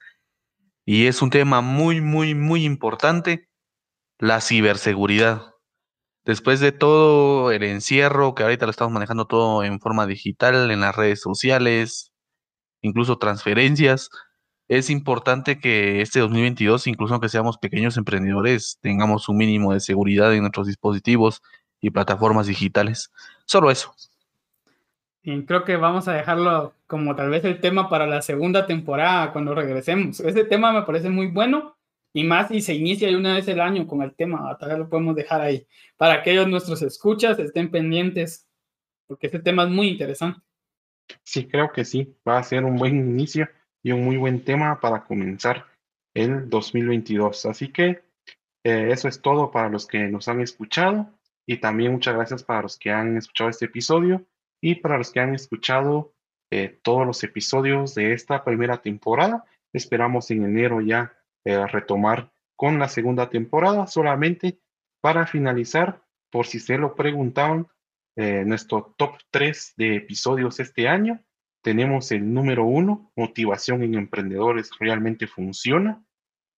Y 0.85 1.07
es 1.07 1.23
un 1.23 1.31
tema 1.31 1.63
muy, 1.63 2.03
muy, 2.03 2.35
muy 2.35 2.65
importante 2.65 3.49
la 4.19 4.43
ciberseguridad. 4.43 5.55
Después 6.27 6.61
de 6.61 6.73
todo 6.73 7.53
el 7.53 7.63
encierro, 7.63 8.35
que 8.35 8.43
ahorita 8.43 8.67
lo 8.67 8.71
estamos 8.71 8.93
manejando 8.93 9.27
todo 9.27 9.65
en 9.65 9.81
forma 9.81 10.07
digital, 10.07 10.71
en 10.71 10.81
las 10.81 10.97
redes 10.97 11.21
sociales, 11.21 12.13
incluso 12.83 13.19
transferencias, 13.19 14.11
es 14.69 14.91
importante 14.91 15.59
que 15.61 16.01
este 16.01 16.21
2022, 16.21 16.87
incluso 16.87 17.15
aunque 17.15 17.29
seamos 17.29 17.59
pequeños 17.59 17.97
emprendedores, 17.99 18.79
tengamos 18.81 19.29
un 19.29 19.37
mínimo 19.37 19.75
de 19.75 19.81
seguridad 19.81 20.35
en 20.35 20.41
nuestros 20.41 20.67
dispositivos 20.67 21.43
y 21.81 21.91
plataformas 21.91 22.47
digitales. 22.47 23.11
Solo 23.47 23.71
eso. 23.71 23.95
Y 25.27 25.43
creo 25.47 25.65
que 25.65 25.77
vamos 25.77 26.07
a 26.07 26.13
dejarlo 26.13 26.75
como 26.87 27.17
tal 27.17 27.31
vez 27.31 27.43
el 27.47 27.59
tema 27.59 27.89
para 27.89 28.07
la 28.07 28.21
segunda 28.21 28.67
temporada 28.67 29.33
cuando 29.33 29.55
regresemos. 29.55 30.21
Ese 30.21 30.45
tema 30.45 30.71
me 30.71 30.83
parece 30.83 31.09
muy 31.09 31.29
bueno 31.29 31.79
y 32.13 32.25
más 32.25 32.51
y 32.51 32.61
se 32.61 32.75
inicia 32.75 33.09
una 33.17 33.35
vez 33.35 33.49
el 33.49 33.59
año 33.59 33.87
con 33.87 34.03
el 34.03 34.15
tema, 34.15 34.55
tal 34.59 34.69
vez 34.69 34.79
lo 34.79 34.89
podemos 34.91 35.17
dejar 35.17 35.41
ahí, 35.41 35.67
para 35.97 36.23
que 36.23 36.31
ellos 36.31 36.47
nuestros 36.47 36.83
escuchas 36.83 37.39
estén 37.39 37.71
pendientes, 37.71 38.47
porque 39.09 39.27
este 39.29 39.39
tema 39.39 39.65
es 39.65 39.71
muy 39.71 39.89
interesante. 39.89 40.41
Sí, 41.23 41.49
creo 41.49 41.73
que 41.73 41.87
sí, 41.87 42.15
va 42.29 42.39
a 42.39 42.43
ser 42.43 42.65
un 42.65 42.77
buen 42.77 42.95
inicio 42.95 43.49
y 43.83 43.93
un 43.93 44.05
muy 44.05 44.19
buen 44.19 44.45
tema 44.45 44.79
para 44.79 45.05
comenzar 45.05 45.65
el 46.13 46.51
2022. 46.51 47.47
Así 47.47 47.69
que 47.69 48.03
eh, 48.63 48.89
eso 48.91 49.09
es 49.09 49.23
todo 49.23 49.51
para 49.51 49.71
los 49.71 49.87
que 49.87 50.01
nos 50.01 50.29
han 50.29 50.43
escuchado 50.43 51.11
y 51.47 51.57
también 51.57 51.93
muchas 51.93 52.15
gracias 52.15 52.45
para 52.45 52.63
los 52.63 52.79
que 52.79 52.91
han 52.91 53.17
escuchado 53.17 53.49
este 53.49 53.65
episodio 53.65 54.25
y 54.65 54.77
para 54.77 54.97
los 54.97 55.13
que 55.13 55.21
han 55.21 55.35
escuchado 55.35 56.15
eh, 56.51 56.81
todos 56.83 57.07
los 57.07 57.23
episodios 57.23 57.95
de 57.95 58.15
esta 58.15 58.45
primera 58.45 58.81
temporada. 58.81 59.45
Esperamos 59.75 60.31
en 60.31 60.43
enero 60.43 60.81
ya 60.81 61.13
eh, 61.45 61.67
retomar 61.67 62.33
con 62.57 62.79
la 62.79 62.89
segunda 62.89 63.29
temporada. 63.29 63.87
Solamente 63.87 64.59
para 65.03 65.27
finalizar, 65.27 66.03
por 66.31 66.47
si 66.47 66.61
se 66.61 66.79
lo 66.79 66.95
preguntaban, 66.95 67.67
eh, 68.17 68.43
nuestro 68.47 68.95
top 68.97 69.19
3 69.31 69.75
de 69.77 69.97
episodios 69.97 70.59
este 70.61 70.89
año. 70.89 71.23
tenemos 71.63 72.11
el 72.11 72.33
número 72.33 72.65
uno, 72.65 73.13
motivación 73.17 73.83
en 73.83 73.97
emprendedores 73.97 74.71
realmente 74.81 75.27
funciona. 75.27 76.03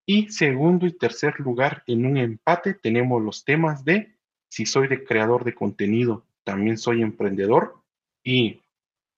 Y 0.06 0.28
segundo 0.28 0.86
y 0.86 0.96
tercer 0.96 1.40
lugar, 1.40 1.82
en 1.88 2.06
un 2.06 2.18
empate, 2.18 2.74
tenemos 2.74 3.20
los 3.20 3.44
temas 3.44 3.84
de 3.84 4.16
si 4.48 4.64
soy 4.64 4.86
de 4.86 5.02
creador 5.02 5.42
de 5.42 5.56
contenido, 5.56 6.24
también 6.44 6.78
soy 6.78 7.02
emprendedor. 7.02 7.82
Y 8.26 8.64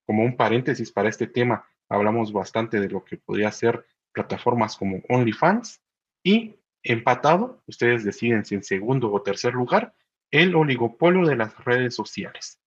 como 0.06 0.22
un 0.22 0.36
paréntesis 0.36 0.92
para 0.92 1.08
este 1.08 1.26
tema, 1.26 1.66
hablamos 1.88 2.30
bastante 2.30 2.78
de 2.78 2.90
lo 2.90 3.02
que 3.06 3.16
podría 3.16 3.50
ser 3.50 3.86
plataformas 4.12 4.76
como 4.76 5.00
OnlyFans. 5.08 5.80
Y 6.22 6.56
empatado, 6.82 7.62
ustedes 7.66 8.04
deciden 8.04 8.44
si 8.44 8.54
en 8.54 8.62
segundo 8.62 9.10
o 9.10 9.22
tercer 9.22 9.54
lugar, 9.54 9.94
el 10.30 10.54
oligopolio 10.54 11.26
de 11.26 11.36
las 11.36 11.56
redes 11.64 11.94
sociales. 11.94 12.60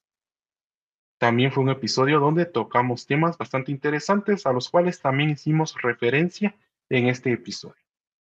También 1.20 1.52
fue 1.52 1.64
un 1.64 1.70
episodio 1.70 2.20
donde 2.20 2.48
tocamos 2.48 3.06
temas 3.06 3.38
bastante 3.38 3.72
interesantes 3.72 4.48
a 4.48 4.52
los 4.52 4.68
cuales 4.68 5.00
también 5.00 5.30
hicimos 5.30 5.80
referencia 5.80 6.56
en 6.90 7.08
este 7.08 7.32
episodio. 7.32 7.84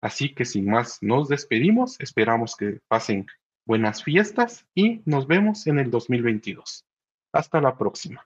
Así 0.02 0.34
que 0.34 0.46
sin 0.46 0.66
más, 0.66 1.04
nos 1.04 1.30
despedimos, 1.30 2.00
esperamos 2.00 2.56
que 2.56 2.80
pasen 2.88 3.28
buenas 3.68 4.04
fiestas 4.04 4.66
y 4.74 5.04
nos 5.06 5.28
vemos 5.28 5.68
en 5.68 5.78
el 5.78 5.92
2022. 5.92 6.89
Hasta 7.32 7.62
la 7.62 7.78
próxima. 7.78 8.26